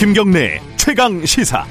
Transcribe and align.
김경래 0.00 0.58
최강 0.78 1.26
시사. 1.26 1.62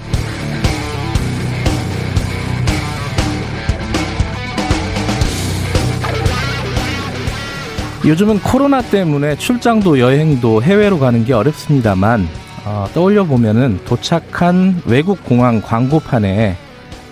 요즘은 8.05 8.39
코로나 8.41 8.83
때문에 8.83 9.35
출장도 9.35 9.97
여행도 9.97 10.61
해외로 10.61 10.99
가는 10.99 11.25
게 11.25 11.33
어렵습니다만 11.33 12.27
어, 12.65 12.87
떠올려 12.93 13.23
보면은 13.23 13.79
도착한 13.85 14.79
외국 14.85 15.23
공항 15.23 15.59
광고판에 15.59 16.55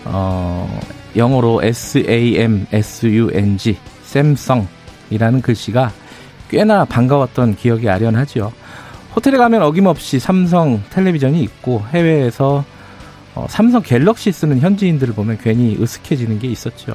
어, 0.06 0.80
영어로 1.16 1.64
S 1.64 2.06
A 2.08 2.38
M 2.38 2.68
S 2.72 3.08
U 3.08 3.32
N 3.34 3.58
G 3.58 3.76
샘성이라는 4.04 5.42
글씨가 5.42 5.92
꽤나 6.48 6.86
반가웠던 6.86 7.56
기억이 7.56 7.90
아련하지요. 7.90 8.67
호텔에 9.18 9.36
가면 9.36 9.64
어김없이 9.64 10.20
삼성 10.20 10.84
텔레비전이 10.92 11.42
있고 11.42 11.84
해외에서 11.90 12.64
어, 13.34 13.48
삼성 13.50 13.82
갤럭시 13.82 14.32
쓰는 14.32 14.60
현지인들을 14.60 15.16
보면 15.16 15.40
괜히 15.42 15.76
으쓱해지는 15.82 16.38
게 16.38 16.48
있었죠. 16.50 16.94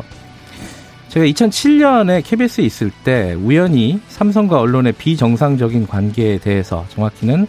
제가 1.09 1.27
2007년에 1.27 2.23
KBS에 2.25 2.65
있을 2.65 2.93
때 3.03 3.35
우연히 3.35 4.01
삼성과 4.07 4.61
언론의 4.61 4.93
비정상적인 4.93 5.89
관계에 5.89 6.39
대해서 6.39 6.87
정확히는 6.91 7.49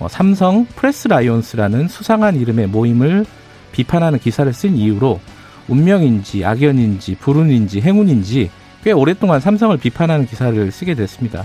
어, 0.00 0.08
삼성 0.08 0.66
프레스 0.66 1.06
라이온스라는 1.06 1.86
수상한 1.86 2.34
이름의 2.34 2.66
모임을 2.66 3.24
비판하는 3.70 4.18
기사를 4.18 4.52
쓴 4.52 4.76
이유로 4.76 5.20
운명인지 5.68 6.44
악연인지 6.44 7.18
불운인지 7.20 7.82
행운인지 7.82 8.50
꽤 8.82 8.90
오랫동안 8.90 9.38
삼성을 9.38 9.76
비판하는 9.76 10.26
기사를 10.26 10.72
쓰게 10.72 10.96
됐습니다. 10.96 11.44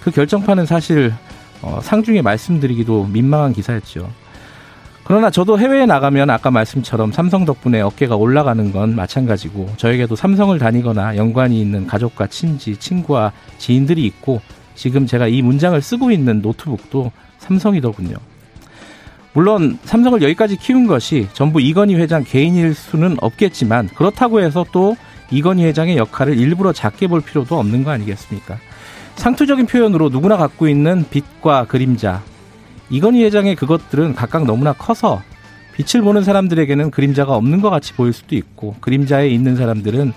그 0.00 0.10
결정판은 0.10 0.64
사실 0.64 1.12
어, 1.62 1.80
상중에 1.82 2.22
말씀드리기도 2.22 3.04
민망한 3.06 3.52
기사였죠. 3.52 4.10
그러나 5.04 5.30
저도 5.30 5.58
해외에 5.58 5.86
나가면 5.86 6.28
아까 6.28 6.50
말씀처럼 6.50 7.12
삼성 7.12 7.46
덕분에 7.46 7.80
어깨가 7.80 8.16
올라가는 8.16 8.70
건 8.72 8.94
마찬가지고 8.94 9.70
저에게도 9.78 10.16
삼성을 10.16 10.58
다니거나 10.58 11.16
연관이 11.16 11.62
있는 11.62 11.86
가족과 11.86 12.26
친지, 12.26 12.76
친구와 12.76 13.32
지인들이 13.56 14.04
있고 14.04 14.42
지금 14.74 15.06
제가 15.06 15.26
이 15.28 15.40
문장을 15.40 15.80
쓰고 15.80 16.10
있는 16.10 16.42
노트북도 16.42 17.10
삼성이더군요. 17.38 18.16
물론 19.32 19.78
삼성을 19.84 20.20
여기까지 20.20 20.56
키운 20.56 20.86
것이 20.86 21.26
전부 21.32 21.60
이건희 21.60 21.94
회장 21.94 22.22
개인일 22.22 22.74
수는 22.74 23.16
없겠지만 23.20 23.88
그렇다고 23.94 24.40
해서 24.40 24.66
또 24.72 24.94
이건희 25.30 25.64
회장의 25.64 25.96
역할을 25.96 26.38
일부러 26.38 26.72
작게 26.72 27.06
볼 27.06 27.22
필요도 27.22 27.58
없는 27.58 27.82
거 27.82 27.92
아니겠습니까? 27.92 28.58
상투적인 29.18 29.66
표현으로 29.66 30.10
누구나 30.10 30.36
갖고 30.36 30.68
있는 30.68 31.04
빛과 31.10 31.64
그림자. 31.64 32.22
이건희 32.88 33.24
회장의 33.24 33.56
그것들은 33.56 34.14
각각 34.14 34.44
너무나 34.44 34.72
커서 34.72 35.22
빛을 35.74 36.02
보는 36.02 36.22
사람들에게는 36.22 36.92
그림자가 36.92 37.34
없는 37.34 37.60
것 37.60 37.68
같이 37.68 37.92
보일 37.94 38.12
수도 38.12 38.36
있고 38.36 38.76
그림자에 38.80 39.28
있는 39.28 39.56
사람들은 39.56 40.12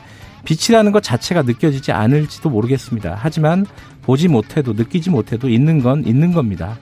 빛이라는 0.45 0.91
것 0.91 1.02
자체가 1.03 1.41
느껴지지 1.41 1.91
않을지도 1.91 2.49
모르겠습니다. 2.49 3.17
하지만 3.19 3.66
보지 4.03 4.27
못해도 4.27 4.73
느끼지 4.73 5.09
못해도 5.09 5.49
있는 5.49 5.81
건 5.81 6.03
있는 6.05 6.31
겁니다. 6.31 6.77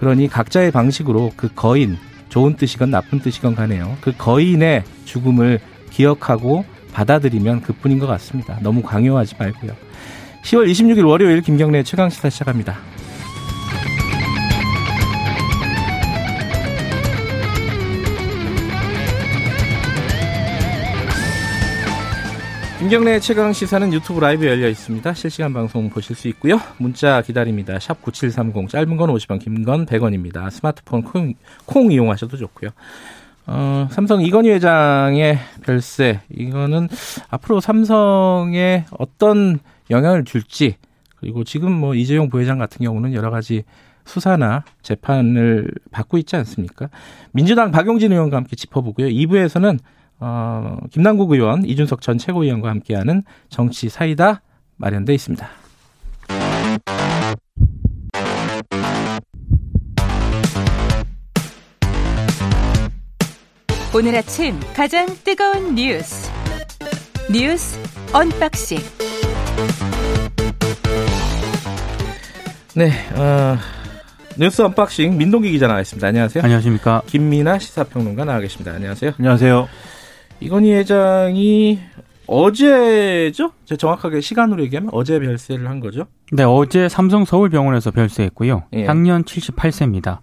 그러니 0.00 0.28
각자의 0.28 0.72
방식으로 0.72 1.32
그 1.36 1.48
거인, 1.54 1.96
좋은 2.28 2.56
뜻이건 2.56 2.90
나쁜 2.90 3.20
뜻이건 3.20 3.54
가네요. 3.54 3.96
그 4.00 4.12
거인의 4.16 4.82
죽음을 5.04 5.60
기억하고 5.90 6.64
받아들이면 6.92 7.62
그뿐인 7.62 8.00
것 8.00 8.06
같습니다. 8.06 8.58
너무 8.62 8.82
강요하지 8.82 9.36
말고요. 9.38 9.85
10월 10.46 10.70
26일 10.70 11.04
월요일 11.08 11.40
김경래 11.42 11.82
최강 11.82 12.08
시사 12.08 12.30
시작합니다. 12.30 12.78
김경래 22.78 23.18
최강 23.18 23.52
시사는 23.52 23.92
유튜브 23.92 24.20
라이브 24.20 24.46
열려 24.46 24.68
있습니다. 24.68 25.14
실시간 25.14 25.52
방송 25.52 25.88
보실 25.90 26.14
수 26.14 26.28
있고요. 26.28 26.60
문자 26.76 27.22
기다립니다. 27.22 27.78
샵 27.80 28.00
9730 28.02 28.68
짧은 28.68 28.96
건 28.96 29.10
50원, 29.10 29.40
긴 29.40 29.64
건 29.64 29.86
100원입니다. 29.86 30.48
스마트폰 30.50 31.02
콩, 31.02 31.34
콩 31.64 31.90
이용하셔도 31.90 32.36
좋고요. 32.36 32.70
어, 33.48 33.88
삼성 33.90 34.20
이건희 34.22 34.50
회장의 34.50 35.38
별세 35.64 36.20
이거는 36.30 36.88
앞으로 37.30 37.60
삼성에 37.60 38.84
어떤 38.98 39.58
영향을 39.90 40.24
줄지 40.24 40.76
그리고 41.16 41.44
지금 41.44 41.72
뭐 41.72 41.94
이재용 41.94 42.28
부회장 42.28 42.58
같은 42.58 42.84
경우는 42.84 43.14
여러 43.14 43.30
가지 43.30 43.64
수사나 44.04 44.64
재판을 44.82 45.68
받고 45.90 46.18
있지 46.18 46.36
않습니까? 46.36 46.88
민주당 47.32 47.72
박용진 47.72 48.12
의원과 48.12 48.36
함께 48.36 48.54
짚어보고요. 48.56 49.08
2부에서는 49.08 49.78
어, 50.18 50.78
김남국 50.90 51.32
의원, 51.32 51.64
이준석 51.64 52.00
전 52.00 52.16
최고위원과 52.16 52.70
함께하는 52.70 53.22
정치 53.48 53.88
사이다 53.88 54.42
마련돼 54.76 55.14
있습니다. 55.14 55.46
오늘 63.94 64.14
아침 64.14 64.60
가장 64.74 65.06
뜨거운 65.24 65.74
뉴스 65.74 66.30
뉴스 67.32 67.78
언박싱 68.12 69.05
네, 72.74 72.90
어, 73.14 73.56
뉴스 74.38 74.60
언박싱 74.60 75.16
민동기 75.16 75.50
기자 75.50 75.66
나와 75.66 75.80
있습니다. 75.80 76.06
안녕하세요. 76.06 76.44
안녕하십니까. 76.44 77.02
김민하 77.06 77.58
시사평론가 77.58 78.26
나와 78.26 78.40
계십니다. 78.40 78.72
안녕하세요. 78.72 79.12
안녕하세요. 79.18 79.68
이건희 80.40 80.74
회장이 80.74 81.80
어제죠? 82.26 83.52
제가 83.64 83.78
정확하게 83.78 84.20
시간으로 84.20 84.62
얘기하면 84.64 84.90
어제 84.92 85.18
별세를 85.18 85.68
한 85.68 85.80
거죠? 85.80 86.06
네, 86.32 86.42
어제 86.42 86.88
삼성 86.88 87.24
서울병원에서 87.24 87.92
별세했고요. 87.92 88.64
예. 88.74 88.84
향년 88.84 89.24
78세입니다. 89.24 90.18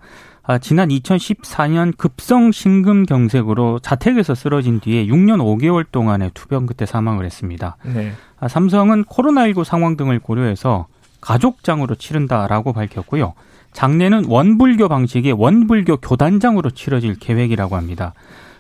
아, 0.45 0.57
지난 0.57 0.89
2014년 0.89 1.95
급성 1.97 2.51
심근경색으로 2.51 3.79
자택에서 3.79 4.35
쓰러진 4.35 4.81
뒤에 4.81 5.07
6년 5.07 5.39
5개월 5.39 5.85
동안의 5.89 6.31
투병 6.33 6.65
끝에 6.65 6.85
사망을 6.85 7.25
했습니다. 7.25 7.77
네. 7.85 8.11
아, 8.44 8.48
삼성은 8.50 9.06
코로나19 9.06 9.64
상황 9.64 9.96
등을 9.96 10.20
고려해서 10.20 10.88
가족장으로 11.22 11.96
치른다라고 11.96 12.74
밝혔고요. 12.74 13.34
장례는 13.72 14.26
원불교 14.28 14.90
방식의 14.90 15.31
원불교 15.31 15.98
교단장으로 15.98 16.72
치러질 16.72 17.16
계획이라고 17.20 17.78
합니다. 17.78 18.14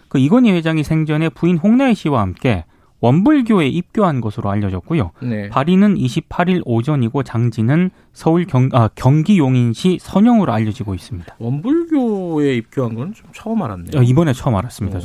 그 0.07 0.19
이건희 0.19 0.51
회장이 0.51 0.83
생전에 0.85 1.27
부인 1.29 1.57
홍나희 1.57 1.95
씨와 1.95 2.21
함께 2.21 2.63
원불교에 3.01 3.67
입교한 3.67 4.21
것으로 4.21 4.49
알려졌고요. 4.49 5.11
네. 5.23 5.49
발인은 5.49 5.95
28일 5.95 6.61
오전이고 6.63 7.23
장지는 7.23 7.89
서울 8.13 8.45
경, 8.45 8.69
아, 8.71 8.89
경기 8.95 9.37
용인시 9.37 9.97
선영으로 10.01 10.53
알려지고 10.53 10.95
있습니다. 10.95 11.35
원불교에 11.39 12.55
입교한 12.55 12.95
건 12.95 13.13
좀 13.13 13.27
처음 13.33 13.61
알았네요. 13.61 13.99
어, 13.99 14.01
이번에 14.01 14.31
처음 14.31 14.55
알았습니다. 14.55 14.99
어, 14.99 15.01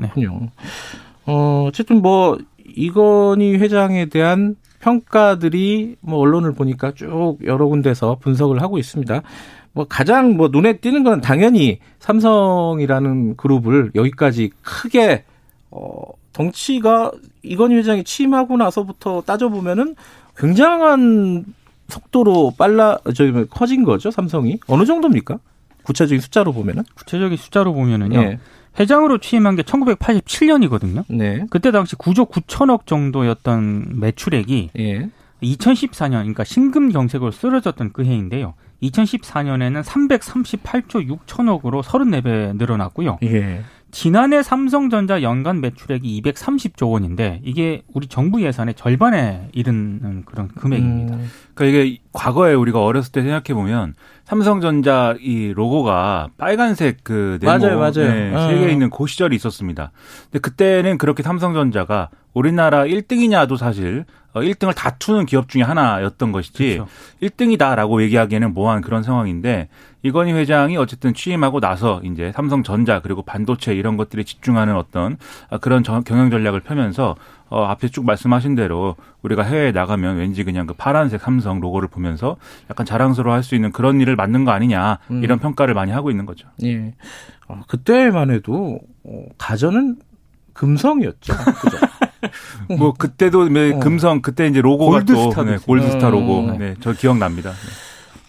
네. 0.00 0.08
그렇군요. 0.14 0.48
어, 1.26 1.66
어쨌든 1.68 2.00
뭐 2.00 2.38
이건희 2.76 3.56
회장에 3.56 4.06
대한 4.06 4.56
평가들이 4.80 5.96
뭐 6.00 6.18
언론을 6.18 6.52
보니까 6.52 6.92
쭉 6.92 7.38
여러 7.44 7.66
군데서 7.66 8.16
분석을 8.20 8.60
하고 8.60 8.78
있습니다. 8.78 9.22
뭐 9.72 9.86
가장 9.88 10.36
뭐 10.36 10.48
눈에 10.48 10.78
띄는 10.78 11.02
건 11.04 11.20
당연히 11.20 11.78
삼성이라는 12.00 13.36
그룹을 13.36 13.92
여기까지 13.94 14.50
크게 14.62 15.24
어 15.70 16.02
덩치가 16.32 17.12
이건희 17.42 17.76
회장이 17.76 18.04
취임하고 18.04 18.56
나서부터 18.56 19.22
따져 19.22 19.48
보면은 19.48 19.94
굉장한 20.36 21.44
속도로 21.88 22.54
빨라 22.58 22.98
저기 23.14 23.30
뭐 23.30 23.44
커진 23.46 23.84
거죠 23.84 24.10
삼성이 24.10 24.58
어느 24.66 24.84
정도입니까? 24.84 25.38
구체적인 25.84 26.20
숫자로 26.20 26.52
보면은 26.52 26.84
구체적인 26.94 27.36
숫자로 27.36 27.72
보면은요. 27.74 28.20
예. 28.20 28.38
회장으로 28.78 29.18
취임한 29.18 29.56
게 29.56 29.62
1987년이거든요. 29.62 31.04
네. 31.08 31.44
그때 31.50 31.70
당시 31.70 31.96
9조 31.96 32.30
9천억 32.30 32.86
정도였던 32.86 34.00
매출액이 34.00 34.70
예. 34.78 35.10
2014년, 35.42 36.10
그러니까 36.10 36.44
심금경색으로 36.44 37.32
쓰러졌던 37.32 37.92
그 37.92 38.04
해인데요. 38.04 38.54
2014년에는 38.82 39.82
338조 39.82 41.18
6천억으로 41.26 41.82
34배 41.82 42.56
늘어났고요. 42.56 43.18
예. 43.24 43.62
지난해 43.92 44.42
삼성전자 44.42 45.20
연간 45.20 45.60
매출액이 45.60 46.22
230조 46.22 46.90
원인데 46.90 47.40
이게 47.44 47.82
우리 47.92 48.06
정부 48.06 48.42
예산의 48.42 48.74
절반에 48.74 49.50
이르는 49.52 50.24
그런 50.24 50.48
금액입니다. 50.48 51.14
음, 51.14 51.30
그러니까 51.54 51.78
이게 51.78 51.98
과거에 52.12 52.54
우리가 52.54 52.82
어렸을 52.82 53.12
때 53.12 53.20
생각해 53.20 53.52
보면 53.52 53.94
삼성전자 54.24 55.14
이 55.20 55.52
로고가 55.54 56.28
빨간색 56.38 56.98
그 57.02 57.38
네모 57.40 57.58
맞아요, 57.58 57.78
맞아요. 57.78 57.92
네, 58.12 58.34
어. 58.34 58.48
세개 58.48 58.70
있는 58.70 58.90
그 58.90 59.06
시절이 59.06 59.34
있었습니다. 59.36 59.90
근데 60.24 60.38
그때는 60.38 60.98
그렇게 60.98 61.22
삼성전자가 61.22 62.10
우리나라 62.32 62.84
1등이냐도 62.84 63.56
사실 63.56 64.04
어, 64.04 64.21
1등을 64.40 64.74
다투는 64.74 65.26
기업 65.26 65.48
중에 65.48 65.62
하나였던 65.62 66.32
것이지 66.32 66.74
그렇죠. 66.78 66.88
1등이다라고 67.22 68.00
얘기하기에는 68.02 68.54
뭐한 68.54 68.80
그런 68.80 69.02
상황인데 69.02 69.68
이건희 70.02 70.32
회장이 70.32 70.76
어쨌든 70.78 71.12
취임하고 71.14 71.60
나서 71.60 72.00
이제 72.02 72.32
삼성전자 72.34 73.00
그리고 73.00 73.22
반도체 73.22 73.74
이런 73.74 73.96
것들에 73.96 74.24
집중하는 74.24 74.74
어떤 74.76 75.16
아, 75.50 75.58
그런 75.58 75.82
전- 75.84 76.02
경영 76.02 76.30
전략을 76.30 76.60
펴면서 76.60 77.14
어, 77.50 77.64
앞에 77.64 77.88
쭉 77.88 78.06
말씀하신 78.06 78.54
대로 78.54 78.96
우리가 79.20 79.42
해외에 79.42 79.72
나가면 79.72 80.16
왠지 80.16 80.42
그냥 80.42 80.66
그 80.66 80.72
파란색 80.72 81.20
삼성 81.20 81.60
로고를 81.60 81.88
보면서 81.88 82.36
약간 82.70 82.86
자랑스러워 82.86 83.36
할 83.36 83.42
수 83.42 83.54
있는 83.54 83.70
그런 83.72 84.00
일을 84.00 84.16
만든 84.16 84.44
거 84.46 84.52
아니냐 84.52 84.98
음. 85.10 85.22
이런 85.22 85.38
평가를 85.38 85.74
많이 85.74 85.92
하고 85.92 86.10
있는 86.10 86.24
거죠. 86.24 86.48
예. 86.64 86.94
어, 87.48 87.60
그때만 87.68 88.30
해도 88.30 88.78
어, 89.04 89.24
가전은 89.36 89.96
금성이었죠. 90.54 91.34
그죠? 91.60 91.76
뭐 92.78 92.92
그때도 92.94 93.48
뭐 93.48 93.76
어. 93.76 93.78
금성 93.80 94.22
그때 94.22 94.46
이제 94.46 94.60
로고가 94.60 94.98
골드스타도 94.98 95.34
또 95.34 95.44
네. 95.44 95.56
골드스타 95.56 96.10
로고 96.10 96.40
음. 96.40 96.58
네, 96.58 96.74
저 96.80 96.92
기억납니다. 96.92 97.50
네. 97.50 97.56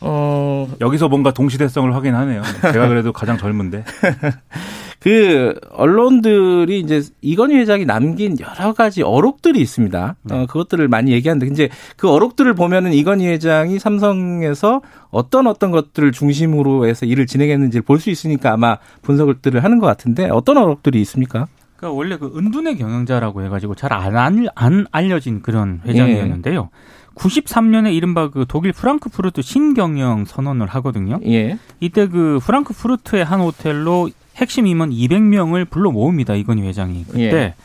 어, 0.06 0.68
여기서 0.82 1.08
뭔가 1.08 1.32
동시대성을 1.32 1.96
확인하네요. 1.96 2.42
제가 2.62 2.90
그래도 2.90 3.14
가장 3.14 3.38
젊은데. 3.38 3.86
그 5.00 5.54
언론들이 5.72 6.80
이제 6.80 7.02
이건희 7.22 7.56
회장이 7.58 7.86
남긴 7.86 8.38
여러 8.40 8.74
가지 8.74 9.02
어록들이 9.02 9.60
있습니다. 9.60 10.16
어, 10.32 10.46
그것들을 10.48 10.88
많이 10.88 11.12
얘기하는데 11.12 11.46
이제 11.48 11.70
그 11.98 12.10
어록들을 12.10 12.54
보면은 12.54 12.94
이건희 12.94 13.28
회장이 13.28 13.80
삼성에서 13.80 14.82
어떤 15.10 15.48
어떤 15.48 15.72
것들을 15.72 16.12
중심으로 16.14 16.88
해서 16.88 17.06
일을 17.06 17.26
진행했는지를 17.26 17.84
볼 17.84 18.00
수 18.00 18.10
있으니까 18.10 18.54
아마 18.54 18.78
분석들을 19.04 19.64
하는 19.64 19.80
것 19.80 19.88
같은데 19.88 20.30
어떤 20.30 20.58
어록들이 20.58 21.00
있습니까? 21.02 21.48
그러니까 21.84 21.92
원래 21.92 22.18
그 22.18 22.32
은둔의 22.34 22.78
경영자라고 22.78 23.44
해가지고 23.44 23.76
잘안안 23.76 24.48
알려진 24.92 25.42
그런 25.42 25.82
회장이었는데요. 25.86 26.70
93년에 27.16 27.94
이른바 27.94 28.30
그 28.30 28.46
독일 28.48 28.72
프랑크푸르트 28.72 29.42
신경영 29.42 30.26
선언을 30.26 30.68
하거든요. 30.68 31.20
예. 31.26 31.60
이때 31.82 32.08
그 32.08 32.40
프랑크푸르트의 32.42 33.26
한 33.26 33.42
호텔로 33.42 34.10
핵심 34.38 34.66
임원 34.66 34.92
200명을 34.92 35.70
불러 35.70 35.92
모읍니다. 35.92 36.36
이건희 36.36 36.62
회장이. 36.64 37.04
그때 37.06 37.36
예. 37.36 37.56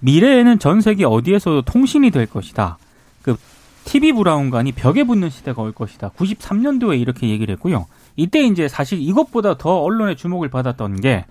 미래에는 0.00 0.58
전 0.58 0.80
세계 0.80 1.04
어디에서도 1.04 1.62
통신이 1.62 2.10
될 2.10 2.26
것이다. 2.26 2.78
그 3.22 3.36
TV 3.84 4.12
브라운관이 4.12 4.72
벽에 4.72 5.04
붙는 5.04 5.28
시대가 5.28 5.60
올 5.60 5.72
것이다. 5.72 6.10
93년도에 6.16 6.98
이렇게 6.98 7.28
얘기를 7.28 7.52
했고요. 7.54 7.86
이때 8.16 8.40
이제 8.40 8.68
사실 8.68 9.00
이것보다 9.00 9.58
더 9.58 9.82
언론의 9.82 10.16
주목을 10.16 10.48
받았던 10.48 11.00
게 11.00 11.26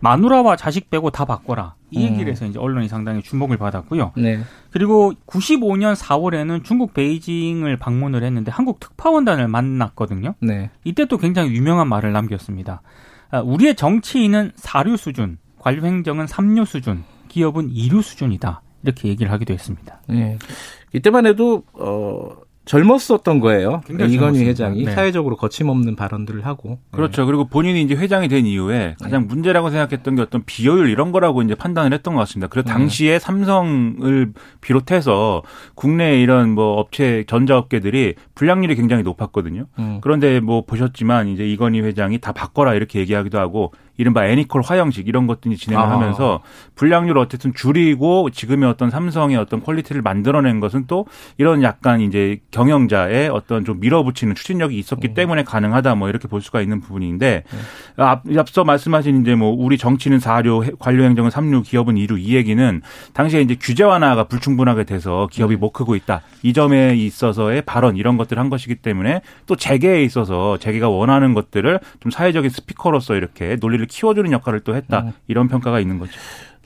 마누라와 0.00 0.56
자식 0.56 0.90
빼고 0.90 1.10
다 1.10 1.24
바꿔라. 1.24 1.74
이 1.90 2.06
음. 2.06 2.12
얘기를 2.12 2.30
해서 2.30 2.46
이제 2.46 2.58
언론이 2.58 2.88
상당히 2.88 3.22
주목을 3.22 3.56
받았고요. 3.56 4.12
네. 4.16 4.40
그리고 4.70 5.12
95년 5.26 5.96
4월에는 5.96 6.62
중국 6.64 6.94
베이징을 6.94 7.78
방문을 7.78 8.22
했는데 8.22 8.50
한국 8.50 8.80
특파원단을 8.80 9.48
만났거든요. 9.48 10.34
네. 10.40 10.70
이때 10.84 11.06
또 11.06 11.16
굉장히 11.18 11.52
유명한 11.52 11.88
말을 11.88 12.12
남겼습니다. 12.12 12.82
아, 13.30 13.40
우리의 13.40 13.74
정치인은 13.74 14.52
사류 14.54 14.96
수준, 14.96 15.38
관료 15.58 15.84
행정은 15.84 16.26
삼류 16.26 16.64
수준, 16.64 17.04
기업은 17.28 17.70
이류 17.70 18.02
수준이다. 18.02 18.62
이렇게 18.82 19.08
얘기를 19.08 19.32
하기도 19.32 19.52
했습니다. 19.52 20.00
예. 20.12 20.38
이때만 20.92 21.26
해도 21.26 21.64
어 21.74 22.30
젊었었던 22.68 23.40
거예요. 23.40 23.80
이건희. 23.88 24.44
회장이 24.44 24.84
네. 24.84 24.92
사회적으로 24.92 25.36
거침없는 25.36 25.96
발언들을 25.96 26.44
하고. 26.44 26.78
그렇죠. 26.90 27.24
그리고 27.24 27.46
본인이 27.46 27.80
이제 27.80 27.94
회장이 27.94 28.28
된 28.28 28.44
이후에 28.44 28.94
가장 29.00 29.26
문제라고 29.26 29.70
생각했던 29.70 30.16
게 30.16 30.22
어떤 30.22 30.44
비효율 30.44 30.90
이런 30.90 31.10
거라고 31.10 31.40
이제 31.40 31.54
판단을 31.54 31.94
했던 31.94 32.14
것 32.14 32.20
같습니다. 32.20 32.48
그래서 32.48 32.68
당시에 32.68 33.18
삼성을 33.18 34.32
비롯해서 34.60 35.42
국내 35.74 36.20
이런 36.20 36.50
뭐 36.50 36.74
업체 36.74 37.24
전자업계들이 37.26 38.16
불량률이 38.34 38.76
굉장히 38.76 39.02
높았거든요. 39.02 39.64
음. 39.78 39.98
그런데 40.02 40.40
뭐 40.40 40.62
보셨지만 40.66 41.28
이제 41.28 41.48
이건희 41.48 41.80
회장이 41.80 42.18
다 42.18 42.32
바꿔라 42.32 42.74
이렇게 42.74 43.00
얘기하기도 43.00 43.38
하고 43.38 43.72
이른바 43.98 44.26
애니콜 44.26 44.62
화형식 44.62 45.06
이런 45.08 45.26
것들이 45.26 45.56
진행을 45.56 45.84
아. 45.84 45.90
하면서 45.90 46.40
불량률을 46.76 47.20
어쨌든 47.20 47.52
줄이고 47.52 48.30
지금의 48.30 48.68
어떤 48.68 48.90
삼성의 48.90 49.36
어떤 49.36 49.60
quality를 49.60 50.00
만들어낸 50.00 50.60
것은 50.60 50.84
또 50.86 51.06
이런 51.36 51.62
약간 51.62 52.00
이제 52.00 52.40
경영자의 52.52 53.28
어떤 53.28 53.64
좀 53.64 53.80
밀어붙이는 53.80 54.34
추진력이 54.34 54.76
음. 54.76 54.78
있었기 54.78 55.14
때문에 55.14 55.42
가능하다 55.42 55.96
뭐 55.96 56.08
이렇게 56.08 56.28
볼 56.28 56.40
수가 56.40 56.62
있는 56.62 56.80
부분인데 56.80 57.42
네. 57.44 58.02
앞, 58.02 58.22
앞서 58.38 58.64
말씀하신 58.64 59.22
이제 59.22 59.34
뭐 59.34 59.50
우리 59.50 59.76
정치는 59.76 60.20
사류, 60.20 60.76
관료 60.78 61.02
행정은 61.02 61.30
삼류, 61.30 61.62
기업은 61.62 61.96
이류 61.96 62.18
이 62.18 62.36
얘기는 62.36 62.80
당시에 63.12 63.40
이제 63.40 63.56
규제 63.60 63.82
완화가 63.82 64.24
불충분하게 64.24 64.84
돼서 64.84 65.28
기업이 65.30 65.56
네. 65.56 65.60
못 65.60 65.72
크고 65.72 65.96
있다. 65.96 66.22
이 66.44 66.52
점에 66.52 66.94
있어서의 66.94 67.62
발언 67.62 67.96
이런 67.96 68.16
것들을 68.16 68.40
한 68.40 68.48
것이기 68.48 68.76
때문에 68.76 69.22
또 69.46 69.56
재계에 69.56 70.04
있어서 70.04 70.56
재계가 70.58 70.88
원하는 70.88 71.34
것들을 71.34 71.80
좀 71.98 72.10
사회적인 72.12 72.48
스피커로서 72.48 73.16
이렇게 73.16 73.56
논리를 73.60 73.87
키워주는 73.88 74.30
역할을 74.32 74.60
또 74.60 74.74
했다. 74.74 75.00
음. 75.00 75.12
이런 75.26 75.48
평가가 75.48 75.80
있는 75.80 75.98
거죠. 75.98 76.12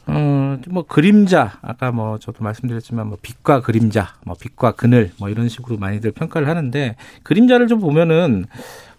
어, 0.07 0.59
뭐 0.69 0.85
그림자 0.85 1.59
아까 1.63 1.93
뭐 1.93 2.19
저도 2.19 2.43
말씀드렸지만 2.43 3.07
뭐 3.07 3.19
빛과 3.23 3.61
그림자, 3.63 4.15
뭐 4.25 4.37
빛과 4.39 4.73
그늘 4.73 5.13
뭐 5.19 5.29
이런 5.29 5.49
식으로 5.49 5.79
많이들 5.79 6.11
평가를 6.13 6.49
하는데 6.49 6.97
그림자를 7.23 7.69
좀 7.69 7.81
보면은 7.81 8.47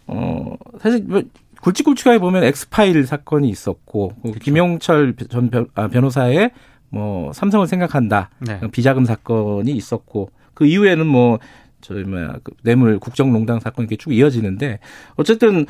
어 0.07 0.55
사실 0.79 1.03
뭐 1.05 1.21
굵직굵직하게 1.61 2.19
보면 2.19 2.43
엑스파일 2.43 3.05
사건이 3.05 3.49
있었고 3.49 4.13
그 4.21 4.31
김용철 4.33 5.15
전 5.29 5.49
변, 5.49 5.67
아, 5.75 5.87
변호사의 5.87 6.51
뭐 6.89 7.31
삼성을 7.33 7.65
생각한다 7.67 8.29
네. 8.39 8.59
비자금 8.71 9.05
사건이 9.05 9.71
있었고 9.71 10.29
그 10.53 10.65
이후에는 10.65 11.07
뭐 11.07 11.39
저희 11.81 12.03
뭐야 12.03 12.35
그 12.43 12.51
뇌물 12.63 12.99
국정농단 12.99 13.59
사건 13.59 13.83
이렇게 13.83 13.95
쭉 13.95 14.13
이어지는데 14.13 14.79
어쨌든 15.15 15.65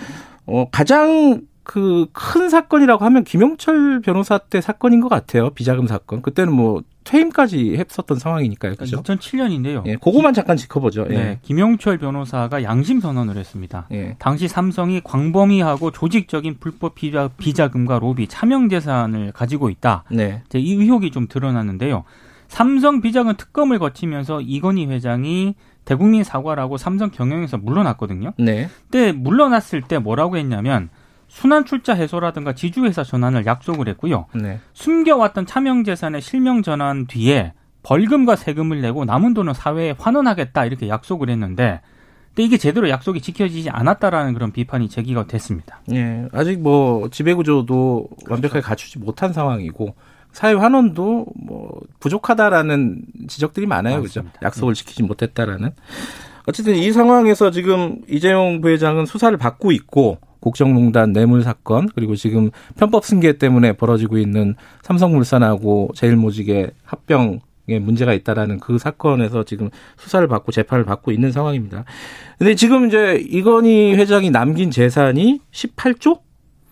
어 0.45 0.67
가장 0.71 1.41
그 1.63 2.07
큰 2.13 2.49
사건이라고 2.49 3.05
하면 3.05 3.23
김용철 3.23 4.01
변호사 4.01 4.37
때 4.37 4.61
사건인 4.61 5.01
것 5.01 5.09
같아요 5.09 5.49
비자금 5.51 5.87
사건 5.87 6.21
그때는 6.21 6.53
뭐 6.53 6.83
퇴임까지 7.03 7.75
했었던 7.77 8.17
상황이니까요 8.17 8.75
그죠? 8.75 9.01
2007년인데요. 9.01 9.85
예, 9.85 9.95
그거만 9.97 10.33
잠깐 10.33 10.55
짚어보죠. 10.55 11.07
예. 11.09 11.13
네, 11.13 11.39
김용철 11.41 11.97
변호사가 11.97 12.63
양심 12.63 13.01
선언을 13.01 13.35
했습니다. 13.37 13.87
예. 13.91 14.15
당시 14.19 14.47
삼성이 14.47 15.01
광범위하고 15.03 15.91
조직적인 15.91 16.57
불법 16.59 16.95
비자, 16.95 17.29
비자금과 17.37 17.99
로비, 17.99 18.27
차명 18.27 18.69
재산을 18.69 19.31
가지고 19.33 19.69
있다. 19.69 20.05
네. 20.11 20.43
이제 20.45 20.59
이 20.59 20.73
의혹이 20.73 21.11
좀 21.11 21.27
드러났는데요. 21.27 22.05
삼성 22.47 23.01
비자금 23.01 23.35
특검을 23.35 23.79
거치면서 23.79 24.41
이건희 24.41 24.85
회장이 24.85 25.55
대국민 25.85 26.23
사과라고 26.23 26.77
삼성 26.77 27.11
경영에서 27.11 27.57
물러났거든요. 27.57 28.31
네. 28.37 28.69
그때 28.85 29.11
물러났을 29.11 29.81
때 29.81 29.97
뭐라고 29.97 30.37
했냐면 30.37 30.89
순환 31.33 31.65
출자 31.65 31.95
해소라든가 31.95 32.53
지주회사 32.53 33.03
전환을 33.03 33.47
약속을 33.47 33.87
했고요. 33.89 34.27
네. 34.35 34.59
숨겨왔던 34.73 35.47
차명 35.47 35.83
재산의 35.83 36.21
실명 36.21 36.61
전환 36.61 37.07
뒤에 37.07 37.53
벌금과 37.81 38.35
세금을 38.35 38.81
내고 38.81 39.03
남은 39.03 39.33
돈은 39.33 39.55
사회에 39.55 39.95
환원하겠다 39.97 40.65
이렇게 40.65 40.87
약속을 40.87 41.31
했는데 41.31 41.81
근데 42.29 42.43
이게 42.43 42.57
제대로 42.57 42.87
약속이 42.87 43.19
지켜지지 43.19 43.71
않았다라는 43.71 44.33
그런 44.35 44.51
비판이 44.51 44.89
제기가 44.89 45.25
됐습니다. 45.25 45.81
예. 45.91 46.27
아직 46.33 46.59
뭐 46.61 47.09
지배 47.09 47.33
구조도 47.33 48.09
완벽하게 48.29 48.61
갖추지 48.61 48.99
못한 48.99 49.33
상황이고 49.33 49.95
사회 50.31 50.53
환원도 50.53 51.25
뭐 51.35 51.81
부족하다라는 51.99 53.01
지적들이 53.27 53.65
많아요. 53.65 54.03
그죠? 54.03 54.21
맞습니다. 54.21 54.39
약속을 54.43 54.75
지키지 54.75 55.01
못했다라는. 55.01 55.71
어쨌든 56.45 56.75
이 56.75 56.91
상황에서 56.91 57.49
지금 57.49 58.01
이재용 58.07 58.61
부회장은 58.61 59.07
수사를 59.07 59.35
받고 59.35 59.71
있고 59.71 60.19
국정농단 60.43 61.13
뇌물 61.13 61.41
사건 61.41 61.87
그리고 61.95 62.15
지금 62.17 62.51
편법 62.77 63.05
승계 63.05 63.37
때문에 63.37 63.73
벌어지고 63.73 64.17
있는 64.17 64.55
삼성물산하고 64.81 65.91
제일모직의 65.95 66.71
합병 66.83 67.39
에 67.69 67.79
문제가 67.79 68.11
있다라는 68.11 68.59
그 68.59 68.77
사건에서 68.77 69.45
지금 69.45 69.69
수사를 69.95 70.27
받고 70.27 70.51
재판을 70.51 70.83
받고 70.83 71.13
있는 71.13 71.31
상황입니다. 71.31 71.85
근데 72.37 72.55
지금 72.55 72.87
이제 72.87 73.23
이건희 73.25 73.93
회장이 73.93 74.31
남긴 74.31 74.69
재산이 74.69 75.39
18조? 75.53 76.19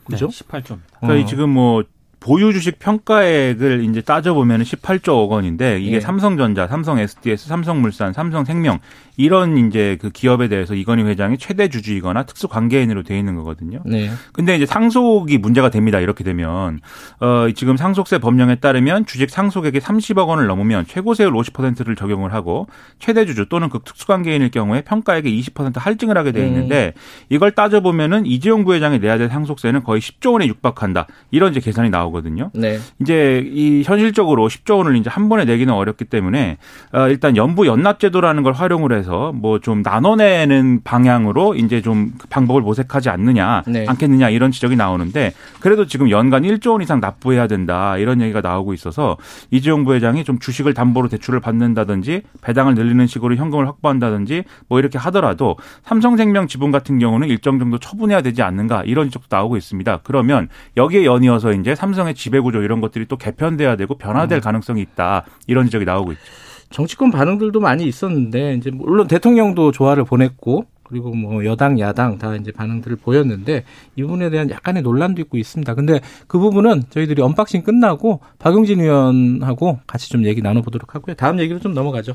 그죠? 0.03 0.27
네, 0.27 0.33
18조입니다. 0.33 0.99
그러니까 0.99 1.23
어. 1.23 1.25
지금 1.25 1.49
뭐 1.51 1.85
보유 2.21 2.53
주식 2.53 2.77
평가액을 2.77 3.83
이제 3.89 4.01
따져보면 4.01 4.61
18조 4.61 5.29
원인데 5.29 5.79
이게 5.81 5.95
예. 5.95 5.99
삼성전자, 5.99 6.67
삼성 6.67 6.99
SDS, 6.99 7.47
삼성물산, 7.47 8.13
삼성생명 8.13 8.79
이런 9.17 9.57
이제 9.67 9.97
그 9.99 10.09
기업에 10.09 10.47
대해서 10.47 10.73
이건희 10.75 11.03
회장이 11.03 11.37
최대 11.37 11.67
주주이거나 11.67 12.23
특수 12.23 12.47
관계인으로 12.47 13.03
돼 13.03 13.17
있는 13.17 13.35
거거든요. 13.35 13.81
네. 13.85 14.09
근데 14.33 14.55
이제 14.55 14.65
상속이 14.65 15.37
문제가 15.37 15.69
됩니다. 15.69 15.99
이렇게 15.99 16.23
되면 16.23 16.79
어 17.19 17.47
지금 17.55 17.77
상속세 17.77 18.19
법령에 18.19 18.55
따르면 18.55 19.05
주식 19.05 19.29
상속액이 19.29 19.79
30억 19.79 20.27
원을 20.27 20.47
넘으면 20.47 20.85
최고세율 20.85 21.31
50%를 21.31 21.95
적용을 21.95 22.33
하고 22.33 22.67
최대 22.99 23.25
주주 23.25 23.47
또는 23.49 23.69
그 23.69 23.79
특수 23.83 24.07
관계인일 24.07 24.51
경우에 24.51 24.81
평가액의 24.81 25.39
20% 25.41 25.77
할증을 25.77 26.17
하게 26.17 26.31
돼 26.31 26.45
있는데 26.47 26.93
이걸 27.29 27.51
따져 27.51 27.81
보면은 27.81 28.25
이재용 28.25 28.63
부회장이 28.63 28.99
내야 28.99 29.17
될 29.17 29.29
상속세는 29.29 29.83
거의 29.83 30.01
10조 30.01 30.33
원에 30.33 30.47
육박한다. 30.47 31.07
이런 31.31 31.51
이제 31.51 31.59
계산이 31.59 31.89
나오거든요. 31.89 32.11
나오거든요. 32.11 32.51
네. 32.53 32.79
이제 32.99 33.43
이 33.45 33.83
현실적으로 33.83 34.47
10조 34.47 34.77
원을 34.77 34.95
이제 34.97 35.09
한 35.09 35.29
번에 35.29 35.45
내기는 35.45 35.73
어렵기 35.73 36.05
때문에 36.05 36.57
어, 36.93 37.07
일단 37.07 37.35
연부 37.35 37.67
연납 37.67 37.99
제도라는 37.99 38.43
걸 38.43 38.53
활용을 38.53 38.93
해서 38.93 39.10
뭐 39.33 39.61
좀 39.61 39.81
나눠내는 39.81 40.81
방향으로 40.83 41.55
이제 41.55 41.81
좀 41.81 42.13
방법을 42.29 42.61
모색하지 42.61 43.09
않느냐 43.09 43.63
네. 43.67 43.85
않겠느냐 43.87 44.29
이런 44.29 44.51
지적이 44.51 44.75
나오는데 44.75 45.33
그래도 45.59 45.85
지금 45.85 46.09
연간 46.09 46.43
1조 46.43 46.71
원 46.71 46.81
이상 46.81 46.99
납부해야 46.99 47.47
된다 47.47 47.97
이런 47.97 48.21
얘기가 48.21 48.41
나오고 48.41 48.73
있어서 48.73 49.17
이재용 49.51 49.85
부회장이 49.85 50.23
좀 50.23 50.39
주식을 50.39 50.73
담보로 50.73 51.07
대출을 51.09 51.39
받는다든지 51.39 52.23
배당을 52.41 52.75
늘리는 52.75 53.05
식으로 53.07 53.35
현금을 53.35 53.67
확보한다든지 53.67 54.43
뭐 54.67 54.79
이렇게 54.79 54.97
하더라도 54.97 55.57
삼성생명 55.83 56.47
지분 56.47 56.71
같은 56.71 56.99
경우는 56.99 57.27
일정 57.27 57.59
정도 57.59 57.77
처분해야 57.77 58.21
되지 58.21 58.41
않는가 58.41 58.83
이런 58.83 59.07
지적도 59.07 59.27
나오고 59.35 59.57
있습니다. 59.57 59.99
그러면 60.03 60.49
여기에 60.75 61.05
연이어서 61.05 61.53
이제 61.53 61.75
삼성의 61.75 62.15
지배구조 62.15 62.63
이런 62.63 62.81
것들이 62.81 63.05
또 63.05 63.17
개편돼야 63.17 63.75
되고 63.75 63.97
변화될 63.97 64.39
음. 64.39 64.41
가능성이 64.41 64.81
있다 64.81 65.23
이런 65.47 65.65
지적이 65.65 65.85
나오고 65.85 66.13
있죠. 66.13 66.50
정치권 66.71 67.11
반응들도 67.11 67.59
많이 67.59 67.85
있었는데 67.85 68.55
이제 68.55 68.71
물론 68.71 69.07
대통령도 69.07 69.71
조화를 69.71 70.05
보냈고 70.05 70.65
그리고 70.83 71.13
뭐 71.13 71.45
여당 71.45 71.79
야당 71.79 72.17
다 72.17 72.35
이제 72.35 72.51
반응들을 72.51 72.97
보였는데 72.97 73.63
이 73.95 74.01
부분에 74.01 74.29
대한 74.29 74.49
약간의 74.49 74.83
논란도 74.83 75.21
있고 75.21 75.37
있습니다. 75.37 75.73
근데 75.75 76.01
그 76.27 76.37
부분은 76.37 76.83
저희들이 76.89 77.21
언박싱 77.21 77.63
끝나고 77.63 78.19
박용진 78.39 78.81
의원하고 78.81 79.79
같이 79.87 80.09
좀 80.09 80.25
얘기 80.25 80.41
나눠보도록 80.41 80.93
하고요. 80.95 81.15
다음 81.15 81.39
얘기로 81.39 81.59
좀 81.59 81.73
넘어가죠. 81.73 82.13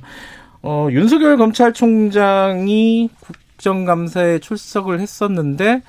어, 0.63 0.89
윤석열 0.91 1.39
검찰총장이 1.39 3.09
국정감사에 3.21 4.41
출석을 4.41 5.01
했었는데 5.01 5.83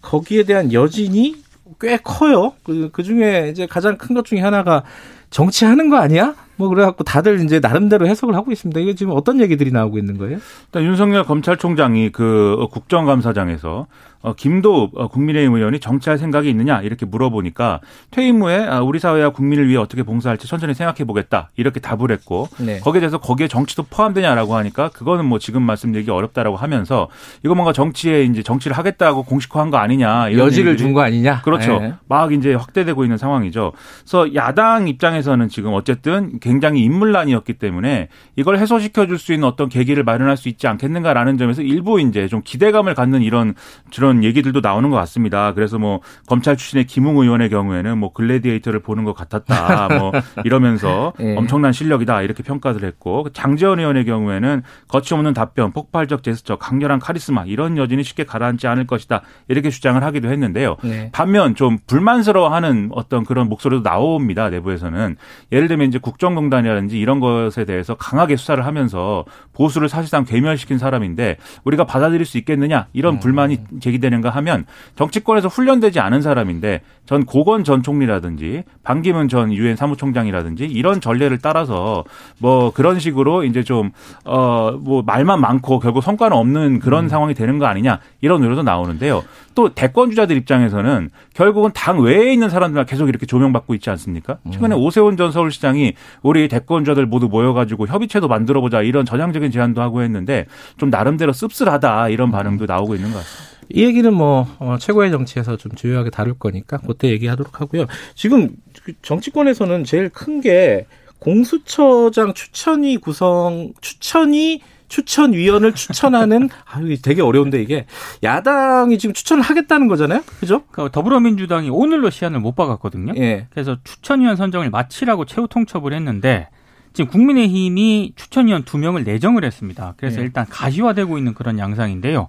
거기에 0.00 0.42
대한 0.42 0.72
여진이 0.72 1.36
꽤 1.80 1.98
커요. 1.98 2.54
그, 2.64 2.90
그 2.92 3.02
중에 3.04 3.48
이제 3.52 3.66
가장 3.66 3.96
큰 3.96 4.14
것 4.14 4.24
중에 4.24 4.40
하나가 4.40 4.82
정치하는 5.30 5.90
거 5.90 5.96
아니야? 5.98 6.34
뭐 6.58 6.68
그래갖고 6.68 7.04
다들 7.04 7.40
이제 7.44 7.60
나름대로 7.60 8.06
해석을 8.06 8.34
하고 8.34 8.52
있습니다. 8.52 8.78
이게 8.80 8.94
지금 8.94 9.12
어떤 9.14 9.40
얘기들이 9.40 9.70
나오고 9.70 9.96
있는 9.96 10.18
거예요? 10.18 10.38
일단 10.66 10.82
윤석열 10.82 11.24
검찰총장이 11.24 12.10
그 12.10 12.66
국정감사장에서 12.72 13.86
어, 14.22 14.32
김도 14.34 14.90
어, 14.94 15.08
국민의힘 15.08 15.54
의원이 15.54 15.78
정치할 15.78 16.18
생각이 16.18 16.48
있느냐 16.50 16.80
이렇게 16.82 17.06
물어보니까 17.06 17.80
퇴임 18.10 18.42
후에 18.42 18.66
아, 18.66 18.80
우리 18.80 18.98
사회와 18.98 19.30
국민을 19.30 19.68
위해 19.68 19.78
어떻게 19.78 20.02
봉사할지 20.02 20.48
천천히 20.48 20.74
생각해 20.74 21.04
보겠다 21.04 21.50
이렇게 21.56 21.78
답을 21.78 22.10
했고 22.10 22.48
네. 22.58 22.80
거기에 22.80 23.00
대해서 23.00 23.18
거기에 23.18 23.46
정치도 23.46 23.84
포함되냐라고 23.84 24.56
하니까 24.56 24.88
그거는 24.88 25.24
뭐 25.24 25.38
지금 25.38 25.62
말씀드리기 25.62 26.10
어렵다라고 26.10 26.56
하면서 26.56 27.08
이거 27.44 27.54
뭔가 27.54 27.72
정치에 27.72 28.24
이제 28.24 28.42
정치를 28.42 28.76
하겠다고 28.76 29.22
공식화한 29.22 29.70
거 29.70 29.76
아니냐 29.76 30.30
이런 30.30 30.46
여지를 30.46 30.76
준 30.76 30.92
거 30.94 31.02
아니냐? 31.02 31.42
그렇죠. 31.42 31.78
네. 31.80 31.92
막 32.08 32.32
이제 32.32 32.54
확대되고 32.54 33.04
있는 33.04 33.18
상황이죠. 33.18 33.72
그래서 34.00 34.34
야당 34.34 34.88
입장에서는 34.88 35.48
지금 35.48 35.74
어쨌든 35.74 36.40
굉장히 36.40 36.82
인물난이었기 36.82 37.54
때문에 37.54 38.08
이걸 38.36 38.56
해소시켜 38.58 39.06
줄 39.06 39.18
수 39.18 39.32
있는 39.32 39.46
어떤 39.48 39.68
계기를 39.68 40.04
마련할 40.04 40.36
수 40.36 40.48
있지 40.48 40.66
않겠는가라는 40.68 41.38
점에서 41.38 41.60
일부 41.60 42.00
이제 42.00 42.28
좀 42.28 42.40
기대감을 42.44 42.94
갖는 42.94 43.20
이런 43.22 43.54
그런 43.94 44.07
얘기들도 44.22 44.60
나오는 44.60 44.90
것 44.90 44.96
같습니다. 44.96 45.54
그래서 45.54 45.78
뭐 45.78 46.00
검찰 46.26 46.56
출신의 46.56 46.86
김웅 46.86 47.16
의원의 47.18 47.50
경우에는 47.50 47.98
뭐 47.98 48.12
글래디에이터를 48.12 48.80
보는 48.80 49.04
것 49.04 49.14
같았다. 49.14 49.88
뭐 49.98 50.12
이러면서 50.44 51.12
예. 51.20 51.36
엄청난 51.36 51.72
실력이다 51.72 52.22
이렇게 52.22 52.42
평가를 52.42 52.84
했고 52.84 53.28
장재원 53.32 53.78
의원의 53.78 54.04
경우에는 54.04 54.62
거침없는 54.88 55.34
답변, 55.34 55.72
폭발적 55.72 56.22
제스처, 56.22 56.56
강렬한 56.56 56.98
카리스마 56.98 57.44
이런 57.44 57.76
여진이 57.76 58.02
쉽게 58.02 58.24
가라앉지 58.24 58.66
않을 58.66 58.86
것이다 58.86 59.22
이렇게 59.48 59.70
주장을 59.70 60.02
하기도 60.02 60.28
했는데요. 60.28 60.76
네. 60.82 61.10
반면 61.12 61.54
좀 61.54 61.78
불만스러워하는 61.86 62.90
어떤 62.92 63.24
그런 63.24 63.48
목소리도 63.48 63.82
나옵니다 63.82 64.50
내부에서는 64.50 65.16
예를 65.52 65.68
들면 65.68 65.88
이제 65.88 65.98
국정농단이라든지 65.98 66.98
이런 66.98 67.20
것에 67.20 67.64
대해서 67.64 67.94
강하게 67.94 68.36
수사를 68.36 68.64
하면서 68.64 69.24
보수를 69.52 69.88
사실상 69.88 70.24
괴멸시킨 70.24 70.78
사람인데 70.78 71.36
우리가 71.64 71.84
받아들일 71.84 72.24
수 72.24 72.38
있겠느냐 72.38 72.86
이런 72.92 73.14
음. 73.14 73.20
불만이 73.20 73.58
제기 73.80 73.97
되는가 74.00 74.30
하면 74.30 74.64
정치권에서 74.96 75.48
훈련되지 75.48 76.00
않은 76.00 76.22
사람인데 76.22 76.80
전 77.06 77.24
고건 77.24 77.64
전 77.64 77.82
총리라든지 77.82 78.64
반기문 78.82 79.28
전 79.28 79.52
유엔 79.52 79.76
사무총장이라든지 79.76 80.64
이런 80.64 81.00
전례를 81.00 81.38
따라서 81.38 82.04
뭐 82.38 82.70
그런 82.72 82.98
식으로 82.98 83.44
이제 83.44 83.62
좀 83.62 83.90
어 84.24 84.78
뭐 84.78 85.02
말만 85.02 85.40
많고 85.40 85.78
결국 85.78 86.02
성과는 86.02 86.36
없는 86.36 86.78
그런 86.80 87.04
음. 87.04 87.08
상황이 87.08 87.34
되는 87.34 87.58
거 87.58 87.66
아니냐 87.66 88.00
이런 88.20 88.42
의료도 88.42 88.62
나오는데요. 88.62 89.22
또 89.54 89.70
대권 89.74 90.10
주자들 90.10 90.36
입장에서는 90.36 91.10
결국은 91.34 91.70
당 91.74 92.00
외에 92.00 92.32
있는 92.32 92.48
사람들만 92.48 92.86
계속 92.86 93.08
이렇게 93.08 93.26
조명받고 93.26 93.74
있지 93.74 93.90
않습니까? 93.90 94.38
최근에 94.50 94.74
음. 94.76 94.80
오세훈 94.80 95.16
전 95.16 95.32
서울시장이 95.32 95.94
우리 96.22 96.48
대권 96.48 96.84
주자들 96.84 97.06
모두 97.06 97.28
모여가지고 97.28 97.86
협의체도 97.86 98.28
만들어보자 98.28 98.82
이런 98.82 99.04
전향적인 99.04 99.50
제안도 99.50 99.82
하고 99.82 100.02
했는데 100.02 100.46
좀 100.76 100.90
나름대로 100.90 101.32
씁쓸하다 101.32 102.06
음. 102.06 102.10
이런 102.10 102.30
반응도 102.30 102.66
나오고 102.66 102.94
있는 102.94 103.10
것 103.10 103.18
같습니다. 103.18 103.57
이 103.70 103.84
얘기는 103.84 104.12
뭐 104.14 104.46
어, 104.58 104.76
최고의 104.78 105.10
정치에서 105.10 105.56
좀 105.56 105.72
주요하게 105.72 106.10
다룰 106.10 106.38
거니까 106.38 106.78
그때 106.78 107.08
얘기하도록 107.10 107.60
하고요. 107.60 107.86
지금 108.14 108.50
그 108.82 108.92
정치권에서는 109.02 109.84
제일 109.84 110.08
큰 110.08 110.40
게 110.40 110.86
공수처장 111.18 112.34
추천위 112.34 112.96
구성 112.96 113.72
추천위 113.80 114.60
추천위원을 114.88 115.74
추천하는 115.74 116.48
아유 116.64 117.00
되게 117.02 117.20
어려운데 117.20 117.60
이게 117.60 117.84
야당이 118.22 118.98
지금 118.98 119.12
추천을 119.12 119.42
하겠다는 119.42 119.88
거잖아요, 119.88 120.22
그죠? 120.40 120.62
그 120.70 120.88
더불어민주당이 120.90 121.68
오늘로 121.68 122.08
시한을 122.08 122.40
못 122.40 122.54
박았거든요. 122.54 123.12
예. 123.18 123.46
그래서 123.50 123.76
추천위원 123.84 124.36
선정을 124.36 124.70
마치라고 124.70 125.26
최후 125.26 125.46
통첩을 125.48 125.92
했는데 125.92 126.48
지금 126.94 127.10
국민의힘이 127.10 128.14
추천위원 128.16 128.64
두 128.64 128.78
명을 128.78 129.04
내정을 129.04 129.44
했습니다. 129.44 129.94
그래서 129.98 130.20
예. 130.20 130.24
일단 130.24 130.46
가시화되고 130.48 131.18
있는 131.18 131.34
그런 131.34 131.58
양상인데요. 131.58 132.28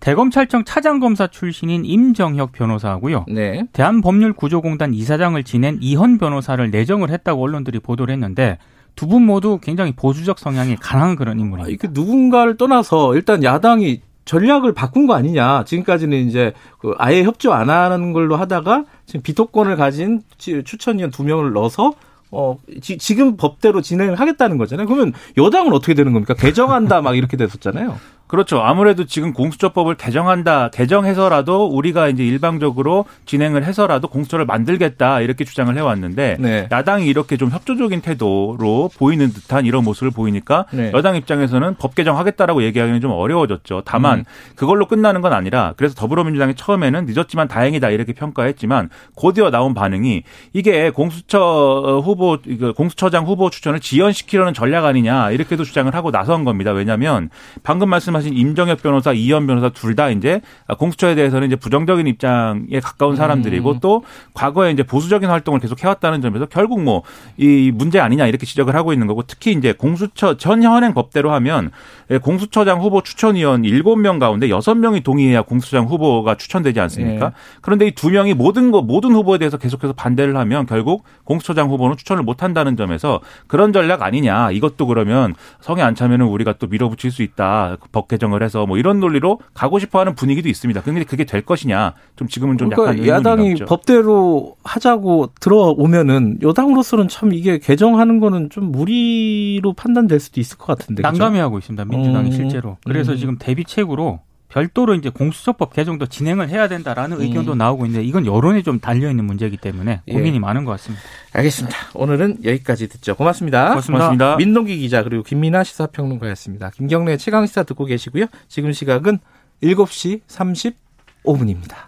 대검찰청 0.00 0.64
차장검사 0.64 1.26
출신인 1.28 1.84
임정혁 1.84 2.52
변호사하고요. 2.52 3.26
네. 3.28 3.64
대한법률구조공단 3.72 4.94
이사장을 4.94 5.42
지낸 5.44 5.78
이헌 5.80 6.18
변호사를 6.18 6.70
내정을 6.70 7.10
했다고 7.10 7.42
언론들이 7.42 7.80
보도를 7.80 8.12
했는데 8.12 8.58
두 8.94 9.06
분 9.08 9.26
모두 9.26 9.58
굉장히 9.62 9.92
보수적 9.92 10.38
성향이 10.38 10.76
강한 10.76 11.16
그런 11.16 11.36
아, 11.38 11.40
인물입니다. 11.40 11.68
이게 11.70 11.88
누군가를 11.90 12.56
떠나서 12.56 13.14
일단 13.14 13.42
야당이 13.44 14.00
전략을 14.24 14.72
바꾼 14.74 15.06
거 15.06 15.14
아니냐. 15.14 15.64
지금까지는 15.64 16.26
이제 16.26 16.52
그 16.78 16.94
아예 16.98 17.22
협조 17.22 17.52
안 17.52 17.68
하는 17.70 18.12
걸로 18.12 18.36
하다가 18.36 18.84
지금 19.04 19.20
비토권을 19.22 19.76
가진 19.76 20.22
치- 20.38 20.62
추천위원 20.64 21.10
두 21.10 21.24
명을 21.24 21.52
넣어서 21.52 21.92
어 22.32 22.56
지, 22.80 23.14
금 23.14 23.36
법대로 23.36 23.82
진행을 23.82 24.18
하겠다는 24.18 24.56
거잖아요. 24.58 24.86
그러면 24.88 25.12
여당은 25.36 25.72
어떻게 25.72 25.94
되는 25.94 26.12
겁니까? 26.12 26.34
개정한다 26.34 27.02
막 27.02 27.16
이렇게 27.16 27.36
됐었잖아요. 27.36 27.98
그렇죠. 28.26 28.60
아무래도 28.60 29.04
지금 29.04 29.32
공수처법을 29.32 29.94
개정한다, 29.94 30.70
개정해서라도 30.70 31.66
우리가 31.66 32.08
이제 32.08 32.24
일방적으로 32.24 33.04
진행을 33.24 33.64
해서라도 33.64 34.08
공수처를 34.08 34.46
만들겠다 34.46 35.20
이렇게 35.20 35.44
주장을 35.44 35.74
해왔는데 35.76 36.36
네. 36.40 36.68
야당이 36.72 37.06
이렇게 37.06 37.36
좀 37.36 37.50
협조적인 37.50 38.00
태도로 38.00 38.90
보이는 38.98 39.32
듯한 39.32 39.64
이런 39.64 39.84
모습을 39.84 40.10
보이니까 40.10 40.66
네. 40.72 40.90
여당 40.92 41.14
입장에서는 41.16 41.76
법 41.76 41.94
개정하겠다라고 41.94 42.62
얘기하기는 42.64 43.00
좀 43.00 43.12
어려워졌죠. 43.12 43.82
다만 43.84 44.20
음. 44.20 44.24
그걸로 44.56 44.86
끝나는 44.86 45.20
건 45.20 45.32
아니라 45.32 45.74
그래서 45.76 45.94
더불어민주당이 45.94 46.54
처음에는 46.56 47.06
늦었지만 47.06 47.46
다행이다 47.46 47.90
이렇게 47.90 48.12
평가했지만 48.12 48.90
곧이어 49.14 49.50
나온 49.50 49.72
반응이 49.74 50.24
이게 50.52 50.90
공수처 50.90 52.00
후보 52.02 52.38
공수처장 52.76 53.24
후보 53.24 53.50
추천을 53.50 53.78
지연시키려는 53.78 54.52
전략 54.52 54.84
아니냐 54.84 55.30
이렇게도 55.30 55.62
주장을 55.64 55.94
하고 55.94 56.10
나선 56.10 56.44
겁니다. 56.44 56.72
왜냐하면 56.72 57.30
방금 57.62 57.88
말씀 57.88 58.15
하신 58.16 58.34
임정혁 58.36 58.82
변호사, 58.82 59.12
이현 59.12 59.46
변호사 59.46 59.68
둘 59.68 59.94
다 59.94 60.10
이제 60.10 60.40
공수처에 60.78 61.14
대해서는 61.14 61.46
이제 61.46 61.56
부정적인 61.56 62.06
입장에 62.06 62.80
가까운 62.82 63.16
사람들이고 63.16 63.70
음. 63.72 63.78
또 63.80 64.02
과거에 64.34 64.70
이제 64.72 64.82
보수적인 64.82 65.28
활동을 65.30 65.60
계속 65.60 65.82
해왔다는 65.82 66.20
점에서 66.20 66.46
결국 66.46 66.82
뭐 66.82 67.02
이 67.38 67.70
문제 67.74 68.00
아니냐 68.00 68.26
이렇게 68.26 68.46
지적을 68.46 68.74
하고 68.74 68.92
있는 68.92 69.06
거고 69.06 69.22
특히 69.26 69.52
이제 69.52 69.72
공수처 69.72 70.36
전 70.36 70.62
현행 70.62 70.94
법대로 70.94 71.32
하면 71.32 71.70
예, 72.10 72.18
공수처장 72.18 72.80
후보 72.80 73.02
추천위원 73.02 73.62
7명 73.62 74.18
가운데 74.20 74.48
6명이 74.48 75.02
동의해야 75.04 75.42
공수처장 75.42 75.84
후보가 75.86 76.36
추천되지 76.36 76.80
않습니까? 76.80 77.28
네. 77.30 77.34
그런데 77.60 77.86
이 77.88 77.90
두 77.96 78.10
명이 78.10 78.34
모든 78.34 78.70
거 78.70 78.80
모든 78.82 79.12
후보에 79.12 79.38
대해서 79.38 79.56
계속해서 79.58 79.92
반대를 79.94 80.36
하면 80.36 80.66
결국 80.66 81.04
공수처장 81.24 81.68
후보는 81.70 81.96
추천을 81.96 82.22
못 82.22 82.42
한다는 82.42 82.76
점에서 82.76 83.20
그런 83.48 83.72
전략 83.72 84.02
아니냐. 84.02 84.50
이것도 84.52 84.86
그러면 84.86 85.34
성에 85.60 85.82
안 85.82 85.94
차면은 85.94 86.26
우리가 86.26 86.54
또 86.58 86.66
밀어붙일 86.68 87.10
수 87.10 87.22
있다. 87.22 87.76
법 87.92 88.05
개정을 88.08 88.42
해서 88.42 88.66
뭐 88.66 88.78
이런 88.78 89.00
논리로 89.00 89.40
가고 89.54 89.78
싶어 89.78 90.00
하는 90.00 90.14
분위기도 90.14 90.48
있습니다. 90.48 90.82
근데 90.82 91.04
그게 91.04 91.24
될 91.24 91.42
것이냐. 91.42 91.94
좀 92.16 92.28
지금은 92.28 92.58
좀 92.58 92.70
약간 92.72 92.84
그러니까 92.84 93.02
의문이 93.02 93.08
야당이 93.08 93.48
남죠. 93.50 93.64
법대로 93.66 94.56
하자고 94.64 95.30
들어오면은 95.40 96.38
여당으로서는 96.42 97.08
참 97.08 97.32
이게 97.32 97.58
개정하는 97.58 98.20
거는 98.20 98.50
좀 98.50 98.72
무리로 98.72 99.72
판단될 99.74 100.20
수도 100.20 100.40
있을 100.40 100.58
것 100.58 100.66
같은데. 100.66 101.02
난감해하고 101.02 101.58
있습니다. 101.58 101.84
민주당이 101.84 102.28
음. 102.28 102.32
실제로. 102.32 102.76
그래서 102.84 103.12
음. 103.12 103.16
지금 103.16 103.36
대비책으로 103.38 104.20
별도로 104.48 104.94
이제 104.94 105.08
공수처법 105.08 105.72
개정도 105.74 106.06
진행을 106.06 106.48
해야 106.48 106.68
된다라는 106.68 107.18
음. 107.18 107.22
의견도 107.22 107.54
나오고 107.54 107.86
있는데 107.86 108.06
이건 108.06 108.26
여론에 108.26 108.62
좀 108.62 108.78
달려 108.80 109.10
있는 109.10 109.24
문제이기 109.24 109.56
때문에 109.56 110.02
고민이 110.10 110.36
예. 110.36 110.40
많은 110.40 110.64
것 110.64 110.72
같습니다. 110.72 111.02
알겠습니다. 111.32 111.76
오늘은 111.94 112.44
여기까지 112.44 112.88
듣죠. 112.88 113.14
고맙습니다. 113.16 113.68
고맙습니다. 113.68 114.36
민동기 114.36 114.78
기자 114.78 115.02
그리고 115.02 115.22
김민아 115.22 115.64
시사평론가였습니다. 115.64 116.70
김경래 116.70 117.16
최강 117.16 117.46
시사 117.46 117.64
듣고 117.64 117.84
계시고요. 117.84 118.26
지금 118.48 118.72
시각은 118.72 119.18
7시 119.62 120.20
35분입니다. 120.28 121.86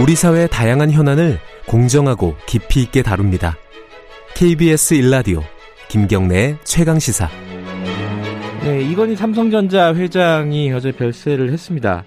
우리 0.00 0.14
사회의 0.14 0.48
다양한 0.48 0.90
현안을 0.90 1.38
공정하고 1.66 2.34
깊이 2.46 2.82
있게 2.82 3.02
다룹니다. 3.02 3.56
KBS 4.34 4.94
일라디오 4.94 5.42
김경래의 5.90 6.56
최강 6.62 7.00
시사. 7.00 7.28
네, 8.62 8.80
이건희 8.80 9.16
삼성전자 9.16 9.92
회장이 9.92 10.72
어제 10.72 10.92
별세를 10.92 11.50
했습니다. 11.50 12.04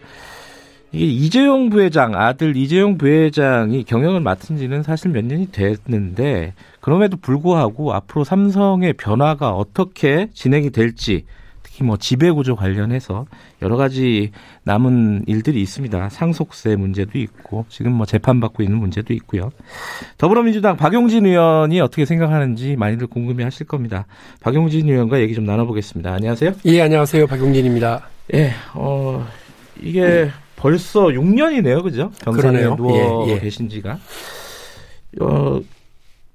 이게 0.94 1.06
이재용 1.06 1.70
부회장, 1.70 2.16
아들 2.16 2.56
이재용 2.56 2.98
부회장이 2.98 3.84
경영을 3.84 4.22
맡은 4.22 4.56
지는 4.56 4.84
사실 4.84 5.12
몇 5.12 5.26
년이 5.26 5.52
됐는데, 5.52 6.54
그럼에도 6.80 7.18
불구하고 7.18 7.92
앞으로 7.94 8.24
삼성의 8.24 8.94
변화가 8.94 9.52
어떻게 9.52 10.30
진행이 10.34 10.70
될지, 10.70 11.26
특히 11.74 11.84
뭐 11.84 11.98
지배구조 11.98 12.56
관련해서 12.56 13.26
여러 13.64 13.78
가지 13.78 14.30
남은 14.64 15.24
일들이 15.26 15.60
있습니다. 15.64 16.10
상속세 16.10 16.76
문제도 16.76 17.18
있고, 17.18 17.66
지금 17.68 17.94
뭐 17.94 18.06
재판받고 18.06 18.62
있는 18.62 18.78
문제도 18.78 19.12
있고요. 19.16 19.52
더불어민주당 20.20 20.78
박용진 20.78 21.26
의원이 21.26 21.82
어떻게 21.82 22.06
생각하는지 22.06 22.76
많이들 22.76 23.08
궁금해 23.08 23.44
하실 23.44 23.66
겁니다. 23.66 24.06
박용진 24.40 24.88
의원과 24.88 25.20
얘기 25.20 25.34
좀 25.34 25.46
나눠보겠습니다. 25.46 26.14
안녕하세요. 26.14 26.54
예, 26.66 26.82
안녕하세요. 26.82 27.26
박용진입니다. 27.26 28.08
예, 28.36 28.52
어, 28.76 29.26
이게 29.82 30.30
벌써 30.56 31.06
6년이네요, 31.06 31.82
그죠? 31.82 32.12
병상에 32.24 32.52
그러네요. 32.52 32.76
누워 32.76 33.28
예, 33.30 33.34
예. 33.34 33.40
계신 33.40 33.68
지가. 33.68 33.98
어, 35.22 35.60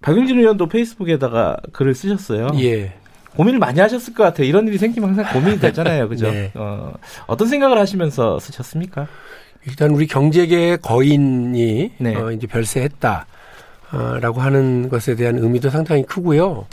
박용진 0.01 0.41
의원도 0.41 0.67
페이스북에다가 0.67 1.59
글을 1.73 1.95
쓰셨어요. 1.95 2.49
예. 2.61 2.98
고민을 3.37 3.59
많이 3.59 3.81
하셨을 3.81 4.15
것 4.15 4.25
같아요. 4.25 4.47
이런 4.47 4.67
일이 4.67 4.79
생기면 4.79 5.11
항상 5.11 5.33
고민이 5.33 5.61
되잖아요, 5.61 6.09
그죠? 6.11 6.31
네. 6.31 6.51
어, 6.55 6.93
어떤 7.27 7.49
생각을 7.49 7.79
하시면서 7.79 8.39
쓰셨습니까? 8.41 9.07
일단 9.67 9.91
우리 9.91 10.07
경제계의 10.07 10.79
거인이 10.79 11.93
네. 11.99 12.17
어, 12.17 12.33
이제 12.33 12.47
별세했다. 12.47 13.27
어, 13.93 14.19
라고 14.21 14.41
하는 14.41 14.89
것에 14.89 15.15
대한 15.15 15.39
의미도 15.39 15.71
상당히 15.71 16.03
크고요. 16.05 16.67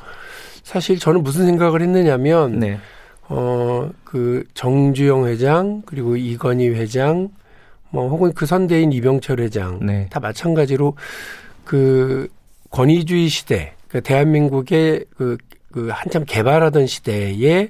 사실 0.63 0.99
저는 0.99 1.23
무슨 1.23 1.45
생각을 1.45 1.81
했느냐면 1.81 2.59
네. 2.59 2.79
어, 3.27 3.89
그 4.03 4.43
정주영 4.53 5.27
회장 5.27 5.81
그리고 5.85 6.15
이건희 6.17 6.69
회장 6.69 7.29
뭐 7.89 8.09
혹은 8.09 8.33
그 8.33 8.45
선대인 8.45 8.91
이병철 8.91 9.39
회장 9.39 9.79
네. 9.85 10.07
다 10.09 10.19
마찬가지로 10.19 10.95
그 11.63 12.27
권위주의 12.71 13.29
시대, 13.29 13.73
그 13.87 14.01
대한민국의 14.01 15.05
그, 15.15 15.37
그 15.75 15.89
한참 15.91 16.23
개발하던 16.25 16.87
시대에 16.87 17.67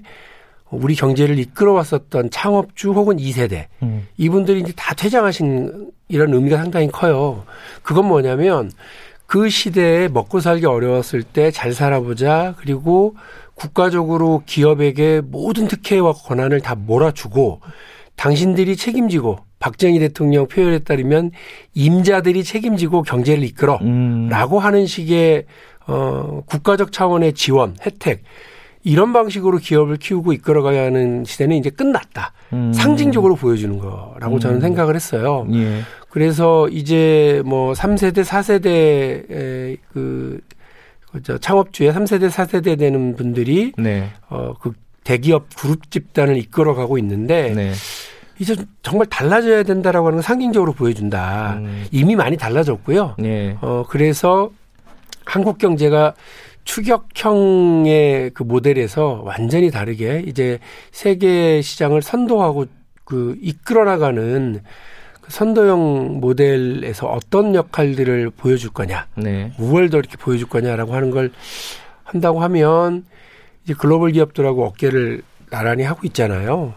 우리 0.69 0.93
경제를 0.93 1.39
이끌어왔었던 1.39 2.29
창업주 2.29 2.91
혹은 2.91 3.17
2세대. 3.17 3.65
음, 3.81 4.07
이분들이 4.17 4.59
이제 4.59 4.73
다 4.75 4.93
퇴장하신 4.93 5.89
이런 6.07 6.31
의미가 6.31 6.57
상당히 6.57 6.87
커요. 6.87 7.45
그건 7.81 8.05
뭐냐면 8.07 8.69
그 9.25 9.49
시대에 9.49 10.07
먹고 10.07 10.39
살기 10.39 10.67
어려웠을 10.67 11.23
때 11.23 11.49
잘 11.49 11.73
살아보자 11.73 12.53
그리고 12.59 13.15
국가적으로 13.55 14.43
기업에게 14.45 15.21
모든 15.25 15.67
특혜와 15.67 16.13
권한을 16.13 16.61
다 16.61 16.75
몰아주고 16.75 17.61
당신들이 18.17 18.75
책임지고 18.75 19.39
박정희 19.57 19.97
대통령 19.97 20.47
표현에 20.47 20.79
따르면 20.79 21.31
임자들이 21.73 22.43
책임지고 22.43 23.01
경제를 23.01 23.43
이끌어 23.43 23.79
음, 23.81 24.27
라고 24.29 24.59
하는 24.59 24.85
식의 24.85 25.45
어 25.87 26.41
국가적 26.45 26.91
차원의 26.91 27.33
지원, 27.33 27.75
혜택 27.85 28.23
이런 28.83 29.13
방식으로 29.13 29.57
기업을 29.57 29.97
키우고 29.97 30.33
이끌어가야 30.33 30.85
하는 30.85 31.25
시대는 31.25 31.57
이제 31.57 31.69
끝났다. 31.69 32.33
음. 32.53 32.71
상징적으로 32.73 33.35
보여주는 33.35 33.77
거라고 33.79 34.39
저는 34.39 34.57
음. 34.57 34.61
생각을 34.61 34.95
했어요. 34.95 35.47
예. 35.53 35.81
그래서 36.09 36.67
이제 36.69 37.41
뭐 37.45 37.73
3세대, 37.73 38.23
4세대 38.23 39.77
그, 39.91 40.39
그저 41.11 41.37
창업주의 41.39 41.91
3세대, 41.91 42.29
4세대 42.29 42.77
되는 42.77 43.15
분들이 43.15 43.73
네. 43.77 44.11
어 44.29 44.53
그 44.59 44.73
대기업 45.05 45.47
그룹 45.55 45.89
집단을 45.91 46.35
이끌어가고 46.37 46.97
있는데 46.97 47.53
네. 47.53 47.71
이제 48.39 48.55
정말 48.81 49.07
달라져야 49.07 49.63
된다라고 49.63 50.07
하는 50.07 50.17
걸 50.17 50.23
상징적으로 50.23 50.73
보여준다. 50.73 51.53
음, 51.59 51.85
이미 51.91 52.15
많이 52.15 52.35
달라졌고요. 52.35 53.15
예. 53.23 53.57
어, 53.61 53.85
그래서 53.87 54.49
한국 55.25 55.57
경제가 55.57 56.13
추격형의 56.63 58.31
그 58.33 58.43
모델에서 58.43 59.21
완전히 59.23 59.69
다르게 59.71 60.23
이제 60.25 60.59
세계 60.91 61.61
시장을 61.61 62.01
선도하고 62.01 62.65
그 63.03 63.37
이끌어 63.41 63.85
나가는 63.85 64.61
그 65.21 65.31
선도형 65.31 66.19
모델에서 66.19 67.07
어떤 67.07 67.55
역할들을 67.55 68.31
보여줄 68.31 68.71
거냐, 68.71 69.07
네. 69.15 69.51
무얼 69.57 69.89
더 69.89 69.99
이렇게 69.99 70.17
보여줄 70.17 70.49
거냐라고 70.49 70.93
하는 70.93 71.11
걸 71.11 71.31
한다고 72.03 72.41
하면 72.41 73.05
이제 73.63 73.73
글로벌 73.77 74.11
기업들하고 74.11 74.65
어깨를 74.65 75.21
나란히 75.49 75.83
하고 75.83 76.01
있잖아요. 76.03 76.73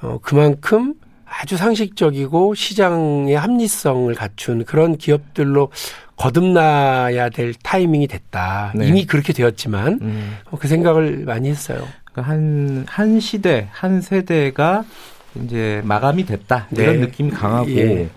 어, 0.00 0.18
그만큼 0.22 0.94
아주 1.24 1.56
상식적이고 1.56 2.54
시장의 2.54 3.34
합리성을 3.34 4.12
갖춘 4.14 4.64
그런 4.64 4.96
기업들로 4.96 5.70
거듭나야 6.18 7.30
될 7.30 7.54
타이밍이 7.62 8.08
됐다. 8.08 8.72
네. 8.74 8.88
이미 8.88 9.06
그렇게 9.06 9.32
되었지만 9.32 9.98
음. 10.02 10.36
어, 10.50 10.58
그 10.58 10.68
생각을 10.68 11.24
많이 11.24 11.48
했어요. 11.48 11.86
그러니까 12.04 12.32
한, 12.32 12.84
한 12.88 13.20
시대, 13.20 13.68
한 13.70 14.00
세대가 14.00 14.84
이제 15.44 15.80
마감이 15.84 16.26
됐다. 16.26 16.66
네. 16.70 16.82
이런 16.82 17.00
느낌이 17.00 17.30
강하고. 17.30 17.70
예. 17.70 18.08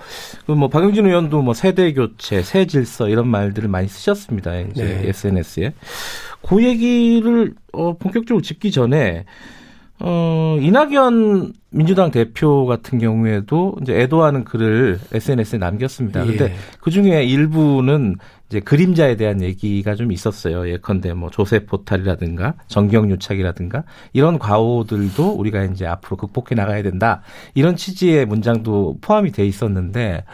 그뭐 0.47 0.69
박영진 0.69 1.05
의원도 1.05 1.43
뭐 1.43 1.53
세대 1.53 1.93
교체, 1.93 2.41
새 2.41 2.65
질서 2.65 3.07
이런 3.07 3.27
말들을 3.27 3.69
많이 3.69 3.87
쓰셨습니다. 3.87 4.59
이제 4.59 4.83
네. 4.83 5.09
SNS에. 5.09 5.73
그 6.41 6.63
얘기를 6.63 7.53
어, 7.71 7.95
본격적으로 7.97 8.41
짚기 8.41 8.71
전에 8.71 9.25
어, 10.03 10.57
이낙연 10.59 11.53
민주당 11.69 12.11
대표 12.11 12.65
같은 12.65 12.97
경우에도 12.99 13.75
이제 13.81 13.99
애도하는 14.01 14.43
글을 14.43 14.99
SNS에 15.13 15.59
남겼습니다. 15.59 16.25
근데 16.25 16.45
예. 16.45 16.53
그 16.81 16.91
중에 16.91 17.23
일부는 17.23 18.15
이제 18.49 18.59
그림자에 18.59 19.15
대한 19.15 19.41
얘기가 19.41 19.95
좀 19.95 20.11
있었어요. 20.11 20.69
예컨대 20.69 21.13
뭐 21.13 21.29
조세 21.29 21.65
포탈이라든가 21.65 22.55
정경 22.67 23.09
유착이라든가 23.09 23.83
이런 24.11 24.39
과오들도 24.39 25.31
우리가 25.31 25.63
이제 25.65 25.85
앞으로 25.85 26.17
극복해 26.17 26.55
나가야 26.55 26.83
된다. 26.83 27.21
이런 27.53 27.75
취지의 27.75 28.25
문장도 28.25 28.97
포함이 29.01 29.31
돼 29.31 29.45
있었는데 29.45 30.25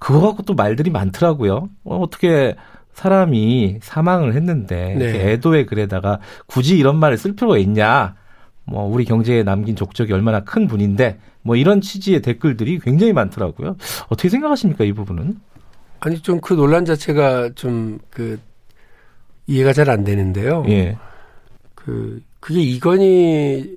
그거 0.00 0.20
갖고 0.20 0.42
또 0.42 0.54
말들이 0.54 0.90
많더라고요. 0.90 1.68
어, 1.84 1.96
어떻게 1.98 2.56
사람이 2.94 3.78
사망을 3.82 4.34
했는데 4.34 4.96
네. 4.98 5.32
애도의 5.32 5.66
글에다가 5.66 6.18
굳이 6.46 6.76
이런 6.76 6.96
말을 6.96 7.16
쓸 7.16 7.36
필요가 7.36 7.56
있냐? 7.58 8.16
뭐 8.70 8.84
우리 8.84 9.04
경제에 9.04 9.42
남긴 9.42 9.74
족적이 9.76 10.12
얼마나 10.12 10.40
큰 10.44 10.66
분인데 10.68 11.18
뭐 11.42 11.56
이런 11.56 11.80
취지의 11.80 12.22
댓글들이 12.22 12.78
굉장히 12.78 13.12
많더라고요. 13.12 13.76
어떻게 14.08 14.28
생각하십니까 14.28 14.84
이 14.84 14.92
부분은? 14.92 15.38
아니 16.00 16.20
좀 16.20 16.40
그 16.40 16.54
논란 16.54 16.84
자체가 16.84 17.50
좀 17.56 17.98
그 18.10 18.38
이해가 19.46 19.72
잘 19.72 19.90
안 19.90 20.04
되는데요. 20.04 20.64
예. 20.68 20.96
그 21.74 22.22
그게 22.38 22.60
이건희 22.60 23.76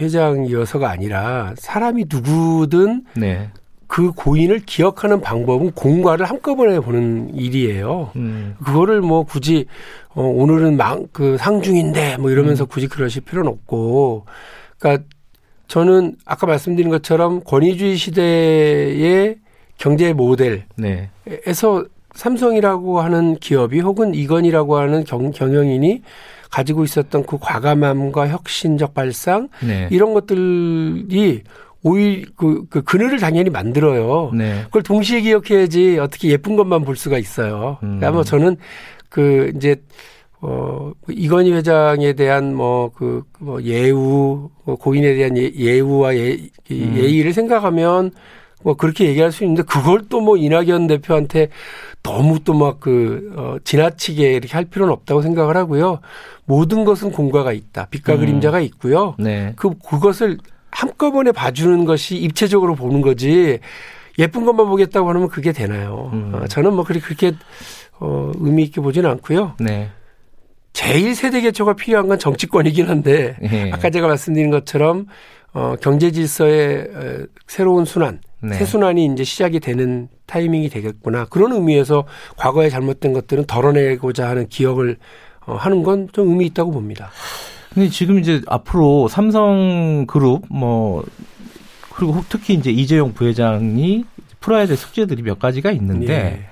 회장이어서가 0.00 0.90
아니라 0.90 1.54
사람이 1.56 2.06
누구든 2.10 3.04
네. 3.16 3.50
그 3.92 4.10
고인을 4.12 4.60
기억하는 4.60 5.20
방법은 5.20 5.72
공과를 5.72 6.24
한꺼번에 6.24 6.80
보는 6.80 7.34
일이에요. 7.34 8.12
음. 8.16 8.56
그거를 8.64 9.02
뭐 9.02 9.22
굳이 9.22 9.66
어 10.14 10.22
오늘은 10.22 10.78
망 10.78 11.08
그 11.12 11.36
상중인데 11.36 12.16
뭐 12.16 12.30
음. 12.30 12.32
이러면서 12.32 12.64
굳이 12.64 12.88
그러실 12.88 13.20
필요는 13.20 13.50
없고 13.50 14.24
그러니까 14.78 15.04
저는 15.68 16.16
아까 16.24 16.46
말씀드린 16.46 16.90
것처럼 16.90 17.44
권위주의 17.44 17.98
시대의 17.98 19.36
경제 19.76 20.14
모델에서 20.14 20.64
네. 20.76 21.10
삼성이라고 22.14 23.00
하는 23.02 23.36
기업이 23.36 23.80
혹은 23.80 24.14
이건이라고 24.14 24.78
하는 24.78 25.04
경, 25.04 25.32
경영인이 25.32 26.00
가지고 26.50 26.84
있었던 26.84 27.26
그 27.26 27.36
과감함과 27.38 28.28
혁신적 28.28 28.94
발상 28.94 29.50
네. 29.60 29.88
이런 29.90 30.14
것들이 30.14 31.42
오히려 31.82 32.26
그, 32.36 32.64
그 32.70 32.82
그늘을 32.82 33.18
당연히 33.18 33.50
만들어요. 33.50 34.30
네. 34.34 34.62
그걸 34.64 34.82
동시에 34.82 35.20
기억해야지 35.20 35.98
어떻게 35.98 36.28
예쁜 36.28 36.56
것만 36.56 36.84
볼 36.84 36.96
수가 36.96 37.18
있어요. 37.18 37.78
음. 37.82 37.98
그러니까 37.98 38.12
뭐 38.12 38.24
저는 38.24 38.56
그 39.08 39.52
이제 39.56 39.76
어, 40.40 40.90
이건희 41.08 41.52
회장에 41.52 42.14
대한 42.14 42.52
뭐, 42.54 42.90
그, 42.92 43.22
뭐 43.38 43.62
예우, 43.62 44.50
뭐 44.64 44.76
고인에 44.76 45.14
대한 45.14 45.36
예, 45.36 45.52
예우와 45.54 46.16
예, 46.16 46.32
음. 46.72 46.94
예의를 46.96 47.32
생각하면 47.32 48.10
뭐 48.64 48.74
그렇게 48.74 49.06
얘기할 49.06 49.30
수 49.30 49.44
있는데 49.44 49.62
그걸 49.62 50.02
또 50.08 50.20
뭐 50.20 50.36
이낙연 50.36 50.88
대표한테 50.88 51.48
너무 52.02 52.40
또 52.40 52.54
막 52.54 52.80
그, 52.80 53.32
어, 53.36 53.56
지나치게 53.62 54.32
이렇게 54.34 54.52
할 54.54 54.64
필요는 54.64 54.92
없다고 54.92 55.22
생각을 55.22 55.56
하고요. 55.56 56.00
모든 56.44 56.84
것은 56.84 57.12
공과가 57.12 57.52
있다. 57.52 57.86
빛과 57.90 58.14
음. 58.14 58.18
그림자가 58.20 58.60
있고요. 58.60 59.14
네. 59.20 59.52
그, 59.56 59.70
그것을 59.78 60.38
한꺼번에 60.72 61.30
봐주는 61.32 61.84
것이 61.84 62.16
입체적으로 62.16 62.74
보는 62.74 63.00
거지 63.02 63.60
예쁜 64.18 64.44
것만 64.44 64.66
보겠다고 64.66 65.08
하면 65.08 65.28
그게 65.28 65.52
되나요? 65.52 66.10
음. 66.12 66.32
어, 66.34 66.46
저는 66.46 66.74
뭐 66.74 66.84
그렇게, 66.84 67.04
그렇게 67.06 67.32
어, 68.00 68.32
의미 68.40 68.64
있게 68.64 68.80
보지는 68.80 69.08
않고요. 69.10 69.54
네. 69.60 69.90
제일 70.72 71.14
세대 71.14 71.40
개초가 71.42 71.74
필요한 71.74 72.08
건 72.08 72.18
정치권이긴 72.18 72.88
한데 72.88 73.36
예. 73.42 73.70
아까 73.70 73.90
제가 73.90 74.06
말씀드린 74.08 74.50
것처럼 74.50 75.06
어, 75.52 75.76
경제 75.82 76.10
질서의 76.10 76.88
어, 76.94 77.26
새로운 77.46 77.84
순환, 77.84 78.20
네. 78.42 78.54
새 78.54 78.64
순환이 78.64 79.04
이제 79.12 79.22
시작이 79.22 79.60
되는 79.60 80.08
타이밍이 80.26 80.70
되겠구나. 80.70 81.26
그런 81.26 81.52
의미에서 81.52 82.04
과거에 82.38 82.70
잘못된 82.70 83.12
것들은 83.12 83.44
덜어내고자 83.44 84.28
하는 84.30 84.48
기억을 84.48 84.96
어, 85.44 85.54
하는 85.56 85.82
건 85.82 86.08
좀 86.12 86.28
의미 86.30 86.46
있다고 86.46 86.70
봅니다. 86.70 87.10
근데 87.74 87.88
지금 87.88 88.18
이제 88.18 88.42
앞으로 88.46 89.08
삼성그룹 89.08 90.46
뭐 90.50 91.04
그리고 91.94 92.22
특히 92.28 92.54
이제 92.54 92.70
이재용 92.70 93.12
부회장이 93.12 94.04
풀어야 94.40 94.66
될 94.66 94.76
숙제들이 94.76 95.22
몇 95.22 95.38
가지가 95.38 95.70
있는데 95.72 96.12
예. 96.12 96.46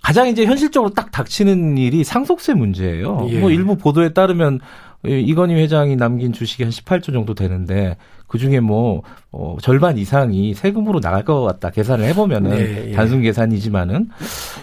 가장 0.00 0.28
이제 0.28 0.44
현실적으로 0.44 0.92
딱 0.92 1.10
닥치는 1.10 1.78
일이 1.78 2.04
상속세 2.04 2.54
문제예요. 2.54 3.26
예. 3.30 3.40
뭐 3.40 3.50
일부 3.50 3.76
보도에 3.76 4.12
따르면 4.12 4.60
이건희 5.04 5.54
회장이 5.54 5.96
남긴 5.96 6.32
주식이 6.32 6.62
한 6.62 6.70
18조 6.70 7.12
정도 7.12 7.34
되는데 7.34 7.96
그 8.34 8.38
중에 8.38 8.58
뭐 8.58 9.02
어, 9.30 9.56
절반 9.62 9.96
이상이 9.96 10.54
세금으로 10.54 10.98
나갈 10.98 11.24
것 11.24 11.42
같다 11.44 11.70
계산을 11.70 12.04
해보면은 12.06 12.50
네, 12.50 12.86
예. 12.88 12.92
단순 12.92 13.22
계산이지만은 13.22 14.08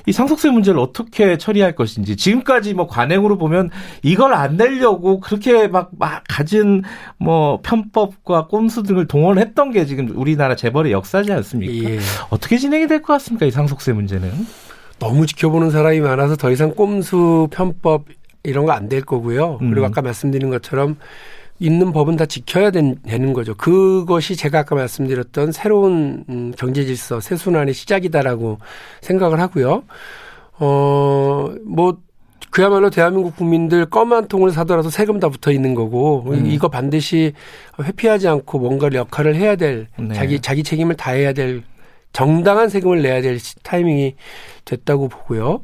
이 0.08 0.12
상속세 0.12 0.50
문제를 0.50 0.78
어떻게 0.78 1.38
처리할 1.38 1.74
것인지 1.74 2.18
지금까지 2.18 2.74
뭐 2.74 2.88
관행으로 2.88 3.38
보면 3.38 3.70
이걸 4.04 4.34
안 4.34 4.58
내려고 4.58 5.22
그렇게 5.22 5.70
막, 5.70 5.90
막 5.98 6.22
가진 6.28 6.84
뭐 7.18 7.62
편법과 7.64 8.48
꼼수 8.48 8.84
등을 8.84 9.08
동원했던 9.08 9.72
게 9.72 9.86
지금 9.86 10.12
우리나라 10.18 10.58
재벌의 10.58 10.92
역사지 10.92 11.32
않습니까? 11.32 11.90
예. 11.92 12.00
어떻게 12.30 12.58
진행이 12.58 12.88
될 12.88 13.02
것 13.02 13.14
같습니까 13.14 13.46
이 13.46 13.52
상속세 13.52 13.94
문제는? 13.94 14.30
너무 15.00 15.26
지켜보는 15.28 15.70
사람이 15.72 16.02
많아서 16.02 16.36
더 16.36 16.52
이상 16.52 16.76
꼼수 16.76 17.48
편법 17.52 18.04
이런 18.44 18.66
거 18.66 18.74
안 18.74 18.90
될 18.90 19.00
거고요. 19.02 19.60
그리고 19.60 19.80
음. 19.80 19.86
아까 19.86 20.02
말씀드린 20.02 20.50
것처럼 20.50 20.98
있는 21.62 21.92
법은 21.92 22.16
다 22.18 22.26
지켜야 22.26 22.72
된- 22.72 22.96
되는 23.04 23.34
거죠. 23.34 23.54
그것이 23.54 24.36
제가 24.36 24.60
아까 24.60 24.74
말씀드렸던 24.76 25.52
새로운 25.52 26.26
음, 26.28 26.52
경제 26.58 26.84
질서, 26.86 27.20
새 27.20 27.36
순환의 27.36 27.76
시작이다라고 27.76 28.58
생각을 29.02 29.40
하고요. 29.40 29.84
어, 30.60 31.54
뭐 31.66 31.98
그야말로 32.50 32.90
대한민국 32.90 33.36
국민들 33.36 33.86
껌 33.86 34.12
한 34.12 34.28
통을 34.28 34.50
사더라도 34.52 34.90
세금 34.90 35.20
다 35.20 35.30
붙어 35.30 35.52
있는 35.52 35.76
거고 35.76 36.26
음. 36.32 36.48
이거 36.48 36.68
반드시 36.68 37.34
회피하지 37.82 38.28
않고 38.28 38.58
뭔가를 38.58 38.98
역할을 38.98 39.36
해야 39.36 39.56
될 39.56 39.88
네. 39.98 40.14
자기 40.16 40.40
자기 40.42 40.64
책임을 40.64 40.96
다해야 40.96 41.32
될 41.34 41.62
정당한 42.12 42.70
세금을 42.70 43.04
내야 43.04 43.22
될 43.22 43.38
시- 43.40 43.56
타이밍이 43.64 44.16
됐다고 44.66 45.08
보고요. 45.10 45.62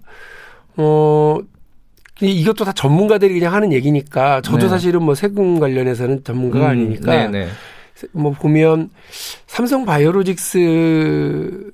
어 0.78 1.40
이- 2.22 2.32
이것도 2.42 2.66
다 2.66 2.72
전문가들이 2.72 3.34
그냥 3.34 3.54
하는 3.54 3.72
얘기니까 3.74 4.42
저도 4.42 4.60
네. 4.64 4.68
사실은 4.70 5.04
뭐 5.04 5.14
세금 5.16 5.60
관련해서는 5.60 6.24
전문가가 6.24 6.66
음, 6.68 6.72
아니니까 6.72 7.12
네네. 7.30 7.48
뭐 8.12 8.32
보면 8.32 8.90
삼성 9.48 9.86
바이오로직스 9.86 11.72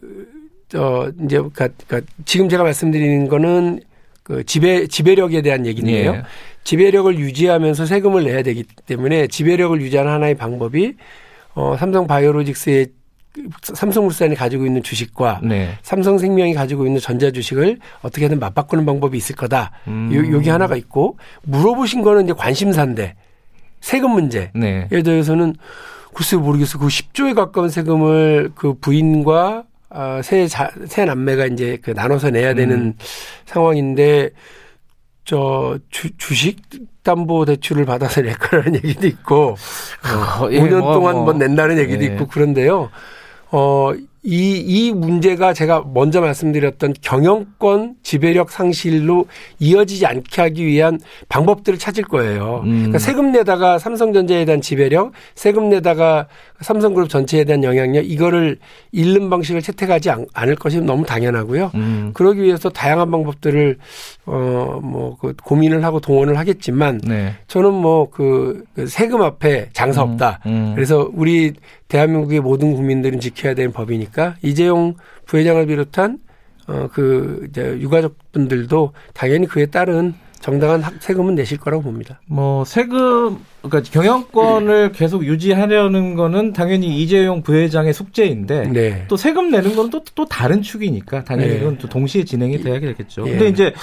어 0.75 1.07
이제 1.25 1.37
그러니까, 1.37 1.67
그러니까 1.87 2.11
지금 2.25 2.49
제가 2.49 2.63
말씀드리는 2.63 3.27
거는 3.27 3.79
그 4.23 4.43
지배 4.45 4.87
지배력에 4.87 5.41
대한 5.41 5.65
얘기인데요. 5.65 6.13
예. 6.13 6.23
지배력을 6.63 7.19
유지하면서 7.19 7.85
세금을 7.85 8.23
내야 8.23 8.41
되기 8.41 8.63
때문에 8.85 9.27
지배력을 9.27 9.79
유지하는 9.81 10.11
하나의 10.11 10.35
방법이 10.35 10.95
어 11.55 11.75
삼성 11.77 12.07
바이오로직스의 12.07 12.87
삼성물산이 13.61 14.35
가지고 14.35 14.65
있는 14.65 14.83
주식과 14.83 15.41
네. 15.43 15.77
삼성생명이 15.81 16.53
가지고 16.53 16.85
있는 16.85 16.99
전자주식을 16.99 17.79
어떻게든 18.01 18.39
맞바꾸는 18.39 18.85
방법이 18.85 19.17
있을 19.17 19.35
거다. 19.35 19.71
음. 19.87 20.11
요, 20.13 20.19
요게 20.19 20.49
하나가 20.49 20.75
있고 20.75 21.17
물어보신 21.43 22.03
거는 22.03 22.25
이제 22.25 22.33
관심사인데 22.33 23.15
세금 23.81 24.11
문제. 24.11 24.51
네. 24.53 24.87
에 24.91 25.01
대해서는 25.01 25.55
글쎄 26.13 26.37
모르겠어. 26.37 26.77
그 26.77 26.87
10조에 26.87 27.35
가까운 27.35 27.69
세금을 27.69 28.51
그 28.55 28.75
부인과 28.75 29.63
아, 29.89 30.21
새, 30.23 30.47
자, 30.47 30.71
새 30.87 31.05
남매가 31.05 31.47
이제 31.47 31.77
그 31.81 31.91
나눠서 31.91 32.31
내야 32.31 32.53
되는 32.53 32.75
음. 32.77 32.93
상황인데 33.45 34.31
저 35.25 35.77
주, 35.89 36.09
주식 36.17 36.61
담보 37.03 37.45
대출을 37.45 37.85
받아서 37.85 38.21
낼 38.21 38.35
거라는 38.35 38.75
얘기도 38.83 39.07
있고 39.07 39.55
어, 40.39 40.51
예, 40.51 40.59
5년 40.59 40.79
뭐, 40.79 40.93
동안 40.93 41.15
뭐. 41.15 41.23
뭐 41.25 41.33
낸다는 41.33 41.77
얘기도 41.77 42.03
예. 42.03 42.07
있고 42.07 42.27
그런데요. 42.27 42.89
어, 43.55 43.93
이, 44.25 44.55
이 44.65 44.91
문제가 44.93 45.53
제가 45.53 45.83
먼저 45.93 46.21
말씀드렸던 46.21 46.95
경영권 47.01 47.95
지배력 48.03 48.49
상실로 48.51 49.25
이어지지 49.59 50.05
않게 50.05 50.41
하기 50.41 50.65
위한 50.65 50.97
방법들을 51.27 51.77
찾을 51.77 52.05
거예요. 52.05 52.61
음. 52.63 52.71
그러니까 52.75 52.99
세금 52.99 53.33
내다가 53.33 53.77
삼성전자에 53.77 54.45
대한 54.45 54.61
지배력, 54.61 55.11
세금 55.35 55.69
내다가 55.69 56.27
삼성그룹 56.61 57.09
전체에 57.09 57.43
대한 57.43 57.63
영향력, 57.65 58.09
이거를 58.09 58.57
잃는 58.93 59.29
방식을 59.29 59.61
채택하지 59.61 60.09
않, 60.09 60.25
않을 60.33 60.55
것이 60.55 60.79
너무 60.79 61.05
당연하고요. 61.05 61.71
음. 61.75 62.11
그러기 62.13 62.41
위해서 62.41 62.69
다양한 62.69 63.11
방법들을 63.11 63.77
어 64.25 64.79
뭐 64.81 65.17
그 65.19 65.33
고민을 65.43 65.83
하고 65.83 65.99
동원을 65.99 66.37
하겠지만 66.37 67.01
네. 67.03 67.33
저는 67.47 67.73
뭐그 67.73 68.63
그 68.73 68.87
세금 68.87 69.21
앞에 69.21 69.69
장사 69.73 70.01
없다. 70.01 70.39
음. 70.45 70.71
그래서 70.73 71.09
우리 71.13 71.53
대한민국의 71.97 72.39
모든 72.39 72.73
국민들은 72.73 73.19
지켜야 73.19 73.53
되는 73.53 73.71
법이니까 73.71 74.35
이재용 74.41 74.95
부회장을 75.27 75.63
비롯한 75.67 76.17
어 76.67 76.87
그 76.91 77.45
이제 77.49 77.77
유가족분들도 77.79 78.93
당연히 79.13 79.45
그에 79.47 79.65
따른 79.67 80.13
정당한 80.39 80.81
학- 80.81 80.93
세금은 81.01 81.35
내실 81.35 81.57
거라고 81.57 81.83
봅니다. 81.83 82.19
뭐 82.25 82.65
세금 82.65 83.37
그러니까 83.61 83.81
경영권을 83.91 84.91
계속 84.93 85.25
유지하려는 85.25 86.15
거는 86.15 86.51
당연히 86.53 87.01
이재용 87.01 87.43
부회장의 87.43 87.93
숙제인데 87.93 88.69
네. 88.69 89.05
또 89.07 89.15
세금 89.17 89.51
내는 89.51 89.75
건 89.75 89.89
또또 89.89 90.25
다른 90.25 90.61
축이니까 90.61 91.23
당연히 91.25 91.51
네. 91.51 91.57
이건 91.59 91.77
또 91.77 91.87
동시에 91.87 92.23
진행이 92.23 92.61
돼야 92.61 92.79
되겠죠. 92.79 93.25
예. 93.27 93.31
근데 93.31 93.47
이제 93.49 93.73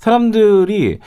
사람들이 0.00 0.98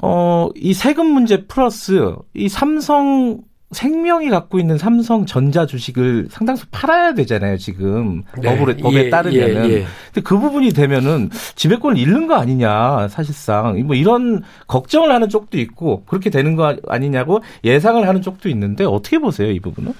어 0.00 0.48
이 0.54 0.72
세금 0.74 1.06
문제 1.06 1.44
플러스 1.46 2.14
이 2.34 2.48
삼성 2.48 3.40
생명이 3.70 4.30
갖고 4.30 4.58
있는 4.58 4.78
삼성 4.78 5.26
전자 5.26 5.66
주식을 5.66 6.28
상당수 6.30 6.66
팔아야 6.70 7.12
되잖아요, 7.14 7.58
지금. 7.58 8.22
네. 8.40 8.48
법으로, 8.48 8.76
법에 8.78 9.04
예, 9.04 9.10
따르면은. 9.10 9.70
예, 9.70 9.74
예. 9.74 9.86
근데 10.06 10.22
그 10.22 10.38
부분이 10.38 10.72
되면은 10.72 11.28
지배권을 11.54 11.98
잃는 11.98 12.26
거 12.26 12.36
아니냐, 12.36 13.08
사실상. 13.08 13.78
뭐 13.86 13.94
이런 13.94 14.42
걱정을 14.68 15.12
하는 15.12 15.28
쪽도 15.28 15.58
있고, 15.58 16.04
그렇게 16.06 16.30
되는 16.30 16.56
거 16.56 16.76
아니냐고 16.88 17.40
예상을 17.62 18.08
하는 18.08 18.22
쪽도 18.22 18.48
있는데, 18.48 18.84
어떻게 18.84 19.18
보세요, 19.18 19.50
이 19.50 19.60
부분은? 19.60 19.92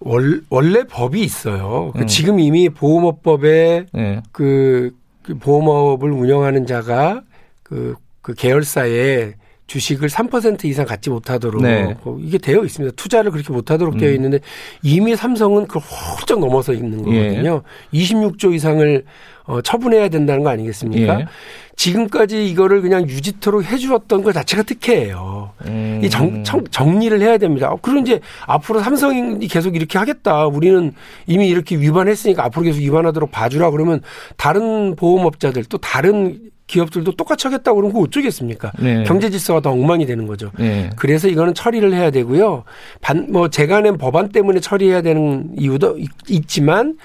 월, 0.00 0.42
원래 0.50 0.84
법이 0.84 1.22
있어요. 1.22 1.92
그 1.94 2.02
음. 2.02 2.06
지금 2.06 2.40
이미 2.40 2.68
보험업법에 2.68 3.86
예. 3.96 4.22
그, 4.32 4.90
그 5.22 5.38
보험업을 5.38 6.12
운영하는 6.12 6.66
자가 6.66 7.22
그, 7.62 7.94
그 8.20 8.34
계열사에 8.34 9.34
주식을 9.68 10.08
3% 10.08 10.64
이상 10.64 10.86
갖지 10.86 11.10
못하도록 11.10 11.62
네. 11.62 11.94
어, 12.02 12.16
이게 12.20 12.38
되어 12.38 12.64
있습니다. 12.64 12.96
투자를 12.96 13.30
그렇게 13.30 13.52
못하도록 13.52 13.94
음. 13.94 13.98
되어 14.00 14.12
있는데 14.12 14.40
이미 14.82 15.14
삼성은 15.14 15.66
그걸 15.66 15.82
훌쩍 15.82 16.40
넘어서 16.40 16.72
있는 16.72 17.06
예. 17.12 17.28
거거든요. 17.28 17.62
26조 17.92 18.54
이상을 18.54 19.04
어, 19.48 19.62
처분해야 19.62 20.08
된다는 20.10 20.44
거 20.44 20.50
아니겠습니까? 20.50 21.20
예. 21.20 21.26
지금까지 21.74 22.46
이거를 22.48 22.82
그냥 22.82 23.08
유지토록 23.08 23.64
해주었던 23.64 24.22
것 24.22 24.32
자체가 24.32 24.62
특혜예요. 24.64 25.50
음. 25.66 26.00
이 26.04 26.10
정, 26.10 26.44
정, 26.44 26.64
정리를 26.70 27.18
해야 27.22 27.38
됩니다. 27.38 27.70
어, 27.70 27.78
그리고 27.80 28.00
이제 28.00 28.20
앞으로 28.46 28.80
삼성이 28.80 29.46
계속 29.48 29.74
이렇게 29.74 29.96
하겠다. 29.98 30.46
우리는 30.48 30.92
이미 31.26 31.48
이렇게 31.48 31.76
위반했으니까 31.76 32.44
앞으로 32.44 32.64
계속 32.64 32.80
위반하도록 32.80 33.30
봐주라 33.30 33.70
그러면 33.70 34.02
다른 34.36 34.94
보험업자들 34.96 35.64
또 35.64 35.78
다른 35.78 36.50
기업들도 36.66 37.12
똑같이 37.12 37.46
하겠다고 37.46 37.76
그러면 37.76 37.92
그거 37.94 38.04
어쩌겠습니까? 38.04 38.72
네. 38.78 39.02
경제 39.04 39.30
질서가 39.30 39.60
더 39.60 39.70
엉망이 39.70 40.04
되는 40.04 40.26
거죠. 40.26 40.50
예. 40.60 40.90
그래서 40.96 41.26
이거는 41.26 41.54
처리를 41.54 41.94
해야 41.94 42.10
되고요. 42.10 42.64
반, 43.00 43.28
뭐 43.30 43.48
제가 43.48 43.80
낸 43.80 43.96
법안 43.96 44.28
때문에 44.28 44.60
처리해야 44.60 45.00
되는 45.00 45.48
이유도 45.56 45.96
있- 45.96 46.10
있지만 46.28 46.98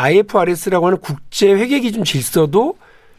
IFRS라고 0.00 0.86
하는 0.86 0.98
국제 0.98 1.52
회계 1.52 1.80
기준 1.80 2.04
질서도 2.04 2.76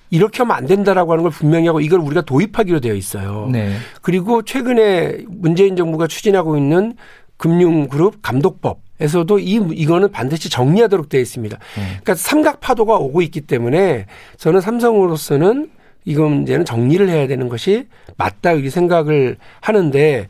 이렇게 0.09 0.39
하면 0.39 0.57
안 0.57 0.65
된다라고 0.65 1.13
하는 1.13 1.23
걸 1.23 1.31
분명히 1.31 1.67
하고 1.67 1.79
이걸 1.79 1.99
우리가 1.99 2.21
도입하기로 2.21 2.81
되어 2.81 2.93
있어요. 2.93 3.47
네. 3.51 3.75
그리고 4.01 4.41
최근에 4.41 5.23
문재인 5.27 5.75
정부가 5.75 6.07
추진하고 6.07 6.57
있는 6.57 6.95
금융그룹 7.37 8.21
감독법에서도 8.21 9.39
이 9.39 9.61
이거는 9.73 10.11
반드시 10.11 10.49
정리하도록 10.49 11.07
되어 11.07 11.21
있습니다. 11.21 11.57
네. 11.57 11.81
그러니까 11.81 12.15
삼각 12.15 12.59
파도가 12.59 12.97
오고 12.97 13.21
있기 13.21 13.41
때문에 13.41 14.05
저는 14.37 14.59
삼성으로서는 14.59 15.69
이거 16.05 16.27
문제는 16.27 16.65
정리를 16.65 17.07
해야 17.09 17.27
되는 17.27 17.47
것이 17.47 17.87
맞다 18.17 18.51
이렇게 18.51 18.69
생각을 18.69 19.37
하는데 19.61 20.27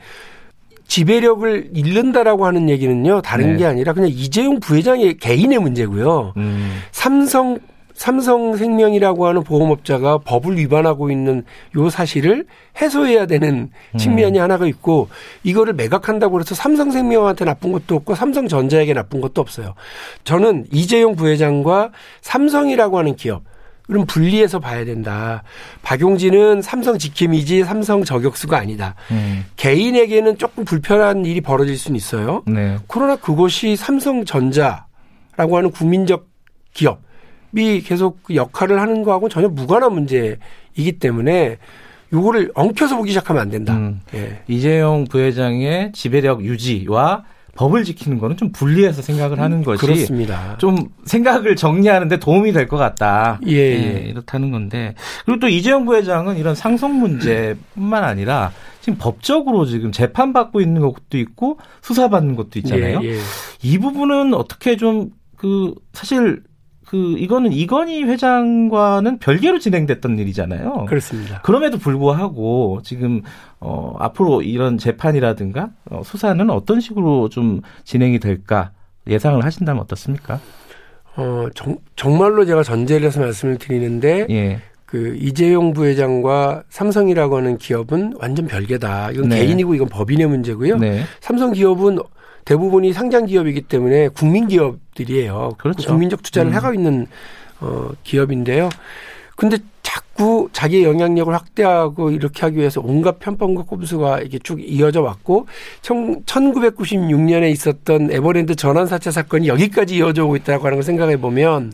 지배력을 0.92 1.70
잃는다라고 1.74 2.46
하는 2.46 2.70
얘기는요 2.70 3.22
다른 3.22 3.54
네. 3.54 3.60
게 3.60 3.66
아니라 3.66 3.94
그냥 3.94 4.10
이재용 4.10 4.60
부회장의 4.60 5.20
개인의 5.20 5.60
문제고요. 5.60 6.34
음. 6.36 6.82
삼성 6.92 7.60
삼성생명이라고 7.94 9.28
하는 9.28 9.44
보험업자가 9.44 10.18
법을 10.18 10.58
위반하고 10.58 11.10
있는 11.10 11.46
요 11.78 11.90
사실을 11.90 12.46
해소해야 12.82 13.26
되는 13.26 13.70
측면이 13.98 14.38
하나가 14.38 14.66
있고 14.66 15.08
이거를 15.44 15.74
매각한다고 15.74 16.42
해서 16.42 16.56
삼성생명한테 16.56 17.46
나쁜 17.46 17.72
것도 17.72 17.96
없고 17.96 18.16
삼성전자에게 18.16 18.94
나쁜 18.94 19.22
것도 19.22 19.40
없어요. 19.40 19.76
저는 20.26 20.66
이재용 20.74 21.16
부회장과 21.16 21.92
삼성이라고 22.22 22.98
하는 22.98 23.16
기업 23.16 23.44
그럼 23.88 24.06
분리해서 24.06 24.60
봐야 24.60 24.86
된다. 24.86 25.44
박용진은 25.82 26.62
삼성 26.62 26.98
지킴이지 26.98 27.64
삼성 27.64 28.04
저격수가 28.04 28.58
아니다. 28.58 28.96
음. 29.12 29.46
개인에게는 29.58 30.38
조금 30.38 30.64
불편한 30.66 31.26
일이 31.26 31.42
벌어질 31.42 31.78
수는 31.78 31.98
있어요. 31.98 32.44
네. 32.48 32.78
그러나 32.88 33.16
그것이 33.16 33.76
삼성전자라고 33.76 34.86
하는 35.58 35.72
국민적 35.72 36.28
기업이 36.74 37.82
계속 37.86 38.24
그 38.24 38.36
역할을 38.36 38.80
하는 38.80 39.04
거하고 39.04 39.30
전혀 39.30 39.50
무관한 39.50 39.94
문제이기 39.94 41.00
때문에 41.00 41.58
요거를 42.14 42.52
엉켜서 42.56 42.98
보기 42.98 43.12
시작하면 43.12 43.42
안 43.42 43.50
된다. 43.50 43.74
음. 43.74 44.02
예. 44.14 44.42
이재용 44.48 45.06
부회장의 45.06 45.92
지배력 45.94 46.44
유지와 46.44 47.24
법을 47.56 47.84
지키는 47.84 48.20
거는 48.20 48.38
좀 48.38 48.52
분리해서 48.52 49.02
생각을 49.02 49.40
하는 49.40 49.64
것이 49.64 49.86
그렇습니다. 49.86 50.58
좀 50.58 50.78
생각을 51.06 51.56
정리하는데 51.56 52.18
도움이 52.18 52.54
될 52.54 52.68
것 52.68 52.78
같다. 52.78 53.40
예, 53.48 53.56
예. 53.56 54.06
이렇다는 54.10 54.52
건데 54.52 54.96
그리고 55.26 55.40
또 55.40 55.48
이재용 55.48 55.86
부회장은 55.86 56.38
이런 56.38 56.56
상속 56.56 56.94
문제뿐만 56.94 58.04
아니라 58.04 58.52
지금 58.80 58.98
법적으로 58.98 59.66
지금 59.66 59.92
재판 59.92 60.32
받고 60.34 60.62
있는 60.62 60.82
것도 60.82 61.18
있고 61.18 61.60
수사 61.82 62.08
받는 62.08 62.36
것도 62.36 62.60
있잖아요. 62.60 63.00
예, 63.04 63.16
예. 63.16 63.20
이 63.64 63.78
부분은 63.78 64.34
어떻게 64.34 64.78
좀 64.78 65.12
그 65.42 65.74
사실 65.92 66.44
그 66.92 67.16
이거는 67.18 67.54
이건희 67.54 68.04
회장과는 68.04 69.20
별개로 69.20 69.60
진행됐던 69.60 70.20
일이잖아요. 70.20 70.88
그렇습니다. 70.90 71.40
그럼에도 71.42 71.78
불구하고 71.78 72.82
지금 72.84 73.22
어 73.62 73.96
앞으로 73.98 74.42
이런 74.42 74.78
재판이라든가 74.78 75.70
어, 75.90 76.02
수사는 76.04 76.50
어떤 76.50 76.82
식으로 76.82 77.30
좀 77.30 77.62
진행이 77.86 78.20
될까 78.20 78.72
예상을 79.08 79.42
하신다면 79.42 79.82
어떻습니까? 79.84 80.42
어, 81.16 81.48
정, 81.56 81.78
정말로 81.96 82.44
제가 82.44 82.62
전제를 82.62 83.08
해서 83.08 83.22
말씀을 83.22 83.58
드리는데 83.58 84.28
예. 84.30 84.60
그 84.86 85.16
이재용 85.18 85.72
부회장과 85.72 86.64
삼성이라고 86.68 87.38
하는 87.38 87.58
기업은 87.58 88.16
완전 88.20 88.48
별개다. 88.48 89.12
이건 89.12 89.30
네. 89.30 89.46
개인이고 89.46 89.76
이건 89.76 89.88
법인의 89.88 90.28
문제고요. 90.28 90.78
네. 90.78 91.04
삼성 91.22 91.54
기업은 91.54 92.00
대부분이 92.46 92.94
상장 92.94 93.26
기업이기 93.26 93.62
때문에 93.62 94.10
국민 94.10 94.48
기업들이에요. 94.48 95.54
그렇죠. 95.58 95.90
국민적 95.90 96.24
투자를 96.24 96.52
음. 96.52 96.56
하고 96.56 96.74
있는 96.74 97.08
어 97.60 97.90
기업인데요. 98.04 98.70
근데 99.36 99.58
자꾸 99.82 100.50
자기의 100.54 100.84
영향력을 100.84 101.34
확대하고 101.34 102.12
이렇게 102.12 102.42
하기 102.44 102.58
위해서 102.58 102.80
온갖 102.84 103.20
편법과 103.20 103.64
꼼수가 103.64 104.22
이게 104.22 104.40
쭉 104.40 104.60
이어져 104.62 105.02
왔고 105.02 105.48
1996년에 105.82 107.52
있었던 107.52 108.12
에버랜드 108.12 108.56
전환 108.56 108.88
사채 108.88 109.12
사건이 109.12 109.48
여기까지 109.48 109.96
이어져 109.98 110.26
오고 110.26 110.36
있다고 110.38 110.66
하는 110.66 110.78
걸 110.78 110.84
생각해 110.84 111.18
보면 111.18 111.74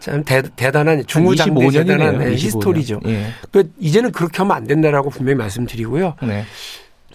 참 0.00 0.22
대, 0.24 0.42
대단한 0.56 1.04
중후장대 1.06 1.70
대단한 1.70 2.18
네, 2.18 2.34
히스토리죠. 2.34 3.00
예. 3.06 3.26
그 3.50 3.70
이제는 3.78 4.12
그렇게 4.12 4.38
하면 4.38 4.56
안 4.56 4.66
된다라고 4.66 5.08
분명히 5.08 5.38
말씀드리고요. 5.38 6.16
네. 6.22 6.44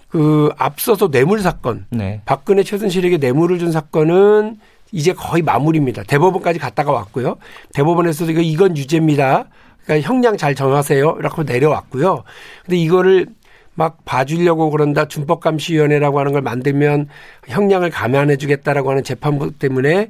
그 0.09 0.49
앞서서 0.57 1.09
뇌물 1.09 1.39
사건 1.39 1.85
네. 1.91 2.21
박근혜 2.25 2.63
최순실에게 2.63 3.17
뇌물을 3.17 3.59
준 3.59 3.71
사건은 3.71 4.57
이제 4.91 5.13
거의 5.13 5.43
마무리입니다. 5.43 6.03
대법원까지 6.03 6.57
갔다가 6.57 6.91
왔고요. 6.91 7.35
대법원에서도 7.73 8.31
이거 8.31 8.41
이건 8.41 8.75
유죄입니다. 8.75 9.45
그러니까 9.83 10.07
형량 10.07 10.37
잘 10.37 10.55
정하세요. 10.55 11.17
이렇게 11.19 11.43
내려왔고요. 11.43 12.23
근데 12.65 12.77
이거를 12.77 13.27
막 13.75 14.03
봐주려고 14.03 14.71
그런다. 14.71 15.07
준법감시위원회라고 15.07 16.19
하는 16.19 16.33
걸 16.33 16.41
만들면 16.41 17.07
형량을 17.47 17.91
감안해 17.91 18.37
주겠다라고 18.37 18.89
하는 18.89 19.03
재판부 19.03 19.51
때문에 19.51 20.09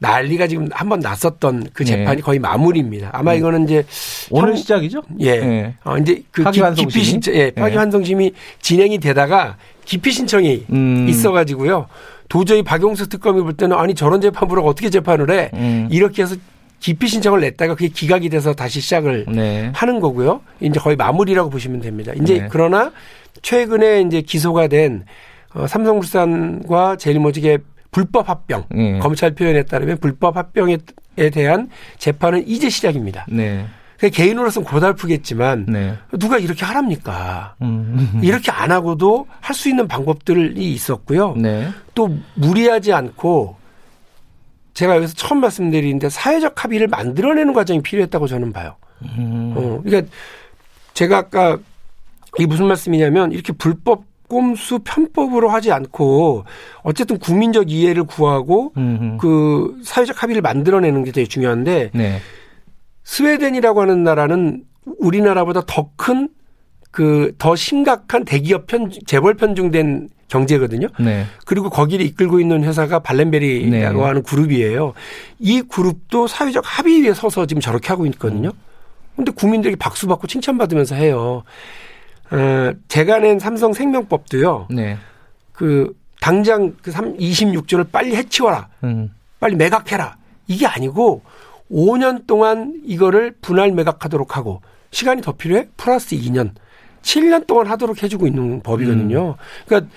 난리가 0.00 0.46
지금 0.46 0.68
한 0.72 0.88
번 0.88 1.00
났었던 1.00 1.68
그 1.72 1.84
네. 1.84 1.90
재판이 1.96 2.22
거의 2.22 2.38
마무리입니다. 2.38 3.10
아마 3.12 3.34
이거는 3.34 3.64
이제 3.64 3.84
오늘 4.30 4.50
형- 4.50 4.56
시작이죠? 4.56 5.02
예. 5.20 5.26
예. 5.28 5.74
어, 5.84 5.96
이제 5.98 6.22
그 6.30 6.44
파기환송심이? 6.44 6.92
기피 6.92 7.04
신청, 7.04 7.34
예, 7.34 7.38
예. 7.38 7.50
파기환송심이 7.50 8.32
진행이 8.60 8.98
되다가 8.98 9.56
기피 9.84 10.12
신청이 10.12 10.66
음. 10.70 11.06
있어가지고요. 11.08 11.86
도저히 12.28 12.62
박용수 12.62 13.08
특검이 13.08 13.42
볼 13.42 13.54
때는 13.54 13.76
아니 13.76 13.94
저런 13.94 14.20
재판부라고 14.20 14.68
어떻게 14.68 14.88
재판을 14.90 15.30
해? 15.30 15.50
음. 15.54 15.88
이렇게 15.90 16.22
해서 16.22 16.36
기피 16.80 17.08
신청을 17.08 17.40
냈다가 17.40 17.74
그게 17.74 17.88
기각이 17.88 18.28
돼서 18.28 18.52
다시 18.54 18.80
시작을 18.80 19.24
네. 19.28 19.72
하는 19.74 19.98
거고요. 19.98 20.42
이제 20.60 20.78
거의 20.78 20.94
마무리라고 20.94 21.50
보시면 21.50 21.80
됩니다. 21.80 22.12
이제 22.22 22.38
네. 22.42 22.48
그러나 22.50 22.92
최근에 23.42 24.02
이제 24.02 24.20
기소가 24.20 24.68
된 24.68 25.04
어, 25.54 25.66
삼성물산과 25.66 26.96
제일모직의 26.96 27.58
불법 27.90 28.28
합병 28.28 28.64
예. 28.76 28.98
검찰 28.98 29.34
표현에 29.34 29.62
따르면 29.62 29.98
불법 29.98 30.36
합병에 30.36 30.78
대한 31.32 31.70
재판은 31.98 32.46
이제 32.46 32.68
시작입니다. 32.68 33.26
네. 33.28 33.66
그 33.98 34.10
개인으로서는 34.10 34.68
고달프겠지만 34.68 35.66
네. 35.68 35.94
누가 36.18 36.38
이렇게 36.38 36.64
하랍니까? 36.64 37.56
음. 37.62 38.20
이렇게 38.22 38.52
안 38.52 38.70
하고도 38.70 39.26
할 39.40 39.56
수 39.56 39.68
있는 39.68 39.88
방법들이 39.88 40.72
있었고요. 40.72 41.34
네. 41.36 41.68
또 41.94 42.16
무리하지 42.34 42.92
않고 42.92 43.56
제가 44.74 44.94
여기서 44.96 45.14
처음 45.14 45.40
말씀드리는데 45.40 46.10
사회적 46.10 46.62
합의를 46.62 46.86
만들어내는 46.86 47.52
과정이 47.52 47.82
필요했다고 47.82 48.28
저는 48.28 48.52
봐요. 48.52 48.76
음. 49.02 49.54
어, 49.56 49.80
그러니까 49.82 50.12
제가 50.94 51.18
아까 51.18 51.58
이 52.38 52.46
무슨 52.46 52.66
말씀이냐면 52.66 53.32
이렇게 53.32 53.52
불법 53.52 54.04
꼼수 54.28 54.80
편법으로 54.84 55.48
하지 55.48 55.72
않고 55.72 56.44
어쨌든 56.82 57.18
국민적 57.18 57.70
이해를 57.70 58.04
구하고 58.04 58.72
음. 58.76 59.16
그 59.20 59.80
사회적 59.84 60.22
합의를 60.22 60.42
만들어내는 60.42 61.04
게 61.04 61.12
되게 61.12 61.26
중요한데 61.26 61.90
네. 61.94 62.20
스웨덴이라고 63.04 63.80
하는 63.82 64.04
나라는 64.04 64.64
우리나라보다 64.98 65.62
더 65.66 65.90
큰 65.96 66.28
그 66.90 67.32
더 67.38 67.54
심각한 67.54 68.24
대기업 68.24 68.66
편 68.66 68.90
재벌 69.06 69.34
편중된 69.34 70.08
경제거든요. 70.28 70.88
네. 70.98 71.26
그리고 71.44 71.70
거기를 71.70 72.04
이끌고 72.06 72.40
있는 72.40 72.64
회사가 72.64 73.00
발렌베리라고 73.00 73.98
네. 74.00 74.04
하는 74.04 74.22
그룹이에요. 74.22 74.94
이 75.38 75.62
그룹도 75.62 76.26
사회적 76.26 76.64
합의에 76.66 77.12
서서 77.14 77.46
지금 77.46 77.60
저렇게 77.60 77.88
하고 77.88 78.06
있거든요. 78.06 78.52
근데 79.16 79.32
국민들에게 79.32 79.76
박수 79.76 80.06
받고 80.06 80.26
칭찬받으면서 80.26 80.94
해요. 80.94 81.42
어, 82.30 82.72
제가 82.88 83.18
낸 83.18 83.38
삼성 83.38 83.72
생명법도요. 83.72 84.68
네. 84.70 84.98
그 85.52 85.94
당장 86.20 86.74
그 86.82 86.92
26조를 86.92 87.90
빨리 87.90 88.14
해치워라. 88.16 88.68
음. 88.84 89.10
빨리 89.40 89.56
매각해라. 89.56 90.16
이게 90.46 90.66
아니고 90.66 91.22
5년 91.70 92.26
동안 92.26 92.80
이거를 92.84 93.34
분할 93.40 93.72
매각하도록 93.72 94.36
하고 94.36 94.62
시간이 94.90 95.22
더 95.22 95.32
필요해? 95.32 95.68
플러스 95.76 96.16
2년. 96.16 96.52
7년 97.02 97.46
동안 97.46 97.66
하도록 97.68 98.02
해주고 98.02 98.26
있는 98.26 98.60
법이거든요. 98.62 99.36
그러니까 99.66 99.90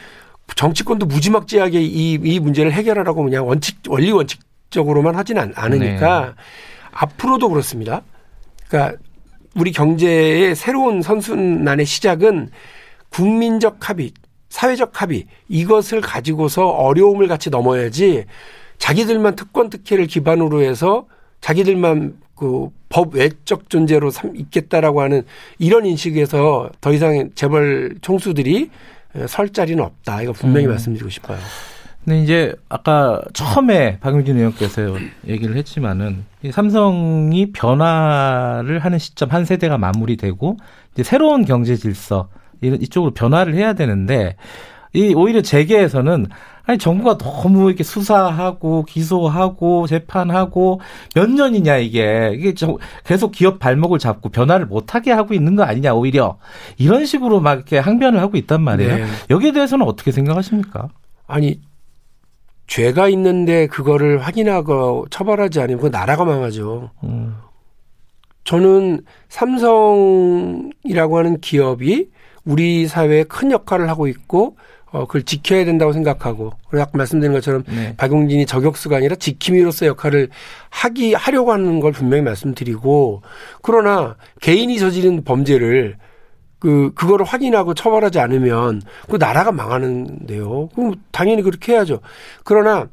정치권도 0.55 1.05
무지막지하게 1.07 1.81
이, 1.81 2.13
이 2.21 2.39
문제를 2.39 2.71
해결하라고 2.73 3.23
그냥 3.23 3.47
원칙, 3.47 3.77
원리 3.87 4.11
원칙적으로만 4.11 5.15
하진 5.15 5.37
않, 5.37 5.53
않으니까 5.55 6.35
앞으로도 6.91 7.49
그렇습니다. 7.49 8.01
그러니까 8.67 8.97
우리 9.55 9.71
경제의 9.71 10.55
새로운 10.55 11.01
선순환의 11.01 11.85
시작은 11.85 12.49
국민적 13.09 13.89
합의, 13.89 14.11
사회적 14.49 15.01
합의 15.01 15.25
이것을 15.49 16.01
가지고서 16.01 16.67
어려움을 16.67 17.27
같이 17.27 17.49
넘어야지 17.49 18.25
자기들만 18.77 19.35
특권 19.35 19.69
특혜를 19.69 20.07
기반으로 20.07 20.61
해서 20.61 21.05
자기들만 21.41 22.17
그 22.35 22.69
법 22.93 23.15
외적 23.15 23.69
존재로 23.69 24.09
삼- 24.11 24.35
있겠다라고 24.35 24.99
하는 25.01 25.23
이런 25.59 25.85
인식에서 25.85 26.69
더 26.81 26.91
이상 26.91 27.29
재벌 27.35 27.95
총수들이 28.01 28.69
설 29.29 29.47
자리는 29.47 29.81
없다. 29.81 30.23
이거 30.23 30.33
분명히 30.33 30.65
음. 30.65 30.71
말씀드리고 30.71 31.09
싶어요. 31.09 31.37
근데 32.03 32.23
이제 32.23 32.55
아까 32.67 33.21
처음에 33.33 33.99
박용진 33.99 34.37
의원께서 34.37 34.95
얘기를 35.27 35.55
했지만은 35.55 36.25
이 36.41 36.51
삼성이 36.51 37.51
변화를 37.51 38.79
하는 38.79 38.97
시점 38.97 39.29
한 39.29 39.45
세대가 39.45 39.77
마무리되고 39.77 40.57
이제 40.93 41.03
새로운 41.03 41.45
경제 41.45 41.75
질서 41.75 42.29
이런 42.61 42.81
이쪽으로 42.81 43.13
변화를 43.13 43.53
해야 43.53 43.73
되는데 43.73 44.35
이 44.93 45.13
오히려 45.13 45.41
재계에서는 45.41 46.27
아니 46.63 46.77
정부가 46.77 47.17
너무 47.17 47.67
이렇게 47.69 47.83
수사하고 47.83 48.83
기소하고 48.85 49.87
재판하고 49.87 50.81
몇 51.15 51.29
년이냐 51.29 51.77
이게 51.77 52.33
이게 52.35 52.53
좀 52.53 52.77
계속 53.03 53.31
기업 53.31 53.59
발목을 53.59 53.99
잡고 53.99 54.29
변화를 54.29 54.65
못하게 54.65 55.11
하고 55.11 55.33
있는 55.33 55.55
거 55.55 55.63
아니냐 55.63 55.93
오히려 55.93 56.37
이런 56.77 57.05
식으로 57.05 57.39
막 57.39 57.53
이렇게 57.53 57.77
항변을 57.77 58.19
하고 58.19 58.37
있단 58.37 58.61
말이에요. 58.61 58.95
네. 58.95 59.05
여기에 59.29 59.53
대해서는 59.53 59.85
어떻게 59.85 60.11
생각하십니까? 60.11 60.89
아니 61.27 61.61
죄가 62.71 63.09
있는데 63.09 63.67
그거를 63.67 64.19
확인하고 64.19 65.05
처벌하지 65.09 65.59
않으면 65.59 65.81
그 65.81 65.87
나라가 65.87 66.23
망하죠. 66.23 66.89
음, 67.03 67.35
저는 68.45 69.01
삼성이라고 69.27 71.17
하는 71.17 71.41
기업이 71.41 72.09
우리 72.45 72.87
사회에 72.87 73.25
큰 73.25 73.51
역할을 73.51 73.89
하고 73.89 74.07
있고 74.07 74.55
어 74.85 75.05
그걸 75.05 75.23
지켜야 75.23 75.65
된다고 75.65 75.91
생각하고 75.91 76.53
그리고 76.69 76.83
아까 76.83 76.97
말씀드린 76.97 77.33
것처럼 77.33 77.65
네. 77.67 77.93
박용진이 77.97 78.45
저격수가 78.45 78.95
아니라 78.95 79.17
지킴이로서 79.17 79.87
역할을 79.87 80.29
하기 80.69 81.13
하려고 81.13 81.51
하는 81.51 81.81
걸 81.81 81.91
분명히 81.91 82.23
말씀드리고 82.23 83.21
그러나 83.61 84.15
개인이 84.39 84.79
저지른 84.79 85.25
범죄를 85.25 85.97
그 86.61 86.93
그거를 86.95 87.25
확인하고 87.25 87.73
처벌하지 87.73 88.19
않으면 88.19 88.81
그 89.09 89.17
나라가 89.17 89.51
망하는데요. 89.51 90.69
그럼 90.73 90.93
당연히 91.11 91.41
그렇게 91.41 91.73
해야죠. 91.73 91.99
그러나 92.45 92.87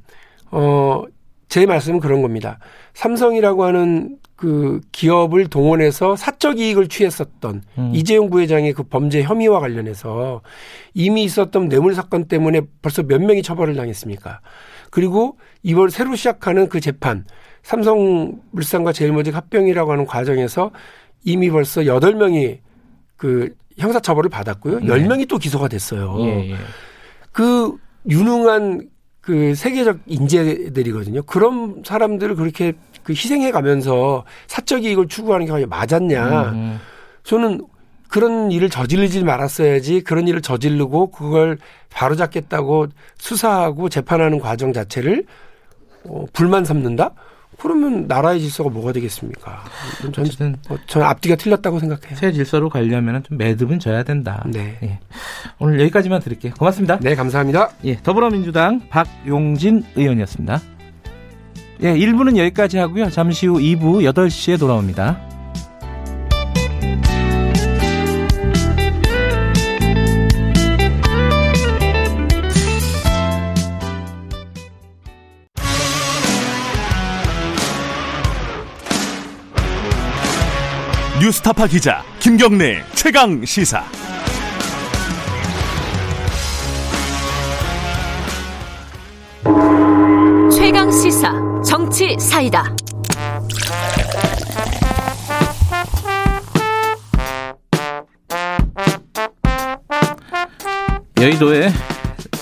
어 0.51 1.05
제 1.49 1.65
말씀은 1.65 2.01
그런 2.01 2.23
겁니다. 2.23 2.59
삼성이라고 2.95 3.65
하는 3.65 4.19
그 4.37 4.81
기업을 4.93 5.49
동원해서 5.49 6.15
사적 6.15 6.61
이익을 6.61 6.89
취했었던 6.89 7.63
음. 7.79 7.93
이재용 7.95 8.31
부회장의 8.31 8.75
그 8.75 8.85
범죄 8.85 9.23
혐의와 9.23 9.59
관련해서 9.59 10.43
이미 10.95 11.25
있었던 11.25 11.69
뇌물 11.69 11.95
사건 11.95 12.27
때문에 12.27 12.61
벌써 12.83 13.03
몇 13.03 13.21
명이 13.21 13.43
처벌을 13.43 13.75
당했습니까? 13.75 14.41
그리고 14.91 15.39
이번 15.63 15.89
새로 15.89 16.15
시작하는 16.15 16.69
그 16.69 16.81
재판 16.81 17.25
삼성물산과 17.63 18.93
제일모직 18.93 19.35
합병이라고 19.35 19.91
하는 19.91 20.07
과정에서 20.07 20.71
이미 21.25 21.51
벌써 21.51 21.87
여덟 21.87 22.15
명이 22.15 22.61
그 23.19 23.51
형사처벌을 23.77 24.31
받았고요. 24.31 24.81
네. 24.81 24.87
열 24.87 25.01
명이 25.03 25.27
또 25.27 25.37
기소가 25.37 25.69
됐어요. 25.69 26.17
예, 26.21 26.53
예. 26.53 26.57
그 27.33 27.77
유능한 28.09 28.89
그 29.21 29.55
세계적 29.55 29.99
인재들이거든요. 30.07 31.23
그런 31.25 31.83
사람들을 31.85 32.35
그렇게 32.37 32.73
그 33.03 33.13
희생해 33.13 33.51
가면서 33.51 34.25
사적 34.47 34.85
이익을 34.85 35.09
추구하는 35.09 35.45
게 35.45 35.53
과연 35.53 35.69
맞았냐. 35.69 36.43
음, 36.53 36.81
저는 37.25 37.61
그런 38.09 38.51
일을 38.51 38.71
저지르지 38.71 39.23
말았어야지 39.25 40.01
그런 40.01 40.27
일을 40.27 40.41
저지르고 40.41 41.11
그걸 41.11 41.59
바로잡겠다고 41.91 42.87
수사하고 43.19 43.91
재판하는 43.91 44.39
과정 44.39 44.73
자체를 44.73 45.25
어, 46.05 46.25
불만 46.33 46.65
삼는다? 46.65 47.13
그러면 47.61 48.07
나라의 48.07 48.40
질서가 48.40 48.71
뭐가 48.71 48.92
되겠습니까? 48.92 49.64
전, 50.12 50.25
어쨌든 50.25 50.57
어, 50.68 50.77
저는 50.87 51.07
앞뒤가 51.07 51.37
틀렸다고 51.37 51.81
생각해요. 51.81 52.16
새 52.16 52.33
질서로 52.33 52.68
가려면 52.68 53.23
좀 53.25 53.37
매듭은 53.37 53.81
져야 53.81 54.05
된다. 54.05 54.44
네. 54.47 54.79
예. 54.83 54.99
오늘 55.59 55.81
여기까지만 55.81 56.21
드릴게요. 56.21 56.55
고맙습니다. 56.57 56.99
네, 57.01 57.14
감사합니다. 57.14 57.71
예, 57.85 57.97
더불어민주당 57.97 58.81
박용진 58.88 59.85
의원이었습니다. 59.97 60.61
예, 61.83 61.94
1부는 61.94 62.37
여기까지 62.37 62.79
하고요. 62.79 63.11
잠시 63.11 63.47
후 63.47 63.59
2부 63.59 64.03
8시에 64.12 64.59
돌아옵니다. 64.59 65.38
뉴스타파 81.21 81.67
기자 81.67 82.05
김경래 82.21 82.85
최강 82.95 83.45
시사. 83.45 83.85
최강 90.55 90.93
시사 90.93 91.33
정치 91.67 92.17
사이다. 92.21 92.73
여의도에 101.21 101.73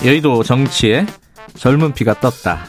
여의도 0.05 0.43
정치에 0.43 1.07
젊은 1.55 1.93
피가 1.95 2.19
떴다. 2.19 2.67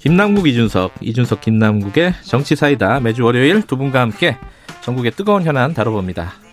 김남국 0.00 0.48
이준석, 0.48 0.94
이준석 1.00 1.40
김남국의 1.40 2.14
정치 2.22 2.56
사이다 2.56 2.98
매주 2.98 3.24
월요일 3.24 3.62
두 3.62 3.76
분과 3.76 4.00
함께 4.00 4.36
전국의 4.86 5.10
뜨거운 5.10 5.42
현안 5.42 5.74
다뤄봅니다. 5.74 6.45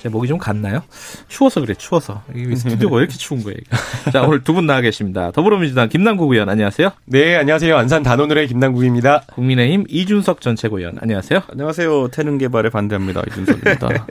제 0.00 0.08
목이 0.08 0.28
좀 0.28 0.38
갔나요? 0.38 0.82
추워서 1.28 1.60
그래, 1.60 1.74
추워서. 1.74 2.22
이 2.34 2.56
스튜디오가 2.56 2.96
왜 2.96 3.02
이렇게 3.02 3.16
추운 3.18 3.42
거예요? 3.42 3.58
자, 4.12 4.22
오늘 4.22 4.42
두 4.42 4.54
분 4.54 4.66
나와 4.66 4.80
계십니다. 4.80 5.30
더불어민주당 5.30 5.88
김남국 5.90 6.32
의원, 6.32 6.48
안녕하세요. 6.48 6.90
네, 7.04 7.36
안녕하세요. 7.36 7.76
안산 7.76 8.02
단오늘의 8.02 8.48
김남국입니다. 8.48 9.22
국민의힘 9.34 9.84
이준석 9.88 10.40
전 10.40 10.56
최고위원, 10.56 10.96
안녕하세요. 11.00 11.42
안녕하세요. 11.50 12.08
태능 12.08 12.38
개발에 12.38 12.70
반대합니다. 12.70 13.22
이준석입니다. 13.30 13.88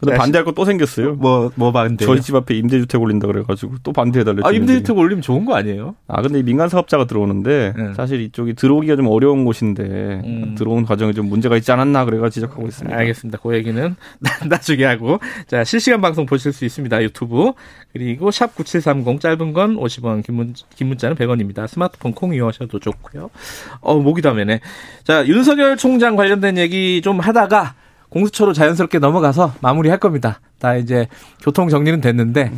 근데 0.00 0.16
반대할 0.16 0.44
거 0.44 0.54
또 0.54 0.64
생겼어요. 0.64 1.14
뭐, 1.14 1.50
뭐 1.56 1.72
반대? 1.72 2.04
저희 2.04 2.20
집 2.20 2.34
앞에 2.36 2.54
임대주택 2.54 3.00
올린다 3.00 3.26
그래가지고 3.26 3.74
또 3.82 3.92
반대해달래. 3.92 4.42
아, 4.44 4.50
임대주택 4.52 4.96
올리면 4.96 5.20
좋은 5.22 5.44
거 5.44 5.54
아니에요? 5.56 5.94
아 6.06 6.22
근데 6.22 6.38
이 6.38 6.42
민간 6.44 6.68
사업자가 6.68 7.06
들어오는데 7.06 7.72
네. 7.76 7.94
사실 7.94 8.20
이쪽이 8.20 8.54
들어오기가 8.54 8.94
좀 8.96 9.08
어려운 9.08 9.44
곳인데 9.44 9.82
음. 10.24 10.54
들어오는 10.56 10.84
과정에 10.84 11.12
좀 11.12 11.28
문제가 11.28 11.56
있지 11.56 11.72
않았나 11.72 12.04
그래가 12.04 12.30
지적하고 12.30 12.66
있습니다. 12.68 12.96
알겠습니다. 12.96 13.38
그 13.42 13.54
얘기는 13.54 13.96
나중에 14.48 14.84
하고. 14.84 15.03
자, 15.46 15.64
실시간 15.64 16.00
방송 16.00 16.26
보실 16.26 16.52
수 16.52 16.64
있습니다. 16.64 17.02
유튜브. 17.02 17.52
그리고 17.92 18.30
샵 18.30 18.54
9730 18.54 19.20
짧은 19.20 19.52
건 19.52 19.76
50원, 19.76 20.24
긴, 20.24 20.34
문, 20.36 20.54
긴 20.74 20.88
문자는 20.88 21.16
100원입니다. 21.16 21.68
스마트폰 21.68 22.12
콩 22.12 22.34
이용하셔도 22.34 22.78
좋고요. 22.78 23.30
어, 23.80 23.94
목이 23.98 24.22
다매네. 24.22 24.60
자, 25.04 25.26
윤석열 25.26 25.76
총장 25.76 26.16
관련된 26.16 26.58
얘기 26.58 27.00
좀 27.02 27.20
하다가 27.20 27.74
공수처로 28.08 28.52
자연스럽게 28.52 28.98
넘어가서 29.00 29.54
마무리할 29.60 29.98
겁니다. 29.98 30.40
다 30.60 30.76
이제 30.76 31.08
교통 31.42 31.68
정리는 31.68 32.00
됐는데 32.00 32.52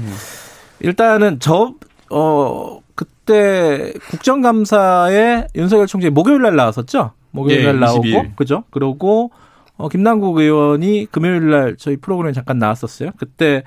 일단은 0.81 1.39
저 1.41 1.75
어, 2.11 2.81
그때 2.95 3.93
국정감사에 4.11 5.49
윤석열 5.55 5.87
총장이 5.87 6.11
목요일 6.11 6.43
날 6.43 6.57
나왔었죠? 6.57 7.13
목요일 7.31 7.61
예, 7.61 7.65
날 7.67 7.81
나오고 7.81 8.03
22일. 8.03 8.37
그죠? 8.37 8.65
그러고 8.71 9.31
어, 9.77 9.89
김남국 9.89 10.39
의원이 10.39 11.09
금요일 11.11 11.51
날 11.51 11.77
저희 11.77 11.97
프로그램에 11.97 12.33
잠깐 12.33 12.59
나왔었어요. 12.59 13.11
그때 13.19 13.63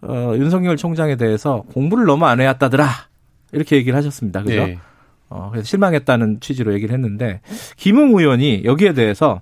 어, 0.00 0.32
윤석열 0.36 0.76
총장에 0.76 1.16
대해서 1.16 1.62
공부를 1.72 2.04
너무 2.06 2.26
안 2.26 2.40
해왔다더라. 2.40 2.88
이렇게 3.52 3.76
얘기를 3.76 3.96
하셨습니다. 3.96 4.42
그죠? 4.42 4.54
예. 4.56 4.78
어, 5.30 5.48
그래서 5.50 5.66
실망했다는 5.66 6.40
취지로 6.40 6.72
얘기를 6.74 6.94
했는데 6.94 7.40
김웅 7.76 8.18
의원이 8.18 8.62
여기에 8.64 8.94
대해서 8.94 9.40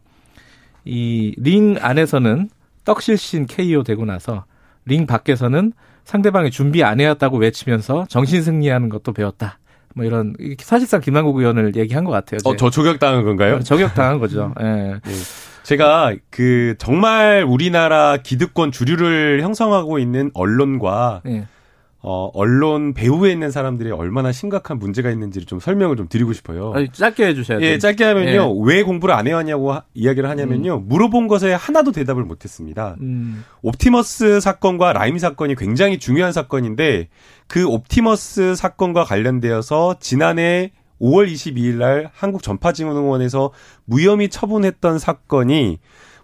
이 0.85 1.35
링 1.39 1.77
안에서는 1.81 2.49
떡실신 2.85 3.47
KO 3.47 3.83
되고 3.83 4.05
나서 4.05 4.45
링 4.85 5.07
밖에서는 5.07 5.73
상대방이 6.05 6.51
준비 6.53 6.85
안 6.85 7.01
해왔다고 7.01 7.39
외치면서 7.39 8.07
정신 8.09 8.43
승리하는 8.43 8.89
것도 8.89 9.13
배웠다. 9.13 9.59
뭐 9.97 10.05
이런 10.05 10.35
사실상 10.61 11.01
김남국 11.01 11.37
의원을 11.39 11.75
얘기한 11.75 12.05
것 12.05 12.13
같아요. 12.13 12.39
어, 12.45 12.55
저 12.57 12.71
저격당한 12.71 13.25
건가요? 13.25 13.61
저격당한 13.61 14.19
거죠. 14.21 14.55
예. 14.63 14.95
제가 15.67 16.15
그 16.31 16.77
정말 16.79 17.45
우리나라 17.45 18.19
기득권 18.19 18.71
주류를 18.71 19.43
형성하고 19.43 19.99
있는 19.99 20.31
언론과 20.33 21.23
예. 21.27 21.49
어, 22.03 22.31
언론 22.35 22.95
배후에 22.95 23.33
있는 23.33 23.51
사람들이 23.51 23.91
얼마나 23.91 24.31
심각한 24.31 24.79
문제가 24.79 25.11
있는지를 25.11 25.45
좀 25.45 25.59
설명을 25.59 25.97
좀 25.97 26.07
드리고 26.09 26.33
싶어요. 26.35 26.73
아니, 26.73 26.89
짧게 26.89 27.27
해주셔야 27.27 27.59
돼요. 27.59 27.69
예, 27.69 27.79
짧게 27.79 28.05
하면요. 28.05 28.57
왜 28.61 28.85
공부를 28.85 29.13
안 29.13 29.27
해왔냐고 29.27 29.73
하- 29.73 29.83
이야기를 29.95 30.29
하냐면요. 30.31 30.85
물어본 30.87 31.27
것에 31.27 31.53
하나도 31.53 31.91
대답을 31.91 32.23
못했습니다. 32.23 32.95
음, 33.01 33.45
옵티머스 33.63 34.39
사건과 34.39 34.93
라임 34.93 35.19
사건이 35.19 35.57
굉장히 35.57 35.99
중요한 35.99 36.31
사건인데 36.31 37.09
그 37.49 37.67
옵티머스 37.67 38.55
사건과 38.55 39.03
관련되어서 39.03 39.97
지난해 39.99 40.71
5월 41.01 41.31
22일 41.31 41.75
날 41.77 42.11
한국전파진흥원에서 42.15 43.53
무혐의 43.85 44.29
처분했던 44.29 44.99
사건이 44.99 45.79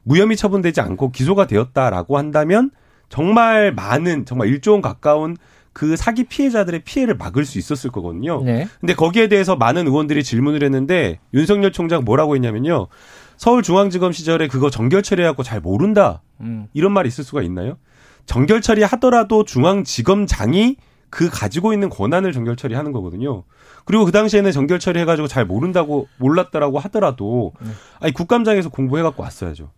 무혐의 0.04 0.36
처분되지 0.36 0.80
않고 0.80 1.12
기소가 1.12 1.46
되었다라고 1.46 2.18
한다면 2.18 2.70
정말 3.08 3.72
많은 3.72 4.24
정말 4.24 4.48
1조 4.48 4.72
원 4.72 4.82
가까운 4.82 5.36
그 5.72 5.96
사기 5.96 6.24
피해자들의 6.24 6.80
피해를 6.84 7.16
막을 7.16 7.44
수 7.44 7.58
있었을 7.58 7.90
거거든요. 7.90 8.42
네. 8.42 8.68
근데 8.80 8.94
거기에 8.94 9.28
대해서 9.28 9.56
많은 9.56 9.86
의원들이 9.86 10.22
질문을 10.22 10.62
했는데 10.62 11.18
윤석열 11.32 11.72
총장 11.72 12.04
뭐라고 12.04 12.34
했냐면요. 12.34 12.88
서울중앙지검 13.36 14.12
시절에 14.12 14.48
그거 14.48 14.70
정결 14.70 15.02
처리하고 15.02 15.42
잘 15.42 15.60
모른다. 15.60 16.22
음. 16.40 16.68
이런 16.74 16.92
말이 16.92 17.08
있을 17.08 17.24
수가 17.24 17.42
있나요? 17.42 17.78
정결 18.26 18.60
처리하더라도 18.60 19.44
중앙지검장이 19.44 20.76
그 21.12 21.28
가지고 21.28 21.74
있는 21.74 21.90
권한을 21.90 22.32
정결 22.32 22.56
처리하는 22.56 22.90
거거든요. 22.90 23.44
그리고 23.84 24.06
그 24.06 24.12
당시에는 24.12 24.50
정결 24.50 24.78
처리해가지고 24.78 25.28
잘 25.28 25.44
모른다고 25.44 26.08
몰랐다라고 26.16 26.78
하더라도 26.78 27.52
아니 28.00 28.14
국감장에서 28.14 28.70
공부해갖고 28.70 29.22
왔어야죠. 29.22 29.70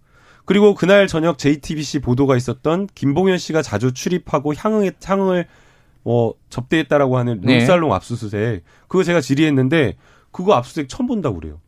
그리고 0.45 0.77
그날 0.77 1.09
저녁 1.09 1.37
JTBC 1.37 2.03
보도가 2.03 2.37
있었던 2.37 2.87
김봉현 2.95 3.39
씨가 3.39 3.63
자주 3.63 3.93
출입하고 3.93 4.55
향응에 4.55 4.93
향응을 5.03 5.47
뭐 6.05 6.35
접대했다라고 6.51 7.19
하는 7.19 7.41
네. 7.43 7.59
룸살롱 7.59 7.93
압수수색 7.93 8.63
그거 8.87 9.03
제가 9.03 9.21
질의했는데 9.21 9.97
그거 10.31 10.55
압수수색 10.55 10.89
처음 10.89 11.09
본다고 11.09 11.41
그래요. 11.41 11.61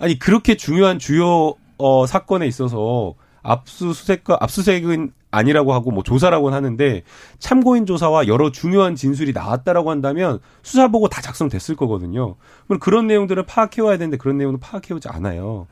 아니 0.00 0.18
그렇게 0.18 0.56
중요한 0.56 0.98
주요 0.98 1.54
어 1.78 2.06
사건에 2.06 2.48
있어서 2.48 3.14
압수수색과 3.44 4.38
압수수색은 4.40 5.12
아니라고 5.34 5.72
하고 5.72 5.90
뭐 5.90 6.02
조사라고는 6.02 6.56
하는데 6.56 7.02
참고인 7.38 7.86
조사와 7.86 8.26
여러 8.26 8.50
중요한 8.50 8.94
진술이 8.94 9.32
나왔다라고 9.32 9.90
한다면 9.90 10.38
수사 10.62 10.88
보고 10.88 11.08
다 11.08 11.20
작성됐을 11.20 11.76
거거든요. 11.76 12.36
그럼 12.66 12.78
그런 12.78 13.06
내용들을 13.06 13.42
파악해 13.44 13.82
와야 13.82 13.98
되는데 13.98 14.16
그런 14.16 14.38
내용은 14.38 14.60
파악해 14.60 14.94
오지 14.94 15.08
않아요. 15.08 15.66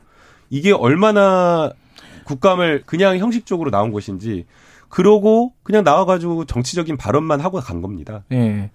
이게 0.49 0.71
얼마나 0.71 1.71
국감을 2.25 2.83
그냥 2.85 3.17
형식적으로 3.17 3.71
나온 3.71 3.91
것인지 3.91 4.45
그러고 4.89 5.53
그냥 5.63 5.83
나와가지고 5.83 6.45
정치적인 6.45 6.97
발언만 6.97 7.41
하고 7.41 7.59
간 7.59 7.81
겁니다. 7.81 8.23
예. 8.31 8.69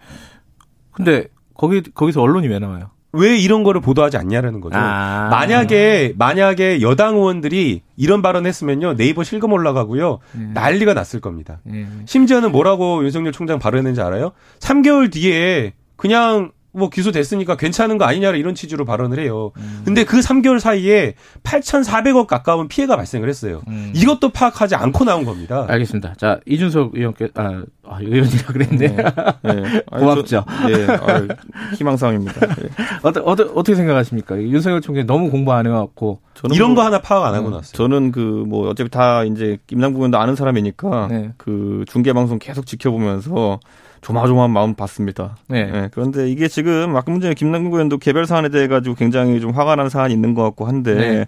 근데 0.92 1.28
거기 1.54 1.82
거기서 1.82 2.20
언론이 2.20 2.48
왜 2.48 2.58
나와요? 2.58 2.90
왜 3.12 3.38
이런 3.38 3.62
거를 3.62 3.80
보도하지 3.80 4.18
않냐라는 4.18 4.60
거죠. 4.60 4.76
아. 4.78 5.28
만약에 5.30 6.14
만약에 6.16 6.82
여당 6.82 7.16
의원들이 7.16 7.82
이런 7.96 8.20
발언했으면요 8.20 8.96
네이버 8.96 9.24
실검 9.24 9.52
올라가고요 9.52 10.18
예. 10.38 10.42
난리가 10.52 10.94
났을 10.94 11.20
겁니다. 11.20 11.60
예. 11.72 11.86
심지어는 12.04 12.52
뭐라고 12.52 13.02
윤석열 13.04 13.32
총장 13.32 13.58
발언했는지 13.58 14.00
알아요? 14.02 14.32
3개월 14.60 15.10
뒤에 15.10 15.72
그냥 15.96 16.52
뭐 16.72 16.90
기소됐으니까 16.90 17.56
괜찮은 17.56 17.96
거 17.98 18.04
아니냐 18.04 18.30
이런 18.32 18.54
취지로 18.54 18.84
발언을 18.84 19.18
해요. 19.18 19.52
음. 19.56 19.82
근데 19.84 20.04
그 20.04 20.20
3개월 20.20 20.60
사이에 20.60 21.14
8,400억 21.42 22.26
가까운 22.26 22.68
피해가 22.68 22.94
발생을 22.96 23.28
했어요. 23.28 23.62
음. 23.68 23.92
이것도 23.94 24.30
파악하지 24.30 24.74
않고 24.76 25.04
나온 25.04 25.24
겁니다. 25.24 25.64
알겠습니다. 25.68 26.14
자 26.18 26.38
이준석 26.46 26.92
의원께 26.94 27.28
아, 27.34 27.62
아 27.86 27.98
의원이라 28.00 28.42
그랬네. 28.52 28.76
네. 28.88 28.96
아니, 29.90 30.00
고맙죠. 30.04 30.26
저- 30.26 30.44
예, 30.70 30.86
아유, 30.86 31.28
희망사항입니다. 31.76 32.34
예. 32.62 32.68
어떠, 33.02 33.20
어떠, 33.22 33.44
어떻게 33.54 33.74
생각하십니까? 33.74 34.36
윤석열 34.40 34.80
총장이 34.80 35.06
너무 35.06 35.30
공부 35.30 35.52
안 35.52 35.66
해갖고 35.66 36.20
저는 36.34 36.54
이런 36.54 36.70
뭐- 36.74 36.76
거 36.76 36.86
하나 36.86 37.00
파악 37.00 37.24
안 37.24 37.34
하고 37.34 37.46
음, 37.48 37.50
나왔어요. 37.52 37.72
저는 37.72 38.12
그 38.12 38.28
뭐 38.48 38.68
어차피 38.70 38.88
다 38.90 39.24
이제 39.24 39.58
김남국 39.66 40.00
의원도 40.00 40.18
아는 40.18 40.36
사람이니까 40.36 41.08
네. 41.10 41.30
그 41.36 41.84
중계 41.88 42.12
방송 42.12 42.38
계속 42.38 42.66
지켜보면서 42.66 43.58
조마조마한 44.00 44.50
마음 44.50 44.74
봤습니다. 44.74 45.36
네. 45.48 45.70
예, 45.72 45.88
그런데 45.92 46.30
이게 46.30 46.48
지금 46.48 46.96
아까 46.96 47.10
문제 47.10 47.32
김남국 47.34 47.74
의원도 47.74 47.98
개별 47.98 48.26
사안에 48.26 48.48
대해 48.48 48.66
가지고 48.68 48.94
굉장히 48.94 49.40
좀 49.40 49.50
화가 49.50 49.76
난 49.76 49.88
사안이 49.88 50.14
있는 50.14 50.34
것 50.34 50.42
같고 50.42 50.66
한데 50.66 50.94
네. 50.94 51.26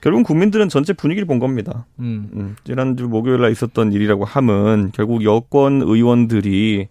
결국 0.00 0.24
국민들은 0.24 0.68
전체 0.68 0.92
분위기를 0.92 1.26
본 1.26 1.38
겁니다. 1.38 1.86
음. 1.98 2.30
음, 2.34 2.56
지난주 2.64 3.06
목요일 3.08 3.40
날 3.40 3.52
있었던 3.52 3.92
일이라고 3.92 4.24
함은 4.24 4.92
결국 4.94 5.24
여권 5.24 5.82
의원들이 5.82 6.88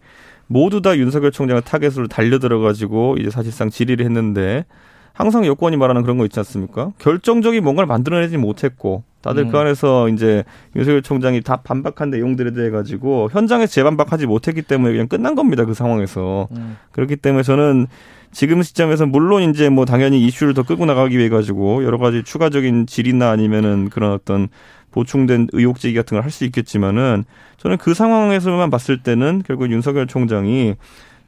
모두 0.47 0.81
다 0.81 0.97
윤석열 0.97 1.31
총장을 1.31 1.61
타겟으로 1.61 2.07
달려들어 2.07 2.59
가지고 2.59 3.15
이제 3.19 3.29
사실상 3.29 3.69
질의를 3.69 4.05
했는데 4.05 4.65
항상 5.13 5.45
여권이 5.45 5.77
말하는 5.77 6.01
그런 6.01 6.17
거 6.17 6.25
있지 6.25 6.39
않습니까? 6.39 6.91
결정적인 6.97 7.63
뭔가를 7.63 7.87
만들어내지 7.87 8.37
못했고 8.37 9.03
다들 9.21 9.43
음. 9.43 9.51
그 9.51 9.57
안에서 9.57 10.09
이제 10.09 10.43
윤석열 10.75 11.01
총장이 11.01 11.41
다 11.41 11.57
반박한 11.57 12.09
내용들에 12.09 12.51
대해 12.51 12.69
가지고 12.69 13.29
현장에서 13.31 13.71
재반박하지 13.71 14.25
못했기 14.27 14.61
때문에 14.61 14.93
그냥 14.93 15.07
끝난 15.07 15.35
겁니다 15.35 15.65
그 15.65 15.73
상황에서 15.73 16.47
음. 16.51 16.77
그렇기 16.91 17.17
때문에 17.17 17.43
저는 17.43 17.87
지금 18.31 18.61
시점에서 18.61 19.05
물론 19.07 19.49
이제 19.49 19.69
뭐 19.69 19.85
당연히 19.85 20.23
이슈를 20.25 20.53
더 20.53 20.63
끌고 20.63 20.85
나가기 20.85 21.17
위해 21.17 21.29
가지고 21.29 21.83
여러 21.83 21.97
가지 21.97 22.23
추가적인 22.23 22.85
질이나 22.85 23.29
아니면은 23.31 23.89
그런 23.89 24.13
어떤 24.13 24.47
보충된 24.91 25.47
의혹 25.53 25.79
제기 25.79 25.95
같은 25.95 26.15
걸 26.15 26.23
할 26.23 26.31
수 26.31 26.45
있겠지만은 26.45 27.25
저는 27.57 27.77
그 27.77 27.93
상황에서만 27.93 28.69
봤을 28.69 29.03
때는 29.03 29.43
결국 29.45 29.69
윤석열 29.71 30.07
총장이 30.07 30.75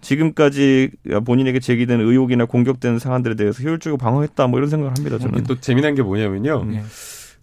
지금까지 0.02 0.90
본인에게 1.26 1.60
제기된 1.60 2.00
의혹이나 2.02 2.46
공격된 2.46 3.00
사안들에 3.00 3.36
대해서 3.36 3.62
효율적으로 3.64 3.98
방어했다 3.98 4.48
뭐 4.48 4.60
이런 4.60 4.70
생각을 4.70 4.94
합니다 4.98 5.18
저는. 5.20 5.44
또 5.44 5.60
재미난 5.60 5.94
게 5.96 6.02
뭐냐면요. 6.02 6.66
네. 6.66 6.82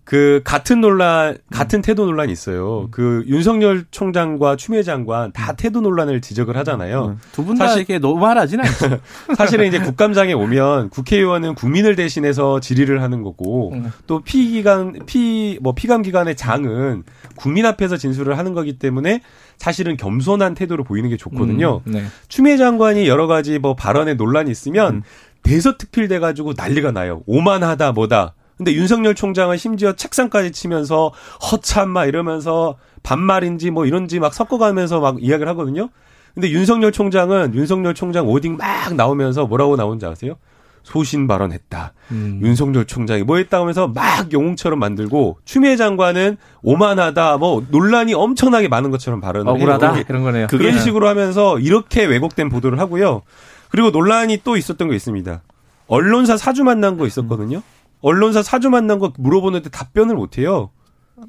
그 0.08 0.40
같은 0.42 0.80
논란, 0.80 1.36
같은 1.50 1.82
태도 1.82 2.06
논란이 2.06 2.32
있어요. 2.32 2.88
그 2.90 3.24
윤석열 3.26 3.84
총장과 3.90 4.56
추미애 4.56 4.82
장관 4.82 5.32
다 5.32 5.52
태도 5.52 5.82
논란을 5.82 6.22
지적을 6.22 6.56
하잖아요. 6.56 7.18
두분다 7.32 7.66
사실- 7.66 7.80
이렇게 7.80 7.98
노말하진 7.98 8.58
않죠. 8.58 9.00
사실은 9.36 9.66
이제 9.66 9.78
국감장에 9.78 10.32
오면 10.32 10.88
국회의원은 10.88 11.54
국민을 11.54 11.94
대신해서 11.94 12.58
질의를 12.58 13.02
하는 13.02 13.22
거고 13.22 13.72
음. 13.74 13.92
또 14.06 14.20
피기관 14.20 15.00
피뭐 15.04 15.74
피감 15.74 16.00
기관의 16.00 16.36
장은 16.36 17.02
국민 17.36 17.66
앞에서 17.66 17.98
진술을 17.98 18.38
하는 18.38 18.54
거기 18.54 18.78
때문에 18.78 19.20
사실은 19.58 19.98
겸손한 19.98 20.54
태도를 20.54 20.84
보이는 20.86 21.10
게 21.10 21.18
좋거든요. 21.18 21.82
음, 21.86 21.92
네. 21.92 22.04
추미애 22.28 22.56
장관이 22.56 23.06
여러 23.08 23.26
가지 23.26 23.58
뭐 23.58 23.76
발언에 23.76 24.14
논란이 24.14 24.50
있으면 24.50 24.94
음. 24.94 25.02
대서특필 25.42 26.08
돼 26.08 26.18
가지고 26.18 26.54
난리가 26.56 26.92
나요. 26.92 27.20
오만하다 27.26 27.92
뭐다. 27.92 28.32
근데 28.58 28.74
윤석열 28.74 29.14
총장은 29.14 29.56
심지어 29.56 29.92
책상까지 29.94 30.50
치면서 30.52 31.12
허참마 31.50 32.04
이러면서 32.06 32.76
반말인지 33.04 33.70
뭐 33.70 33.86
이런지 33.86 34.18
막 34.18 34.34
섞어가면서 34.34 35.00
막 35.00 35.22
이야기를 35.22 35.48
하거든요. 35.50 35.88
근데 36.34 36.50
윤석열 36.50 36.92
총장은 36.92 37.54
윤석열 37.54 37.94
총장 37.94 38.28
오딩 38.28 38.56
막 38.56 38.94
나오면서 38.94 39.46
뭐라고 39.46 39.76
나오는지 39.76 40.06
아세요? 40.06 40.34
소신 40.82 41.26
발언했다. 41.26 41.92
음. 42.12 42.40
윤석열 42.42 42.84
총장이 42.84 43.22
뭐 43.22 43.36
했다 43.36 43.60
하면서 43.60 43.88
막 43.88 44.32
영웅처럼 44.32 44.78
만들고 44.78 45.38
추미애 45.44 45.76
장관은 45.76 46.36
오만하다 46.62 47.36
뭐 47.38 47.64
논란이 47.70 48.14
엄청나게 48.14 48.68
많은 48.68 48.90
것처럼 48.90 49.20
발언을 49.20 49.50
억울하다 49.52 49.94
해요. 49.94 50.04
그런 50.06 50.22
거네요. 50.22 50.46
그런 50.48 50.72
네. 50.72 50.78
식으로 50.80 51.06
하면서 51.08 51.58
이렇게 51.58 52.04
왜곡된 52.04 52.48
보도를 52.48 52.80
하고요. 52.80 53.22
그리고 53.70 53.90
논란이 53.90 54.40
또 54.44 54.56
있었던 54.56 54.88
거 54.88 54.94
있습니다. 54.94 55.42
언론사 55.88 56.36
사주 56.36 56.64
만난 56.64 56.96
거 56.96 57.06
있었거든요. 57.06 57.62
언론사 58.00 58.42
사주 58.42 58.70
만난 58.70 58.98
거 58.98 59.12
물어보는데 59.18 59.70
답변을 59.70 60.14
못 60.14 60.38
해요. 60.38 60.70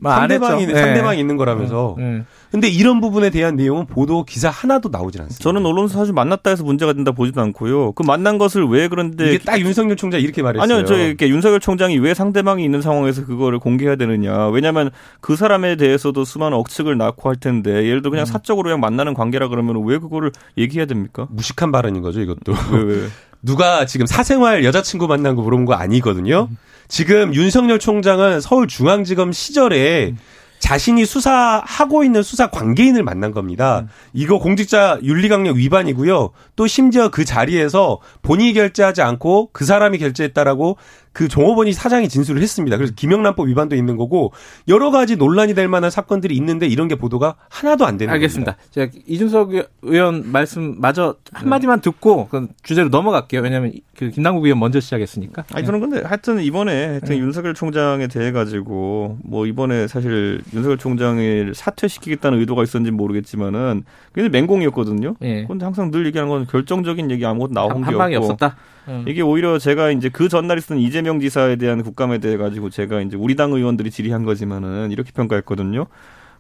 상대방이. 0.04 0.68
네. 0.68 0.74
상대방이 0.74 1.20
있는 1.20 1.38
거라면서. 1.38 1.96
음. 1.98 2.26
근데 2.52 2.68
이런 2.68 3.00
부분에 3.00 3.30
대한 3.30 3.56
내용은 3.56 3.86
보도 3.86 4.24
기사 4.24 4.50
하나도 4.50 4.90
나오질 4.90 5.22
않습니다. 5.22 5.44
저는 5.44 5.66
언론사 5.66 6.00
사실 6.00 6.14
만났다 6.14 6.50
해서 6.50 6.64
문제가 6.64 6.94
된다 6.94 7.12
보지도 7.12 7.42
않고요. 7.42 7.92
그 7.94 8.04
만난 8.04 8.38
것을 8.38 8.66
왜 8.66 8.88
그런데 8.88 9.34
이게 9.34 9.38
딱 9.44 9.60
윤석열 9.60 9.96
총장 9.98 10.22
이렇게 10.22 10.42
말했어요. 10.42 10.64
아니요, 10.64 10.86
저 10.86 10.98
이렇게 10.98 11.28
윤석열 11.30 11.60
총장이 11.60 11.98
왜 12.00 12.14
상대방이 12.14 12.64
있는 12.64 12.82
상황에서 12.82 13.26
그거를 13.26 13.60
공개해야 13.60 13.96
되느냐. 13.98 14.48
왜냐하면 14.48 14.90
그 15.22 15.36
사람에 15.36 15.76
대해서도 15.76 16.26
수많은 16.26 16.58
억측을 16.58 16.98
낳고 16.98 17.30
할 17.30 17.36
텐데 17.36 17.86
예를 17.86 18.02
들어 18.02 18.12
그냥 18.12 18.26
사적으로 18.26 18.68
그냥 18.68 18.80
만나는 18.80 19.14
관계라 19.14 19.48
그러면 19.48 19.84
왜 19.86 20.00
그거를 20.00 20.32
얘기해야 20.58 20.86
됩니까? 20.86 21.28
무식한 21.30 21.72
발언인 21.72 22.02
거죠, 22.02 22.22
이것도. 22.22 22.54
왜, 22.72 22.84
왜? 22.84 23.08
누가 23.42 23.86
지금 23.86 24.06
사생활 24.06 24.64
여자친구 24.64 25.08
만난 25.08 25.36
거 25.36 25.42
물어본 25.42 25.66
거 25.66 25.74
아니거든요. 25.74 26.48
음. 26.50 26.58
지금 26.88 27.34
윤석열 27.34 27.80
총장은 27.80 28.42
서울중앙지검 28.42 29.32
시절에 29.32 30.16
자신이 30.60 31.06
수사하고 31.06 32.04
있는 32.04 32.22
수사 32.22 32.48
관계인을 32.48 33.04
만난 33.04 33.32
겁니다. 33.32 33.82
음. 33.82 33.88
이거 34.14 34.40
공직자 34.40 35.00
윤리강령 35.02 35.56
위반이고요. 35.56 36.32
또 36.56 36.68
심지어 36.68 37.10
그 37.10 37.24
자리에서 37.24 38.00
본인이 38.22 38.54
결제하지 38.54 39.02
않고 39.02 39.50
그 39.54 39.66
사람이 39.66 39.98
결제했다라고 40.00 40.78
그 41.12 41.28
종업원이 41.28 41.74
사장이 41.74 42.08
진술을 42.08 42.42
했습니다. 42.42 42.78
그래서 42.78 42.94
김영란법 42.96 43.48
위반도 43.48 43.76
있는 43.76 43.98
거고 43.98 44.32
여러 44.68 44.92
가지 44.92 45.16
논란이 45.16 45.54
될 45.54 45.68
만한 45.68 45.90
사건들이 45.92 46.36
있는데 46.36 46.68
이런 46.68 46.88
게 46.88 46.96
보도가 46.96 47.36
하나도 47.50 47.86
안 47.86 47.98
되는 47.98 48.14
알겠습니다. 48.14 48.54
겁니다. 48.54 48.72
제가 48.72 48.92
이준석 49.08 49.52
의원 49.82 50.32
말씀 50.32 50.76
마저 50.80 51.16
한 51.34 51.50
마디만 51.50 51.82
듣고 51.82 52.28
그 52.28 52.48
주제로 52.64 52.90
넘어갈게요. 52.90 53.42
왜냐하면 53.42 53.74
그 53.98 54.12
김남국 54.12 54.46
의원 54.46 54.60
먼저 54.60 54.80
시작했으니까. 54.80 55.46
아니 55.54 55.66
저는 55.66 55.80
근데 55.80 56.02
하여튼 56.02 56.42
이번에 56.42 56.86
하여튼 56.86 57.10
네. 57.10 57.18
윤석열 57.18 57.54
총장에 57.54 58.08
대해 58.08 58.32
가지고 58.32 59.18
뭐 59.24 59.46
이번에 59.46 59.88
사실 59.88 60.42
윤석열 60.54 60.78
총장을 60.78 61.54
사퇴시키겠다는 61.56 62.40
의도가 62.40 62.64
있었는지 62.64 62.92
모르겠지만은 62.92 63.84
굉장히 64.14 64.30
맹공이었거든요. 64.32 65.16
예. 65.22 65.46
근데 65.46 65.66
항상 65.66 65.92
늘 65.92 66.06
얘기하는 66.06 66.30
건 66.30 66.46
결정적인 66.48 67.12
얘기 67.12 67.26
아무것도 67.26 67.54
나온 67.54 67.72
한, 67.72 67.82
게한 67.82 67.98
방이 67.98 68.16
없고 68.16 68.32
없었다. 68.32 68.56
음. 68.90 69.06
이게 69.08 69.22
오히려 69.22 69.60
제가 69.60 69.92
이제 69.92 70.10
그 70.10 70.28
전날 70.28 70.58
있었던 70.58 70.80
이재명 70.80 71.20
지사에 71.20 71.56
대한 71.56 71.84
국감에 71.84 72.18
대해 72.18 72.38
가지고 72.38 72.70
제가 72.70 73.02
이제 73.02 73.16
우리 73.16 73.36
당 73.36 73.54
의원들이 73.54 73.92
질의한 73.92 74.26
거지만은 74.26 74.92
이렇게 74.92 75.12
평가했거든요. 75.12 75.86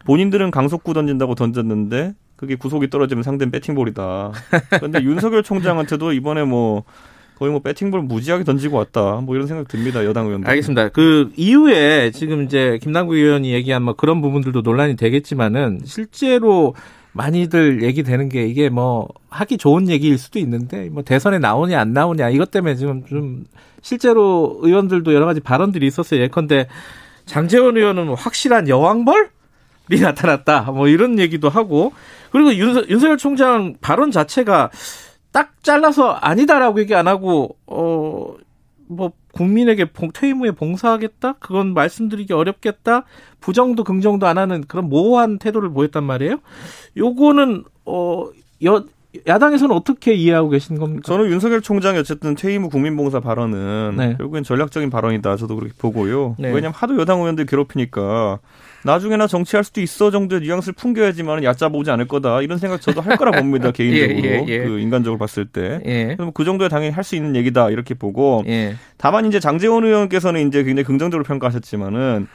본인들은 0.06 0.52
강속구 0.52 0.94
던진다고 0.94 1.36
던졌는데 1.36 2.14
그게 2.36 2.56
구속이 2.56 2.90
떨어지면 2.90 3.24
상대는 3.24 3.52
배팅볼이다. 3.52 4.32
그런데 4.70 5.02
윤석열 5.04 5.44
총장한테도 5.44 6.14
이번에 6.14 6.44
뭐 6.44 6.84
거의 7.38 7.52
뭐 7.52 7.62
배팅볼 7.62 8.02
무지하게 8.02 8.44
던지고 8.44 8.78
왔다. 8.78 9.22
뭐 9.22 9.36
이런 9.36 9.48
생각 9.48 9.68
듭니다. 9.68 10.04
여당 10.06 10.26
의원들. 10.26 10.50
알겠습니다. 10.50 10.90
그 10.90 11.32
이후에 11.38 12.12
지금 12.12 12.44
이제 12.44 12.80
김남국 12.82 13.16
의원이 13.16 13.54
얘기한 13.54 13.84
뭐 13.84 13.94
그런 13.94 14.22
부분들도 14.22 14.62
논란이 14.62 14.96
되겠지만은 14.96 15.82
실제로 15.86 16.76
많이들 17.20 17.84
얘기되는 17.84 18.30
게 18.30 18.46
이게 18.46 18.70
뭐 18.70 19.10
하기 19.30 19.58
좋은 19.58 19.90
얘기일 19.90 20.18
수도 20.18 20.40
있는데 20.40 20.88
뭐 20.90 21.04
대선에 21.04 21.38
나오냐 21.38 21.78
안 21.78 21.92
나오냐 21.92 22.30
이것 22.30 22.50
때문에 22.50 22.76
지금 22.76 23.06
좀 23.06 23.46
실제로 23.82 24.58
의원들도 24.62 25.14
여러 25.14 25.26
가지 25.26 25.42
발언들이 25.42 25.86
있었어요. 25.86 26.22
예컨대 26.22 26.68
장재원 27.26 27.76
의원은 27.76 28.16
확실한 28.16 28.70
여왕벌 28.70 29.30
이 29.92 30.00
나타났다. 30.00 30.72
뭐 30.72 30.88
이런 30.88 31.20
얘기도 31.20 31.50
하고 31.50 31.92
그리고 32.32 32.54
윤, 32.54 32.88
윤석열 32.90 33.18
총장 33.18 33.76
발언 33.82 34.12
자체가 34.12 34.70
딱 35.34 35.62
잘라서 35.62 36.12
아니다라고 36.12 36.80
얘기 36.80 36.96
안 36.96 37.08
하고 37.08 37.58
어 37.68 38.34
뭐 38.90 39.14
국민에게 39.34 39.86
봉, 39.86 40.12
퇴임 40.12 40.40
후에 40.40 40.52
봉사하겠다 40.52 41.34
그건 41.34 41.74
말씀드리기 41.74 42.34
어렵겠다 42.34 43.06
부정도 43.40 43.84
긍정도 43.84 44.28
안 44.28 44.38
하는 44.38 44.66
그런 44.68 44.90
모호한 44.90 45.38
태도를 45.38 45.70
보였단 45.70 46.04
말이에요. 46.04 46.40
요거는 46.98 47.64
어 47.86 48.30
여 48.64 48.84
야당에서는 49.26 49.76
어떻게 49.76 50.14
이해하고 50.14 50.50
계신 50.50 50.78
겁니까? 50.78 51.02
저는 51.06 51.32
윤석열 51.32 51.62
총장이 51.62 51.98
어쨌든 51.98 52.36
퇴임 52.36 52.64
후 52.64 52.70
국민봉사 52.70 53.20
발언은 53.22 53.96
네. 53.98 54.16
결국엔 54.18 54.44
전략적인 54.44 54.90
발언이다. 54.92 55.36
저도 55.36 55.56
그렇게 55.56 55.74
보고요. 55.78 56.36
네. 56.38 56.50
왜냐하면 56.50 56.74
하도 56.74 57.00
여당 57.00 57.20
의원들 57.20 57.46
괴롭히니까 57.48 58.40
나중에나 58.84 59.28
정치할 59.28 59.64
수도 59.64 59.82
있어 59.82 60.12
정도의 60.12 60.42
뉘앙스를 60.42 60.74
풍겨야지만 60.74 61.44
얕잡아 61.44 61.72
오지 61.74 61.92
않을 61.92 62.08
거다. 62.08 62.42
이런 62.42 62.58
생각 62.58 62.82
저도 62.82 63.02
할 63.02 63.18
거라 63.18 63.32
봅니다. 63.32 63.72
개인적으로. 63.74 64.28
예, 64.28 64.46
예. 64.48 64.60
그 64.60 64.80
인간적으로 64.80 65.18
봤을 65.18 65.46
때. 65.46 65.82
예. 65.86 66.16
그럼 66.16 66.32
그 66.34 66.46
정도에 66.46 66.70
당연히 66.70 66.92
할 66.94 67.04
수 67.04 67.16
있는 67.16 67.36
얘기다. 67.36 67.72
이렇게 67.72 67.94
보고 67.96 68.44
예. 68.48 68.76
다만 68.98 69.26
이제 69.26 69.40
장재원 69.40 69.84
의원께서는 69.84 70.48
이제 70.48 70.64
굉장히 70.64 70.84
긍정적으로 70.86 71.24
평가하셨지만은 71.24 72.28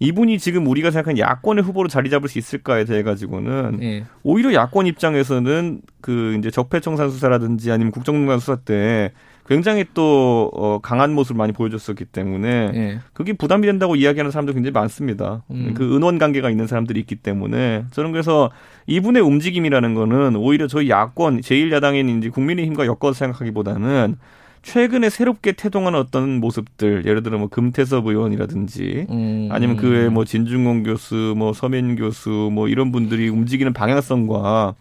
이분이 0.00 0.38
지금 0.38 0.66
우리가 0.66 0.90
생각하는 0.90 1.18
야권의 1.18 1.62
후보로 1.62 1.88
자리 1.88 2.10
잡을 2.10 2.28
수 2.28 2.38
있을까에 2.38 2.84
대해 2.84 3.02
가지고는 3.02 3.78
예. 3.82 4.04
오히려 4.22 4.52
야권 4.54 4.86
입장에서는 4.86 5.80
그 6.00 6.36
이제 6.38 6.50
적폐 6.50 6.80
청산 6.80 7.10
수사라든지 7.10 7.70
아니면 7.70 7.92
국정농단 7.92 8.38
수사 8.40 8.56
때 8.56 9.12
굉장히 9.46 9.84
또 9.92 10.50
어, 10.54 10.78
강한 10.82 11.12
모습을 11.12 11.36
많이 11.36 11.52
보여줬었기 11.52 12.06
때문에 12.06 12.72
예. 12.74 12.98
그게 13.12 13.34
부담이 13.34 13.66
된다고 13.66 13.94
이야기하는 13.94 14.30
사람도 14.30 14.54
굉장히 14.54 14.72
많습니다. 14.72 15.42
음. 15.50 15.74
그 15.74 15.94
은원 15.94 16.18
관계가 16.18 16.50
있는 16.50 16.66
사람들이 16.66 16.98
있기 17.00 17.16
때문에 17.16 17.84
저는 17.90 18.12
그래서 18.12 18.50
이분의 18.86 19.22
움직임이라는 19.22 19.94
거는 19.94 20.36
오히려 20.36 20.66
저희 20.66 20.88
야권 20.88 21.42
제1야당인 21.42 22.18
이제 22.18 22.30
국민의힘과 22.30 22.86
엮어서 22.86 23.12
생각하기보다는 23.12 24.16
최근에 24.62 25.10
새롭게 25.10 25.52
태동한 25.52 25.94
어떤 25.94 26.40
모습들 26.40 27.04
예를 27.04 27.22
들어 27.22 27.38
뭐 27.38 27.48
금태섭 27.48 28.06
의원이라든지 28.06 29.06
음. 29.10 29.48
아니면 29.52 29.76
그 29.76 29.90
외에 29.90 30.08
뭐 30.08 30.24
진중공 30.24 30.84
교수, 30.84 31.34
뭐 31.36 31.52
서민 31.52 31.96
교수, 31.96 32.48
뭐 32.50 32.66
이런 32.68 32.90
분들이 32.90 33.28
움직이는 33.28 33.74
방향성과 33.74 34.74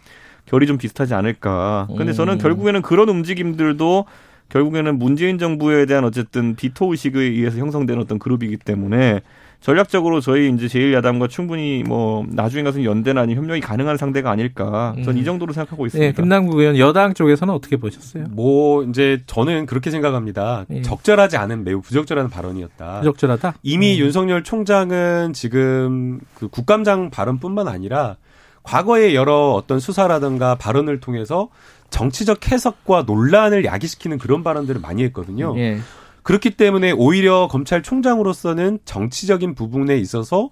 결이 0.46 0.68
좀 0.68 0.78
비슷하지 0.78 1.14
않을까. 1.14 1.88
근데 1.98 2.14
저는 2.14 2.36
음. 2.36 2.38
결국에는 2.38 2.82
그런 2.82 3.10
움직임들도 3.10 4.06
결국에는 4.54 5.00
문재인 5.00 5.40
정부에 5.40 5.88
대한 5.88 6.06
어쨌든 6.06 6.56
비토 6.56 6.92
의식에 6.92 7.20
의해서 7.20 7.58
형성된 7.58 8.00
어떤 8.00 8.20
그룹이기 8.20 8.58
때문에 8.58 9.22
전략적으로 9.62 10.20
저희 10.20 10.52
이제 10.52 10.68
제1야당과 10.68 11.28
충분히 11.30 11.84
뭐 11.88 12.24
나중에 12.30 12.64
가서 12.64 12.84
연대나 12.84 13.22
아니면 13.22 13.44
협력이 13.44 13.62
가능한 13.62 13.98
상대가 13.98 14.30
아닐까. 14.30 14.94
전이 15.06 15.22
음. 15.22 15.26
정도로 15.26 15.54
생각하고 15.54 15.88
있습니다. 15.88 16.06
예, 16.06 16.12
김남국 16.12 16.60
의원 16.60 16.78
여당 16.78 17.14
쪽에서는 17.14 17.52
어떻게 17.52 17.78
보셨어요? 17.78 18.26
뭐 18.30 18.84
이제 18.84 19.24
저는 19.26 19.66
그렇게 19.66 19.90
생각합니다. 19.90 20.66
예. 20.70 20.82
적절하지 20.82 21.38
않은 21.38 21.64
매우 21.64 21.82
부적절한 21.82 22.30
발언이었다. 22.30 23.00
부적절하다? 23.00 23.56
이미 23.64 23.96
음. 23.96 24.00
윤석열 24.06 24.44
총장은 24.44 25.32
지금 25.34 26.20
그 26.36 26.50
국감장 26.50 27.10
발언뿐만 27.10 27.70
아니라 27.70 28.18
과거의 28.64 29.16
여러 29.16 29.52
어떤 29.52 29.80
수사라든가 29.80 30.56
발언을 30.56 31.00
통해서 31.00 31.50
정치적 31.94 32.52
해석과 32.52 33.04
논란을 33.04 33.66
야기시키는 33.66 34.18
그런 34.18 34.44
발언들을 34.44 34.82
많이 34.82 35.04
했거든요. 35.04 35.54
예. 35.60 35.78
그렇기 36.24 36.52
때문에 36.52 36.92
오히려 36.92 37.48
검찰총장으로서는 37.52 38.80
정치적인 38.84 39.54
부분에 39.54 39.98
있어서 39.98 40.50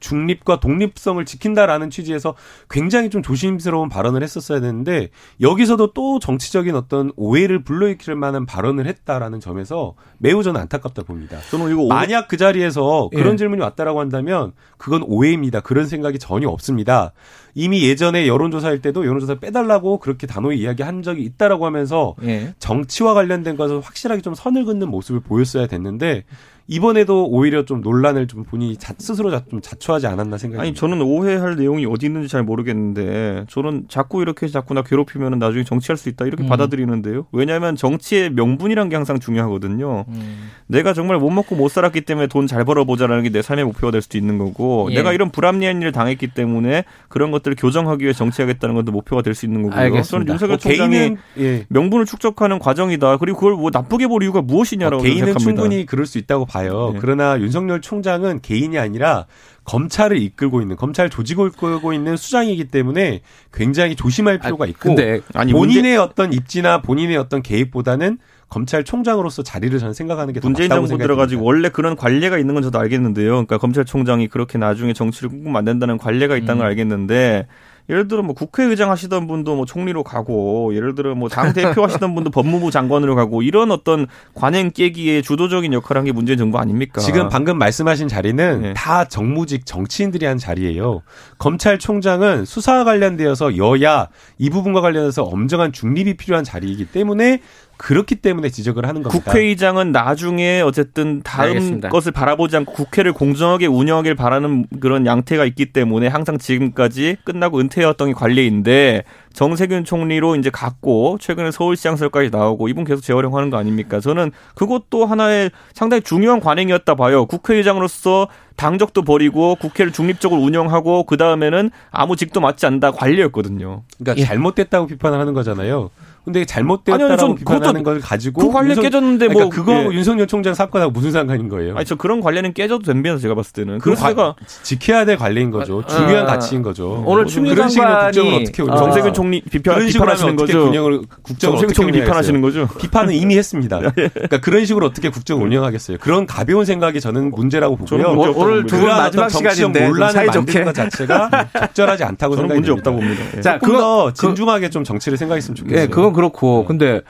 중립과 0.00 0.58
독립성을 0.58 1.24
지킨다라는 1.24 1.90
취지에서 1.90 2.34
굉장히 2.68 3.08
좀 3.10 3.22
조심스러운 3.22 3.88
발언을 3.88 4.22
했었어야 4.22 4.60
되는데 4.60 5.10
여기서도 5.40 5.92
또 5.92 6.18
정치적인 6.18 6.74
어떤 6.74 7.12
오해를 7.16 7.62
불러일으킬 7.62 8.16
만한 8.16 8.46
발언을 8.46 8.86
했다라는 8.86 9.38
점에서 9.38 9.94
매우 10.18 10.42
저는 10.42 10.60
안타깝다 10.60 11.02
봅니다. 11.02 11.38
저는 11.50 11.70
이거 11.70 11.86
만약 11.86 12.26
그 12.26 12.36
자리에서 12.36 13.10
그런 13.12 13.34
예. 13.34 13.36
질문이 13.36 13.62
왔다라고 13.62 14.00
한다면 14.00 14.52
그건 14.76 15.04
오해입니다. 15.04 15.60
그런 15.60 15.86
생각이 15.86 16.18
전혀 16.18 16.48
없습니다. 16.48 17.12
이미 17.54 17.82
예전에 17.82 18.26
여론조사일 18.26 18.82
때도 18.82 19.06
여론조사 19.06 19.36
빼달라고 19.36 19.98
그렇게 19.98 20.26
단호히 20.26 20.60
이야기한 20.60 21.02
적이 21.02 21.22
있다라고 21.24 21.66
하면서 21.66 22.14
예. 22.22 22.54
정치와 22.58 23.14
관련된 23.14 23.56
것을 23.56 23.80
확실하게 23.80 24.22
좀 24.22 24.34
선을 24.34 24.64
긋는 24.64 24.88
모습을 24.88 25.20
보였어야 25.20 25.66
됐는데 25.66 26.24
이번에도 26.70 27.26
오히려 27.26 27.64
좀 27.64 27.80
논란을 27.80 28.28
좀 28.28 28.44
본인이 28.44 28.76
자, 28.76 28.94
스스로 28.96 29.30
자, 29.32 29.42
좀 29.50 29.60
자초하지 29.60 30.06
않았나 30.06 30.38
생각이 30.38 30.60
아니. 30.60 30.72
저는 30.72 31.02
오해할 31.02 31.56
내용이 31.56 31.84
어디 31.84 32.06
있는지 32.06 32.28
잘 32.28 32.44
모르겠는데 32.44 33.46
저는 33.48 33.86
자꾸 33.88 34.22
이렇게 34.22 34.46
자꾸 34.46 34.72
나 34.74 34.82
괴롭히면 34.82 35.38
나중에 35.40 35.64
정치할 35.64 35.96
수 35.96 36.08
있다 36.08 36.26
이렇게 36.26 36.44
음. 36.44 36.48
받아들이는데요. 36.48 37.26
왜냐하면 37.32 37.74
정치의 37.74 38.30
명분이란 38.30 38.88
게 38.88 38.94
항상 38.94 39.18
중요하거든요. 39.18 40.04
음. 40.08 40.48
내가 40.68 40.92
정말 40.92 41.18
못 41.18 41.30
먹고 41.30 41.56
못 41.56 41.68
살았기 41.68 42.02
때문에 42.02 42.26
돈 42.28 42.46
잘 42.46 42.64
벌어보자라는 42.64 43.24
게 43.24 43.30
내 43.30 43.42
삶의 43.42 43.64
목표가 43.64 43.90
될 43.92 44.02
수도 44.02 44.18
있는 44.18 44.38
거고 44.38 44.88
예. 44.90 44.94
내가 44.96 45.12
이런 45.12 45.30
불합리한 45.30 45.80
일을 45.80 45.92
당했기 45.92 46.28
때문에 46.28 46.84
그런 47.08 47.30
것들을 47.30 47.56
교정하기 47.58 48.02
위해 48.04 48.12
정치하겠다는 48.12 48.74
것도 48.76 48.92
목표가 48.92 49.22
될 49.22 49.34
수 49.34 49.46
있는 49.46 49.62
거고요. 49.62 49.78
알겠습니다. 49.78 50.10
저는 50.10 50.26
윤석열 50.28 50.48
뭐 50.50 50.56
총장이 50.58 50.90
개인은 50.98 51.16
예. 51.38 51.66
명분을 51.68 52.06
축적하는 52.06 52.58
과정이다. 52.58 53.16
그리고 53.18 53.38
그걸 53.38 53.54
뭐 53.54 53.70
나쁘게 53.72 54.06
볼 54.08 54.22
이유가 54.22 54.40
무엇이냐라고 54.42 55.00
어, 55.00 55.02
개인은 55.02 55.26
생각합니다. 55.26 55.62
충분히 55.62 55.86
그럴 55.86 56.06
수 56.06 56.18
있다고 56.18 56.44
봐 56.46 56.59
요. 56.66 56.90
네. 56.94 56.98
그러나 57.00 57.38
윤석열 57.40 57.80
총장은 57.80 58.40
개인이 58.40 58.78
아니라 58.78 59.26
검찰을 59.64 60.18
이끌고 60.20 60.60
있는 60.60 60.76
검찰 60.76 61.10
조직을 61.10 61.48
이끌고 61.48 61.92
있는 61.92 62.16
수장이기 62.16 62.68
때문에 62.68 63.20
굉장히 63.52 63.94
조심할 63.94 64.38
필요가 64.38 64.66
있고 64.66 64.80
근데 64.94 65.20
아니 65.34 65.52
본인의 65.52 65.96
어떤 65.98 66.32
입지나 66.32 66.80
본인의 66.82 67.16
어떤 67.16 67.42
개입보다는 67.42 68.18
검찰총장으로서 68.48 69.42
자리를 69.44 69.78
저는 69.78 69.94
생각하는 69.94 70.34
게 70.34 70.40
더 70.40 70.48
문재인 70.48 70.68
정부 70.68 70.98
들어가지고. 70.98 71.44
원래 71.44 71.68
그런 71.68 71.94
관례가 71.94 72.36
있는 72.36 72.54
건 72.54 72.64
저도 72.64 72.78
알겠는데요. 72.80 73.30
그러니까 73.30 73.58
검찰총장이 73.58 74.26
그렇게 74.26 74.58
나중에 74.58 74.92
정치를 74.92 75.28
꿈꾸면 75.30 75.56
안 75.56 75.64
된다는 75.64 75.98
관례가 75.98 76.36
있다는 76.36 76.58
걸 76.58 76.66
알겠는데 76.66 77.46
예를 77.90 78.08
들어 78.08 78.22
뭐 78.22 78.34
국회의장 78.34 78.90
하시던 78.90 79.26
분도 79.26 79.56
뭐 79.56 79.66
총리로 79.66 80.04
가고 80.04 80.74
예를 80.74 80.94
들어 80.94 81.14
뭐 81.14 81.28
당 81.28 81.52
대표 81.52 81.82
하시던 81.84 82.14
분도 82.14 82.30
법무부 82.30 82.70
장관으로 82.70 83.14
가고 83.16 83.42
이런 83.42 83.70
어떤 83.70 84.06
관행 84.34 84.70
깨기에 84.70 85.20
주도적인 85.22 85.72
역할을 85.72 85.98
한 86.00 86.06
게 86.06 86.12
문재인 86.12 86.38
정부 86.38 86.58
아닙니까? 86.58 87.00
지금 87.00 87.28
방금 87.28 87.58
말씀하신 87.58 88.08
자리는 88.08 88.62
네. 88.62 88.72
다 88.74 89.04
정무직 89.04 89.66
정치인들이 89.66 90.24
한 90.24 90.38
자리예요. 90.38 91.02
검찰총장은 91.38 92.44
수사와 92.44 92.84
관련되어서 92.84 93.56
여야 93.56 94.08
이 94.38 94.48
부분과 94.50 94.80
관련해서 94.80 95.24
엄정한 95.24 95.72
중립이 95.72 96.14
필요한 96.14 96.44
자리이기 96.44 96.86
때문에 96.86 97.40
그렇기 97.80 98.16
때문에 98.16 98.50
지적을 98.50 98.86
하는 98.86 99.02
겁니다. 99.02 99.24
국회의장은 99.24 99.90
나중에 99.90 100.60
어쨌든 100.60 101.22
다음 101.22 101.48
알겠습니다. 101.48 101.88
것을 101.88 102.12
바라보지 102.12 102.54
않고 102.58 102.74
국회를 102.74 103.14
공정하게 103.14 103.66
운영하길 103.66 104.16
바라는 104.16 104.66
그런 104.80 105.06
양태가 105.06 105.46
있기 105.46 105.72
때문에 105.72 106.06
항상 106.06 106.36
지금까지 106.36 107.16
끝나고 107.24 107.58
은퇴해왔던 107.58 108.08
게 108.08 108.14
관례인데 108.14 109.04
정세균 109.32 109.84
총리로 109.84 110.36
이제 110.36 110.50
갔고 110.50 111.16
최근에 111.20 111.50
서울시장 111.52 111.96
설까지 111.96 112.28
나오고 112.28 112.68
이분 112.68 112.84
계속 112.84 113.00
재활용하는 113.00 113.48
거 113.48 113.56
아닙니까? 113.56 113.98
저는 113.98 114.30
그것도 114.54 115.06
하나의 115.06 115.50
상당히 115.72 116.02
중요한 116.02 116.40
관행이었다 116.40 116.94
봐요. 116.96 117.24
국회의장으로서 117.24 118.28
당적도 118.56 119.02
버리고 119.02 119.54
국회를 119.54 119.90
중립적으로 119.90 120.42
운영하고 120.42 121.04
그 121.04 121.16
다음에는 121.16 121.70
아무 121.90 122.14
직도 122.14 122.42
맡지 122.42 122.66
않는다 122.66 122.90
관례였거든요. 122.90 123.84
그러니까 123.98 124.20
예. 124.20 124.26
잘못됐다고 124.26 124.86
비판을 124.86 125.18
하는 125.18 125.32
거잖아요. 125.32 125.88
근데 126.24 126.44
잘못되었다라고 126.44 127.16
전 127.16 127.34
비판하는 127.34 127.80
그것도- 127.80 127.84
걸 127.84 128.00
가지고 128.00 128.42
그 128.42 128.52
관련 128.52 128.70
윤석- 128.76 128.82
깨졌는데 128.82 129.28
그러니까 129.28 129.44
뭐 129.46 129.50
그거하고 129.50 129.92
예. 129.92 129.96
윤석열 129.96 130.26
총장 130.26 130.52
사건하고 130.54 130.90
무슨 130.92 131.12
상관인 131.12 131.48
거예요? 131.48 131.74
아니 131.76 131.84
저 131.86 131.94
그런 131.94 132.20
관련은 132.20 132.52
깨져도 132.52 132.84
됩니다. 132.84 133.16
제가 133.16 133.34
봤을 133.34 133.52
때는. 133.54 133.78
그 133.78 133.96
제가 133.96 134.34
지켜야 134.62 135.04
될 135.06 135.16
관리인 135.16 135.50
거죠. 135.50 135.82
중요한 135.86 136.24
아, 136.24 136.26
가치인 136.26 136.62
거죠. 136.62 137.02
오늘 137.06 137.24
뭐 137.24 137.30
추미애 137.32 137.54
그런 137.54 137.68
식으로 137.70 137.88
국정을 137.88 138.34
어떻게 138.34 138.62
운영? 138.62 138.74
아, 138.74 138.78
정세균 138.78 139.14
총리 139.14 139.40
비판, 139.40 139.74
그런 139.76 139.88
식으로 139.88 140.04
비판하시는 140.04 140.36
거죠. 140.36 140.66
운영을 140.68 141.00
국정을 141.22 141.38
정세균 141.40 141.64
어떻게 141.64 141.74
총리? 141.74 141.92
비판하시는 142.00 142.40
거죠. 142.42 142.68
비판은 142.78 143.14
이미 143.14 143.38
했습니다. 143.38 143.80
그러니까 143.94 144.38
그런 144.40 144.64
식으로 144.66 144.86
어떻게 144.86 145.08
국정을 145.08 145.46
운영하겠어요? 145.46 145.96
그런 146.00 146.26
가벼운 146.26 146.64
생각이 146.66 147.00
저는 147.00 147.30
문제라고 147.30 147.76
보고요. 147.76 148.06
없다고 148.08 148.40
오늘. 148.40 148.66
두 148.66 148.76
분 148.80 148.88
마지막 148.88 149.28
시간인데 149.30 149.80
좀 149.80 149.88
논란을. 149.92 150.26
만드는 150.26 150.64
것 150.66 150.74
자체가 150.74 151.30
적절하지 151.58 152.04
않다고 152.04 152.36
저는 152.36 152.48
생각이 152.50 152.60
문제. 152.68 152.72
없다고 152.72 152.96
봅니다. 152.98 153.24
예. 153.36 153.40
자, 153.40 153.54
조금 153.58 153.68
그거- 153.68 153.80
더 153.80 154.04
그- 154.06 154.12
진중하게 154.14 154.70
좀 154.70 154.84
정치를 154.84 155.16
생각했으면 155.18 155.54
좋겠어요. 155.56 155.88
예, 156.10 156.12
그건 156.12 156.12
그렇고. 156.12 156.60
네. 156.60 156.66
근데 156.66 157.00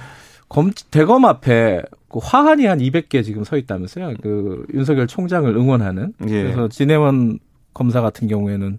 검, 0.49 0.73
대검 0.91 1.25
앞에 1.25 1.83
그 2.09 2.19
화환이 2.21 2.67
한 2.67 2.79
200개 2.79 3.25
지금 3.25 3.45
서 3.45 3.57
있다면서요. 3.57 4.15
그 4.21 4.67
윤석열 4.75 5.07
총장을 5.07 5.49
응원하는. 5.57 6.13
예. 6.29 6.43
그래서 6.43 6.69
진해원 6.69 7.39
검사 7.73 8.01
같은 8.01 8.27
경우에는 8.27 8.79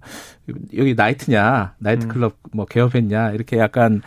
여기 0.77 0.95
나이트냐, 0.95 1.75
나이트클럽 1.79 2.35
뭐 2.51 2.65
개업했냐 2.65 3.31
이렇게 3.31 3.57
약간 3.57 4.01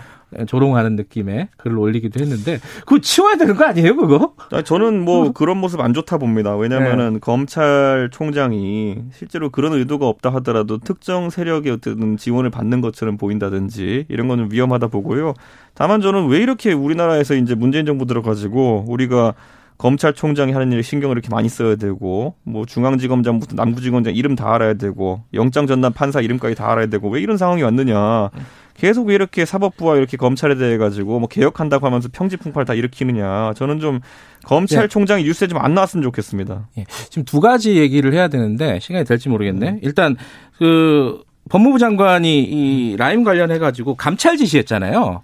조롱하는 0.46 0.96
느낌의 0.96 1.48
글을 1.56 1.78
올리기도 1.78 2.20
했는데 2.20 2.58
그거 2.80 2.98
치워야 3.00 3.36
되는 3.36 3.54
거 3.56 3.64
아니에요, 3.64 3.96
그거? 3.96 4.34
아니, 4.50 4.64
저는 4.64 5.04
뭐 5.04 5.32
그런 5.32 5.58
모습 5.58 5.80
안 5.80 5.94
좋다 5.94 6.18
봅니다. 6.18 6.56
왜냐면은 6.56 7.20
검찰총장이 7.20 8.96
실제로 9.12 9.50
그런 9.50 9.72
의도가 9.72 10.06
없다 10.06 10.30
하더라도 10.34 10.78
특정 10.78 11.30
세력의 11.30 11.72
어떤 11.72 12.16
지원을 12.16 12.50
받는 12.50 12.80
것처럼 12.80 13.16
보인다든지 13.16 14.06
이런 14.08 14.28
거는 14.28 14.48
위험하다 14.50 14.88
보고요. 14.88 15.34
다만 15.74 16.00
저는 16.00 16.28
왜 16.28 16.38
이렇게 16.38 16.72
우리나라에서 16.72 17.34
이제 17.34 17.54
문재인 17.54 17.86
정부 17.86 18.06
들어가지고 18.06 18.84
우리가 18.88 19.34
검찰총장이 19.76 20.52
하는 20.52 20.70
일에 20.70 20.82
신경을 20.82 21.16
이렇게 21.16 21.28
많이 21.30 21.48
써야 21.48 21.74
되고 21.74 22.36
뭐 22.44 22.64
중앙지검장부터 22.64 23.56
남부지검장 23.56 24.14
이름 24.14 24.36
다 24.36 24.54
알아야 24.54 24.74
되고 24.74 25.22
영장 25.34 25.66
전담 25.66 25.92
판사 25.92 26.20
이름까지 26.20 26.54
다 26.54 26.70
알아야 26.70 26.86
되고 26.86 27.08
왜 27.10 27.20
이런 27.20 27.36
상황이 27.36 27.62
왔느냐 27.62 28.30
계속 28.76 29.08
왜 29.08 29.14
이렇게 29.14 29.44
사법부와 29.44 29.96
이렇게 29.96 30.16
검찰에 30.16 30.56
대해 30.56 30.76
가지고 30.78 31.18
뭐 31.18 31.28
개혁한다고 31.28 31.86
하면서 31.86 32.08
평지 32.12 32.36
풍파를 32.36 32.66
다 32.66 32.74
일으키느냐 32.74 33.54
저는 33.54 33.80
좀 33.80 34.00
검찰총장이 34.44 35.24
뉴스에 35.24 35.48
좀 35.48 35.58
안 35.64 35.72
나왔으면 35.74 36.02
좋겠습니다. 36.02 36.68
예. 36.78 36.84
지금 37.08 37.24
두 37.24 37.40
가지 37.40 37.76
얘기를 37.76 38.12
해야 38.12 38.28
되는데 38.28 38.80
시간이 38.80 39.04
될지 39.04 39.28
모르겠네. 39.28 39.78
일단 39.82 40.16
그 40.58 41.22
법무부 41.50 41.78
장관이 41.78 42.42
이 42.42 42.96
라임 42.96 43.22
관련해 43.22 43.58
가지고 43.58 43.94
감찰 43.94 44.36
지시했잖아요. 44.36 45.22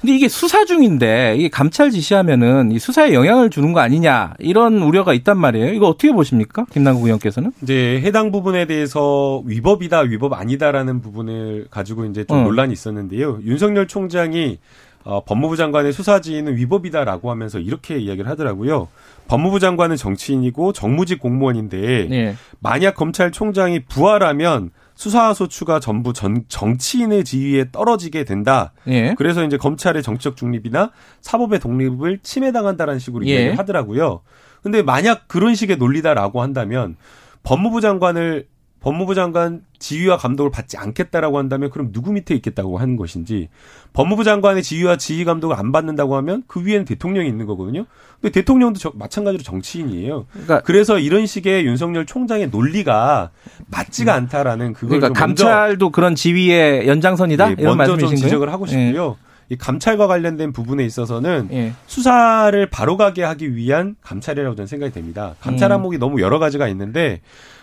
근데 0.00 0.14
이게 0.14 0.28
수사 0.28 0.64
중인데 0.64 1.34
이게 1.36 1.48
감찰 1.48 1.90
지시하면은 1.90 2.72
이 2.72 2.78
수사에 2.78 3.12
영향을 3.12 3.50
주는 3.50 3.72
거 3.72 3.80
아니냐 3.80 4.34
이런 4.38 4.82
우려가 4.82 5.12
있단 5.12 5.36
말이에요. 5.36 5.74
이거 5.74 5.88
어떻게 5.88 6.12
보십니까, 6.12 6.64
김남국 6.72 7.04
의원께서는? 7.04 7.52
이제 7.62 8.00
해당 8.02 8.32
부분에 8.32 8.66
대해서 8.66 9.42
위법이다, 9.44 10.00
위법 10.00 10.32
아니다라는 10.32 11.02
부분을 11.02 11.66
가지고 11.70 12.06
이제 12.06 12.24
좀 12.24 12.38
어. 12.38 12.42
논란이 12.42 12.72
있었는데요. 12.72 13.40
윤석열 13.44 13.86
총장이 13.86 14.58
어, 15.02 15.24
법무부 15.24 15.56
장관의 15.56 15.92
수사 15.92 16.20
지휘는 16.20 16.56
위법이다라고 16.56 17.30
하면서 17.30 17.58
이렇게 17.58 17.98
이야기를 17.98 18.30
하더라고요. 18.30 18.88
법무부 19.28 19.58
장관은 19.60 19.96
정치인이고 19.96 20.72
정무직 20.72 21.20
공무원인데 21.20 22.08
예. 22.10 22.34
만약 22.60 22.96
검찰총장이 22.96 23.84
부활하면 23.84 24.70
수사소추가 25.00 25.80
전부 25.80 26.12
전, 26.12 26.44
정치인의 26.48 27.24
지위에 27.24 27.70
떨어지게 27.72 28.24
된다. 28.24 28.74
예. 28.86 29.14
그래서 29.16 29.42
이제 29.44 29.56
검찰의 29.56 30.02
정치적 30.02 30.36
중립이나 30.36 30.90
사법의 31.22 31.58
독립을 31.58 32.18
침해당한다라는 32.22 32.98
식으로 32.98 33.24
예. 33.26 33.30
이야기를 33.30 33.58
하더라고요. 33.58 34.20
근데 34.62 34.82
만약 34.82 35.26
그런 35.26 35.54
식의 35.54 35.78
논리다라고 35.78 36.42
한다면 36.42 36.96
법무부 37.44 37.80
장관을 37.80 38.46
법무부 38.80 39.14
장관 39.14 39.60
지휘와 39.78 40.16
감독을 40.16 40.50
받지 40.50 40.76
않겠다라고 40.78 41.38
한다면 41.38 41.70
그럼 41.70 41.92
누구 41.92 42.12
밑에 42.12 42.34
있겠다고 42.34 42.78
하는 42.78 42.96
것인지 42.96 43.48
법무부 43.92 44.24
장관의 44.24 44.62
지휘와 44.62 44.96
지휘 44.96 45.24
감독을 45.24 45.56
안 45.56 45.70
받는다고 45.72 46.16
하면 46.16 46.42
그 46.46 46.64
위에는 46.64 46.84
대통령이 46.86 47.28
있는 47.28 47.44
거거든요. 47.46 47.84
근데 48.20 48.32
대통령도 48.32 48.78
저- 48.78 48.92
마찬가지로 48.94 49.42
정치인이에요. 49.42 50.26
그러니까 50.32 50.60
그래서 50.60 50.98
이런 50.98 51.26
식의 51.26 51.66
윤석열 51.66 52.06
총장의 52.06 52.48
논리가 52.48 53.30
맞지가 53.66 54.14
않다라는 54.14 54.72
그걸 54.72 54.88
그러니까 55.00 55.06
좀 55.08 55.14
감찰도 55.14 55.90
그런 55.90 56.14
지위의 56.14 56.88
연장선이다 56.88 57.50
예, 57.50 57.56
이런 57.58 57.76
먼저 57.76 57.92
좀 57.92 58.00
말씀이신 58.02 58.16
거예요? 58.16 58.28
지적을 58.28 58.52
하고 58.52 58.66
싶고요. 58.66 59.16
이 59.50 59.56
감찰과 59.56 60.06
관련된 60.06 60.52
부분에 60.52 60.84
있어서는 60.86 61.48
예. 61.50 61.72
수사를 61.86 62.64
바로 62.70 62.96
가게 62.96 63.24
하기 63.24 63.56
위한 63.56 63.96
감찰이라고 64.00 64.54
저는 64.54 64.68
생각이 64.68 64.92
됩니다. 64.92 65.34
감찰 65.40 65.70
음. 65.70 65.74
항목이 65.74 65.98
너무 65.98 66.20
여러 66.20 66.38
가지가 66.38 66.68
있는데 66.68 67.20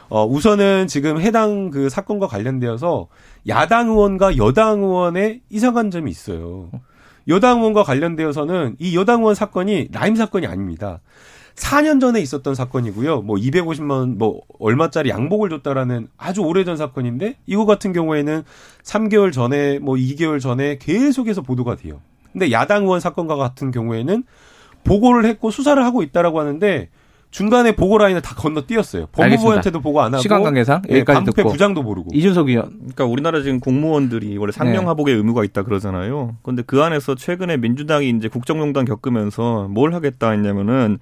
어 0.09 0.25
우선은 0.25 0.87
지금 0.87 1.19
해당 1.19 1.69
그 1.69 1.89
사건과 1.89 2.27
관련되어서 2.27 3.07
야당 3.47 3.89
의원과 3.89 4.37
여당 4.37 4.79
의원의 4.79 5.41
이상한 5.49 5.91
점이 5.91 6.09
있어요. 6.09 6.69
여당 7.27 7.59
의원과 7.59 7.83
관련되어서는 7.83 8.77
이 8.79 8.95
여당 8.95 9.19
의원 9.19 9.35
사건이 9.35 9.89
라임 9.91 10.15
사건이 10.15 10.47
아닙니다. 10.47 11.01
4년 11.55 11.99
전에 11.99 12.21
있었던 12.21 12.55
사건이고요. 12.55 13.21
뭐 13.21 13.35
250만 13.35 13.91
원, 13.91 14.17
뭐 14.17 14.41
얼마짜리 14.59 15.09
양복을 15.09 15.49
줬다라는 15.49 16.07
아주 16.15 16.41
오래전 16.41 16.77
사건인데 16.77 17.37
이거 17.47 17.65
같은 17.65 17.93
경우에는 17.93 18.43
3개월 18.83 19.33
전에 19.33 19.79
뭐 19.79 19.95
2개월 19.95 20.39
전에 20.39 20.77
계속해서 20.77 21.41
보도가 21.41 21.75
돼요. 21.75 21.99
근데 22.31 22.51
야당 22.51 22.83
의원 22.83 22.99
사건과 22.99 23.35
같은 23.35 23.71
경우에는 23.71 24.23
보고를 24.83 25.25
했고 25.25 25.49
수사를 25.49 25.83
하고 25.83 26.03
있다라고 26.03 26.39
하는데 26.39 26.89
중간에 27.29 27.73
보고 27.73 27.97
라인을 27.97 28.21
다 28.21 28.35
건너뛰었어요. 28.35 29.07
법무부한테도 29.11 29.81
보고 29.81 30.01
안 30.01 30.13
하고 30.13 30.21
시간 30.21 30.43
관계상 30.43 30.81
예, 30.89 30.95
여기까지 30.95 31.15
반부패 31.17 31.41
듣고 31.43 31.51
부장도 31.51 31.83
모르고. 31.83 32.09
이준석 32.13 32.49
의원 32.49 32.69
그러니까 32.69 33.05
우리나라 33.05 33.41
지금 33.41 33.59
공무원들이 33.59 34.37
원래 34.37 34.51
네. 34.51 34.57
상명하복의 34.57 35.15
의무가 35.15 35.43
있다 35.43 35.63
그러잖아요. 35.63 36.37
근데 36.41 36.63
그 36.65 36.81
안에서 36.81 37.15
최근에 37.15 37.57
민주당이 37.57 38.09
이제 38.09 38.27
국정농단 38.27 38.85
겪으면서 38.85 39.67
뭘 39.69 39.93
하겠다 39.93 40.31
했냐면은 40.31 40.99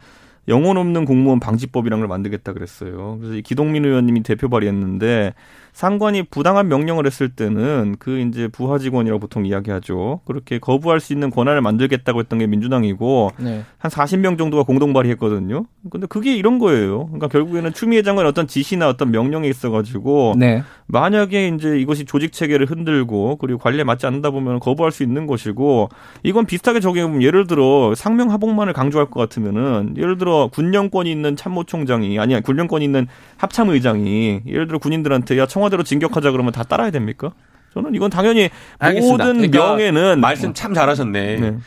영혼 0.47 0.78
없는 0.78 1.05
공무원 1.05 1.39
방지법이라는 1.39 2.01
걸 2.01 2.07
만들겠다 2.07 2.53
그랬어요. 2.53 3.17
그래서 3.19 3.36
이 3.36 3.41
기동민 3.41 3.86
의원님이 3.86 4.23
대표 4.23 4.49
발의했는데 4.49 5.34
상관이 5.76 6.23
부당한 6.23 6.69
명령을 6.69 7.05
했을 7.05 7.28
때는 7.28 7.97
그 7.99 8.21
이제 8.21 8.47
부하 8.47 8.80
직원이라고 8.80 9.19
보통 9.19 9.45
이야기하죠. 9.45 10.21
그렇게 10.23 10.57
거부할 10.57 11.01
수 11.01 11.11
있는 11.11 11.30
권한을 11.30 11.59
만들겠다고 11.59 12.21
했던 12.21 12.39
게 12.39 12.47
민주당이고 12.47 13.32
네. 13.39 13.65
한 13.78 13.91
40명 13.91 14.38
정도가 14.38 14.63
공동 14.63 14.93
발의했거든요. 14.93 15.65
근데 15.91 16.07
그게 16.07 16.34
이런 16.34 16.59
거예요. 16.59 17.07
그러니까 17.07 17.28
결국에는 17.28 17.73
추미애 17.73 18.03
장관 18.03 18.26
어떤 18.26 18.47
지시나 18.47 18.88
어떤 18.88 19.11
명령이 19.11 19.49
있어 19.49 19.69
가지고 19.69 20.36
네. 20.38 20.63
만약에 20.88 21.49
이제 21.49 21.78
이것이 21.78 22.05
조직 22.05 22.32
체계를 22.32 22.67
흔들고 22.67 23.36
그리고 23.36 23.59
관리에 23.59 23.84
맞지 23.84 24.05
않는다 24.05 24.30
보면 24.30 24.61
거부할 24.61 24.93
수 24.93 25.03
있는 25.03 25.28
것이고 25.28 25.89
이건 26.23 26.45
비슷하게 26.45 26.80
적용해 26.80 27.07
보면 27.07 27.21
예를 27.21 27.47
들어 27.47 27.93
상명 27.95 28.32
하복만을 28.32 28.71
강조할 28.71 29.09
것 29.09 29.19
같으면은 29.19 29.95
예를 29.97 30.17
들어 30.17 30.49
군령권이 30.53 31.11
있는 31.11 31.36
참모총장이 31.36 32.17
아니야 32.17 32.39
군령권이 32.39 32.86
있는 32.86 33.07
합참의장이 33.38 34.41
예를 34.47 34.67
들어 34.67 34.80
군인들한테 34.80 35.38
야 35.38 35.45
청와 35.45 35.64
대로 35.70 35.84
진격하자 35.84 36.32
그러면 36.32 36.51
다 36.51 36.63
따라야 36.63 36.91
됩니까? 36.91 37.32
저는 37.74 37.93
이건 37.93 38.09
당연히 38.09 38.49
알겠습니다. 38.80 39.26
모든 39.26 39.38
그러니까 39.38 39.68
명예는 39.76 40.22
말씀 40.22 40.53
참 40.53 40.74
잘하셨네. 40.74 41.36
네. 41.38 41.57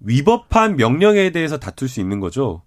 위법한 0.00 0.76
명령에 0.76 1.30
대해서 1.30 1.58
다툴 1.58 1.88
수 1.88 2.00
있는 2.00 2.20
거죠. 2.20 2.62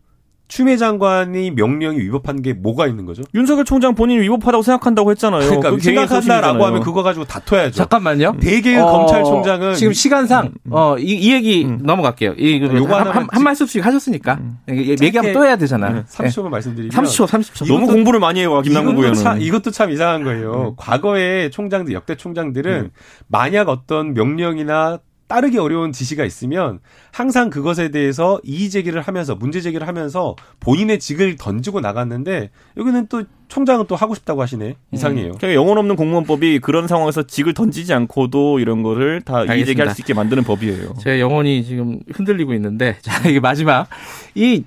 추미애 0.49 0.77
장관이 0.77 1.51
명령이 1.51 1.99
위법한 1.99 2.41
게 2.41 2.53
뭐가 2.53 2.87
있는 2.87 3.05
거죠? 3.05 3.21
윤석열 3.35 3.65
총장 3.65 3.93
본인이 3.93 4.19
위법하다고 4.23 4.63
생각한다고 4.63 5.11
했잖아요. 5.11 5.41
그러니까 5.47 5.69
그 5.71 5.79
생각한다라고. 5.79 6.65
하면 6.65 6.81
그거 6.81 7.03
가지고 7.03 7.23
다퉈야죠. 7.25 7.71
잠깐만요. 7.75 8.33
대개의 8.41 8.79
어, 8.79 8.85
검찰총장은 8.91 9.75
지금 9.75 9.93
시간상 9.93 10.53
어이 10.71 11.03
이 11.03 11.31
얘기 11.33 11.65
넘어갈게요. 11.65 12.33
이 12.37 12.61
요거 12.61 12.95
한, 12.97 13.07
한, 13.07 13.27
한 13.31 13.43
말씀씩 13.43 13.85
하셨으니까 13.85 14.39
얘기- 14.69 14.95
얘기하면 15.01 15.33
또 15.33 15.45
해야 15.45 15.55
되잖아. 15.55 15.89
네, 15.89 16.03
30초만 16.09 16.49
말씀드리면 16.49 16.91
30초, 16.91 17.27
30초. 17.27 17.67
너무 17.71 17.85
공부를 17.85 18.19
많이 18.19 18.41
해와 18.41 18.63
김남국 18.63 18.93
이것도 18.93 19.01
의원은. 19.03 19.23
참, 19.23 19.41
이것도 19.41 19.69
참 19.71 19.91
이상한 19.91 20.23
거예요. 20.23 20.73
과거의 20.77 21.51
총장들, 21.51 21.93
역대 21.93 22.15
총장들은 22.15 22.89
만약 23.27 23.69
어떤 23.69 24.15
명령이나 24.15 24.97
따르기 25.29 25.59
어려운 25.59 25.91
지시가 25.91 26.25
있으면 26.25 26.79
항상 27.11 27.51
그것에 27.51 27.89
대해서 27.89 28.39
이의 28.43 28.71
제기를 28.71 28.99
하면서 28.99 29.35
문제 29.35 29.61
제기를 29.61 29.87
하면서 29.87 30.35
본인의 30.59 30.99
직을 30.99 31.35
던지고 31.37 31.81
나갔는데 31.81 32.49
여기는 32.75 33.07
또 33.07 33.23
총장은 33.47 33.85
또 33.87 33.95
하고 33.95 34.15
싶다고 34.15 34.41
하시네. 34.41 34.75
이상해요. 34.91 35.33
그러니까 35.37 35.53
영혼 35.53 35.77
없는 35.77 35.95
공무원법이 35.95 36.59
그런 36.59 36.87
상황에서 36.87 37.23
직을 37.23 37.53
던지지 37.53 37.93
않고도 37.93 38.59
이런 38.59 38.81
거를 38.81 39.21
다 39.21 39.37
알겠습니다. 39.37 39.55
이의 39.55 39.65
제기할 39.67 39.89
수 39.93 40.01
있게 40.01 40.15
만드는 40.15 40.43
법이에요. 40.43 40.95
제 40.99 41.19
영혼이 41.19 41.63
지금 41.63 41.99
흔들리고 42.11 42.55
있는데 42.55 42.97
자 43.01 43.29
이게 43.29 43.39
마지막 43.39 43.87
이 44.33 44.63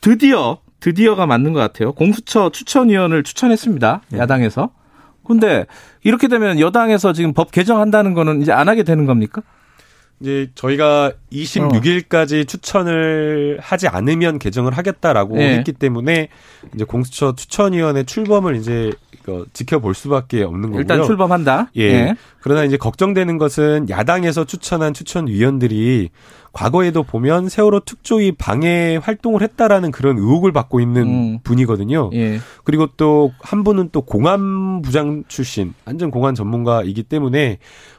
드디어 0.00 0.58
드디어가 0.80 1.26
맞는 1.26 1.52
것 1.52 1.60
같아요. 1.60 1.92
공수처 1.92 2.48
추천위원을 2.50 3.22
추천했습니다. 3.22 4.00
야당에서. 4.14 4.70
근데 5.26 5.66
이렇게 6.04 6.26
되면 6.26 6.58
여당에서 6.58 7.12
지금 7.12 7.34
법 7.34 7.52
개정한다는 7.52 8.14
거는 8.14 8.40
이제 8.40 8.50
안 8.50 8.66
하게 8.70 8.82
되는 8.82 9.04
겁니까? 9.04 9.42
이제 10.20 10.50
저희가 10.54 11.12
26일까지 11.32 12.46
추천을 12.48 13.58
하지 13.60 13.86
않으면 13.88 14.38
개정을 14.38 14.76
하겠다라고 14.76 15.36
네. 15.36 15.56
했기 15.56 15.72
때문에 15.72 16.28
이제 16.74 16.84
공수처 16.84 17.34
추천위원회 17.36 18.02
출범을 18.02 18.56
이제 18.56 18.92
이거 19.12 19.44
지켜볼 19.52 19.94
수밖에 19.94 20.42
없는 20.42 20.70
거고요. 20.70 20.80
일단 20.80 21.04
출범한다. 21.04 21.70
예. 21.76 21.82
예. 21.82 22.14
그러나 22.40 22.64
이제 22.64 22.76
걱정되는 22.76 23.38
것은 23.38 23.88
야당에서 23.90 24.44
추천한 24.44 24.94
추천위원들이 24.94 26.10
과거에도 26.52 27.02
보면 27.02 27.48
세월호 27.48 27.80
특조위 27.80 28.32
방해 28.32 28.98
활동을 29.00 29.42
했다라는 29.42 29.90
그런 29.92 30.18
의혹을 30.18 30.50
받고 30.52 30.80
있는 30.80 31.02
음. 31.02 31.38
분이거든요. 31.44 32.10
예. 32.14 32.40
그리고 32.64 32.86
또 32.96 33.30
한 33.40 33.64
분은 33.64 33.90
또 33.92 34.02
공안부장 34.02 35.24
출신, 35.28 35.74
안전공안 35.84 36.34
전문가이기 36.34 37.02
때문에 37.04 37.58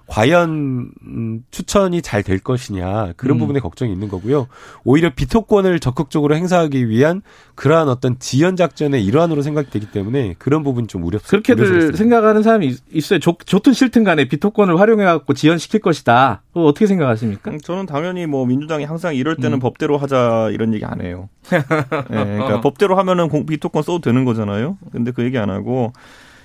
과연 0.09 0.89
음, 1.05 1.43
추천이 1.51 2.01
잘 2.01 2.23
될 2.23 2.39
것이냐 2.39 3.13
그런 3.15 3.37
음. 3.37 3.39
부분에 3.39 3.59
걱정이 3.59 3.93
있는 3.93 4.09
거고요. 4.09 4.47
오히려 4.83 5.11
비토권을 5.15 5.79
적극적으로 5.79 6.35
행사하기 6.35 6.89
위한 6.89 7.21
그러한 7.55 7.87
어떤 7.87 8.17
지연 8.19 8.55
작전의 8.55 9.05
일환으로 9.05 9.41
생각되기 9.41 9.91
때문에 9.91 10.35
그런 10.39 10.63
부분 10.63 10.87
좀 10.87 11.03
우려. 11.03 11.19
그렇게들 11.19 11.63
우려스럽습니다. 11.63 11.97
생각하는 11.97 12.43
사람이 12.43 12.67
있- 12.67 12.79
있어요. 12.91 13.19
좋, 13.19 13.37
좋든 13.45 13.73
싫든 13.73 14.03
간에 14.03 14.27
비토권을 14.27 14.79
활용해 14.79 15.05
갖고 15.05 15.33
지연시킬 15.33 15.79
것이다. 15.79 16.41
어떻게 16.53 16.87
생각하십니까? 16.87 17.51
음, 17.51 17.59
저는 17.59 17.85
당연히 17.85 18.25
뭐 18.25 18.45
민주당이 18.45 18.83
항상 18.85 19.15
이럴 19.15 19.35
때는 19.37 19.57
음. 19.57 19.59
법대로 19.59 19.97
하자 19.97 20.49
이런 20.51 20.73
얘기 20.73 20.83
안 20.85 21.01
해요. 21.01 21.29
예, 21.51 21.61
그러니까 22.09 22.61
법대로 22.61 22.97
하면은 22.97 23.29
공- 23.29 23.45
비토권 23.45 23.83
써도 23.83 23.99
되는 23.99 24.25
거잖아요. 24.25 24.77
근데 24.91 25.11
그 25.11 25.23
얘기 25.23 25.37
안 25.37 25.49
하고 25.49 25.93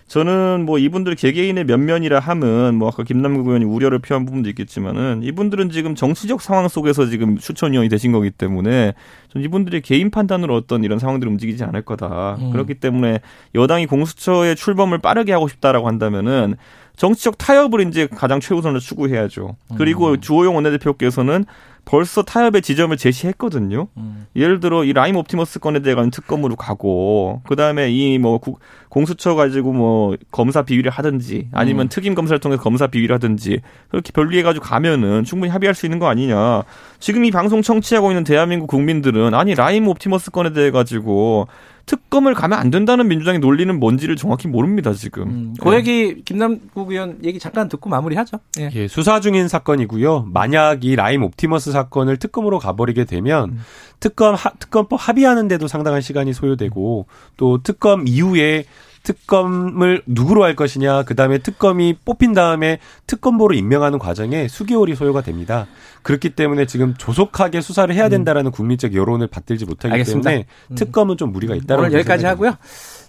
저는 0.07 0.65
뭐 0.67 0.79
이분들 0.79 1.15
개개인의 1.15 1.65
면면이라 1.65 2.21
함은 2.21 2.75
뭐 2.75 2.89
아까 2.89 3.03
김남국 3.03 3.47
의원이 3.47 3.65
우려를 3.65 3.99
표한 4.01 4.27
부분도 4.27 4.49
있겠지만은 4.51 5.23
이분들은 5.23 5.71
지금 5.71 5.95
정치적 5.95 6.43
상황 6.43 6.69
속에서 6.69 7.07
지금 7.07 7.39
추천위원이 7.39 7.89
되신 7.89 8.13
거기 8.13 8.31
때문에 8.31 8.93
전 9.33 9.43
이분들이 9.43 9.81
개인 9.81 10.11
판단으로 10.11 10.55
어떤 10.55 10.85
이런 10.85 10.99
상황들이 10.99 11.31
움직이지 11.31 11.65
않을 11.65 11.83
거다. 11.83 12.37
음. 12.39 12.51
그렇기 12.53 12.75
때문에 12.75 13.21
여당이 13.55 13.87
공수처의 13.87 14.57
출범을 14.57 14.99
빠르게 14.99 15.33
하고 15.33 15.49
싶다라고 15.49 15.89
한다면은 15.89 16.57
정치적 16.97 17.39
타협을 17.39 17.89
이제 17.89 18.07
가장 18.07 18.39
최우선으로 18.41 18.79
추구해야죠. 18.79 19.57
그리고 19.77 20.17
주호영 20.19 20.55
원내대표께서는 20.55 21.45
벌써 21.85 22.23
타협의 22.23 22.63
지점을 22.63 22.97
제시했거든요. 22.97 23.89
예를 24.37 24.61
들어 24.61 24.85
이 24.85 24.93
라임 24.93 25.17
옵티머스 25.17 25.59
건에 25.61 25.81
대한 25.81 26.11
특검으로 26.11 26.57
가고 26.57 27.43
그다음에 27.47 27.91
이 27.91 28.19
뭐 28.19 28.41
공수처 28.89 29.35
가지고 29.35 29.73
뭐 29.73 30.17
검사 30.31 30.63
비위를 30.63 30.91
하든지 30.91 31.49
아니면 31.53 31.89
특임 31.89 32.15
검사를 32.15 32.39
통해서 32.39 32.63
검사 32.63 32.87
비위를 32.87 33.15
하든지 33.17 33.61
그렇게 33.91 34.13
분리해 34.13 34.43
가지고 34.43 34.65
가면은 34.65 35.25
충분히 35.25 35.51
합의할 35.51 35.75
수 35.75 35.85
있는 35.87 35.99
거 35.99 36.07
아니냐. 36.09 36.63
지금 37.01 37.25
이 37.25 37.31
방송 37.31 37.61
청취하고 37.61 38.11
있는 38.11 38.25
대한민국 38.25 38.69
국민들은 38.69 39.35
아니 39.35 39.55
라임 39.55 39.89
옵티머스 39.89 40.31
건에 40.31 40.53
대해 40.53 40.71
가지고 40.71 41.49
특검을 41.87 42.35
가면 42.35 42.59
안 42.59 42.71
된다는 42.71 43.09
민주당의 43.09 43.41
논리는 43.41 43.79
뭔지를 43.79 44.17
정확히 44.17 44.49
모릅니다 44.49 44.93
지금. 44.95 45.23
음, 45.29 45.55
그 45.61 45.75
얘기 45.75 46.23
김남국 46.25 46.91
의원 46.91 47.19
얘기 47.23 47.39
잠깐 47.39 47.69
듣고 47.69 47.91
마무리하죠. 47.91 48.39
예. 48.61 48.71
예, 48.75 48.89
수사 48.89 49.21
중인 49.21 49.49
사건이고요. 49.49 50.29
만약 50.33 50.85
이 50.85 50.97
라임 50.97 51.23
옵티머스 51.23 51.73
사건을 51.73 52.17
특검으로 52.17 52.59
가버리게 52.59 53.05
되면 53.05 53.51
음. 53.51 53.61
특검 54.01 54.35
하- 54.35 54.53
특검법 54.59 54.97
합의하는데도 55.09 55.67
상당한 55.69 56.01
시간이 56.01 56.33
소요되고 56.33 57.07
또 57.37 57.63
특검 57.63 58.07
이후에 58.09 58.65
특검을 59.05 60.03
누구로 60.07 60.43
할 60.43 60.57
것이냐, 60.57 61.05
그 61.05 61.15
다음에 61.15 61.39
특검이 61.39 61.97
뽑힌 62.05 62.33
다음에 62.33 62.79
특검보로 63.07 63.55
임명하는 63.55 64.01
과정에 64.01 64.49
수개월이 64.49 64.97
소요가 64.97 65.21
됩니다. 65.21 65.67
그렇기 66.03 66.31
때문에 66.31 66.67
지금 66.67 66.95
조속하게 66.99 67.61
수사를 67.61 67.95
해야 67.95 68.09
된다라는 68.09 68.51
국민적 68.51 68.95
여론을 68.95 69.29
받들지 69.29 69.65
못하기 69.67 69.89
음. 69.89 69.93
알겠습니다. 69.93 70.31
때문에 70.31 70.47
특검은 70.75 71.17
좀 71.17 71.33
무리가 71.33 71.55
있다는 71.55 71.85
오늘 71.85 71.93
여기까지 71.99 72.27
하고요. 72.27 72.57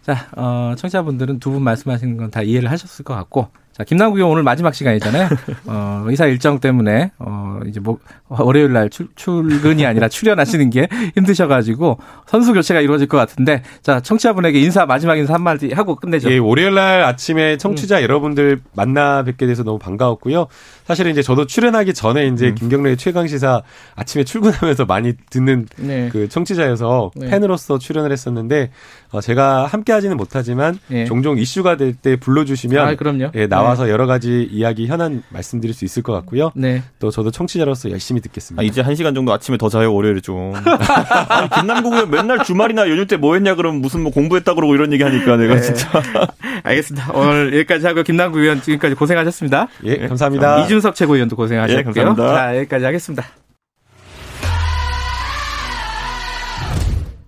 자, 0.05 0.27
어, 0.35 0.73
청취자분들은 0.77 1.39
두 1.39 1.51
분 1.51 1.63
말씀하시는 1.63 2.17
건 2.17 2.29
다 2.29 2.41
이해를 2.43 2.69
하셨을 2.69 3.03
것 3.03 3.15
같고. 3.15 3.47
자, 3.75 3.83
김남국 3.83 4.19
의원 4.19 4.31
오늘 4.31 4.43
마지막 4.43 4.73
시간이잖아요. 4.73 5.27
어, 5.67 6.03
의사 6.05 6.27
일정 6.27 6.61
때문에, 6.61 7.11
어, 7.19 7.59
이제 7.67 7.81
뭐, 7.81 7.99
월요일 8.29 8.71
날 8.71 8.89
출, 8.89 9.09
출근이 9.17 9.85
아니라 9.85 10.07
출연하시는 10.07 10.69
게 10.69 10.87
힘드셔가지고 11.15 11.99
선수 12.25 12.53
교체가 12.53 12.79
이루어질 12.79 13.07
것 13.07 13.17
같은데. 13.17 13.63
자, 13.81 13.99
청취자분에게 13.99 14.61
인사, 14.61 14.85
마지막 14.85 15.17
인사 15.17 15.33
한마디 15.33 15.73
하고 15.73 15.95
끝내죠. 15.95 16.31
예, 16.31 16.37
월요일 16.37 16.73
날 16.73 17.03
아침에 17.03 17.55
음. 17.55 17.57
청취자 17.57 18.01
여러분들 18.01 18.61
만나 18.73 19.23
뵙게 19.23 19.45
돼서 19.45 19.63
너무 19.63 19.77
반가웠고요. 19.77 20.47
사실은 20.85 21.11
이제 21.11 21.21
저도 21.21 21.45
출연하기 21.47 21.93
전에 21.93 22.27
이제 22.27 22.49
음. 22.49 22.55
김경래의 22.55 22.97
최강 22.97 23.27
시사 23.27 23.61
아침에 23.95 24.23
출근하면서 24.23 24.85
많이 24.85 25.13
듣는 25.29 25.67
네. 25.77 26.09
그 26.11 26.29
청취자여서 26.29 27.11
네. 27.15 27.27
팬으로서 27.29 27.79
출연을 27.79 28.11
했었는데 28.11 28.69
어, 29.11 29.21
제가 29.21 29.65
함께 29.65 29.93
하지는 29.93 30.15
못하지만 30.17 30.77
예. 30.91 31.05
종종 31.05 31.37
이슈가 31.37 31.77
될 31.77 31.95
때 31.95 32.17
불러주시면 32.17 32.87
아, 32.87 32.95
그럼요. 32.95 33.31
예, 33.35 33.47
나와서 33.47 33.89
여러 33.89 34.05
가지 34.05 34.47
이야기 34.51 34.85
현안 34.87 35.23
말씀드릴 35.29 35.73
수 35.73 35.85
있을 35.85 36.03
것 36.03 36.11
같고요. 36.13 36.51
네. 36.55 36.83
또 36.99 37.09
저도 37.09 37.31
청취자로서 37.31 37.89
열심히 37.89 38.19
듣겠습니다. 38.21 38.61
아, 38.61 38.63
이제 38.65 38.81
한 38.81 38.95
시간 38.95 39.15
정도 39.15 39.31
아침에 39.31 39.57
더 39.57 39.69
자요, 39.69 39.93
월요일에 39.93 40.19
좀. 40.19 40.53
아니, 41.29 41.49
김남국 41.49 41.93
의원 41.93 42.09
맨날 42.11 42.43
주말이나 42.43 42.89
연휴 42.89 43.05
때 43.07 43.15
뭐 43.15 43.33
했냐, 43.35 43.55
그러면 43.55 43.79
무슨 43.81 44.03
뭐 44.03 44.11
공부했다 44.11 44.53
그러고 44.55 44.75
이런 44.75 44.91
얘기 44.91 45.03
하니까 45.03 45.37
내가 45.37 45.55
네. 45.55 45.61
진짜. 45.61 45.89
알겠습니다. 46.63 47.11
오늘 47.13 47.53
여기까지 47.55 47.85
하고 47.87 48.03
김남국 48.03 48.41
의원 48.41 48.61
지금까지 48.61 48.95
고생하셨습니다. 48.95 49.67
예, 49.85 50.07
감사합니다. 50.07 50.57
이준석 50.75 50.95
최고위원도 50.95 51.35
고생하셨고요. 51.35 51.79
예, 51.79 51.83
감사합니다. 51.83 52.35
자, 52.35 52.57
여기까지 52.57 52.85
하겠습니다. 52.85 53.25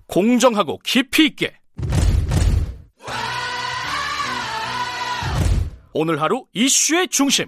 공정하고 0.06 0.78
깊이 0.84 1.26
있게 1.26 1.54
오늘 5.92 6.20
하루 6.20 6.44
이슈의 6.52 7.08
중심 7.08 7.46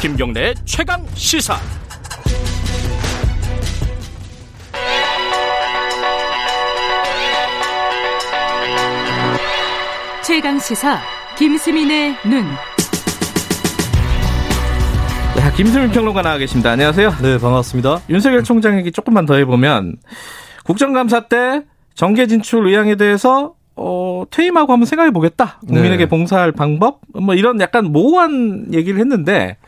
김경래의 0.00 0.54
최강 0.64 1.06
시사 1.14 1.56
최강 10.32 10.58
시사 10.58 10.98
김수민의 11.36 12.14
눈. 12.24 12.42
자, 15.36 15.52
김수민 15.52 15.90
평론가 15.90 16.22
나와 16.22 16.38
계십니다. 16.38 16.70
안녕하세요. 16.70 17.16
네, 17.20 17.36
반갑습니다. 17.36 18.00
윤석열 18.08 18.42
총장 18.42 18.78
얘기 18.78 18.90
조금만 18.92 19.26
더 19.26 19.34
해보면 19.34 19.98
국정감사 20.64 21.28
때 21.28 21.64
정계 21.94 22.28
진출 22.28 22.66
의향에 22.66 22.94
대해서 22.94 23.52
어, 23.76 24.24
퇴임하고 24.30 24.72
한번 24.72 24.86
생각해 24.86 25.10
보겠다. 25.10 25.60
국민에게 25.68 26.04
네. 26.04 26.08
봉사할 26.08 26.52
방법 26.52 27.02
뭐 27.12 27.34
이런 27.34 27.60
약간 27.60 27.92
모호한 27.92 28.68
얘기를 28.72 29.00
했는데 29.00 29.58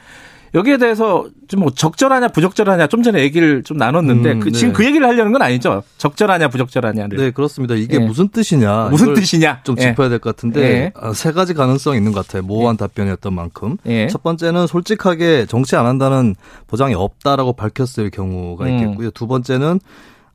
여기에 0.55 0.77
대해서 0.79 1.27
좀뭐 1.49 1.71
적절하냐 1.71 2.29
부적절하냐 2.29 2.87
좀 2.87 3.03
전에 3.03 3.21
얘기를 3.23 3.63
좀 3.65 3.77
나눴는데 3.77 4.33
음, 4.33 4.41
그 4.41 4.51
네. 4.51 4.59
지금 4.59 4.73
그 4.73 4.85
얘기를 4.85 5.07
하려는 5.07 5.33
건 5.33 5.43
아니죠. 5.43 5.83
적절하냐 5.99 6.49
부적절하냐를 6.49 7.19
네, 7.19 7.31
그렇습니다. 7.33 7.75
이게 7.75 7.97
예. 7.97 7.99
무슨 7.99 8.29
뜻이냐. 8.29 8.89
무슨 8.91 9.15
뜻이냐 9.15 9.61
좀 9.65 9.77
예. 9.79 9.83
짚어야 9.83 10.09
될 10.09 10.19
것 10.21 10.35
같은데 10.37 10.61
예. 10.63 10.93
아, 10.95 11.13
세 11.13 11.33
가지 11.33 11.55
가능성이 11.55 11.99
있는 11.99 12.13
것 12.13 12.27
같아요. 12.27 12.43
모호한 12.43 12.77
답변이었던 12.77 13.35
만큼. 13.35 13.77
예. 13.87 14.07
첫 14.07 14.23
번째는 14.23 14.67
솔직하게 14.69 15.47
정치 15.47 15.75
안 15.77 15.87
한다는 15.87 16.35
보장이 16.69 16.95
없다라고 16.95 17.55
밝혔을 17.55 18.11
경우가 18.11 18.67
음. 18.67 18.71
있겠고요. 18.79 19.11
두 19.11 19.27
번째는 19.27 19.81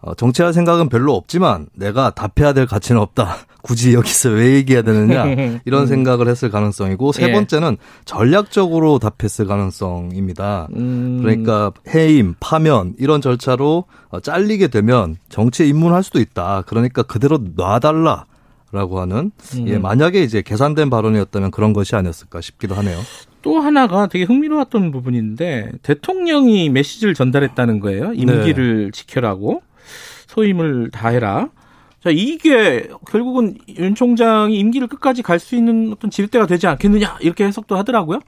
어, 0.02 0.14
정치할 0.14 0.54
생각은 0.54 0.88
별로 0.88 1.14
없지만 1.16 1.68
내가 1.74 2.12
답해야 2.12 2.54
될 2.54 2.66
가치는 2.66 3.02
없다. 3.02 3.36
굳이 3.62 3.94
여기서 3.94 4.30
왜 4.30 4.54
얘기해야 4.54 4.84
되느냐 4.84 5.26
이런 5.66 5.86
생각을 5.86 6.30
했을 6.30 6.50
가능성이고 6.50 7.12
세 7.12 7.26
음. 7.26 7.30
예. 7.30 7.34
번째는 7.34 7.78
전략적으로 8.06 9.00
답했을 9.00 9.46
가능성입니다. 9.46 10.70
음, 10.76 11.20
그러니까 11.22 11.74
해임, 11.94 12.36
파면 12.40 12.96
이런 12.98 13.20
절차로 13.20 13.84
어, 14.10 14.20
잘리게 14.22 14.70
되면 14.70 15.18
정치에 15.28 15.68
입문할 15.68 16.04
수도 16.04 16.20
있다. 16.20 16.64
그러니까 16.68 17.04
그대로 17.04 17.40
놔달라 17.56 18.26
라고 18.72 19.00
하는 19.02 19.32
음. 19.56 19.68
예, 19.68 19.80
만약에 19.80 20.22
이제 20.24 20.44
계산된 20.44 20.92
발언이었다면 20.92 21.50
그런 21.52 21.74
것이 21.74 21.96
아니었을까 21.96 22.40
싶기도 22.40 22.76
하네요. 22.76 23.00
또 23.42 23.60
하나가 23.60 24.08
되게 24.08 24.26
흥미로웠던 24.26 24.92
부분인데 24.92 25.72
대통령이 25.82 26.70
메시지를 26.70 27.14
전달했다는 27.16 27.80
거예요. 27.80 28.14
임기를 28.14 28.92
지켜라고 28.92 29.64
소임을 30.30 30.92
다해라. 30.92 31.50
자 32.02 32.10
이게 32.12 32.88
결국은 33.12 33.58
윤 33.78 33.94
총장이 33.94 34.58
임기를 34.58 34.88
끝까지 34.88 35.22
갈 35.22 35.38
수 35.38 35.58
있는 35.58 35.92
어떤 35.92 36.10
지렛대가 36.10 36.48
되지 36.48 36.66
않겠느냐 36.66 37.18
이렇게 37.20 37.44
해석도 37.44 37.76
하더라고요. 37.76 38.22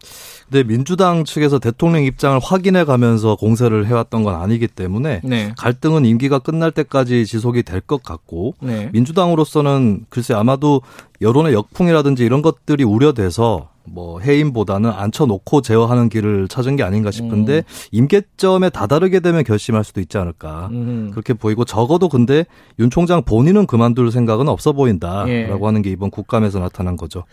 근데 0.49 0.63
민주당 0.67 1.23
측에서 1.23 1.57
대통령 1.57 2.03
입장을 2.03 2.37
확인해 2.43 2.83
가면서 2.83 3.37
공세를 3.37 3.85
해왔던 3.87 4.23
건 4.23 4.35
아니기 4.35 4.67
때문에 4.67 5.21
네. 5.23 5.53
갈등은 5.57 6.03
임기가 6.03 6.39
끝날 6.39 6.71
때까지 6.71 7.25
지속이 7.25 7.63
될 7.63 7.79
것 7.79 8.03
같고 8.03 8.55
네. 8.61 8.89
민주당으로서는 8.91 10.05
글쎄 10.09 10.33
아마도 10.33 10.81
여론의 11.21 11.53
역풍이라든지 11.53 12.25
이런 12.25 12.41
것들이 12.41 12.83
우려돼서 12.83 13.69
뭐 13.84 14.19
해임보다는 14.19 14.89
앉혀놓고 14.89 15.61
제어하는 15.61 16.09
길을 16.09 16.47
찾은 16.47 16.75
게 16.75 16.84
아닌가 16.84 17.11
싶은데 17.11 17.57
음. 17.57 17.63
임계점에 17.91 18.69
다다르게 18.69 19.19
되면 19.19 19.43
결심할 19.43 19.84
수도 19.84 20.01
있지 20.01 20.17
않을까 20.17 20.69
음. 20.71 21.09
그렇게 21.11 21.34
보이고 21.34 21.65
적어도 21.65 22.09
근데 22.09 22.45
윤 22.79 22.89
총장 22.89 23.23
본인은 23.23 23.65
그만둘 23.65 24.11
생각은 24.11 24.47
없어 24.47 24.73
보인다라고 24.73 25.29
예. 25.29 25.47
하는 25.49 25.82
게 25.82 25.89
이번 25.89 26.09
국감에서 26.11 26.59
나타난 26.59 26.95
거죠. 26.95 27.23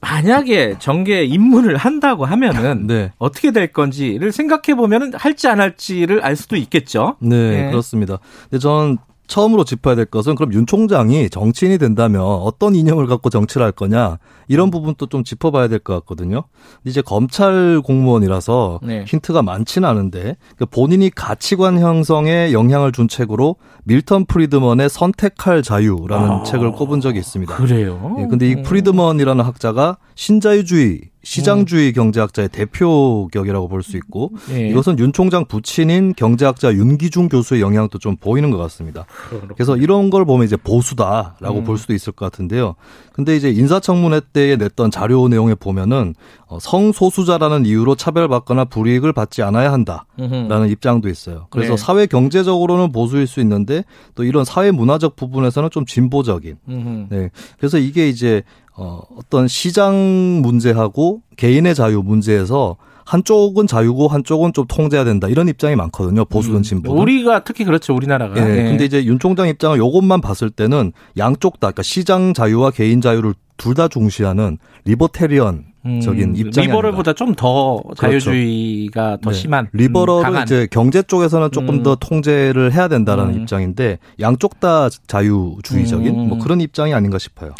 만약에 0.00 0.76
정계 0.78 1.24
입문을 1.24 1.76
한다고 1.76 2.26
하면은 2.26 2.86
네. 2.86 3.12
어떻게 3.18 3.50
될 3.50 3.72
건지를 3.72 4.30
생각해 4.30 4.76
보면은 4.76 5.12
할지 5.14 5.48
안 5.48 5.60
할지를 5.60 6.22
알 6.22 6.36
수도 6.36 6.56
있겠죠. 6.56 7.16
네, 7.20 7.62
네. 7.62 7.70
그렇습니다. 7.70 8.18
근데 8.42 8.60
저는 8.60 8.98
처음으로 9.26 9.64
짚어야 9.64 9.94
될 9.94 10.04
것은 10.06 10.34
그럼 10.34 10.52
윤 10.52 10.66
총장이 10.66 11.30
정치인이 11.30 11.78
된다면 11.78 12.22
어떤 12.22 12.74
이념을 12.74 13.06
갖고 13.06 13.30
정치를 13.30 13.64
할 13.64 13.72
거냐 13.72 14.18
이런 14.48 14.70
부분도 14.70 15.06
좀 15.06 15.24
짚어봐야 15.24 15.68
될 15.68 15.78
것 15.78 15.94
같거든요. 15.94 16.44
이제 16.84 17.02
검찰 17.02 17.80
공무원이라서 17.84 18.80
네. 18.82 19.04
힌트가 19.06 19.42
많지는 19.42 19.88
않은데 19.88 20.36
그 20.56 20.66
본인이 20.66 21.10
가치관 21.10 21.78
형성에 21.78 22.52
영향을 22.52 22.92
준 22.92 23.08
책으로 23.08 23.56
밀턴 23.84 24.24
프리드먼의 24.24 24.88
선택할 24.88 25.62
자유라는 25.62 26.30
아. 26.30 26.42
책을 26.42 26.72
꼽은 26.72 27.00
적이 27.00 27.18
있습니다. 27.20 27.54
그래요. 27.56 28.16
예, 28.18 28.26
근데 28.26 28.48
이 28.48 28.62
프리드먼이라는 28.62 29.44
학자가 29.44 29.98
신자유주의, 30.14 31.00
시장주의 31.26 31.92
경제학자의 31.92 32.48
대표격이라고 32.50 33.68
볼 33.68 33.82
수 33.86 33.96
있고 33.96 34.32
예. 34.50 34.68
이것은 34.68 34.98
윤 34.98 35.12
총장 35.12 35.44
부친인 35.44 36.14
경제학자 36.16 36.72
윤기중 36.72 37.28
교수의 37.28 37.60
영향도 37.60 37.98
좀 37.98 38.16
보이는 38.16 38.50
것 38.50 38.56
같습니다. 38.58 39.06
그래서 39.54 39.76
이런 39.76 40.10
걸 40.10 40.24
보면 40.24 40.44
이제 40.44 40.56
보수다라고 40.56 41.58
음. 41.58 41.64
볼 41.64 41.78
수도 41.78 41.94
있을 41.94 42.12
것 42.12 42.24
같은데요. 42.24 42.74
근데 43.12 43.36
이제 43.36 43.50
인사청문회 43.50 44.22
때에 44.32 44.56
냈던 44.56 44.90
자료 44.90 45.28
내용에 45.28 45.54
보면은 45.54 46.14
어, 46.46 46.58
성소수자라는 46.60 47.66
이유로 47.66 47.94
차별받거나 47.96 48.66
불이익을 48.66 49.12
받지 49.12 49.42
않아야 49.42 49.72
한다라는 49.72 50.68
입장도 50.68 51.08
있어요. 51.08 51.46
그래서 51.50 51.76
네. 51.76 51.82
사회 51.82 52.06
경제적으로는 52.06 52.92
보수일 52.92 53.26
수 53.26 53.40
있는데 53.40 53.84
또 54.14 54.24
이런 54.24 54.44
사회 54.44 54.70
문화적 54.70 55.16
부분에서는 55.16 55.70
좀 55.70 55.86
진보적인 55.86 56.56
음흠. 56.68 57.06
네. 57.10 57.30
그래서 57.58 57.78
이게 57.78 58.08
이제 58.08 58.42
어 58.76 59.00
어떤 59.16 59.48
시장 59.48 59.94
문제하고 60.42 61.22
개인의 61.36 61.74
자유 61.74 62.02
문제에서 62.02 62.76
한쪽은 63.06 63.68
자유고 63.68 64.08
한쪽은 64.08 64.52
좀 64.52 64.66
통제해야 64.66 65.04
된다 65.04 65.28
이런 65.28 65.48
입장이 65.48 65.76
많거든요. 65.76 66.24
보수든 66.24 66.62
진보든. 66.62 67.00
우리가 67.00 67.44
특히 67.44 67.64
그렇죠. 67.64 67.94
우리나라가. 67.94 68.36
예. 68.40 68.50
예. 68.58 68.62
근데 68.64 68.84
이제 68.84 69.04
윤 69.04 69.18
총장 69.20 69.46
입장을 69.48 69.78
요것만 69.78 70.20
봤을 70.20 70.50
때는 70.50 70.92
양쪽 71.16 71.54
다 71.60 71.68
그러니까 71.68 71.82
시장 71.82 72.34
자유와 72.34 72.70
개인 72.72 73.00
자유를 73.00 73.34
둘 73.56 73.74
다 73.74 73.88
중시하는 73.88 74.58
리버테리언 74.84 75.64
적인 76.02 76.30
음, 76.30 76.36
입장이 76.36 76.66
리버럴보다 76.66 77.12
좀 77.14 77.34
더 77.36 77.80
자유주의가 77.96 79.18
더 79.22 79.30
네. 79.30 79.36
심한 79.36 79.64
음, 79.66 79.70
리버럴은. 79.72 80.42
이제 80.42 80.66
경제 80.70 81.00
쪽에서는 81.02 81.50
조금 81.52 81.76
음. 81.76 81.82
더 81.82 81.94
통제를 81.94 82.72
해야 82.72 82.88
된다라는 82.88 83.34
음. 83.34 83.40
입장인데 83.40 83.98
양쪽 84.20 84.58
다 84.60 84.88
자유주의적인 85.06 86.06
음. 86.14 86.28
뭐 86.28 86.38
그런 86.38 86.60
입장이 86.60 86.92
아닌가 86.92 87.18
싶어요. 87.18 87.52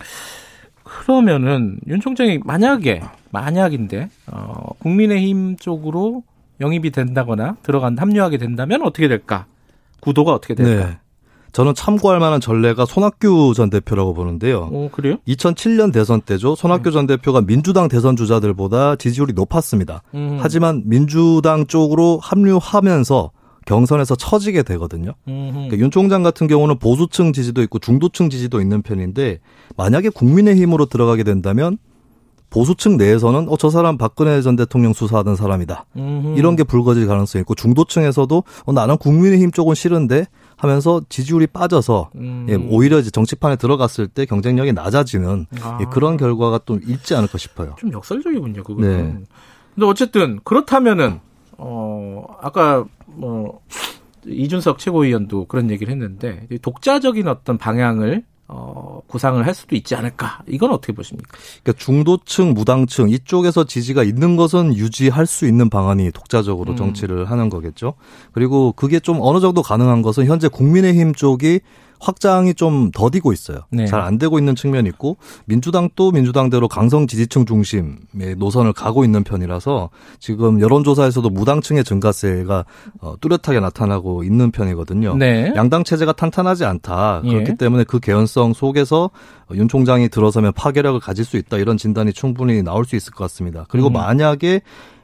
그러면은 1.07 1.79
윤 1.87 2.01
총장이 2.01 2.41
만약에 2.45 3.01
만약인데 3.31 4.09
어, 4.27 4.71
국민의힘 4.81 5.57
쪽으로 5.57 6.25
영입이 6.61 6.91
된다거나 6.91 7.59
들어간 7.63 7.97
합류하게 7.97 8.39
된다면 8.39 8.83
어떻게 8.83 9.07
될까? 9.07 9.47
구도가 10.01 10.33
어떻게 10.33 10.57
될까? 10.57 10.87
네. 10.87 10.99
저는 11.53 11.75
참고할 11.75 12.19
만한 12.19 12.41
전례가 12.41 12.85
손학규 12.85 13.55
전 13.55 13.71
대표라고 13.71 14.15
보는데요. 14.15 14.69
어 14.73 14.89
그래요? 14.91 15.19
2007년 15.29 15.93
대선 15.93 16.21
때죠. 16.21 16.57
손학규 16.57 16.91
전 16.91 17.07
대표가 17.07 17.41
민주당 17.41 17.87
대선 17.87 18.17
주자들보다 18.17 18.97
지지율이 18.97 19.33
높았습니다. 19.33 20.03
음. 20.15 20.39
하지만 20.41 20.83
민주당 20.87 21.67
쪽으로 21.69 22.19
합류하면서 22.21 23.31
경선에서 23.67 24.17
처지게 24.17 24.63
되거든요. 24.63 25.13
음. 25.29 25.51
그러니까 25.53 25.77
윤 25.79 25.91
총장 25.91 26.23
같은 26.23 26.47
경우는 26.47 26.79
보수층 26.79 27.33
지지도 27.33 27.63
있고 27.63 27.79
중도층 27.79 28.31
지지도 28.31 28.61
있는 28.61 28.81
편인데 28.81 29.41
만약에 29.77 30.09
국민의힘으로 30.09 30.87
들어가게 30.87 31.23
된다면 31.25 31.77
보수층 32.49 32.97
내에서는 32.97 33.49
어 33.49 33.57
저 33.59 33.71
사람 33.71 33.99
박근혜 33.99 34.41
전 34.41 34.55
대통령 34.55 34.93
수사하던 34.93 35.35
사람이다. 35.35 35.87
음. 35.97 36.35
이런 36.39 36.55
게 36.55 36.63
불거질 36.63 37.07
가능성이 37.09 37.41
있고 37.43 37.57
중도층에서도 37.57 38.45
어, 38.65 38.73
나는 38.73 38.97
국민의힘 38.97 39.51
쪽은 39.51 39.75
싫은데 39.75 40.27
하면서 40.57 41.03
지지율이 41.09 41.49
빠져서 41.49 42.11
음. 42.15 42.47
예, 42.49 42.55
오히려 42.55 42.99
이제 43.01 43.11
정치판에 43.11 43.57
들어갔을 43.57 44.07
때 44.07 44.25
경쟁력이 44.25 44.73
낮아지는 44.73 45.47
아. 45.61 45.79
예, 45.81 45.87
그런 45.91 46.17
결과가 46.17 46.61
좀 46.65 46.81
있지 46.87 47.15
않을까 47.17 47.37
싶어요. 47.37 47.75
좀 47.79 47.93
역설적이군요, 47.93 48.63
그거는. 48.63 48.89
네. 48.89 49.25
근데 49.75 49.87
어쨌든 49.87 50.39
그렇다면은 50.45 51.21
어 51.59 52.25
아까 52.41 52.85
뭐 53.17 53.61
이준석 54.27 54.79
최고위원도 54.79 55.47
그런 55.47 55.71
얘기를 55.71 55.93
했는데 55.93 56.47
이 56.51 56.59
독자적인 56.59 57.29
어떤 57.29 57.59
방향을 57.59 58.25
어 58.49 59.01
구상을 59.09 59.45
할 59.45 59.55
수도 59.55 59.75
있지 59.75 59.97
않을까? 59.97 60.43
이건 60.47 60.71
어떻게 60.71 60.93
보십니까? 60.93 61.37
그러니까 61.65 61.85
중도층, 61.85 62.55
무당층 62.55 63.09
이쪽에서 63.09 63.65
지지가 63.65 64.05
있는 64.05 64.37
것은 64.37 64.77
유지할 64.77 65.27
수 65.27 65.49
있는 65.49 65.69
방안이 65.69 66.13
독자적으로 66.13 66.73
음. 66.73 66.77
정치를 66.77 67.29
하는 67.29 67.49
거겠죠. 67.51 67.95
그리고 68.31 68.73
그게 68.73 69.01
좀 69.01 69.19
어느 69.21 69.41
정도 69.41 69.63
가능한 69.63 70.03
것은 70.03 70.27
현재 70.27 70.47
국민의힘 70.47 71.15
쪽이 71.15 71.61
확장이 72.07 72.55
좀 72.55 72.93
더디고 72.93 73.33
있어요. 73.33 73.59
네. 73.71 73.87
잘안 73.87 74.19
되고 74.19 74.39
있는 74.39 74.55
측면이 74.55 74.89
있고 74.91 75.17
민주당도 75.47 76.13
민주당대로 76.13 76.69
강성 76.69 77.09
지지층 77.09 77.47
중심의 77.47 78.37
노선을 78.39 78.73
가고 78.73 79.05
있는 79.05 79.25
편이라서 79.25 79.91
지금 80.21 80.61
여론조사에서도 80.61 81.29
무당층의 81.29 81.83
증가세가 81.83 82.65
어, 83.01 83.15
뚜렷하게 83.21 83.59
나타나고 83.59 84.23
있는 84.23 84.53
편이거든요. 84.53 85.17
네. 85.17 85.53
양당 85.57 85.83
체제가 85.83 86.13
탄탄하지 86.13 86.65
않다. 86.65 87.23
예. 87.25 87.33
그렇기 87.33 87.57
때문에 87.57 87.83
그 87.85 87.99
개연성 87.99 88.53
속에서 88.53 89.11
윤 89.55 89.67
총장이 89.67 90.09
들어서면 90.09 90.53
파괴력을 90.53 91.01
가질 91.01 91.25
수 91.25 91.37
있다. 91.37 91.57
이런 91.57 91.77
진단이 91.77 92.13
충분히 92.13 92.63
나올 92.63 92.85
수 92.85 92.95
있을 92.95 93.13
것 93.13 93.25
같습니다. 93.25 93.67
그리고 93.69 93.89
음. 93.89 93.95
만약에 93.95 94.61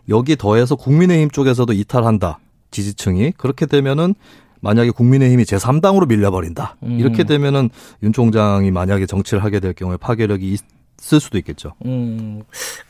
여기 0.08 0.36
더해서 0.36 0.76
국민의힘 0.76 1.30
쪽에서도 1.30 1.72
이탈한다. 1.72 2.38
지지층이 2.70 3.32
그렇게 3.32 3.66
되면은 3.66 4.14
만약에 4.62 4.90
국민의힘이 4.90 5.42
제3당으로 5.44 6.08
밀려버린다. 6.08 6.76
음. 6.84 6.98
이렇게 6.98 7.24
되면은 7.24 7.68
윤 8.02 8.12
총장이 8.12 8.70
만약에 8.70 9.06
정치를 9.06 9.44
하게 9.44 9.60
될 9.60 9.74
경우에 9.74 9.96
파괴력이 9.98 10.56
있을 11.00 11.20
수도 11.20 11.36
있겠죠. 11.38 11.74
음. 11.84 12.42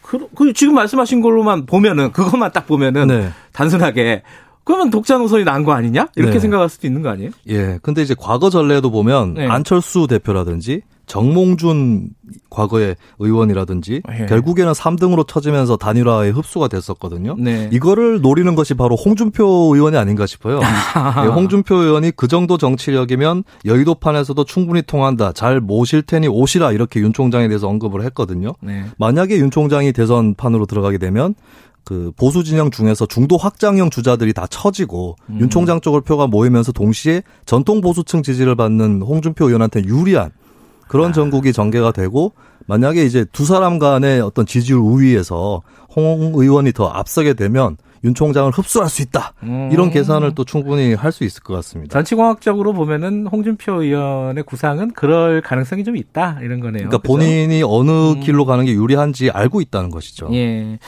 그, 0.02 0.28
그 0.36 0.52
지금 0.52 0.74
말씀하신 0.74 1.22
걸로만 1.22 1.66
보면은 1.66 2.12
그것만 2.12 2.52
딱 2.52 2.66
보면은 2.66 3.08
네. 3.08 3.30
단순하게 3.52 4.22
그러면 4.64 4.90
독자 4.90 5.18
노선이 5.18 5.44
나은 5.44 5.64
거 5.64 5.72
아니냐? 5.72 6.08
이렇게 6.16 6.34
네. 6.34 6.40
생각할 6.40 6.68
수도 6.68 6.86
있는 6.86 7.02
거 7.02 7.08
아니에요? 7.08 7.30
예. 7.48 7.78
근데 7.82 8.02
이제 8.02 8.14
과거 8.18 8.50
전례도 8.50 8.90
보면 8.90 9.34
네. 9.34 9.46
안철수 9.46 10.06
대표라든지 10.06 10.82
정몽준 11.06 12.10
과거의 12.48 12.96
의원이라든지 13.18 14.02
예. 14.20 14.26
결국에는 14.26 14.72
3등으로 14.72 15.26
쳐지면서 15.26 15.76
단일화에 15.76 16.30
흡수가 16.30 16.68
됐었거든요. 16.68 17.36
네. 17.38 17.68
이거를 17.72 18.20
노리는 18.20 18.54
것이 18.54 18.74
바로 18.74 18.94
홍준표 18.94 19.74
의원이 19.74 19.96
아닌가 19.96 20.26
싶어요. 20.26 20.60
예, 21.24 21.26
홍준표 21.26 21.74
의원이 21.74 22.12
그 22.12 22.28
정도 22.28 22.56
정치력이면 22.56 23.44
여의도판에서도 23.64 24.44
충분히 24.44 24.82
통한다. 24.82 25.32
잘 25.32 25.60
모실 25.60 26.02
테니 26.02 26.28
오시라 26.28 26.72
이렇게 26.72 27.00
윤 27.00 27.12
총장에 27.12 27.48
대해서 27.48 27.68
언급을 27.68 28.02
했거든요. 28.04 28.54
네. 28.62 28.84
만약에 28.96 29.36
윤 29.38 29.50
총장이 29.50 29.92
대선판으로 29.92 30.66
들어가게 30.66 30.98
되면 30.98 31.34
그 31.84 32.12
보수 32.16 32.44
진영 32.44 32.70
중에서 32.70 33.06
중도 33.06 33.36
확장형 33.36 33.90
주자들이 33.90 34.32
다 34.32 34.46
처지고 34.48 35.16
음. 35.30 35.38
윤 35.40 35.50
총장 35.50 35.80
쪽을 35.80 36.00
표가 36.02 36.26
모이면서 36.26 36.72
동시에 36.72 37.22
전통 37.44 37.80
보수층 37.80 38.22
지지를 38.22 38.54
받는 38.54 39.02
홍준표 39.02 39.46
의원한테 39.46 39.82
유리한 39.84 40.30
그런 40.88 41.10
아. 41.10 41.12
전국이 41.12 41.52
전개가 41.52 41.92
되고 41.92 42.32
만약에 42.66 43.04
이제 43.04 43.24
두 43.32 43.44
사람 43.44 43.78
간의 43.78 44.20
어떤 44.20 44.46
지지율 44.46 44.80
우위에서 44.80 45.62
홍 45.94 46.32
의원이 46.34 46.72
더 46.72 46.86
앞서게 46.88 47.34
되면 47.34 47.76
윤 48.04 48.14
총장을 48.14 48.50
흡수할 48.50 48.88
수 48.88 49.00
있다. 49.02 49.32
음. 49.44 49.68
이런 49.72 49.90
계산을 49.90 50.34
또 50.34 50.44
충분히 50.44 50.94
할 50.94 51.12
수 51.12 51.22
있을 51.24 51.42
것 51.42 51.54
같습니다. 51.54 51.92
정치공학적으로 51.92 52.72
보면은 52.72 53.26
홍준표 53.26 53.82
의원의 53.82 54.44
구상은 54.44 54.92
그럴 54.92 55.40
가능성이 55.40 55.84
좀 55.84 55.96
있다 55.96 56.38
이런 56.42 56.58
거네요. 56.60 56.88
그러니까 56.88 56.98
그죠? 56.98 57.12
본인이 57.12 57.62
어느 57.64 57.90
음. 58.12 58.20
길로 58.20 58.44
가는 58.44 58.64
게 58.64 58.72
유리한지 58.72 59.30
알고 59.30 59.60
있다는 59.60 59.90
것이죠. 59.90 60.30
예. 60.32 60.78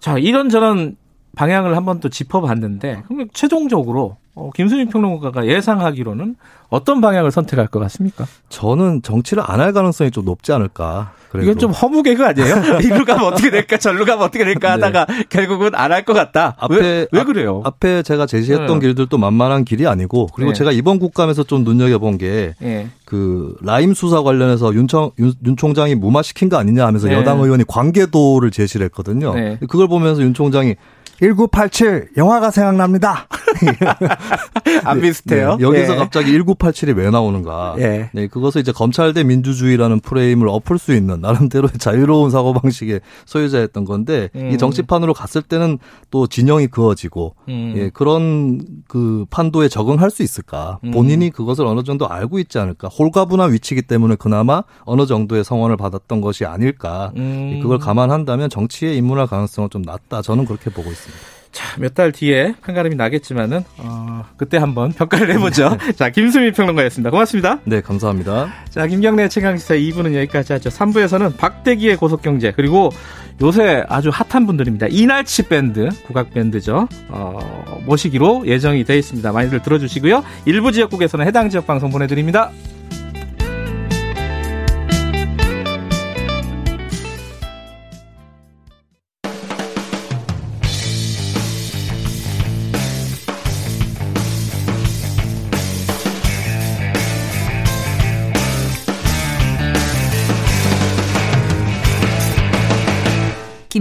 자, 0.00 0.18
이런저런 0.18 0.96
방향을 1.38 1.76
한번 1.76 2.00
또 2.00 2.08
짚어봤는데 2.08 3.04
그럼 3.06 3.28
최종적으로 3.32 4.16
어, 4.34 4.50
김수민 4.54 4.88
평론가가 4.88 5.46
예상하기로는 5.46 6.36
어떤 6.68 7.00
방향을 7.00 7.30
선택할 7.30 7.66
것 7.68 7.78
같습니까? 7.80 8.24
저는 8.48 9.02
정치를 9.02 9.42
안 9.46 9.58
할 9.60 9.72
가능성이 9.72 10.10
좀 10.12 10.24
높지 10.24 10.52
않을까. 10.52 11.12
그래도. 11.30 11.44
이건 11.50 11.58
좀 11.58 11.70
허무 11.72 12.02
개그 12.02 12.24
아니에요? 12.24 12.56
이리로 12.80 13.04
가면 13.04 13.24
어떻게 13.24 13.50
될까, 13.50 13.76
절로 13.78 14.04
가면 14.04 14.24
어떻게 14.24 14.44
될까 14.44 14.72
하다가 14.72 15.06
결국은 15.28 15.74
안 15.74 15.92
할 15.92 16.04
것 16.04 16.12
같다. 16.14 16.54
앞에 16.58 16.76
왜, 16.76 17.06
왜 17.10 17.24
그래요? 17.24 17.62
앞, 17.64 17.84
에 17.84 18.02
제가 18.02 18.26
제시했던 18.26 18.78
네. 18.78 18.86
길들도 18.86 19.16
만만한 19.18 19.64
길이 19.64 19.86
아니고 19.86 20.28
그리고 20.34 20.52
네. 20.52 20.56
제가 20.58 20.70
이번 20.72 20.98
국감에서 21.00 21.42
좀 21.44 21.64
눈여겨본 21.64 22.18
게 22.18 22.54
예. 22.62 22.88
그 23.04 23.56
라임 23.62 23.92
수사 23.94 24.22
관련해서 24.22 24.72
윤청 24.74 25.10
윤, 25.18 25.32
윤 25.44 25.56
총장이 25.56 25.94
무마시킨 25.96 26.48
거 26.48 26.56
아니냐 26.58 26.86
하면서 26.86 27.08
네. 27.08 27.14
여당 27.14 27.40
의원이 27.40 27.64
관계도를 27.66 28.50
제시를 28.50 28.84
했거든요. 28.86 29.34
네. 29.34 29.58
그걸 29.68 29.88
보면서 29.88 30.22
윤 30.22 30.32
총장이 30.32 30.76
1987 31.20 32.10
영화가 32.16 32.50
생각납니다. 32.50 33.26
안 34.84 35.00
비슷해요? 35.00 35.56
네, 35.56 35.64
여기서 35.64 35.94
예. 35.94 35.96
갑자기 35.96 36.38
1987이 36.38 36.96
왜 36.96 37.10
나오는가? 37.10 37.74
예. 37.78 38.10
네, 38.12 38.26
그것을 38.28 38.60
이제 38.60 38.72
검찰 38.72 39.12
대 39.12 39.24
민주주의라는 39.24 40.00
프레임을 40.00 40.48
엎을 40.48 40.78
수 40.78 40.94
있는 40.94 41.20
나름대로의 41.20 41.72
자유로운 41.78 42.30
사고 42.30 42.52
방식의 42.52 43.00
소유자였던 43.26 43.84
건데 43.84 44.30
음. 44.36 44.50
이 44.52 44.58
정치판으로 44.58 45.14
갔을 45.14 45.42
때는 45.42 45.78
또 46.10 46.26
진영이 46.26 46.68
그어지고 46.68 47.34
음. 47.48 47.74
예, 47.76 47.90
그런 47.90 48.60
그 48.86 49.24
판도에 49.30 49.68
적응할 49.68 50.10
수 50.10 50.22
있을까? 50.22 50.78
음. 50.84 50.92
본인이 50.92 51.30
그것을 51.30 51.66
어느 51.66 51.82
정도 51.82 52.08
알고 52.08 52.38
있지 52.38 52.58
않을까? 52.58 52.88
홀가분한 52.88 53.52
위치이기 53.52 53.82
때문에 53.82 54.14
그나마 54.16 54.62
어느 54.84 55.06
정도의 55.06 55.42
성원을 55.42 55.76
받았던 55.76 56.20
것이 56.20 56.44
아닐까? 56.44 57.12
음. 57.16 57.60
그걸 57.62 57.78
감안한다면 57.78 58.50
정치에 58.50 58.94
입문할 58.94 59.26
가능성은 59.26 59.70
좀 59.70 59.82
낮다. 59.82 60.22
저는 60.22 60.44
그렇게 60.44 60.70
보고 60.70 60.90
있습니다. 60.90 61.07
자, 61.50 61.80
몇 61.80 61.94
달 61.94 62.12
뒤에 62.12 62.54
한가름이 62.60 62.94
나겠지만은, 62.94 63.64
어, 63.78 64.24
그때 64.36 64.58
한번 64.58 64.92
평가를 64.92 65.32
해보죠. 65.34 65.76
자, 65.96 66.10
김수민 66.10 66.52
평론가였습니다. 66.52 67.10
고맙습니다. 67.10 67.58
네, 67.64 67.80
감사합니다. 67.80 68.52
자, 68.70 68.86
김경래 68.86 69.28
최강시사 69.28 69.74
2부는 69.74 70.14
여기까지 70.14 70.52
하죠. 70.52 70.68
3부에서는 70.70 71.36
박대기의 71.38 71.96
고속경제, 71.96 72.52
그리고 72.54 72.90
요새 73.40 73.82
아주 73.88 74.10
핫한 74.12 74.46
분들입니다. 74.46 74.86
이날치 74.90 75.44
밴드, 75.48 75.88
국악밴드죠. 76.06 76.86
어, 77.08 77.80
모시기로 77.86 78.46
예정이 78.46 78.84
되어 78.84 78.96
있습니다. 78.96 79.32
많이들 79.32 79.62
들어주시고요. 79.62 80.22
일부 80.44 80.70
지역국에서는 80.70 81.26
해당 81.26 81.48
지역 81.48 81.66
방송 81.66 81.90
보내드립니다. 81.90 82.50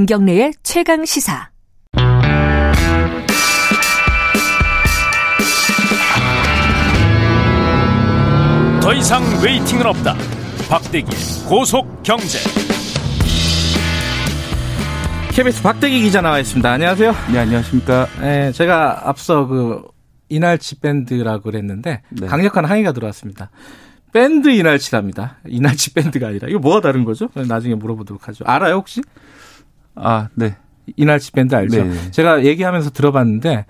김경래의 0.07 0.53
최강 0.63 1.03
시사. 1.03 1.49
더 8.81 8.93
이상 8.93 9.21
웨이팅은 9.43 9.85
없다. 9.85 10.15
박대기의 10.69 11.49
고속 11.49 12.03
경제. 12.03 12.39
KBS 15.31 15.61
박대기 15.61 16.01
기자 16.01 16.21
나와 16.21 16.39
있습니다. 16.39 16.71
안녕하세요. 16.71 17.11
네, 17.33 17.39
안녕하십니까. 17.39 18.07
네, 18.21 18.53
제가 18.53 19.09
앞서 19.09 19.45
그 19.45 19.81
이날치 20.29 20.79
밴드라고 20.79 21.43
그랬는데 21.43 22.03
네. 22.11 22.27
강력한 22.27 22.63
항의가 22.63 22.93
들어왔습니다. 22.93 23.49
밴드 24.13 24.47
이날치랍니다. 24.47 25.39
이날치 25.47 25.93
밴드가 25.93 26.27
아니라 26.27 26.47
이거 26.47 26.59
뭐가 26.59 26.79
다른 26.79 27.03
거죠? 27.03 27.27
나중에 27.35 27.75
물어보도록 27.75 28.29
하죠. 28.29 28.45
알아요 28.47 28.75
혹시? 28.75 29.01
아, 30.01 30.29
네. 30.33 30.55
이날치 30.95 31.31
밴드 31.31 31.53
알죠? 31.55 31.83
네. 31.83 32.11
제가 32.11 32.45
얘기하면서 32.45 32.91
들어봤는데 32.91 33.65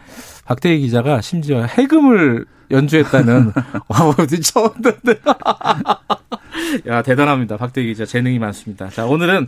박대기 0.45 0.81
기자가 0.81 1.21
심지어 1.21 1.63
해금을 1.63 2.45
연주했다는 2.69 3.51
와 3.87 4.15
처음 4.41 4.69
듣는데 4.81 5.19
야 6.87 7.01
대단합니다 7.01 7.57
박대기 7.57 7.87
기자 7.89 8.05
재능이 8.05 8.39
많습니다. 8.39 8.89
자 8.89 9.05
오늘은 9.05 9.47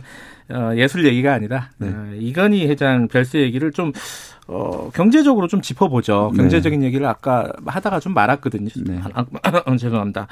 어, 0.50 0.72
예술 0.76 1.06
얘기가 1.06 1.32
아니라 1.32 1.70
네. 1.78 1.88
어, 1.88 2.12
이건희 2.18 2.66
회장 2.66 3.08
별세 3.08 3.40
얘기를 3.40 3.70
좀 3.72 3.92
어, 4.48 4.90
경제적으로 4.92 5.46
좀 5.46 5.60
짚어보죠. 5.60 6.30
네. 6.32 6.38
경제적인 6.38 6.82
얘기를 6.82 7.06
아까 7.06 7.52
하다가 7.66 8.00
좀 8.00 8.14
말았거든요. 8.14 8.68
네. 8.84 9.00
아, 9.14 9.24
아, 9.44 9.76
죄송합니다. 9.76 10.26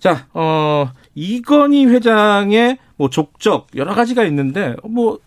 자, 0.00 0.26
어, 0.34 0.90
이건희 1.14 1.86
회장의 1.86 2.78
뭐 2.96 3.10
족적 3.10 3.68
여러 3.76 3.94
가지가 3.94 4.24
있는데 4.24 4.74
뭐 4.82 5.20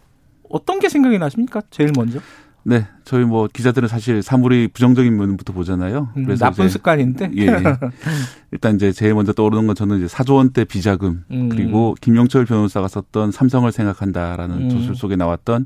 어떤 0.53 0.79
게 0.79 0.87
생각이 0.87 1.17
나십니까? 1.17 1.61
제일 1.71 1.91
먼저. 1.95 2.19
네, 2.61 2.87
저희 3.03 3.25
뭐 3.25 3.49
기자들은 3.51 3.87
사실 3.89 4.21
사물이 4.21 4.69
부정적인 4.69 5.17
면부터 5.17 5.51
보잖아요. 5.51 6.09
음, 6.15 6.23
그래서 6.25 6.45
나쁜 6.45 6.65
이제 6.65 6.73
습관인데. 6.73 7.31
예, 7.35 7.47
예. 7.47 7.53
일단 8.51 8.75
이제 8.75 8.91
제일 8.91 9.15
먼저 9.15 9.33
떠오르는 9.33 9.65
건 9.65 9.75
저는 9.75 9.97
이제 9.97 10.05
4조 10.05 10.35
원대 10.35 10.63
비자금 10.63 11.25
음. 11.31 11.49
그리고 11.49 11.95
김용철 11.99 12.45
변호사가 12.45 12.87
썼던 12.87 13.31
삼성을 13.31 13.69
생각한다라는 13.71 14.55
음. 14.65 14.69
조술 14.69 14.95
속에 14.95 15.15
나왔던 15.15 15.65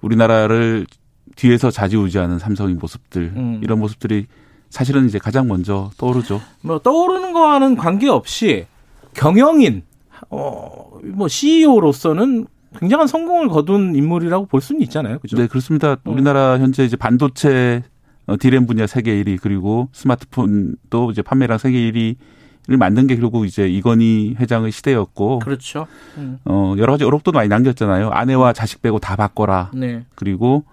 우리나라를 0.00 0.86
뒤에서 1.34 1.70
좌지우지하는 1.70 2.38
삼성의 2.38 2.76
모습들 2.76 3.32
음. 3.36 3.60
이런 3.62 3.80
모습들이 3.80 4.26
사실은 4.70 5.06
이제 5.06 5.18
가장 5.18 5.48
먼저 5.48 5.90
떠오르죠. 5.98 6.40
뭐 6.62 6.78
떠오르는 6.78 7.32
거와는 7.32 7.76
관계없이 7.76 8.66
경영인 9.12 9.82
어 10.30 10.90
뭐 11.02 11.28
CEO로서는 11.28 12.46
굉장한 12.78 13.06
성공을 13.06 13.48
거둔 13.48 13.94
인물이라고 13.96 14.46
볼 14.46 14.60
수는 14.60 14.82
있잖아요. 14.82 15.18
그죠? 15.18 15.36
네, 15.36 15.46
그렇습니다. 15.46 15.96
우리나라 16.04 16.58
현재 16.58 16.84
이제 16.84 16.96
반도체 16.96 17.82
어, 18.26 18.36
디램 18.38 18.66
분야 18.66 18.86
세계 18.86 19.22
1위 19.22 19.38
그리고 19.40 19.88
스마트폰도 19.92 21.10
이제 21.10 21.22
판매량 21.22 21.58
세계 21.58 21.78
1위 21.90 22.16
를 22.66 22.76
만든 22.76 23.06
게 23.06 23.16
결국 23.16 23.46
이제 23.46 23.66
이건희 23.68 24.36
회장의 24.38 24.70
시대였고 24.70 25.38
그렇죠. 25.40 25.86
음. 26.18 26.38
어 26.44 26.74
여러 26.76 26.92
가지 26.92 27.04
어록도 27.04 27.32
많이 27.32 27.48
남겼잖아요. 27.48 28.10
아내와 28.10 28.52
자식 28.52 28.82
빼고 28.82 28.98
다 29.00 29.16
바꿔라. 29.16 29.70
네. 29.74 30.04
그리고 30.14 30.64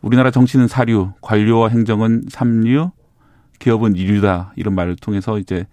우리나라 0.00 0.30
정치는 0.30 0.68
사류, 0.68 1.12
관료와 1.20 1.68
행정은 1.68 2.24
삼류, 2.28 2.90
기업은 3.58 3.94
이류다 3.94 4.54
이런 4.56 4.74
말을 4.74 4.96
통해서 4.96 5.38
이제 5.38 5.66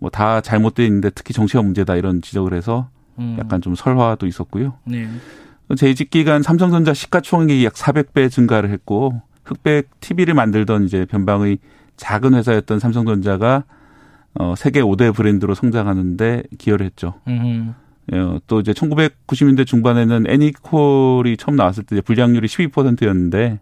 뭐 0.00 0.10
다 0.10 0.40
잘못돼 0.40 0.84
있는데 0.86 1.08
특히 1.10 1.32
정치가 1.32 1.62
문제다 1.62 1.94
이런 1.96 2.20
지적을 2.20 2.52
해서 2.52 2.88
음. 3.18 3.36
약간 3.38 3.60
좀 3.60 3.74
설화도 3.74 4.26
있었고요. 4.26 4.74
네. 4.84 5.08
재직 5.76 6.10
기간 6.10 6.42
삼성전자 6.42 6.92
시가총액이 6.92 7.64
약 7.64 7.74
400배 7.74 8.30
증가를 8.30 8.70
했고 8.70 9.22
흑백 9.44 9.88
TV를 10.00 10.34
만들던 10.34 10.84
이제 10.84 11.04
변방의 11.06 11.58
작은 11.96 12.34
회사였던 12.34 12.78
삼성전자가 12.78 13.64
어 14.34 14.54
세계 14.56 14.80
5대 14.80 15.14
브랜드로 15.14 15.54
성장하는데 15.54 16.44
기여를 16.58 16.86
했죠. 16.86 17.14
음. 17.28 17.74
어, 18.12 18.38
또 18.46 18.60
이제 18.60 18.72
1990년대 18.72 19.66
중반에는 19.66 20.24
애니콜이 20.28 21.36
처음 21.36 21.56
나왔을 21.56 21.84
때 21.84 22.00
불량률이 22.00 22.48
12%였는데 22.48 23.60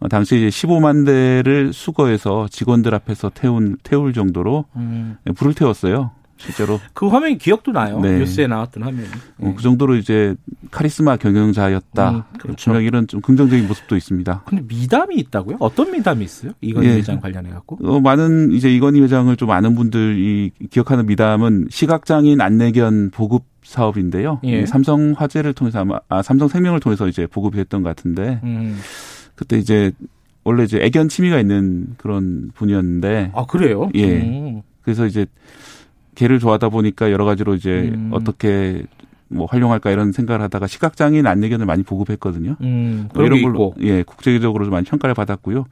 어, 0.00 0.08
당시 0.08 0.36
이제 0.36 0.48
15만 0.48 1.06
대를 1.06 1.72
수거해서 1.72 2.48
직원들 2.48 2.94
앞에서 2.94 3.30
태운 3.30 3.76
태울 3.82 4.12
정도로 4.12 4.64
음. 4.76 5.16
불을 5.36 5.54
태웠어요. 5.54 6.10
실제로 6.42 6.80
그 6.92 7.06
화면이 7.06 7.38
기억도 7.38 7.70
나요. 7.70 8.00
네. 8.00 8.18
뉴스에 8.18 8.48
나왔던 8.48 8.82
화면이. 8.82 9.06
어, 9.38 9.54
그 9.56 9.62
정도로 9.62 9.94
이제 9.94 10.34
카리스마 10.72 11.16
경영자였다. 11.16 12.10
음, 12.10 12.22
그렇죠. 12.38 12.64
분명 12.64 12.82
이런 12.82 13.06
좀 13.06 13.20
긍정적인 13.20 13.68
모습도 13.68 13.96
있습니다. 13.96 14.42
근데 14.46 14.64
미담이 14.66 15.14
있다고요? 15.16 15.58
어떤 15.60 15.92
미담이 15.92 16.24
있어요? 16.24 16.52
이건희 16.60 16.88
예. 16.88 16.94
회장 16.94 17.20
관련해 17.20 17.50
갖고. 17.50 17.78
어, 17.84 18.00
많은 18.00 18.50
이제 18.50 18.74
이건희 18.74 19.00
회장을 19.02 19.34
좀 19.36 19.50
아는 19.50 19.76
분들이 19.76 20.50
기억하는 20.70 21.06
미담은 21.06 21.68
시각장애인 21.70 22.40
안내견 22.40 23.10
보급 23.10 23.44
사업인데요. 23.62 24.40
예. 24.44 24.62
이 24.62 24.66
삼성 24.66 25.14
화재를 25.16 25.52
통해서 25.52 25.78
아마 25.78 26.00
아, 26.08 26.22
삼성 26.22 26.48
생명을 26.48 26.80
통해서 26.80 27.06
이제 27.06 27.28
보급이 27.28 27.56
됐던 27.58 27.84
것 27.84 27.94
같은데 27.94 28.40
음. 28.42 28.80
그때 29.36 29.58
이제 29.58 29.92
원래 30.42 30.64
이제 30.64 30.80
애견 30.82 31.08
취미가 31.08 31.38
있는 31.38 31.94
그런 31.98 32.50
분이었는데 32.54 33.30
아 33.32 33.46
그래요? 33.46 33.88
예. 33.94 34.20
음. 34.20 34.62
그래서 34.82 35.06
이제 35.06 35.24
개를 36.22 36.38
좋아하다 36.38 36.68
보니까 36.68 37.10
여러 37.10 37.24
가지로 37.24 37.54
이제 37.54 37.90
음. 37.94 38.10
어떻게 38.12 38.84
뭐 39.28 39.46
활용할까 39.46 39.90
이런 39.90 40.12
생각을 40.12 40.40
하다가 40.42 40.68
시각장애인 40.68 41.26
안내견을 41.26 41.66
많이 41.66 41.82
보급했거든요. 41.82 42.56
음. 42.60 43.08
뭐 43.12 43.24
이런 43.24 43.42
걸로 43.42 43.54
있고. 43.54 43.74
예 43.80 44.02
국제적으로 44.04 44.64
좀 44.64 44.72
많이 44.72 44.84
평가를 44.84 45.14
받았고요. 45.14 45.64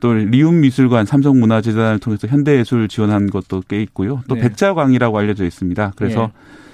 또 0.00 0.12
리움 0.14 0.60
미술관 0.60 1.04
삼성문화재단을 1.06 1.98
통해서 1.98 2.26
현대예술 2.28 2.88
지원한 2.88 3.28
것도 3.30 3.62
꽤 3.68 3.82
있고요. 3.82 4.22
또 4.28 4.34
네. 4.36 4.40
백자광이라고 4.42 5.18
알려져 5.18 5.44
있습니다. 5.44 5.92
그래서 5.96 6.30
예. 6.32 6.64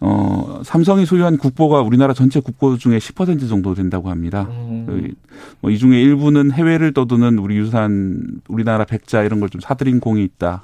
어 0.00 0.60
삼성이 0.62 1.06
소유한 1.06 1.36
국보가 1.38 1.80
우리나라 1.80 2.12
전체 2.12 2.38
국보 2.40 2.76
중에 2.76 2.98
10% 2.98 3.48
정도 3.48 3.74
된다고 3.74 4.10
합니다. 4.10 4.46
음. 4.50 5.14
뭐이 5.60 5.78
중에 5.78 6.00
일부는 6.02 6.52
해외를 6.52 6.92
떠도는 6.92 7.38
우리 7.38 7.56
유산, 7.56 8.22
우리나라 8.48 8.84
백자 8.84 9.22
이런 9.24 9.40
걸 9.40 9.48
좀 9.48 9.60
사들인 9.60 10.00
공이 10.00 10.22
있다. 10.22 10.62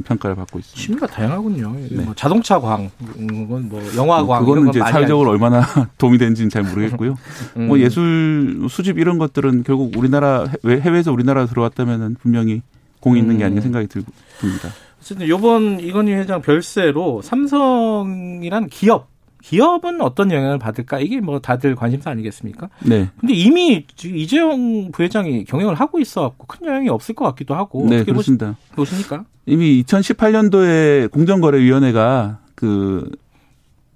평가를 0.00 0.34
받고 0.36 0.58
있습니다. 0.58 0.80
취미가 0.80 1.06
다양하군요. 1.06 1.76
네. 1.90 2.02
뭐 2.04 2.14
자동차 2.14 2.58
광, 2.58 2.90
음, 3.18 3.68
뭐 3.68 3.82
영화 3.96 4.24
광 4.24 4.40
그거는 4.40 4.62
이런 4.62 4.68
이제 4.70 4.80
사회적으로 4.80 5.30
얼마나 5.30 5.60
도움이 5.98 6.16
되는지는 6.18 6.48
잘 6.48 6.62
모르겠고요. 6.62 7.16
음. 7.58 7.66
뭐 7.68 7.78
예술 7.78 8.66
수집 8.70 8.98
이런 8.98 9.18
것들은 9.18 9.64
결국 9.64 9.96
우리나라 9.96 10.46
해- 10.66 10.80
해외에서 10.80 11.12
우리나라 11.12 11.44
들어왔다면은 11.46 12.16
분명히 12.20 12.62
공이 13.00 13.18
있는 13.20 13.36
게 13.36 13.44
음. 13.44 13.46
아닌가 13.46 13.60
생각이 13.62 13.86
들- 13.88 14.04
듭니다. 14.38 14.70
어쨌든 15.00 15.28
요번 15.28 15.80
이건희 15.80 16.12
회장 16.12 16.40
별세로 16.40 17.20
삼성이란 17.22 18.68
기업 18.68 19.08
기업은 19.42 20.00
어떤 20.00 20.30
영향을 20.30 20.58
받을까 20.58 21.00
이게 21.00 21.20
뭐 21.20 21.40
다들 21.40 21.74
관심사 21.74 22.10
아니겠습니까? 22.10 22.70
네. 22.84 23.10
근데 23.20 23.34
이미 23.34 23.84
지금 23.96 24.16
이재용 24.16 24.90
부회장이 24.92 25.44
경영을 25.44 25.74
하고 25.74 25.98
있어갖고 25.98 26.46
큰 26.46 26.66
영향이 26.66 26.88
없을 26.88 27.14
것 27.14 27.24
같기도 27.26 27.54
하고 27.54 27.86
네, 27.88 27.96
어떻게 27.96 28.12
보시, 28.12 28.30
그렇습니다. 28.36 28.56
보십니까? 28.74 29.24
이미 29.46 29.82
2018년도에 29.82 31.10
공정거래위원회가 31.10 32.38
그 32.54 33.10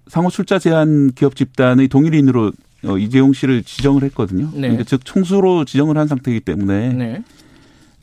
상호 0.09 0.29
출자 0.31 0.59
제한 0.59 1.13
기업 1.15 1.37
집단의 1.37 1.89
동일인으로 1.89 2.53
어, 2.85 2.99
이재용 2.99 3.33
씨를 3.33 3.63
지정을 3.63 4.03
했거든요. 4.05 4.51
네. 4.53 4.61
그러니까 4.63 4.85
즉 4.85 5.05
총수로 5.05 5.65
지정을 5.65 5.97
한 5.97 6.09
상태이기 6.09 6.41
때문에 6.41 6.93
네. 6.93 7.23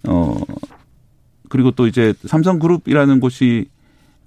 어 0.07 0.39
그리고 1.49 1.71
또 1.71 1.87
이제 1.87 2.13
삼성그룹이라는 2.25 3.19
곳이 3.19 3.67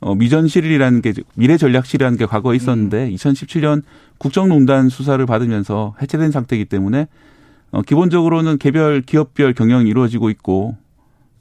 어 0.01 0.15
미전실이라는 0.15 1.01
게 1.03 1.15
미래전략실이라는 1.37 2.19
게 2.19 2.27
과거에 2.27 2.57
있었는데 2.57 3.11
2017년 3.13 3.83
국정농단 4.19 4.89
수사를 4.89 5.25
받으면서 5.25 5.95
해체된 6.03 6.31
상태이기 6.31 6.67
때문에 6.67 7.07
어 7.71 7.83
기본적으로는 7.83 8.59
개별 8.59 9.01
기업별 9.03 9.55
경영이 9.55 9.89
이루어지고 9.89 10.31
있고 10.31 10.77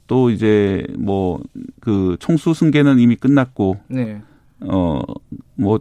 또 0.06 0.30
이제 0.30 0.86
뭐 0.98 1.40
그 1.80 2.16
총수 2.18 2.52
승계는 2.52 2.98
이미 2.98 3.14
끝났고 3.14 3.76
네. 3.88 4.20
어뭐 4.60 5.80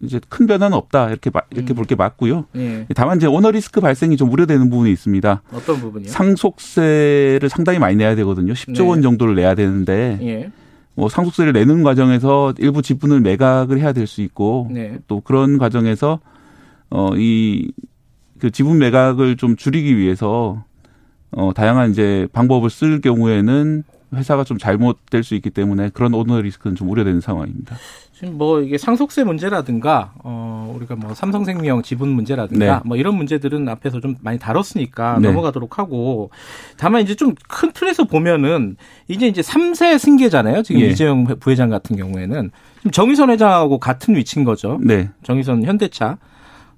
이제 0.00 0.20
큰 0.28 0.46
변화는 0.46 0.76
없다 0.76 1.08
이렇게 1.08 1.30
마- 1.30 1.40
이렇게 1.50 1.72
음. 1.72 1.74
볼게 1.74 1.94
맞고요. 1.96 2.44
네. 2.52 2.86
다만 2.94 3.16
이제 3.16 3.26
오너 3.26 3.50
리스크 3.50 3.80
발생이 3.80 4.16
좀 4.16 4.30
우려되는 4.32 4.70
부분이 4.70 4.92
있습니다. 4.92 5.42
어떤 5.52 5.76
부분이요? 5.80 6.08
상속세를 6.10 7.48
상당히 7.48 7.78
많이 7.78 7.96
내야 7.96 8.14
되거든요. 8.16 8.52
10조 8.52 8.74
네. 8.82 8.88
원 8.88 9.02
정도를 9.02 9.34
내야 9.34 9.54
되는데 9.56 10.18
예. 10.22 10.50
뭐 10.94 11.08
상속세를 11.08 11.52
내는 11.52 11.82
과정에서 11.82 12.54
일부 12.58 12.82
지분을 12.82 13.20
매각을 13.20 13.80
해야 13.80 13.92
될 13.92 14.06
수 14.06 14.20
있고 14.22 14.68
네. 14.70 14.98
또 15.08 15.20
그런 15.20 15.58
과정에서 15.58 16.20
어이그 16.90 18.50
지분 18.52 18.78
매각을 18.78 19.36
좀 19.36 19.56
줄이기 19.56 19.96
위해서 19.96 20.64
어 21.32 21.52
다양한 21.52 21.90
이제 21.90 22.28
방법을 22.32 22.70
쓸 22.70 23.00
경우에는 23.00 23.82
회사가 24.14 24.44
좀 24.44 24.58
잘못될 24.58 25.24
수 25.24 25.34
있기 25.34 25.50
때문에 25.50 25.90
그런 25.90 26.14
오너 26.14 26.40
리스크는 26.40 26.76
좀 26.76 26.88
우려되는 26.90 27.20
상황입니다. 27.20 27.76
지금 28.14 28.38
뭐 28.38 28.60
이게 28.60 28.78
상속세 28.78 29.24
문제라든가 29.24 30.12
어 30.22 30.72
우리가 30.76 30.94
뭐 30.94 31.14
삼성생명 31.14 31.82
지분 31.82 32.10
문제라든가 32.10 32.76
네. 32.76 32.80
뭐 32.84 32.96
이런 32.96 33.16
문제들은 33.16 33.68
앞에서 33.68 34.00
좀 34.00 34.14
많이 34.20 34.38
다뤘으니까 34.38 35.18
네. 35.20 35.28
넘어가도록 35.28 35.78
하고 35.78 36.30
다만 36.76 37.02
이제 37.02 37.14
좀 37.14 37.34
큰 37.48 37.72
틀에서 37.72 38.04
보면은 38.04 38.76
이제 39.08 39.26
이제 39.26 39.42
3세 39.42 39.98
승계잖아요. 39.98 40.62
지금 40.62 40.80
예. 40.82 40.86
이재용 40.86 41.24
부회장 41.24 41.70
같은 41.70 41.96
경우에는 41.96 42.50
지금 42.78 42.90
정의선 42.90 43.30
회장하고 43.30 43.78
같은 43.78 44.14
위치인 44.16 44.44
거죠. 44.44 44.78
네. 44.82 45.10
정의선 45.24 45.64
현대차 45.64 46.18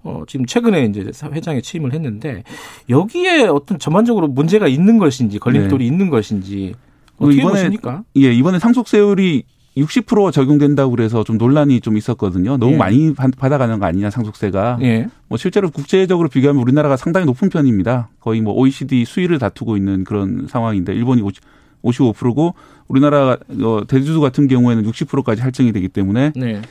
어, 0.02 0.22
지금 0.26 0.46
최근에 0.46 0.84
이제 0.84 1.10
회장에 1.32 1.60
취임을 1.60 1.92
했는데 1.92 2.44
여기에 2.88 3.44
어떤 3.48 3.78
전반적으로 3.78 4.28
문제가 4.28 4.68
있는 4.68 4.98
것인지 4.98 5.38
걸림돌이 5.38 5.86
있는 5.86 6.08
것인지 6.10 6.74
어떻게 7.18 7.36
네. 7.36 7.42
이번에 7.42 7.54
보십니까? 7.54 8.04
예, 8.16 8.32
이번에 8.32 8.58
상속세율이 8.58 9.44
60% 9.76 10.32
적용된다고 10.32 10.90
그래서 10.90 11.22
좀 11.22 11.36
논란이 11.36 11.80
좀 11.80 11.96
있었거든요. 11.96 12.56
너무 12.56 12.72
예. 12.72 12.76
많이 12.76 13.14
받- 13.14 13.36
받아가는 13.36 13.78
거 13.78 13.84
아니냐 13.86 14.08
상속세가. 14.10 14.78
예. 14.82 15.06
뭐 15.28 15.36
실제로 15.36 15.70
국제적으로 15.70 16.28
비교하면 16.28 16.62
우리나라가 16.62 16.96
상당히 16.96 17.26
높은 17.26 17.50
편입니다. 17.50 18.08
거의 18.20 18.40
뭐 18.40 18.54
OECD 18.54 19.04
수위를 19.04 19.38
다투고 19.38 19.76
있는 19.76 20.04
그런 20.04 20.46
상황인데 20.48 20.94
일본이 20.94 21.20
50, 21.22 21.42
55%고 21.84 22.54
우리나라 22.88 23.36
어, 23.62 23.80
대주주 23.86 24.20
같은 24.20 24.48
경우에는 24.48 24.84
60%까지 24.90 25.42
할증이 25.42 25.72
되기 25.72 25.88
때문에 25.88 26.32
네. 26.34 26.62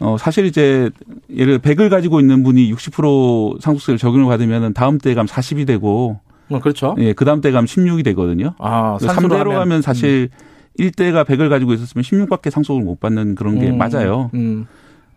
어 0.00 0.16
사실 0.18 0.44
이제 0.46 0.90
예를 1.34 1.58
100을 1.60 1.88
가지고 1.90 2.18
있는 2.20 2.42
분이 2.42 2.72
60% 2.72 3.60
상속세를 3.60 3.98
적용을 3.98 4.26
받으면 4.26 4.74
다음 4.74 4.98
때 4.98 5.14
가면 5.14 5.26
40이 5.28 5.66
되고 5.66 6.18
뭐 6.48 6.60
그렇죠. 6.60 6.94
예, 6.98 7.12
그 7.14 7.24
다음 7.24 7.40
때 7.40 7.50
가면 7.50 7.66
16이 7.66 8.04
되거든요. 8.06 8.54
아, 8.58 8.96
그 8.98 9.06
산수로 9.06 9.34
3대로 9.36 9.50
하면 9.50 9.82
사실 9.82 10.08
일 10.10 10.30
1대가 10.78 11.24
100을 11.24 11.48
가지고 11.48 11.72
있었으면 11.72 12.02
16밖에 12.02 12.50
상속을 12.50 12.82
못 12.82 13.00
받는 13.00 13.34
그런 13.34 13.58
게 13.58 13.70
음, 13.70 13.78
맞아요. 13.78 14.30
음. 14.34 14.66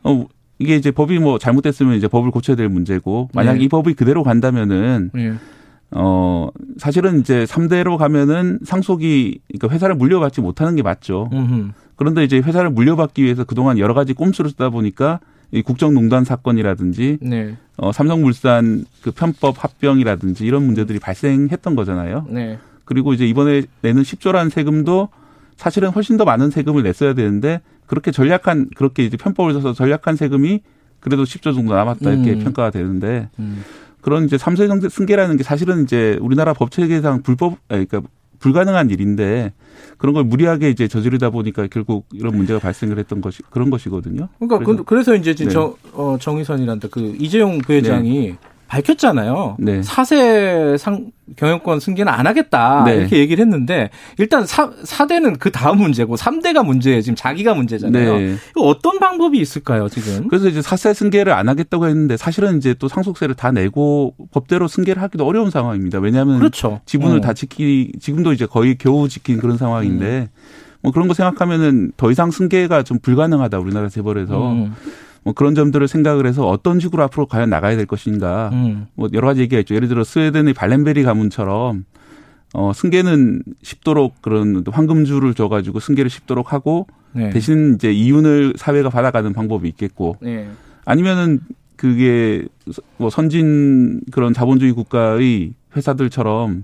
어, 0.04 0.26
이게 0.60 0.76
이제 0.76 0.92
법이 0.92 1.20
뭐 1.20 1.38
잘못됐으면 1.38 1.96
이제 1.96 2.08
법을 2.08 2.32
고쳐야 2.32 2.56
될 2.56 2.70
문제고 2.70 3.30
만약 3.34 3.58
네. 3.58 3.64
이 3.64 3.68
법이 3.68 3.94
그대로 3.94 4.24
간다면은 4.24 5.12
예. 5.18 5.34
어 5.92 6.50
사실은 6.78 7.20
이제 7.20 7.46
3대로 7.46 7.98
가면은 7.98 8.60
상속이 8.64 9.40
그러니까 9.48 9.70
회사를 9.74 9.96
물려받지 9.96 10.42
못하는 10.42 10.76
게 10.76 10.82
맞죠. 10.82 11.30
음흠. 11.32 11.72
그런데 11.96 12.24
이제 12.24 12.38
회사를 12.40 12.70
물려받기 12.72 13.24
위해서 13.24 13.44
그동안 13.44 13.78
여러 13.78 13.94
가지 13.94 14.14
꼼수를 14.14 14.50
쓰다 14.52 14.70
보니까 14.70 15.20
이 15.52 15.62
국정농단 15.62 16.26
사건이라든지 16.26 17.20
네. 17.22 17.56
어 17.78 17.92
삼성물산 17.92 18.86
그 19.02 19.12
편법 19.12 19.64
합병이라든지 19.64 20.46
이런 20.46 20.66
문제들이 20.66 21.00
발생했던 21.00 21.76
거잖아요. 21.76 22.26
네. 22.30 22.58
그리고 22.84 23.14
이제 23.14 23.26
이번에 23.26 23.64
내는 23.82 24.02
10조라는 24.02 24.50
세금도 24.50 25.10
사실은 25.58 25.90
훨씬 25.90 26.16
더 26.18 26.24
많은 26.24 26.50
세금을 26.52 26.84
냈어야 26.84 27.14
되는데 27.14 27.62
그렇게 27.88 28.12
전략한 28.12 28.70
그렇게 28.76 29.04
이제 29.04 29.18
편법을 29.18 29.54
써서 29.54 29.74
전략한 29.74 30.16
세금이 30.16 30.62
그래도 31.00 31.24
10조 31.24 31.54
정도 31.54 31.74
남았다 31.74 32.12
이렇게 32.12 32.34
음. 32.34 32.40
평가가 32.40 32.70
되는데 32.70 33.30
음. 33.40 33.64
그런 34.02 34.26
이제 34.26 34.38
삼세 34.38 34.68
승계라는 34.90 35.36
게 35.38 35.44
사실은 35.44 35.84
이제 35.84 36.18
우리나라 36.22 36.54
법 36.54 36.72
체계상 36.72 37.24
불법 37.24 37.58
아니, 37.68 37.86
그러니까 37.86 38.10
불가능한 38.40 38.92
일인데 38.92 39.54
그런 39.98 40.14
걸 40.14 40.24
무리하게 40.24 40.70
이제 40.70 40.88
저지르다 40.88 41.32
보니까 41.32 41.68
결국 41.68 42.06
이런 42.14 42.38
문제가 42.38 42.60
발생을 42.60 43.00
했던 43.00 43.20
것이 43.20 43.42
그런 43.50 43.72
것이거든요. 43.72 44.30
그러니까 44.38 44.60
그래서- 44.60 44.78
그, 44.78 44.84
그래서 44.84 45.16
이제 45.16 45.34
지금 45.34 45.50
네. 45.50 45.54
정, 45.54 45.76
어, 45.94 46.18
정의선이란다 46.20 46.90
그 46.90 47.16
이재용 47.20 47.58
부회장이 47.58 48.36
밝혔잖아요. 48.68 49.58
네. 49.60 49.82
사세 49.82 50.76
상 50.78 51.12
경영권 51.36 51.80
승계는 51.80 52.12
안 52.12 52.28
하겠다 52.28 52.84
네. 52.86 52.96
이렇게 52.96 53.18
얘기를 53.18 53.44
했는데 53.44 53.90
일단 54.18 54.46
사, 54.46 54.70
4대는 54.70 55.40
그 55.40 55.52
다음 55.52 55.80
문제고 55.80 56.16
3대가 56.16 56.66
문제예요. 56.66 57.02
지금 57.02 57.16
자기가 57.16 57.54
문제잖아요. 57.54 58.18
네. 58.18 58.36
어떤 58.56 59.00
방법이 59.00 59.40
있을까요, 59.40 59.90
지금? 59.90 60.28
그래서 60.28 60.48
이제 60.48 60.62
사세 60.62 60.94
승계를 60.94 61.34
안 61.34 61.50
하겠다고 61.50 61.88
했는데 61.88 62.18
사실은 62.18 62.58
이제 62.58 62.74
또 62.74 62.88
상속세를 62.88 63.36
다 63.36 63.52
내고 63.52 64.16
법대로 64.32 64.68
승계를 64.68 65.02
하기도 65.02 65.26
어려운 65.26 65.50
상황입니다. 65.50 66.00
왜냐하면 66.00 66.40
그렇죠. 66.40 66.82
지분을 66.86 67.18
어. 67.18 67.22
다 67.22 67.34
지키 67.34 67.92
지금도 68.00 68.34
이제 68.34 68.46
거의 68.46 68.78
겨우 68.78 69.10
지킨 69.10 69.38
그런 69.38 69.58
상황인데 69.58 70.30
뭐 70.82 70.92
그런 70.92 71.08
거 71.08 71.14
생각하면은 71.14 71.92
더 71.98 72.12
이상 72.12 72.32
승계가 72.32 72.84
좀 72.84 73.00
불가능하다 73.00 73.60
우리나라 73.60 73.90
재벌에서 73.90 74.52
음, 74.52 74.76
뭐 75.28 75.34
그런 75.34 75.56
점들을 75.56 75.86
생각을 75.90 76.26
해서 76.26 76.48
어떤 76.48 76.80
식으로 76.80 77.04
앞으로 77.04 77.26
과연 77.26 77.50
나가야 77.50 77.76
될 77.76 77.86
것인가 77.86 78.50
음. 78.54 78.88
뭐 78.96 79.10
여러 79.12 79.28
가지 79.28 79.42
얘기가 79.42 79.60
있죠. 79.60 79.76
예를 79.76 79.90
들어 79.90 80.06
스웨덴의 80.06 80.54
발렌베리 80.54 81.04
가문처럼 81.04 81.84
어 82.54 82.72
승계는 82.74 83.44
쉽도록 83.62 84.22
그런 84.22 84.64
황금줄을 84.66 85.34
줘가지고 85.34 85.82
승계를 85.82 86.10
쉽도록 86.10 86.54
하고 86.54 86.88
네. 87.12 87.30
대신 87.32 87.76
이제 87.76 87.92
이윤을 87.92 88.54
사회가 88.56 88.90
받아가는 88.90 89.34
방법이 89.34 89.68
있겠고 89.68 90.16
네. 90.22 90.48
아니면은 90.86 91.42
그게 91.76 92.46
뭐 92.96 93.10
선진 93.10 94.00
그런 94.14 94.32
자본주의 94.32 94.72
국가의 94.72 95.52
회사들처럼 95.76 96.64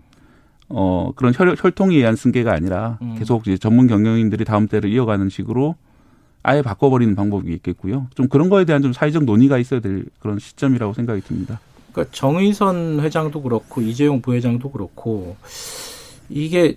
어 0.70 1.11
그런 1.18 1.34
혈, 1.36 1.53
혈통에 1.59 1.97
의한 1.97 2.16
승계가 2.16 2.53
아니라 2.53 2.97
음. 3.01 3.16
계속 3.20 3.45
이제 3.45 3.57
전문 3.57 3.88
경영인들이 3.88 4.45
다음 4.45 4.70
때를 4.70 4.89
이어가는 4.89 5.28
식으로 5.28 5.76
아예 6.43 6.61
바꿔버리는 6.61 7.15
방법이 7.15 7.51
있겠고요. 7.53 8.07
좀 8.15 8.27
그런 8.27 8.49
거에 8.49 8.65
대한 8.65 8.81
좀 8.81 8.93
사회적 8.93 9.23
논의가 9.23 9.57
있어야 9.57 9.79
될 9.79 10.05
그런 10.19 10.39
시점이라고 10.39 10.93
생각이 10.93 11.21
듭니다. 11.21 11.59
그러니까 11.91 12.13
정의선 12.15 12.99
회장도 13.01 13.41
그렇고 13.43 13.81
이재용 13.81 14.21
부회장도 14.21 14.71
그렇고 14.71 15.35
이게 16.29 16.75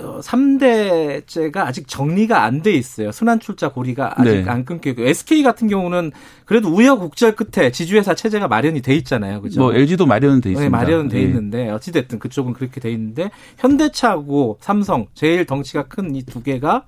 어, 0.00 0.20
3대째가 0.22 1.56
아직 1.58 1.88
정리가 1.88 2.44
안 2.44 2.62
돼 2.62 2.72
있어요. 2.72 3.10
순환 3.10 3.40
출자 3.40 3.70
고리가 3.70 4.20
아직 4.20 4.42
네. 4.44 4.48
안 4.48 4.64
끊겨 4.64 4.90
있고 4.90 5.02
SK 5.02 5.42
같은 5.42 5.66
경우는 5.66 6.12
그래도 6.44 6.68
우여곡절 6.68 7.34
끝에 7.34 7.72
지주회사 7.72 8.14
체제가 8.14 8.46
마련이 8.46 8.80
돼 8.80 8.94
있잖아요. 8.96 9.40
그죠? 9.42 9.60
뭐 9.60 9.74
LG도 9.74 10.06
마련은 10.06 10.40
돼 10.40 10.50
있습니다. 10.50 10.64
네, 10.64 10.68
마련은 10.70 11.08
돼 11.08 11.18
예. 11.18 11.22
있는데 11.22 11.70
어찌 11.70 11.90
됐든 11.90 12.20
그쪽은 12.20 12.52
그렇게 12.52 12.80
돼 12.80 12.92
있는데 12.92 13.30
현대차하고 13.58 14.58
삼성 14.60 15.06
제일 15.14 15.44
덩치가 15.46 15.84
큰 15.88 16.14
이 16.14 16.22
두 16.22 16.42
개가 16.44 16.84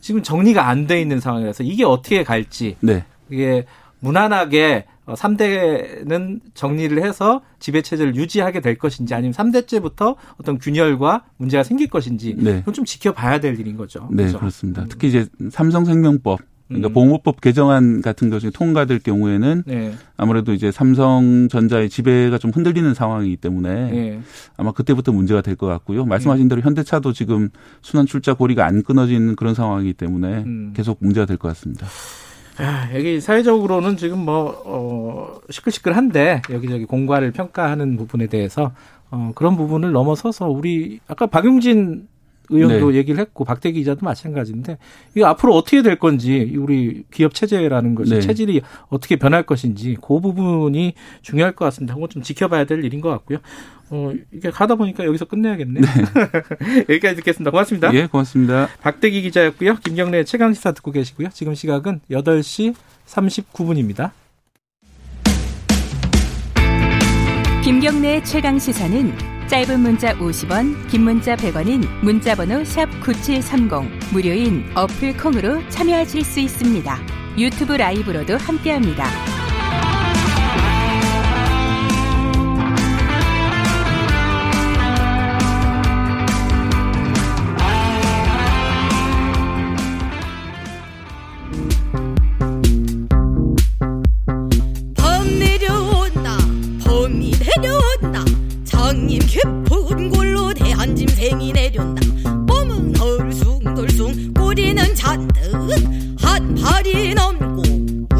지금 0.00 0.22
정리가 0.22 0.66
안 0.68 0.86
돼 0.86 1.00
있는 1.00 1.20
상황이라서 1.20 1.62
이게 1.64 1.84
어떻게 1.84 2.24
갈지 2.24 2.76
네. 2.80 3.04
이게 3.30 3.64
무난하게 4.00 4.86
어, 5.06 5.14
3대는 5.14 6.40
정리를 6.54 7.02
해서 7.04 7.42
지배 7.58 7.82
체제를 7.82 8.16
유지하게 8.16 8.60
될 8.60 8.76
것인지 8.78 9.14
아니면 9.14 9.32
3대째부터 9.34 10.16
어떤 10.38 10.58
균열과 10.58 11.24
문제가 11.36 11.62
생길 11.62 11.88
것인지 11.88 12.34
네. 12.38 12.60
그건 12.60 12.74
좀 12.74 12.84
지켜봐야 12.84 13.40
될 13.40 13.58
일인 13.58 13.76
거죠. 13.76 14.08
네, 14.10 14.24
그렇죠? 14.24 14.38
그렇습니다. 14.38 14.86
특히 14.88 15.08
이제 15.08 15.26
삼성생명법 15.50 16.40
그러니까 16.70 16.88
음. 16.88 16.92
보호법 16.94 17.40
개정안 17.40 18.00
같은 18.00 18.30
것이 18.30 18.50
통과될 18.50 19.00
경우에는 19.00 19.64
네. 19.66 19.92
아무래도 20.16 20.52
이제 20.52 20.70
삼성전자의 20.70 21.90
지배가 21.90 22.38
좀 22.38 22.50
흔들리는 22.52 22.94
상황이기 22.94 23.36
때문에 23.36 23.90
네. 23.90 24.20
아마 24.56 24.72
그때부터 24.72 25.12
문제가 25.12 25.42
될 25.42 25.56
것 25.56 25.66
같고요. 25.66 26.04
말씀하신 26.06 26.48
대로 26.48 26.62
현대차도 26.62 27.12
지금 27.12 27.50
순환 27.82 28.06
출자 28.06 28.34
고리가 28.34 28.64
안 28.64 28.82
끊어지는 28.82 29.36
그런 29.36 29.52
상황이기 29.54 29.92
때문에 29.94 30.44
음. 30.46 30.72
계속 30.74 30.98
문제가 31.00 31.26
될 31.26 31.36
것 31.36 31.48
같습니다. 31.48 31.86
아, 32.58 32.88
여기 32.94 33.20
사회적으로는 33.20 33.96
지금 33.96 34.18
뭐, 34.18 34.62
어, 34.66 35.40
시끌시끌한데, 35.50 36.42
여기저기 36.50 36.84
공과를 36.84 37.30
평가하는 37.32 37.96
부분에 37.96 38.26
대해서, 38.26 38.72
어, 39.10 39.32
그런 39.34 39.56
부분을 39.56 39.92
넘어서서 39.92 40.48
우리, 40.48 41.00
아까 41.08 41.26
박용진 41.26 42.06
의원도 42.50 42.90
네. 42.90 42.98
얘기를 42.98 43.20
했고, 43.20 43.44
박대기 43.44 43.80
기자도 43.80 44.04
마찬가지인데, 44.04 44.78
이거 45.14 45.26
앞으로 45.26 45.54
어떻게 45.54 45.82
될 45.82 45.96
건지, 45.96 46.54
우리 46.58 47.04
기업 47.10 47.34
체제라는 47.34 47.94
것이, 47.94 48.14
네. 48.14 48.20
체질이 48.20 48.62
어떻게 48.88 49.16
변할 49.16 49.44
것인지, 49.44 49.96
그 50.00 50.20
부분이 50.20 50.94
중요할 51.22 51.52
것 51.52 51.64
같습니다. 51.66 51.94
그건 51.94 52.08
좀 52.10 52.22
지켜봐야 52.22 52.64
될 52.64 52.84
일인 52.84 53.00
것 53.00 53.10
같고요. 53.10 53.38
어, 53.90 54.12
이게 54.32 54.50
가다 54.50 54.76
보니까 54.76 55.04
여기서 55.04 55.24
끝내야겠네요. 55.24 55.82
여기까지 56.88 57.16
듣겠습니다. 57.16 57.50
고맙습니다. 57.50 57.92
예, 57.94 58.06
고맙습니다. 58.06 58.68
박대기 58.80 59.22
기자였고요. 59.22 59.76
김경래 59.76 60.24
최강 60.24 60.54
시사 60.54 60.72
듣고 60.72 60.92
계시고요. 60.92 61.28
지금 61.32 61.54
시각은 61.54 62.00
8시 62.10 62.74
39분입니다. 63.06 64.12
김경래의 67.64 68.24
최강 68.24 68.58
시사는 68.58 69.29
짧은 69.50 69.80
문자 69.80 70.14
50원, 70.14 70.86
긴 70.86 71.02
문자 71.02 71.34
100원인 71.34 71.84
문자번호 72.02 72.62
샵9730 72.62 74.12
무료인 74.12 74.64
어플 74.76 75.16
콩으로 75.16 75.68
참여하실 75.70 76.24
수 76.24 76.38
있습니다. 76.38 76.96
유튜브 77.36 77.72
라이브로도 77.72 78.36
함께합니다. 78.36 79.39
장님 99.10 99.18
깊은 99.26 100.10
골로 100.10 100.54
대한 100.54 100.94
짐승이 100.94 101.52
내려온다. 101.52 102.00
봄은 102.46 102.92
덜숭덜숭 102.92 104.34
꼬리는 104.34 104.94
잔뜩. 104.94 105.52
한 106.20 106.54
팔이 106.54 107.14
넘고 107.14 107.62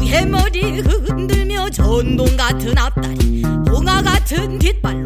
해머리 0.01 0.79
흔들며 0.81 1.69
전동 1.69 2.25
같은 2.35 2.77
앞다리 2.77 3.41
봉화 3.67 4.01
같은 4.01 4.59
뒷발로 4.59 5.05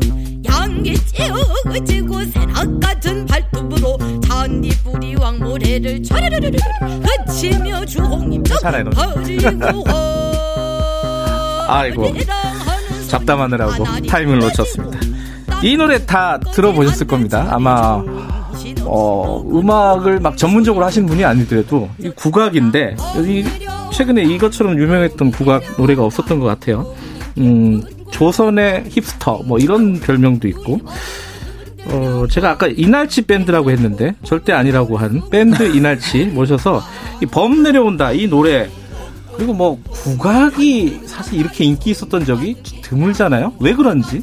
양기 0.49 0.95
찌어지고 1.05 2.25
새낙 2.25 2.79
같은 2.79 3.25
발톱으로 3.27 3.97
잔디뿌리 4.21 5.15
왕모래를 5.17 6.01
촤르르르르 6.01 6.57
그치며 7.27 7.85
주홍님 7.85 8.41
버리고 8.43 9.83
아이고. 11.67 12.11
잡담하느라고 13.07 13.83
타이밍을 14.07 14.39
놓쳤습니다. 14.39 14.99
이 15.65 15.75
노래 15.77 16.05
다 16.05 16.39
들어보셨을 16.39 17.07
겁니다. 17.07 17.47
아마 17.49 18.03
어, 18.83 19.43
음악을 19.51 20.19
막 20.19 20.37
전문적으로 20.37 20.85
하시는 20.85 21.07
분이 21.07 21.25
아니더라도 21.25 21.89
이 21.99 22.09
국악인데 22.09 22.95
여기 23.17 23.43
최근에 23.91 24.23
이것처럼 24.23 24.77
유명했던 24.79 25.31
국악 25.31 25.63
노래가 25.77 26.03
없었던 26.03 26.39
것 26.39 26.45
같아요. 26.45 26.93
음, 27.39 27.81
조선의 28.11 28.85
힙스터 28.89 29.41
뭐 29.45 29.57
이런 29.57 29.99
별명도 29.99 30.47
있고 30.49 30.79
어, 31.87 32.25
제가 32.29 32.51
아까 32.51 32.67
이날치 32.67 33.23
밴드라고 33.23 33.71
했는데 33.71 34.15
절대 34.23 34.53
아니라고 34.53 34.97
한 34.97 35.21
밴드 35.31 35.63
이날치 35.75 36.25
모셔서 36.25 36.81
이 37.21 37.25
범 37.25 37.63
내려온다 37.63 38.11
이 38.11 38.27
노래 38.27 38.69
그리고 39.35 39.53
뭐 39.53 39.79
국악이 39.89 41.01
사실 41.05 41.39
이렇게 41.39 41.63
인기 41.65 41.89
있었던 41.89 42.23
적이 42.23 42.55
드물잖아요. 42.83 43.53
왜 43.59 43.73
그런지 43.73 44.21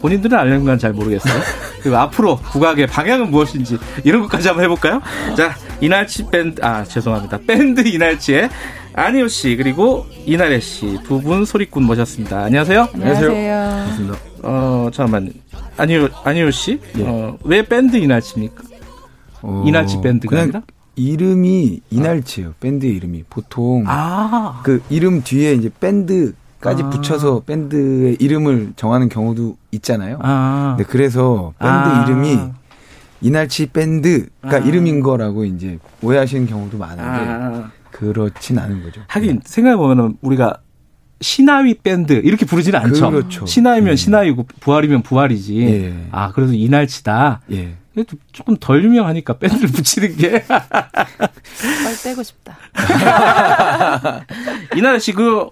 본인들은 0.00 0.36
알는 0.36 0.64
건 0.64 0.78
잘 0.78 0.92
모르겠어요. 0.92 1.40
그리고 1.82 1.96
앞으로 1.98 2.36
국악의 2.38 2.86
방향은 2.86 3.30
무엇인지 3.30 3.78
이런 4.04 4.22
것까지 4.22 4.48
한번 4.48 4.64
해볼까요? 4.64 5.00
자 5.36 5.54
이날치 5.80 6.26
밴드 6.30 6.62
아 6.64 6.84
죄송합니다 6.84 7.38
밴드 7.46 7.80
이날치의 7.86 8.48
안희호 8.94 9.28
씨 9.28 9.56
그리고 9.56 10.06
이나래 10.26 10.58
씨 10.60 10.98
두 11.04 11.20
분 11.20 11.44
소리꾼 11.44 11.84
모셨습니다. 11.84 12.44
안녕하세요. 12.44 12.88
안녕하세요. 12.94 13.30
어 14.42 14.88
잠깐만 14.92 15.32
안희호 15.76 16.08
안희호 16.24 16.50
씨, 16.50 16.80
어, 16.98 17.36
왜 17.44 17.62
밴드 17.62 17.96
이날치입니까? 17.96 18.62
어, 19.42 19.64
이날치 19.66 20.00
밴드가 20.02 20.30
그냥 20.30 20.42
아니라? 20.44 20.62
이름이 20.96 21.80
이날치예요. 21.90 22.54
밴드 22.60 22.84
이름이 22.86 23.24
보통 23.30 23.84
아. 23.86 24.60
그 24.64 24.82
이름 24.90 25.22
뒤에 25.22 25.54
이제 25.54 25.70
밴드 25.80 26.34
까지 26.60 26.82
아. 26.82 26.90
붙여서 26.90 27.44
밴드의 27.46 28.16
이름을 28.20 28.74
정하는 28.76 29.08
경우도 29.08 29.56
있잖아요. 29.72 30.18
아. 30.22 30.76
네, 30.78 30.84
그래서 30.84 31.54
밴드 31.58 31.72
아. 31.72 32.04
이름이 32.04 32.38
이날치 33.22 33.66
밴드가 33.66 34.56
아. 34.56 34.58
이름인 34.58 35.00
거라고 35.00 35.44
이제 35.44 35.78
오해하시는 36.02 36.46
경우도 36.46 36.78
많은데 36.78 37.02
아. 37.02 37.70
그렇진 37.90 38.58
않은 38.58 38.82
거죠. 38.82 39.00
하긴 39.08 39.40
생각해 39.44 39.76
보면 39.76 40.16
우리가 40.20 40.58
시나위 41.22 41.74
밴드 41.82 42.14
이렇게 42.24 42.46
부르지는 42.46 42.78
않죠. 42.80 43.10
그렇죠. 43.10 43.46
시나위면 43.46 43.96
시나위고 43.96 44.46
부활이면 44.60 45.02
부활이지. 45.02 45.58
예. 45.60 46.06
아 46.12 46.32
그래서 46.32 46.54
이날치다. 46.54 47.42
예. 47.52 47.74
그래도 47.92 48.16
조금 48.32 48.56
덜 48.56 48.82
유명하니까 48.84 49.34
밴드를 49.38 49.68
붙이는 49.68 50.16
게. 50.16 50.44
빨리 50.46 51.96
떼고 52.02 52.22
싶다. 52.22 52.56
이나래 54.76 54.98
씨그 54.98 55.50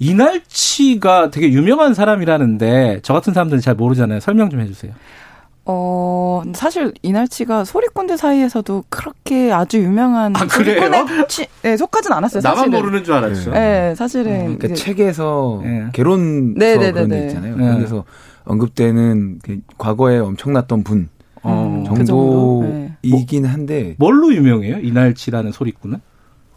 이날치가 0.00 1.30
되게 1.30 1.50
유명한 1.52 1.94
사람이라는데 1.94 3.00
저 3.02 3.12
같은 3.12 3.32
사람들은 3.34 3.60
잘 3.60 3.74
모르잖아요. 3.74 4.18
설명 4.20 4.48
좀 4.50 4.60
해주세요. 4.60 4.92
어, 5.66 6.42
사실 6.54 6.92
이날치가 7.02 7.64
소리꾼들 7.64 8.16
사이에서도 8.16 8.84
그렇게 8.88 9.52
아주 9.52 9.78
유명한 9.78 10.34
아, 10.34 10.46
그래요? 10.46 10.80
소리꾼에 10.80 11.26
치- 11.28 11.46
네, 11.62 11.76
속하진 11.76 12.12
않았어요. 12.12 12.40
나만 12.42 12.56
사실은. 12.64 12.78
모르는 12.78 13.04
줄 13.04 13.14
알았죠. 13.14 13.50
네, 13.52 13.94
사실은 13.94 14.32
그러니까 14.56 14.66
이게- 14.68 14.74
책에서 14.74 15.62
예. 15.64 15.86
개론서 15.92 16.58
네, 16.58 16.76
네, 16.78 16.92
그런 16.92 17.08
네, 17.08 17.14
데 17.16 17.20
네. 17.20 17.26
있잖아요. 17.28 17.56
네. 17.56 17.72
거기서 17.72 18.04
언급되는 18.44 19.38
그 19.44 19.60
과거에 19.76 20.18
엄청났던 20.18 20.82
분 20.82 21.08
어, 21.42 21.84
그 21.94 22.04
정도? 22.04 22.62
네. 22.64 22.92
정도이긴 23.02 23.44
한데 23.44 23.94
뭘로 23.98 24.34
유명해요? 24.34 24.78
이날치라는 24.78 25.52
소리꾼은? 25.52 25.98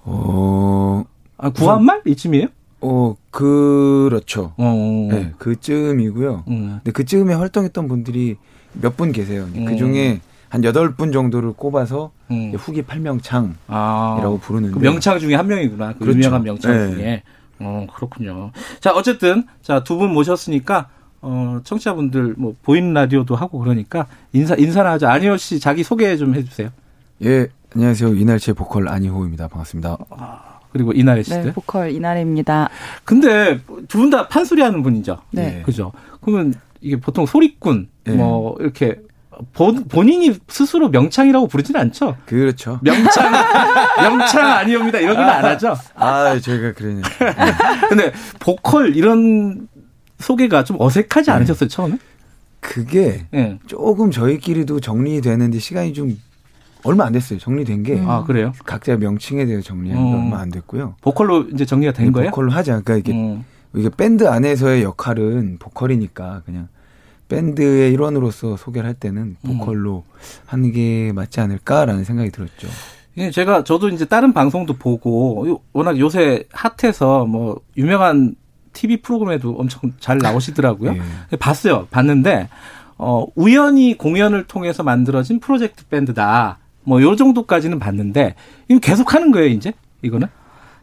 어, 0.06 1.04
아 1.38 1.50
구한말 1.52 2.02
이쯤이에요? 2.06 2.48
어 2.86 3.16
그렇죠. 3.32 4.54
어. 4.58 5.08
네, 5.10 5.32
그쯤이고요. 5.38 6.44
음. 6.48 6.68
근데 6.84 6.92
그쯤에 6.92 7.34
활동했던 7.34 7.88
분들이 7.88 8.38
몇 8.74 8.96
분 8.98 9.12
계세요. 9.12 9.48
음. 9.56 9.66
그 9.66 9.76
중에 9.78 10.20
한 10.50 10.64
여덟 10.64 10.96
분 10.96 11.12
정도를 11.12 11.54
꼽아서 11.54 12.12
음. 12.32 12.54
후기 12.56 12.82
팔명창이라고 12.82 13.56
아. 13.68 14.38
부르는데 14.42 14.74
그 14.74 14.80
명창 14.80 15.18
중에 15.20 15.36
한 15.36 15.48
명이구나. 15.48 15.94
그 15.94 16.00
그렇죠. 16.00 16.18
유명한 16.20 16.44
명창 16.44 16.72
네. 16.72 16.92
중에. 16.96 17.24
어, 17.60 17.88
그렇군요. 17.96 18.52
자, 18.82 18.92
어쨌든, 18.92 19.46
자, 19.62 19.84
두 19.84 19.98
분 19.98 20.12
모셨으니까, 20.12 20.90
어, 21.22 21.60
청취자분들, 21.64 22.34
뭐, 22.38 22.56
보이는 22.62 22.94
라디오도 22.94 23.36
하고 23.36 23.60
그러니까, 23.60 24.08
인사, 24.34 24.56
인사나 24.56 24.92
하죠. 24.94 25.08
안희호 25.08 25.38
씨 25.38 25.60
자기 25.60 25.84
소개 25.84 26.18
좀 26.18 26.36
해주세요. 26.36 26.70
예 27.24 27.48
안녕하세요 27.74 28.16
이날치의 28.16 28.56
보컬 28.56 28.90
안희호입니다. 28.90 29.48
반갑습니다. 29.48 29.98
그리고 30.74 30.92
이나래 30.92 31.24
씨들. 31.24 31.44
네, 31.46 31.54
보컬 31.54 31.92
이나래입니다. 31.92 32.70
근데, 33.06 33.60
두 33.88 33.98
분 34.00 34.10
다 34.10 34.28
판소리 34.28 34.62
하는 34.62 34.84
분이죠. 34.84 35.20
네. 35.32 35.62
그죠. 35.66 35.92
그러면, 36.22 36.54
이게 36.82 37.00
보통 37.00 37.26
소리꾼, 37.26 37.88
네. 38.06 38.14
뭐, 38.14 38.58
이렇게, 38.60 39.00
본, 39.54 39.86
본인이 39.88 40.36
스스로 40.48 40.90
명창이라고 40.90 41.48
부르지는 41.48 41.80
않죠. 41.82 42.18
그렇죠. 42.26 42.80
명창, 42.84 43.32
명창 44.02 44.52
아니옵니다. 44.52 45.00
이러기는 45.00 45.28
안 45.28 45.46
하죠. 45.46 45.76
아 45.96 46.38
저희가 46.40 46.74
그러네요. 46.74 47.02
근데, 47.90 48.12
보컬 48.40 48.96
이런 48.96 49.68
소개가 50.20 50.64
좀 50.64 50.78
어색하지 50.80 51.28
네. 51.28 51.36
않으셨어요, 51.36 51.68
처음에? 51.70 51.98
그게 52.60 53.26
예. 53.34 53.60
조금 53.68 54.10
저희끼리도 54.12 54.80
정리되는데 54.80 55.60
시간이 55.60 55.94
좀 55.94 56.18
얼마 56.84 57.06
안 57.06 57.14
됐어요. 57.14 57.40
정리된 57.40 57.84
게. 57.84 58.02
아, 58.06 58.24
그래요? 58.24 58.52
각자 58.66 58.96
명칭에 58.98 59.46
대해서 59.46 59.64
정리한 59.64 59.98
게 59.98 60.14
어. 60.14 60.18
얼마 60.18 60.40
안 60.40 60.50
됐고요. 60.50 60.96
보컬로 61.02 61.44
이제 61.54 61.66
정리가 61.66 61.94
된 61.94 62.08
네, 62.08 62.12
거예요? 62.12 62.30
보컬로 62.32 62.52
하자. 62.52 62.82
그러니까 62.82 62.96
이게 62.98 63.14
음. 63.14 63.44
이게 63.76 63.90
밴드 63.96 64.28
안에서의 64.28 64.84
역할은 64.84 65.58
보컬이니까 65.60 66.42
그냥 66.46 66.68
밴드의 67.30 67.92
일원으로서 67.94 68.58
소개를 68.58 68.88
할 68.88 68.94
때는 68.94 69.38
음. 69.46 69.58
보컬로 69.58 70.04
하는 70.46 70.72
게 70.72 71.12
맞지 71.14 71.40
않을까라는 71.40 72.04
생각이 72.04 72.30
들었죠. 72.32 72.68
예, 73.18 73.32
제가 73.32 73.64
저도 73.64 73.90
이제 73.90 74.06
다른 74.06 74.34
방송도 74.34 74.74
보고 74.78 75.48
요- 75.48 75.60
워낙 75.72 75.98
요새 76.00 76.44
핫해서 76.52 77.26
뭐 77.26 77.60
유명한 77.78 78.36
TV 78.74 78.98
프로그램에도 79.02 79.52
엄청 79.58 79.94
잘 80.00 80.18
나오시더라고요. 80.18 80.96
예. 81.32 81.36
봤어요. 81.38 81.88
봤는데 81.92 82.50
어 82.98 83.26
우연히 83.36 83.98
공연을 83.98 84.46
통해서 84.46 84.84
만들어진 84.84 85.40
프로젝트 85.40 85.86
밴드다. 85.88 86.58
뭐 86.86 87.02
요 87.02 87.16
정도까지는 87.16 87.80
봤는데 87.80 88.36
이거 88.68 88.80
계속 88.80 89.14
하는 89.14 89.32
거예요, 89.32 89.48
이제? 89.48 89.74
이거는? 90.02 90.28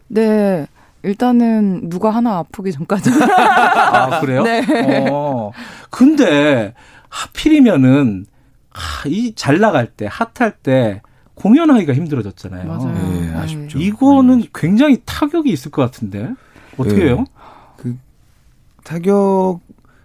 네. 0.07 0.67
일단은 1.03 1.89
누가 1.89 2.11
하나 2.11 2.37
아프기 2.39 2.71
전까지. 2.71 3.09
아, 3.11 4.19
그래요? 4.19 4.43
네. 4.43 5.07
어. 5.09 5.51
근데 5.89 6.73
하필이면은 7.09 8.25
아, 8.73 9.07
이잘 9.07 9.59
나갈 9.59 9.87
때, 9.87 10.07
핫할 10.09 10.57
때 10.63 11.01
공연하기가 11.35 11.93
힘들어졌잖아요. 11.93 12.67
맞아요. 12.67 12.93
네, 12.93 13.33
아쉽죠. 13.35 13.79
이거는 13.79 14.43
굉장히 14.53 15.01
타격이 15.05 15.49
있을 15.51 15.71
것 15.71 15.81
같은데. 15.81 16.33
어떻게 16.77 16.99
네. 16.99 17.05
해요? 17.07 17.25
그 17.77 17.97
타격 18.83 19.59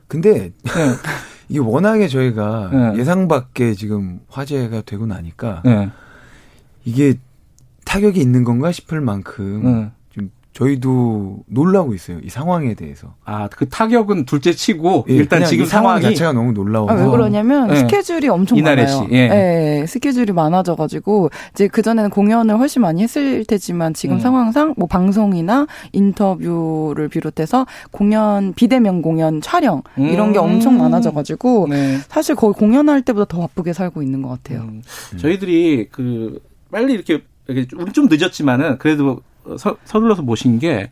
근데 0.08 0.50
이게 1.48 1.60
워낙에 1.60 2.08
저희가 2.08 2.70
네. 2.72 2.98
예상 2.98 3.28
밖에 3.28 3.74
지금 3.74 4.20
화제가 4.28 4.82
되고 4.82 5.06
나니까 5.06 5.62
네. 5.64 5.90
이게 6.84 7.14
타격이 7.84 8.20
있는 8.20 8.44
건가 8.44 8.72
싶을 8.72 9.00
만큼 9.00 9.62
네. 9.62 9.70
좀 9.72 9.95
저희도 10.56 11.40
놀라고 11.48 11.94
있어요. 11.94 12.18
이 12.22 12.30
상황에 12.30 12.72
대해서. 12.72 13.14
아, 13.26 13.46
그 13.48 13.68
타격은 13.68 14.24
둘째 14.24 14.52
치고 14.52 15.04
예, 15.10 15.14
일단 15.14 15.44
지금 15.44 15.64
이 15.64 15.66
상황 15.66 16.00
상황이 16.00 16.14
자체가 16.14 16.32
너무 16.32 16.52
놀라워서. 16.52 16.94
아, 16.94 16.96
왜 16.96 17.10
그러냐면 17.10 17.68
네. 17.68 17.76
스케줄이 17.76 18.26
엄청 18.28 18.56
이나래 18.56 18.84
많아요. 18.84 19.06
씨, 19.06 19.14
예. 19.14 19.80
예, 19.82 19.86
스케줄이 19.86 20.32
많아져 20.32 20.74
가지고 20.74 21.28
이제 21.52 21.68
그 21.68 21.82
전에는 21.82 22.08
공연을 22.08 22.58
훨씬 22.58 22.80
많이 22.80 23.02
했을 23.02 23.44
테지만 23.44 23.92
지금 23.92 24.16
음. 24.16 24.20
상황상 24.20 24.74
뭐 24.78 24.88
방송이나 24.88 25.66
인터뷰를 25.92 27.08
비롯해서 27.08 27.66
공연 27.90 28.54
비대면 28.54 29.02
공연 29.02 29.42
촬영 29.42 29.82
이런 29.98 30.32
게 30.32 30.38
음. 30.38 30.44
엄청 30.44 30.78
많아져 30.78 31.12
가지고 31.12 31.66
네. 31.68 31.98
사실 32.08 32.34
거의 32.34 32.54
공연할 32.54 33.02
때보다 33.02 33.26
더 33.26 33.40
바쁘게 33.42 33.74
살고 33.74 34.02
있는 34.02 34.22
것 34.22 34.30
같아요. 34.30 34.62
음. 34.62 34.82
저희들이 35.18 35.88
그 35.92 36.40
빨리 36.70 36.94
이렇게, 36.94 37.22
이렇게 37.46 37.76
우리 37.76 37.92
좀 37.92 38.08
늦었지만은 38.10 38.78
그래도 38.78 39.20
서, 39.58 39.76
서둘러서 39.84 40.22
모신 40.22 40.58
게 40.58 40.90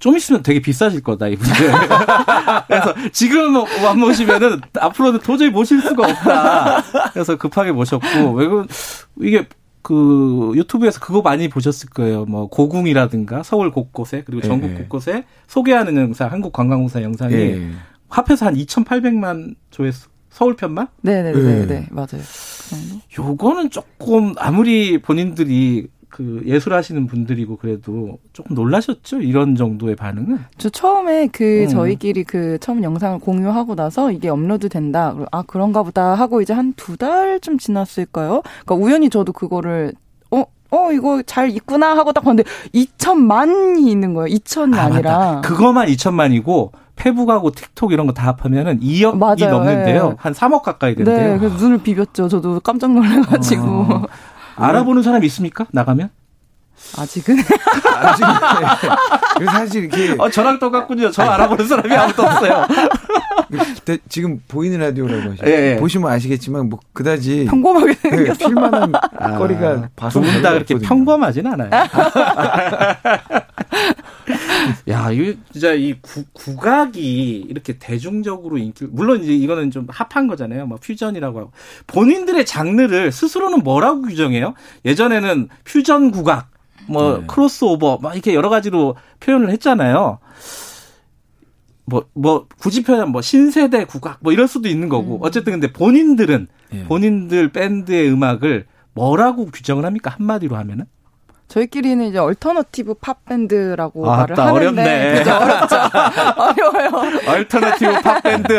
좀 0.00 0.16
있으면 0.16 0.42
되게 0.42 0.60
비싸질 0.60 1.02
거다 1.02 1.28
이분들. 1.28 1.52
그래서 2.66 2.94
지금 3.12 3.54
안 3.86 3.98
모시면은 4.00 4.60
앞으로는 4.78 5.20
도저히 5.20 5.50
모실 5.50 5.80
수가 5.82 6.08
없다. 6.08 6.82
그래서 7.12 7.36
급하게 7.36 7.72
모셨고 7.72 8.32
왜그 8.32 8.66
이게 9.20 9.46
그 9.82 10.52
유튜브에서 10.54 11.00
그거 11.00 11.20
많이 11.22 11.48
보셨을 11.48 11.90
거예요. 11.90 12.24
뭐 12.24 12.48
고궁이라든가 12.48 13.42
서울 13.42 13.70
곳곳에 13.70 14.22
그리고 14.24 14.42
전국 14.42 14.70
예, 14.70 14.72
예. 14.74 14.76
곳곳에 14.78 15.24
소개하는 15.48 15.96
영상, 15.96 16.32
한국 16.32 16.52
관광공사 16.52 17.02
영상이 17.02 17.34
예. 17.34 17.70
합해서 18.08 18.46
한 18.46 18.54
2,800만 18.54 19.54
조회수. 19.70 20.08
서울 20.30 20.56
편만? 20.56 20.88
네네네 21.02 21.38
예. 21.62 21.66
네, 21.66 21.86
맞아요. 21.90 22.22
요거는 23.18 23.70
조금 23.70 24.34
아무리 24.38 24.98
본인들이 24.98 25.88
그 26.10 26.42
예술하시는 26.44 27.06
분들이고 27.06 27.56
그래도 27.56 28.18
조금 28.32 28.54
놀라셨죠? 28.54 29.20
이런 29.20 29.54
정도의 29.56 29.96
반응은? 29.96 30.38
저 30.58 30.68
처음에 30.68 31.28
그 31.28 31.62
음. 31.62 31.68
저희끼리 31.68 32.24
그 32.24 32.58
처음 32.60 32.82
영상을 32.82 33.18
공유하고 33.20 33.74
나서 33.76 34.10
이게 34.10 34.28
업로드 34.28 34.68
된다. 34.68 35.14
아 35.32 35.42
그런가 35.46 35.82
보다 35.82 36.14
하고 36.14 36.40
이제 36.42 36.52
한 36.52 36.74
두 36.76 36.96
달쯤 36.96 37.58
지났을까요? 37.58 38.42
그러니까 38.64 38.74
우연히 38.74 39.08
저도 39.10 39.32
그거를 39.32 39.92
어, 40.30 40.44
어 40.70 40.92
이거 40.92 41.22
잘 41.22 41.50
있구나 41.50 41.96
하고 41.96 42.12
딱 42.12 42.22
봤는데 42.22 42.48
2천만이 42.74 43.86
있는 43.88 44.14
거예요. 44.14 44.34
2천이 44.36 44.74
아, 44.76 44.88
니라 44.88 45.18
맞다. 45.18 45.40
그거만 45.42 45.88
2천만이고 45.88 46.70
페북하고 46.96 47.50
틱톡 47.52 47.92
이런 47.92 48.06
거 48.06 48.12
다 48.12 48.26
합하면은 48.26 48.80
2억이 48.80 49.16
맞아요. 49.16 49.50
넘는데요. 49.56 50.08
네. 50.10 50.14
한 50.18 50.32
3억 50.34 50.62
가까이 50.62 50.94
된대요. 50.94 51.32
네, 51.34 51.38
그래서 51.38 51.56
눈을 51.56 51.78
비볐죠. 51.78 52.28
저도 52.28 52.60
깜짝 52.60 52.92
놀라가지고 52.92 53.62
어. 53.66 54.02
알아보는 54.60 55.02
사람 55.02 55.24
있습니까? 55.24 55.66
나가면? 55.72 56.10
아직은 56.98 57.36
아직 57.84 58.24
그래서 59.36 59.52
사실 59.52 59.84
이렇게 59.84 60.14
어, 60.18 60.30
저랑 60.30 60.58
똑같군요. 60.58 61.10
저 61.10 61.22
알아보는 61.24 61.68
사람이 61.68 61.94
아무도 61.94 62.22
없어요. 62.22 62.66
대- 63.84 63.98
지금 64.08 64.40
보이는 64.48 64.78
라디오라고 64.78 65.30
하시죠. 65.32 65.46
예, 65.46 65.72
예. 65.72 65.76
보시면 65.76 66.10
아시겠지만 66.10 66.70
뭐 66.70 66.78
그다지 66.94 67.46
평범하게 67.50 67.94
네, 67.94 68.10
생겼어. 68.16 68.46
필만한 68.48 68.92
거리가 69.38 69.88
봐서 69.94 70.20
두분다 70.22 70.50
별로 70.52 70.64
그렇게. 70.64 70.86
평범하진 70.86 71.46
않아요. 71.48 71.68
야, 74.88 75.10
이거 75.10 75.38
진짜 75.52 75.72
이 75.72 75.94
구, 76.00 76.24
국악이 76.32 77.46
이렇게 77.48 77.78
대중적으로 77.78 78.58
인기, 78.58 78.86
물론 78.90 79.22
이제 79.22 79.32
이거는 79.32 79.70
좀 79.70 79.86
합한 79.88 80.26
거잖아요. 80.26 80.66
뭐 80.66 80.78
퓨전이라고 80.78 81.38
하고. 81.38 81.52
본인들의 81.86 82.44
장르를 82.46 83.12
스스로는 83.12 83.60
뭐라고 83.60 84.02
규정해요? 84.02 84.54
예전에는 84.84 85.48
퓨전 85.64 86.10
국악, 86.10 86.50
뭐 86.86 87.18
네. 87.18 87.26
크로스오버, 87.26 87.98
막 88.02 88.14
이렇게 88.14 88.34
여러 88.34 88.48
가지로 88.48 88.96
표현을 89.20 89.50
했잖아요. 89.50 90.18
뭐, 91.84 92.04
뭐, 92.14 92.46
굳이 92.58 92.82
표현하면 92.82 93.10
뭐 93.10 93.20
신세대 93.20 93.84
국악, 93.84 94.18
뭐 94.20 94.32
이럴 94.32 94.46
수도 94.46 94.68
있는 94.68 94.88
거고. 94.88 95.18
어쨌든 95.22 95.54
근데 95.54 95.72
본인들은, 95.72 96.46
예. 96.72 96.84
본인들 96.84 97.50
밴드의 97.50 98.10
음악을 98.12 98.66
뭐라고 98.94 99.46
규정을 99.46 99.84
합니까? 99.84 100.10
한마디로 100.16 100.56
하면은? 100.56 100.84
저희끼리는 101.50 102.06
이제 102.06 102.18
alternative 102.18 102.94
팝 102.94 103.24
밴드라고 103.24 104.08
아, 104.08 104.18
말을 104.18 104.36
따, 104.36 104.46
하는데 104.46 104.66
어렵네. 104.66 105.18
그죠 105.18 105.34
어렵죠. 105.34 105.76
어려워요. 106.70 107.20
alternative 107.26 108.00
팝 108.02 108.22
밴드. 108.22 108.52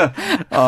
어, 0.51 0.59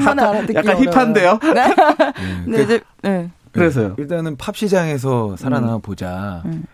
한 0.00 0.18
알아듣기 0.18 0.54
약간 0.56 0.76
어려워요. 0.76 0.90
힙한데요? 0.90 1.38
네. 1.54 1.74
그 1.74 2.44
근데 2.44 2.62
이제 2.64 2.80
네. 3.02 3.30
그래서요. 3.52 3.94
일단은 3.96 4.36
팝 4.36 4.56
시장에서 4.56 5.36
살아남아 5.36 5.78
보자가 5.78 6.42
음. 6.46 6.64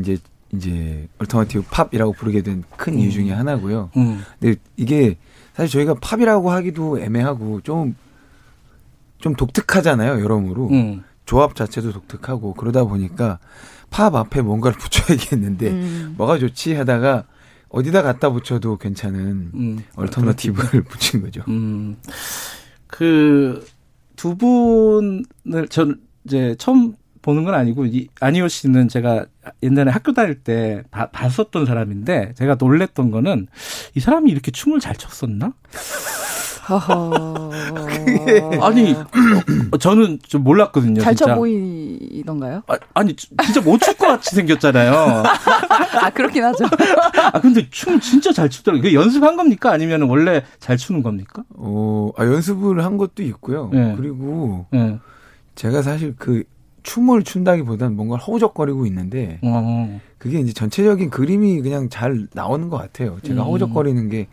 이제 0.00 0.18
이제 0.52 1.06
alternative 1.20 1.66
팝이라고 1.70 2.12
부르게 2.14 2.42
된 2.42 2.70
큰 2.70 2.98
이유 2.98 3.12
중에 3.12 3.30
하나고요. 3.30 3.90
음. 3.96 4.24
근데 4.40 4.58
이게 4.76 5.16
사실 5.54 5.70
저희가 5.70 5.94
팝이라고 6.00 6.50
하기도 6.50 6.98
애매하고 6.98 7.60
좀좀 7.60 7.94
독특하잖아요, 9.36 10.20
여러모로. 10.20 10.70
음. 10.70 11.04
조합 11.24 11.54
자체도 11.54 11.92
독특하고 11.92 12.54
그러다 12.54 12.82
보니까 12.82 13.38
팝 13.90 14.14
앞에 14.14 14.42
뭔가를 14.42 14.76
붙여야겠는데 14.80 15.70
음. 15.70 16.14
뭐가 16.16 16.38
좋지 16.38 16.74
하다가 16.74 17.24
어디다 17.68 18.02
갖다 18.02 18.30
붙여도 18.30 18.78
괜찮은 18.78 19.50
음. 19.54 19.78
alternative를 19.96 20.82
붙인 20.84 21.22
거죠. 21.22 21.42
음. 21.48 21.96
그, 22.88 23.64
두 24.16 24.36
분을, 24.36 25.22
전 25.70 26.00
이제 26.24 26.56
처음 26.58 26.94
보는 27.22 27.44
건 27.44 27.54
아니고, 27.54 27.86
이, 27.86 28.08
아니오 28.20 28.48
씨는 28.48 28.88
제가 28.88 29.26
옛날에 29.62 29.90
학교 29.92 30.12
다닐 30.12 30.42
때 30.42 30.82
봐- 30.90 31.10
봤었던 31.10 31.64
사람인데, 31.66 32.34
제가 32.36 32.56
놀랬던 32.58 33.10
거는, 33.12 33.46
이 33.94 34.00
사람이 34.00 34.30
이렇게 34.30 34.50
춤을 34.50 34.80
잘 34.80 34.96
췄었나? 34.96 35.52
허허. 36.70 37.50
아니, 38.62 38.94
어, 39.72 39.76
저는 39.78 40.18
좀 40.26 40.44
몰랐거든요. 40.44 41.00
잘쳐 41.00 41.24
진짜. 41.24 41.34
보이던가요? 41.36 42.62
아, 42.68 42.76
아니, 42.94 43.14
진짜 43.16 43.60
못 43.60 43.80
출 43.80 43.96
것 43.96 44.06
같이 44.06 44.34
생겼잖아요. 44.36 44.92
아 46.02 46.10
그렇긴 46.10 46.44
하죠. 46.44 46.64
아, 47.32 47.40
근데 47.40 47.68
춤 47.70 47.98
진짜 48.00 48.32
잘 48.32 48.48
추더라고요. 48.48 48.86
이게 48.88 48.96
연습한 48.96 49.36
겁니까? 49.36 49.72
아니면 49.72 50.02
원래 50.02 50.42
잘 50.58 50.76
추는 50.76 51.02
겁니까? 51.02 51.42
어, 51.56 52.10
아, 52.16 52.24
연습을 52.24 52.84
한 52.84 52.96
것도 52.96 53.22
있고요. 53.24 53.68
네. 53.72 53.94
그리고 53.96 54.66
예. 54.74 54.98
제가 55.56 55.82
사실 55.82 56.14
그 56.16 56.44
춤을 56.82 57.24
춘다기보다는 57.24 57.94
뭔가 57.96 58.16
허우적거리고 58.16 58.86
있는데 58.86 59.38
어. 59.42 60.00
그게 60.18 60.38
이제 60.40 60.52
전체적인 60.52 61.10
그림이 61.10 61.60
그냥 61.60 61.88
잘 61.90 62.26
나오는 62.32 62.68
것 62.70 62.78
같아요. 62.78 63.18
제가 63.22 63.42
음. 63.42 63.46
허우적거리는 63.46 64.08
게 64.08 64.28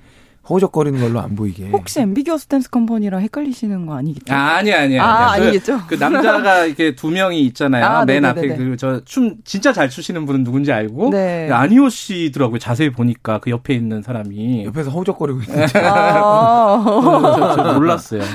허우적거리는 0.49 0.99
걸로 1.01 1.19
안 1.19 1.35
보이게. 1.35 1.69
혹시 1.69 1.99
Ambiguous 1.99 2.47
Dance 2.47 2.69
Company랑 2.69 3.21
헷갈리시는 3.21 3.85
거 3.85 3.95
아니겠죠? 3.95 4.33
아, 4.33 4.55
아니, 4.57 4.73
아니, 4.73 4.97
아니. 4.97 4.99
아, 4.99 5.35
그, 5.37 5.43
아니겠죠? 5.43 5.81
그 5.87 5.95
남자가 5.95 6.65
이렇게 6.65 6.95
두 6.95 7.09
명이 7.09 7.41
있잖아요. 7.47 7.83
아, 7.85 8.05
맨 8.05 8.21
네네네네. 8.21 8.53
앞에 8.53 8.57
그 8.57 8.77
저 8.77 9.01
춤 9.03 9.35
진짜 9.43 9.73
잘 9.73 9.89
추시는 9.89 10.25
분은 10.25 10.43
누군지 10.43 10.71
알고. 10.71 11.09
네. 11.09 11.49
안이호 11.51 11.89
씨더라고요. 11.89 12.59
자세히 12.59 12.91
보니까 12.91 13.39
그 13.39 13.49
옆에 13.49 13.73
있는 13.73 14.01
사람이. 14.01 14.65
옆에서 14.65 14.89
허우적거리고 14.91 15.41
있는데. 15.41 15.79
아. 15.79 16.81
저, 16.85 17.55
저 17.55 17.73
놀랐어요. 17.73 18.21
네. 18.21 18.27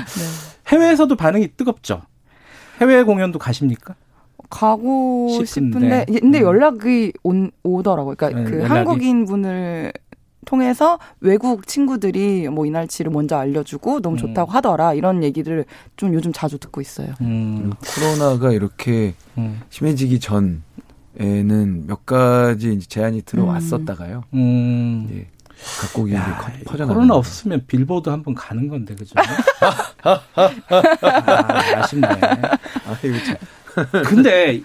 해외에서도 0.67 1.15
반응이 1.15 1.49
뜨겁죠. 1.57 2.01
해외 2.81 3.03
공연도 3.03 3.39
가십니까? 3.39 3.95
가고 4.49 5.29
싶은데. 5.45 6.05
싶은데, 6.05 6.19
근데 6.19 6.39
음. 6.39 6.43
연락이 6.43 7.11
온, 7.23 7.49
오더라고요. 7.63 8.15
그러니까 8.15 8.39
네, 8.41 8.45
그 8.49 8.57
연락이. 8.57 8.73
한국인 8.73 9.25
분을 9.25 9.91
통해서 10.43 10.99
외국 11.19 11.67
친구들이 11.67 12.47
뭐 12.49 12.65
이날치를 12.65 13.11
먼저 13.11 13.37
알려주고 13.37 14.01
너무 14.01 14.15
음. 14.15 14.17
좋다고 14.17 14.51
하더라 14.51 14.93
이런 14.93 15.23
얘기를 15.23 15.65
좀 15.97 16.13
요즘 16.13 16.31
자주 16.33 16.57
듣고 16.59 16.81
있어요. 16.81 17.13
음. 17.21 17.71
코로나가 17.85 18.51
이렇게 18.51 19.13
음. 19.37 19.61
심해지기 19.69 20.19
전에는 20.19 21.87
몇 21.87 22.05
가지 22.05 22.73
이제 22.73 22.85
제안이 22.87 23.21
들어왔었다가요. 23.23 24.23
음. 24.33 25.07
이제 25.09 25.27
각국이 25.79 26.11
이제 26.11 26.19
커- 26.19 26.51
퍼져나가. 26.65 26.93
코로나 26.95 27.15
없으면 27.15 27.63
빌보드 27.67 28.09
한번 28.09 28.33
가는 28.35 28.67
건데 28.67 28.95
그죠? 28.95 29.13
아, 30.03 30.19
아쉽네. 31.77 32.07
아이고 32.07 33.17
참. 33.25 34.03
근데 34.05 34.61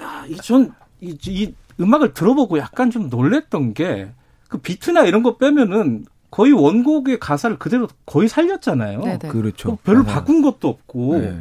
야, 0.00 0.24
이전이 0.28 0.68
이 1.00 1.52
음악을 1.80 2.14
들어보고 2.14 2.58
약간 2.58 2.90
좀 2.90 3.08
놀랬던 3.08 3.74
게 3.74 4.08
그 4.52 4.58
비트나 4.58 5.04
이런 5.04 5.22
거 5.22 5.38
빼면은 5.38 6.04
거의 6.30 6.52
원곡의 6.52 7.18
가사를 7.18 7.58
그대로 7.58 7.88
거의 8.04 8.28
살렸잖아요. 8.28 9.00
네네. 9.00 9.28
그렇죠. 9.28 9.68
뭐 9.68 9.78
별로 9.82 10.02
맞아요. 10.02 10.14
바꾼 10.14 10.42
것도 10.42 10.68
없고. 10.68 11.18
네. 11.18 11.40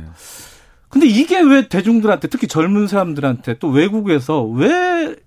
근데 0.87 1.07
이게 1.07 1.41
왜 1.41 1.67
대중들한테 1.67 2.29
특히 2.29 2.47
젊은 2.47 2.87
사람들한테 2.87 3.59
또 3.59 3.67
외국에서 3.67 4.43
왜 4.45 5.17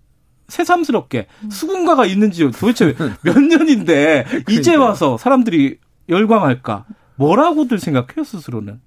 새삼스럽게 0.49 1.27
수군가가 1.51 2.07
있는지 2.07 2.51
도대체 2.53 2.95
몇 3.23 3.39
년인데 3.39 4.25
이제 4.49 4.75
와서 4.77 5.19
사람들이 5.19 5.77
열광할까? 6.09 6.87
뭐라고들 7.17 7.79
생각해요 7.79 8.25
스스로는? 8.25 8.81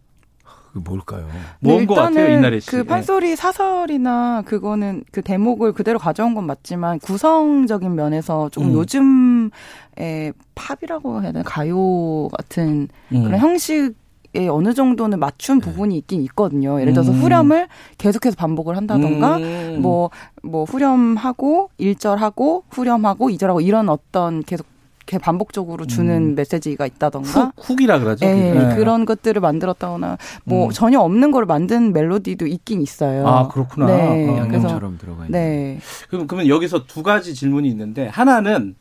그 0.73 0.79
뭘까요? 0.79 1.25
뭔 1.59 1.85
것 1.87 1.95
같아요 1.95 2.37
이날의 2.37 2.61
씨. 2.61 2.69
그 2.69 2.83
판소리 2.83 3.35
사설이나 3.35 4.43
그거는 4.45 5.03
그 5.11 5.21
대목을 5.21 5.73
그대로 5.73 5.97
가져온 5.99 6.35
건 6.35 6.45
맞지만 6.45 6.99
구성적인 6.99 7.95
면에서 7.95 8.49
조금 8.49 8.69
음. 8.69 8.73
요즘의 8.73 10.33
팝이라고 10.55 11.21
해야 11.23 11.31
되나 11.31 11.43
가요 11.43 12.27
같은 12.29 12.87
음. 13.13 13.23
그런 13.23 13.39
형식에 13.39 14.47
어느 14.49 14.73
정도는 14.73 15.19
맞춘 15.19 15.59
부분이 15.59 15.97
있긴 15.97 16.21
있거든요. 16.23 16.79
예를 16.81 16.93
들어서 16.93 17.11
음. 17.11 17.19
후렴을 17.21 17.67
계속해서 17.97 18.35
반복을 18.35 18.77
한다던가 18.77 19.37
음. 19.37 19.79
뭐, 19.81 20.09
뭐 20.43 20.63
후렴하고 20.65 21.69
1절하고 21.79 22.63
후렴하고 22.69 23.29
2절하고 23.29 23.63
이런 23.65 23.89
어떤 23.89 24.43
계속 24.43 24.67
이렇게 25.07 25.17
반복적으로 25.17 25.85
주는 25.85 26.31
음. 26.31 26.35
메시지가 26.35 26.85
있다던가 26.85 27.53
훅, 27.55 27.79
훅이라 27.79 27.99
그러죠. 27.99 28.25
예, 28.25 28.33
네. 28.33 28.75
그런 28.75 29.05
것들을 29.05 29.39
만들었다거나 29.39 30.17
뭐 30.43 30.65
음. 30.65 30.71
전혀 30.71 30.99
없는 30.99 31.31
걸 31.31 31.45
만든 31.45 31.93
멜로디도 31.93 32.45
있긴 32.45 32.81
있어요. 32.81 33.25
아 33.25 33.47
그렇구나. 33.47 33.85
네, 33.87 34.29
어. 34.29 34.37
양념처럼 34.37 34.97
들어가 34.97 35.25
있는. 35.25 35.39
네. 35.39 35.79
그럼 36.09 36.27
그러면 36.27 36.49
여기서 36.49 36.85
두 36.85 37.03
가지 37.03 37.33
질문이 37.33 37.69
있는데 37.69 38.07
하나는 38.07 38.75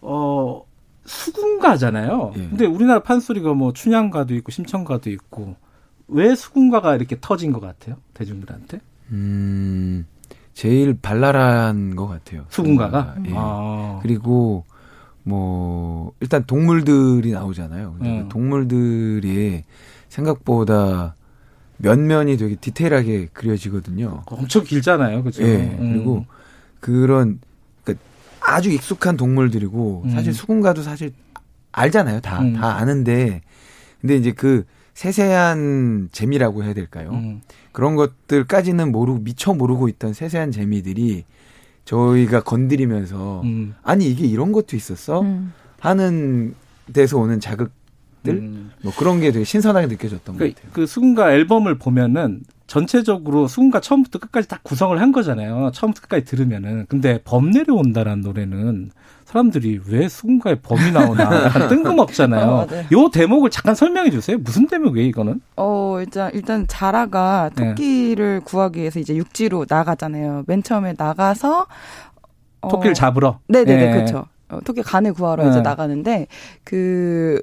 어 0.00 0.62
수군가잖아요. 1.04 2.32
예. 2.36 2.48
근데 2.48 2.64
우리나라 2.64 3.02
판소리가 3.02 3.52
뭐 3.52 3.74
춘향가도 3.74 4.34
있고 4.36 4.50
심청가도 4.50 5.10
있고 5.10 5.56
왜 6.08 6.34
수군가가 6.34 6.96
이렇게 6.96 7.16
터진 7.20 7.52
것 7.52 7.60
같아요 7.60 7.96
대중들한테? 8.14 8.80
음, 9.10 10.06
제일 10.54 10.98
발랄한 11.00 11.96
것 11.96 12.06
같아요. 12.06 12.46
수군가가. 12.48 13.16
예. 13.26 13.32
아. 13.34 13.98
그리고 14.02 14.64
뭐 15.24 16.12
일단 16.20 16.44
동물들이 16.46 17.32
나오잖아요. 17.32 17.94
근데 17.98 18.10
음. 18.10 18.22
그 18.22 18.28
동물들이 18.28 19.64
생각보다 20.08 21.16
면면이 21.78 22.36
되게 22.36 22.54
디테일하게 22.54 23.28
그려지거든요. 23.32 24.22
엄청 24.26 24.62
길잖아요, 24.62 25.24
그죠? 25.24 25.42
예. 25.42 25.56
음. 25.56 25.92
그리고 25.92 26.26
그런 26.78 27.40
그러니까 27.82 28.04
아주 28.40 28.70
익숙한 28.70 29.16
동물들이고 29.16 30.02
음. 30.04 30.10
사실 30.10 30.32
수군가도 30.32 30.82
사실 30.82 31.12
알잖아요. 31.72 32.20
다다 32.20 32.42
음. 32.42 32.56
아는데 32.62 33.40
근데 34.00 34.16
이제 34.16 34.30
그 34.32 34.64
세세한 34.92 36.10
재미라고 36.12 36.62
해야 36.62 36.74
될까요? 36.74 37.10
음. 37.10 37.40
그런 37.72 37.96
것들까지는 37.96 38.92
모르고 38.92 39.20
미처 39.20 39.52
모르고 39.54 39.88
있던 39.88 40.12
세세한 40.12 40.52
재미들이 40.52 41.24
저희가 41.84 42.42
건드리면서 42.42 43.42
음. 43.42 43.74
아니 43.82 44.06
이게 44.06 44.26
이런 44.26 44.52
것도 44.52 44.76
있었어 44.76 45.20
음. 45.20 45.52
하는 45.80 46.54
데서 46.92 47.18
오는 47.18 47.40
자극들 47.40 47.70
음. 48.28 48.70
뭐 48.82 48.92
그런 48.96 49.20
게 49.20 49.32
되게 49.32 49.44
신선하게 49.44 49.86
느껴졌던 49.88 50.36
그, 50.36 50.46
것 50.46 50.54
같아요. 50.54 50.70
그 50.72 50.86
수군가 50.86 51.32
앨범을 51.32 51.78
보면은 51.78 52.42
전체적으로 52.66 53.46
수군가 53.46 53.80
처음부터 53.80 54.18
끝까지 54.18 54.48
다 54.48 54.58
구성을 54.62 54.98
한 54.98 55.12
거잖아요. 55.12 55.70
처음부터 55.74 56.02
끝까지 56.02 56.24
들으면은. 56.24 56.86
근데 56.88 57.20
범 57.24 57.50
내려온다라는 57.50 58.22
노래는 58.22 58.90
사람들이 59.38 59.80
왜 59.88 60.08
수군가에 60.08 60.54
범이 60.60 60.92
나오나 60.92 61.48
뜬금없잖아요. 61.68 62.44
어, 62.46 62.66
맞아요. 62.70 62.84
요 62.92 63.10
대목을 63.10 63.50
잠깐 63.50 63.74
설명해 63.74 64.10
주세요. 64.10 64.38
무슨 64.38 64.68
대목이에요, 64.68 65.08
이거는? 65.08 65.40
어, 65.56 65.96
일단, 65.98 66.30
일단 66.34 66.66
자라가 66.68 67.50
네. 67.56 67.70
토끼를 67.70 68.42
구하기 68.44 68.78
위해서 68.78 69.00
이제 69.00 69.16
육지로 69.16 69.66
나가잖아요. 69.68 70.44
맨 70.46 70.62
처음에 70.62 70.94
나가서, 70.96 71.66
어, 72.60 72.68
토끼를 72.68 72.94
잡으러. 72.94 73.40
네 73.48 73.64
네네, 73.64 73.88
예. 73.88 73.92
그렇죠. 73.92 74.26
어, 74.50 74.60
토끼 74.64 74.82
간을 74.82 75.12
구하러 75.14 75.42
네. 75.42 75.50
이제 75.50 75.60
나가는데, 75.62 76.28
그, 76.62 77.42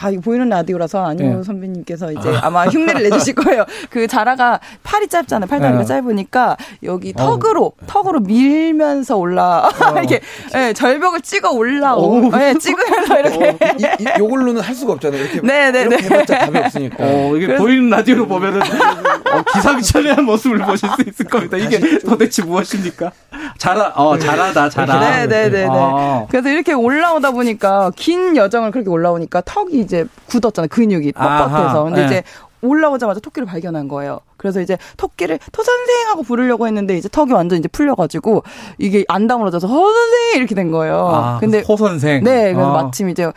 아, 0.00 0.10
이거 0.10 0.20
보이는 0.20 0.48
라디오라서 0.48 1.04
안효 1.06 1.22
네. 1.38 1.42
선배님께서 1.42 2.12
이제 2.12 2.30
아마 2.42 2.66
흉내를 2.66 3.02
내주실 3.04 3.34
거예요. 3.34 3.64
그 3.90 4.06
자라가 4.06 4.60
팔이 4.82 5.08
짧잖아요. 5.08 5.48
팔다리가 5.48 5.80
네. 5.80 5.84
짧으니까 5.86 6.56
여기. 6.84 7.12
턱으로, 7.12 7.72
턱으로 7.86 8.20
밀면서 8.20 9.16
올라, 9.16 9.68
이렇게, 9.98 10.20
예, 10.54 10.72
절벽을 10.72 11.20
찍어 11.22 11.50
올라오. 11.50 12.30
예, 12.38 12.54
찍으면서 12.58 13.18
이렇게. 13.20 13.58
이, 13.78 14.02
이, 14.02 14.06
요걸로는 14.18 14.60
할 14.60 14.74
수가 14.74 14.92
없잖아요. 14.94 15.22
이렇게 15.22 15.40
네네네. 15.40 15.80
이렇게 15.96 16.04
해봤자 16.04 16.38
답이 16.38 16.58
없으니까. 16.58 16.96
어, 17.00 17.32
이게 17.36 17.46
그래서- 17.46 17.62
보이는 17.62 17.90
라디오로 17.90 18.26
보면은 18.26 18.60
어, 18.62 19.42
기상천외한 19.54 20.24
모습을 20.24 20.58
보실 20.58 20.88
수 20.90 21.02
있을 21.06 21.26
겁니다. 21.26 21.56
이게 21.56 21.98
도대체 22.00 22.42
무엇입니까? 22.44 23.10
잘하, 23.56 23.92
어, 23.94 24.18
잘하다, 24.18 24.68
잘하. 24.68 24.98
네 25.00 25.26
네 25.26 25.50
네네. 25.50 25.68
아. 25.70 26.26
그래서 26.28 26.48
이렇게 26.48 26.72
올라오다 26.72 27.30
보니까 27.30 27.90
긴 27.96 28.36
여정을 28.36 28.70
그렇게 28.70 28.90
올라오니까 28.90 29.40
턱이 29.44 29.78
이제 29.80 30.04
굳었잖아요. 30.26 30.68
근육이 30.68 31.12
뻣뻣해서. 31.12 31.84
근데 31.84 32.00
네. 32.00 32.06
이제 32.06 32.22
올라오자마자 32.60 33.20
토끼를 33.20 33.46
발견한 33.46 33.86
거예요. 33.86 34.18
그래서 34.36 34.60
이제 34.60 34.76
토끼를 34.96 35.38
토선생 35.52 36.08
하고 36.08 36.22
부르려고 36.24 36.66
했는데 36.66 36.96
이제 36.96 37.08
턱이 37.08 37.32
완전 37.32 37.58
이제 37.58 37.68
풀려가지고 37.68 38.42
이게 38.78 39.04
안 39.08 39.26
다물어져서 39.28 39.68
허선생 39.68 40.36
이렇게 40.36 40.54
된 40.56 40.70
거예요. 40.72 41.08
아, 41.08 41.38
근데 41.38 41.60
호 41.60 41.76
선생. 41.76 42.22
네, 42.24 42.52
그래서 42.52 42.74
아. 42.76 42.82
마침 42.82 43.08
이제 43.10 43.30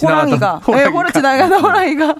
호랑이가, 0.00 0.56
호랑이가. 0.66 0.76
네, 0.76 0.84
호를 0.96 1.12
지나가던 1.12 1.60
호랑이가 1.60 2.14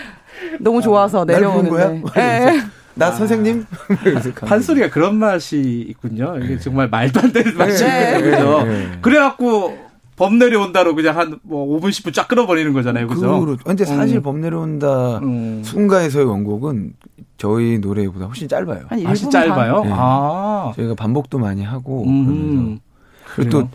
너무 0.60 0.80
좋아서 0.80 1.24
날 1.24 1.40
부른 1.42 1.64
내려오는데. 1.64 2.02
네. 2.16 2.60
나 2.98 3.10
선생님? 3.12 3.64
이러면서 4.02 4.32
가는 4.34 4.48
판소리가 4.48 4.90
그런 4.90 5.16
맛이 5.16 5.86
있군요. 5.88 6.36
이게 6.42 6.58
정말 6.58 6.88
말도 6.88 7.20
안 7.20 7.32
되는 7.32 7.56
맛이 7.56 7.84
네. 7.84 8.18
있군요. 8.18 8.30
그죠? 8.36 8.64
네. 8.64 8.98
그래갖고 9.00 9.88
범 10.16 10.36
내려온다로 10.38 10.94
그냥 10.96 11.16
한 11.16 11.38
뭐 11.42 11.78
5분 11.80 11.90
10분 11.90 12.12
쫙 12.12 12.26
끊어버리는 12.26 12.72
거잖아요. 12.72 13.06
그죠? 13.06 13.40
그렇죠. 13.40 13.62
근데 13.64 13.84
사실 13.84 14.16
음. 14.16 14.22
범 14.22 14.40
내려온다 14.40 15.18
음. 15.18 15.62
수궁가에서의 15.64 16.24
원곡은 16.26 16.94
저희 17.36 17.78
노래보다 17.78 18.26
훨씬 18.26 18.48
짧아요. 18.48 18.86
한 18.88 19.02
맛이 19.04 19.26
1분 19.26 19.30
짧아요? 19.30 19.84
네. 19.84 19.90
아. 19.92 20.72
저희가 20.74 20.94
반복도 20.96 21.38
많이 21.38 21.62
하고 21.62 22.02
그러면서 22.04 22.32
음. 22.32 22.78
그리고 23.36 23.50
그래요? 23.50 23.68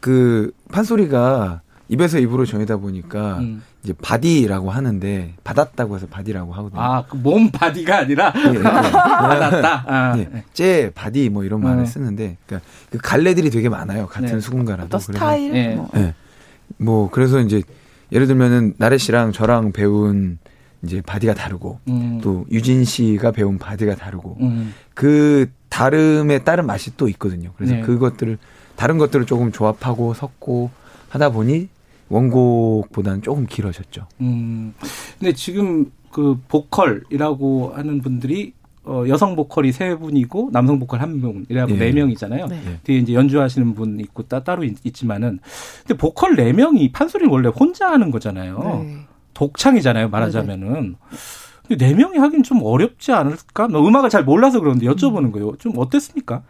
또 0.00 0.25
그 0.25 0.50
판소리가 0.72 1.60
입에서 1.88 2.18
입으로 2.18 2.44
전이다 2.44 2.78
보니까 2.78 3.38
음. 3.38 3.62
이제 3.84 3.92
바디라고 4.02 4.70
하는데 4.70 5.34
받았다고 5.44 5.94
해서 5.96 6.06
바디라고 6.06 6.52
하거든요. 6.54 6.80
아, 6.80 7.04
그 7.06 7.28
몸 7.28 7.50
body가 7.50 7.98
아니라 7.98 8.32
예, 8.36 8.58
예. 8.58 8.62
받았다. 8.62 9.84
아. 9.86 10.18
예, 10.18 10.44
제 10.52 10.90
바디 10.94 11.28
뭐 11.28 11.44
이런 11.44 11.62
말을 11.62 11.80
음. 11.80 11.86
쓰는데 11.86 12.36
그러니까 12.46 12.68
그 12.90 12.98
갈래들이 12.98 13.50
되게 13.50 13.68
많아요. 13.68 14.06
같은 14.06 14.28
네. 14.28 14.40
수궁가라도. 14.40 14.88
그래서 14.88 15.12
스타일? 15.12 15.54
예. 15.54 15.74
뭐. 15.74 15.88
예. 15.96 16.14
뭐 16.78 17.10
그래서 17.10 17.40
이제 17.40 17.62
예를 18.12 18.26
들면은 18.26 18.74
나래 18.78 18.98
씨랑 18.98 19.32
저랑 19.32 19.72
배운 19.72 20.38
이제 20.82 21.00
바디가 21.00 21.34
다르고 21.34 21.80
음. 21.88 22.20
또 22.22 22.44
유진 22.50 22.84
씨가 22.84 23.32
배운 23.32 23.58
바디가 23.58 23.94
다르고 23.96 24.36
음. 24.40 24.74
그 24.94 25.50
다름에 25.68 26.40
따른 26.40 26.66
맛이 26.66 26.96
또 26.96 27.08
있거든요. 27.10 27.52
그래서 27.56 27.74
네. 27.74 27.80
그것들을 27.82 28.38
다른 28.76 28.98
것들을 28.98 29.26
조금 29.26 29.52
조합하고 29.52 30.14
섞고 30.14 30.70
하다 31.08 31.30
보니 31.30 31.68
원곡보다는 32.08 33.22
조금 33.22 33.46
길어졌죠. 33.46 34.06
음. 34.20 34.74
근데 35.18 35.32
지금 35.32 35.90
그 36.10 36.38
보컬이라고 36.48 37.72
하는 37.74 38.00
분들이 38.00 38.52
어, 38.84 39.04
여성 39.08 39.34
보컬이 39.34 39.72
세 39.72 39.96
분이고 39.96 40.50
남성 40.52 40.78
보컬 40.78 41.00
한 41.00 41.20
명이라고 41.20 41.72
예. 41.72 41.76
네 41.76 41.92
명이잖아요. 41.92 42.46
네. 42.46 42.80
뒤에 42.84 42.98
이제 42.98 43.14
연주하시는 43.14 43.74
분 43.74 43.98
있고 43.98 44.22
따, 44.22 44.44
따로 44.44 44.62
있, 44.62 44.76
있지만은 44.84 45.40
근데 45.80 45.98
보컬 45.98 46.36
네 46.36 46.52
명이 46.52 46.92
판소리는 46.92 47.30
원래 47.32 47.48
혼자 47.48 47.90
하는 47.90 48.12
거잖아요. 48.12 48.84
네. 48.84 48.98
독창이잖아요, 49.34 50.08
말하자면은. 50.08 50.96
근데 51.66 51.86
네 51.86 51.94
명이 51.94 52.16
하긴 52.18 52.44
좀 52.44 52.62
어렵지 52.62 53.10
않을까? 53.10 53.66
나 53.66 53.80
음악을 53.80 54.08
잘 54.08 54.24
몰라서 54.24 54.60
그러는데 54.60 54.86
여쭤보는 54.86 55.32
거예요. 55.32 55.56
좀 55.58 55.72
어땠습니까? 55.76 56.42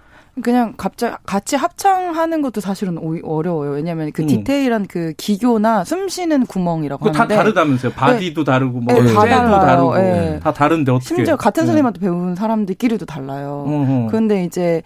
그냥 0.43 0.75
갑자기 0.77 1.17
같이 1.25 1.57
합창하는 1.57 2.43
것도 2.43 2.61
사실은 2.61 2.99
어려워요. 3.25 3.71
왜냐하면 3.71 4.13
그 4.13 4.23
음. 4.23 4.27
디테일한 4.27 4.87
그 4.87 5.15
기교나 5.17 5.85
숨 5.85 6.09
쉬는 6.09 6.45
구멍이라고 6.47 7.05
그거 7.05 7.13
다 7.13 7.23
하는데 7.23 7.37
다르다면서요. 7.37 7.93
바디도 7.93 8.45
다르고 8.45 8.81
뭐 8.81 9.03
네, 9.03 9.15
다. 9.15 9.61
다르고 9.61 9.99
예. 9.99 10.41
다 10.43 10.53
다른데 10.53 10.93
어떻게? 10.93 11.15
심지어 11.15 11.37
같은 11.37 11.63
네. 11.63 11.67
선생님한테 11.67 12.01
배운 12.01 12.35
사람들끼리도 12.35 13.07
달라요. 13.07 13.65
어허. 13.67 14.07
그런데 14.09 14.45
이제 14.45 14.83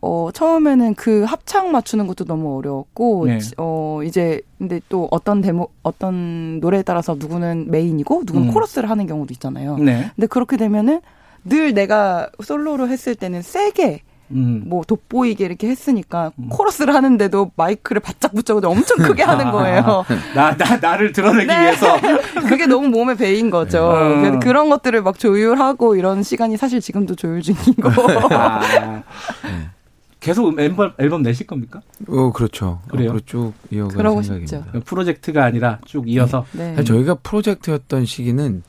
어 0.00 0.28
처음에는 0.32 0.94
그 0.94 1.24
합창 1.24 1.72
맞추는 1.72 2.06
것도 2.06 2.24
너무 2.24 2.56
어려웠고 2.56 3.26
네. 3.26 3.38
어 3.56 4.00
이제 4.04 4.40
근데 4.58 4.80
또 4.88 5.08
어떤 5.10 5.40
데모 5.40 5.68
어떤 5.82 6.60
노래에 6.60 6.82
따라서 6.82 7.16
누구는 7.18 7.70
메인이고 7.70 8.22
누구는 8.26 8.48
음. 8.48 8.52
코러스를 8.52 8.88
하는 8.90 9.06
경우도 9.08 9.32
있잖아요. 9.32 9.76
네. 9.78 10.10
근데 10.14 10.28
그렇게 10.28 10.56
되면은 10.56 11.00
늘 11.44 11.74
내가 11.74 12.30
솔로로 12.42 12.88
했을 12.88 13.16
때는 13.16 13.42
세게 13.42 14.02
음. 14.34 14.64
뭐 14.66 14.82
돋보이게 14.84 15.44
이렇게 15.44 15.68
했으니까 15.68 16.32
코러스를 16.50 16.94
하는데도 16.94 17.52
마이크를 17.56 18.00
바짝 18.00 18.34
붙잡고 18.34 18.66
엄청 18.68 18.98
크게 18.98 19.22
하는 19.24 19.50
거예요. 19.50 20.04
나, 20.34 20.56
나, 20.56 20.76
나를 20.76 21.12
드러내기 21.12 21.46
네. 21.46 21.60
위해서. 21.60 21.96
그게 22.48 22.66
너무 22.66 22.88
몸에 22.88 23.14
배인 23.14 23.50
거죠. 23.50 23.92
음. 23.92 24.40
그런 24.40 24.68
것들을 24.70 25.02
막 25.02 25.18
조율하고 25.18 25.96
이런 25.96 26.22
시간이 26.22 26.56
사실 26.56 26.80
지금도 26.80 27.14
조율 27.14 27.42
중이고. 27.42 27.90
아. 28.30 28.60
계속 30.20 30.58
앨범, 30.58 30.92
앨범 30.98 31.22
내실 31.22 31.46
겁니까? 31.46 31.82
어, 32.08 32.32
그렇죠. 32.32 32.80
그래요? 32.88 33.10
앞으로 33.10 33.20
쭉 33.26 33.52
이어갈 33.70 33.94
그러고 33.96 34.22
생각입니다. 34.22 34.56
싶죠. 34.64 34.80
프로젝트가 34.80 35.44
아니라 35.44 35.78
쭉 35.84 36.08
이어서. 36.08 36.46
네. 36.52 36.70
사실 36.70 36.84
저희가 36.86 37.16
프로젝트였던 37.16 38.06
시기는 38.06 38.62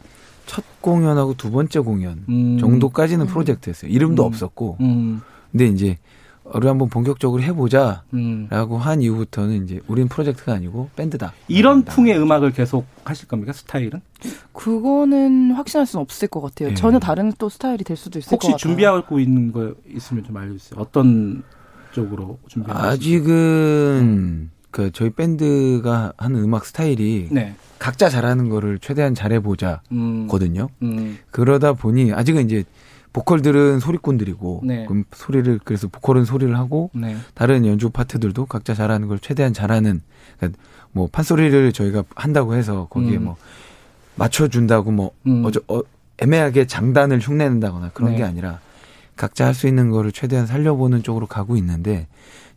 첫 0.46 0.64
공연하고 0.82 1.36
두 1.36 1.52
번째 1.52 1.80
공연 1.80 2.24
음. 2.28 2.58
정도까지는 2.60 3.28
프로젝트였어요. 3.28 3.90
이름도 3.90 4.24
음. 4.24 4.28
없었고. 4.28 4.78
음. 4.82 5.22
근데 5.56 5.68
이제 5.68 5.98
우리 6.44 6.68
한번 6.68 6.90
본격적으로 6.90 7.42
해보자라고 7.42 8.06
음. 8.14 8.50
한 8.78 9.02
이후부터는 9.02 9.64
이제 9.64 9.80
우린 9.88 10.10
프로젝트가 10.10 10.54
아니고 10.54 10.90
밴드다. 10.98 11.34
이런 11.48 11.84
풍의 11.86 12.20
음악을 12.20 12.52
계속 12.52 12.86
하실 13.06 13.30
겁니까? 13.30 13.54
스타일은? 13.54 14.02
그거는 14.52 15.54
확신할 15.54 15.88
수는 15.88 16.02
없을 16.02 16.28
것 16.28 16.42
같아요. 16.42 16.72
예. 16.72 16.74
전혀 16.74 17.00
다른 17.00 17.32
또 17.40 17.48
스타일이 17.48 17.86
될 17.86 17.96
수도 17.96 18.20
있을 18.20 18.30
것 18.32 18.34
혹시 18.36 18.48
같아요. 18.48 18.58
준비하고 18.58 19.20
있는 19.20 19.54
거 19.54 19.74
있으면 19.90 20.26
좀 20.26 20.36
알려주세요. 20.36 20.80
어떤 20.80 21.42
쪽으로 21.94 22.38
준비하고 22.50 22.80
아직은 22.86 24.50
그 24.72 24.92
저희 24.92 25.10
밴드가 25.12 26.12
하는 26.18 26.44
음악 26.44 26.66
스타일이 26.66 27.30
네. 27.32 27.56
각자 27.80 28.10
잘하는 28.10 28.50
거를 28.50 28.78
최대한 28.80 29.16
잘해보자거든요. 29.16 30.68
음. 30.82 30.98
음. 30.98 31.18
그러다 31.32 31.74
보니 31.74 32.12
아직은 32.12 32.46
이제 32.46 32.66
보컬들은 33.16 33.80
소리꾼들이고 33.80 34.62
네. 34.66 34.86
그럼 34.86 35.06
소리를 35.14 35.62
그래서 35.64 35.88
보컬은 35.88 36.26
소리를 36.26 36.54
하고 36.58 36.92
네. 36.94 37.16
다른 37.34 37.66
연주 37.66 37.90
파트들도 37.90 38.46
각자 38.46 38.74
잘하는 38.74 39.08
걸 39.08 39.20
최대한 39.20 39.54
잘하는 39.54 40.02
그러니까 40.38 40.62
뭐 40.92 41.08
판소리를 41.10 41.72
저희가 41.72 42.04
한다고 42.14 42.56
해서 42.56 42.88
거기에 42.90 43.16
음. 43.16 43.24
뭐 43.24 43.38
맞춰준다고 44.16 44.92
뭐 44.92 45.12
음. 45.28 45.46
어저 45.46 45.62
어, 45.70 45.80
애매하게 46.18 46.68
장단을 46.68 47.20
흉내낸다거나 47.20 47.92
그런 47.94 48.12
네. 48.12 48.18
게 48.18 48.24
아니라 48.26 48.60
각자 49.16 49.46
할 49.46 49.54
수 49.54 49.68
있는 49.70 49.92
거를 49.92 50.12
최대한 50.12 50.46
살려보는 50.46 51.02
쪽으로 51.02 51.26
가고 51.26 51.56
있는데 51.56 52.08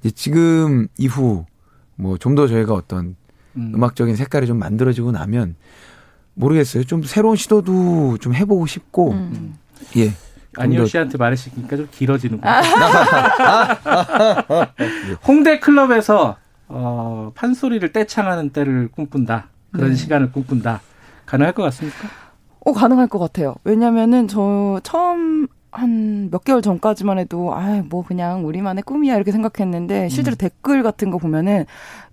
이제 0.01 0.11
지금 0.11 0.89
이후 0.99 1.47
뭐 1.95 2.19
좀 2.19 2.35
더 2.35 2.49
저희가 2.49 2.75
어떤 2.75 3.15
음. 3.55 3.75
음. 3.77 3.85
악적인 3.85 4.17
색깔이 4.17 4.49
좀 4.49 4.59
만들어지고 4.59 5.13
나면 5.13 5.55
모르겠어요. 6.35 6.83
좀 6.83 7.05
새로운 7.05 7.37
시도도 7.37 8.19
좀 8.19 8.35
해보고 8.35 8.67
싶고 8.67 9.13
음. 9.13 9.55
예. 9.97 10.13
더- 10.59 10.87
씨한테 10.87 11.19
말하시니까 11.19 11.77
좀 11.77 11.89
길어지는 11.91 12.41
거예요. 12.41 12.57
홍대 15.27 15.59
클럽에서 15.59 16.37
어, 16.69 17.33
판소리를 17.35 17.93
떼창하는 17.93 18.51
때를 18.51 18.89
꿈꾼다. 18.89 19.49
그런 19.73 19.91
네. 19.91 19.97
시간을 19.97 20.33
꿈꾼다. 20.33 20.81
가능할 21.27 21.55
것 21.55 21.63
같습니까? 21.65 22.09
어, 22.61 22.73
가능할 22.73 23.07
것 23.09 23.19
같아요. 23.19 23.55
왜냐면은 23.65 24.29
저 24.29 24.81
처음 24.83 25.47
한 25.71 26.31
몇 26.31 26.45
개월 26.45 26.63
전까지만 26.63 27.19
해도 27.19 27.55
아, 27.55 27.83
뭐 27.89 28.03
그냥 28.05 28.45
우리만의 28.47 28.83
꿈이야 28.83 29.15
이렇게 29.17 29.33
생각했는데 29.33 30.09
실제로 30.09 30.35
음. 30.35 30.39
댓글 30.39 30.83
같은 30.83 31.11
거 31.11 31.19
보면은 31.19 31.65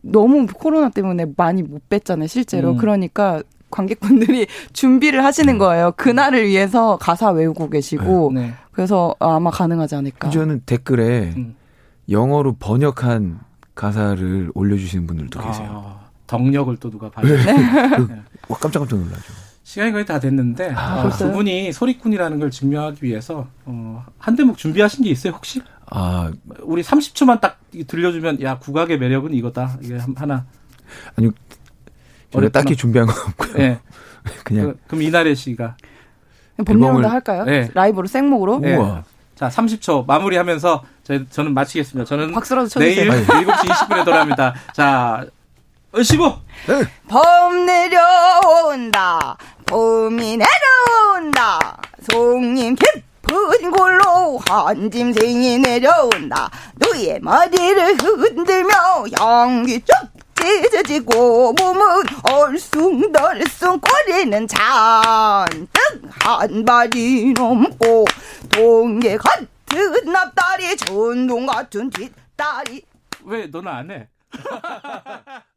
너무 0.02 0.46
코로나 0.46 0.90
때문에 0.90 1.26
많이 1.38 1.64
못 1.64 1.88
뵀잖아요, 1.90 2.28
실제로. 2.28 2.72
음. 2.72 2.78
그러니까 2.78 3.42
관객분들이 3.80 4.48
준비를 4.74 5.24
하시는 5.26 5.58
거예요. 5.58 5.92
그날을 5.98 6.48
위해서 6.48 6.98
가사 6.98 7.30
외우고 7.32 7.70
계시고 7.70 8.32
네. 8.34 8.54
그래서 8.72 9.14
아마 9.20 9.52
가능하지 9.52 9.96
않을까. 9.96 10.28
심지어는 10.30 10.62
댓글에 10.66 11.34
음. 11.36 11.56
영어로 12.10 12.56
번역한 12.58 13.40
가사를 13.76 14.52
올려주시는 14.54 15.06
분들도 15.08 15.42
계세요. 15.42 15.68
아, 15.86 16.06
덕력을 16.28 16.76
또 16.78 16.90
누가 16.90 17.10
봐요. 17.10 17.26
그, 17.28 18.10
와, 18.48 18.58
깜짝깜짝 18.58 19.00
놀라죠. 19.00 19.34
시간이 19.64 19.92
거의 19.92 20.06
다 20.06 20.20
됐는데 20.20 20.72
아, 20.76 21.04
어? 21.06 21.10
두 21.10 21.32
분이 21.32 21.74
소리꾼이라는 21.74 22.40
걸 22.40 22.52
증명하기 22.52 23.04
위해서 23.04 23.48
어, 23.66 24.06
한 24.20 24.36
대목 24.36 24.58
준비하신 24.58 25.04
게 25.04 25.10
있어요 25.10 25.34
혹시? 25.34 25.62
아, 25.90 26.32
우리 26.62 26.82
30초만 26.84 27.42
딱 27.42 27.60
들려주면 27.88 28.42
야 28.44 28.58
국악의 28.60 29.00
매력은 29.00 29.34
이거다. 29.34 29.78
이게 29.82 29.98
한- 29.98 30.14
하나. 30.16 30.46
아니, 31.18 31.30
어렵구나. 32.38 32.50
딱히 32.64 32.76
준비한 32.76 33.08
건 33.08 33.16
없고요. 33.28 33.54
네. 33.58 33.80
그냥 34.44 34.66
그, 34.74 34.80
그럼 34.88 35.02
이나래 35.04 35.36
씨가 35.36 35.76
앨범을- 36.60 37.08
할까요? 37.08 37.44
네. 37.46 37.70
라이브로 37.74 38.08
생목으로? 38.08 38.60
네. 38.60 38.76
우와. 38.76 39.04
자 39.36 39.50
30초 39.50 40.06
마무리하면서 40.08 40.84
저, 41.04 41.26
저는 41.30 41.54
마치겠습니다. 41.54 42.08
저는 42.08 42.32
박수라도 42.32 42.68
쳐주세요. 42.70 43.12
내일 43.12 43.26
7시 43.26 43.46
20분에 43.70 44.06
돌아옵니다. 44.06 44.54
자, 44.74 45.26
얼씨구 45.92 46.34
봄 47.10 47.66
내려온다 47.66 49.38
봄이 49.66 50.38
내려온다 50.38 51.78
송님 52.12 52.76
깊은 52.76 53.72
골로 53.72 54.40
한 54.48 54.90
짐승이 54.92 55.60
내려온다 55.60 56.50
너의 56.76 57.20
머리를 57.22 57.96
흔들며 57.98 58.74
향기 59.20 59.80
쭉 59.82 59.94
찢어지고 60.46 61.54
몸은 61.54 61.86
얼숭덜숭 62.32 63.80
꼬리는 63.80 64.48
잔뜩 64.48 65.70
한 66.10 66.66
발이 66.66 67.34
넘고 67.34 68.06
동계 68.52 69.18
같은 69.18 70.16
앞다리 70.16 70.78
전동 70.78 71.46
같은 71.46 71.90
뒷다리 71.90 72.84
왜 73.24 73.48
너는 73.48 73.72
안 73.72 73.92
해? 73.92 74.08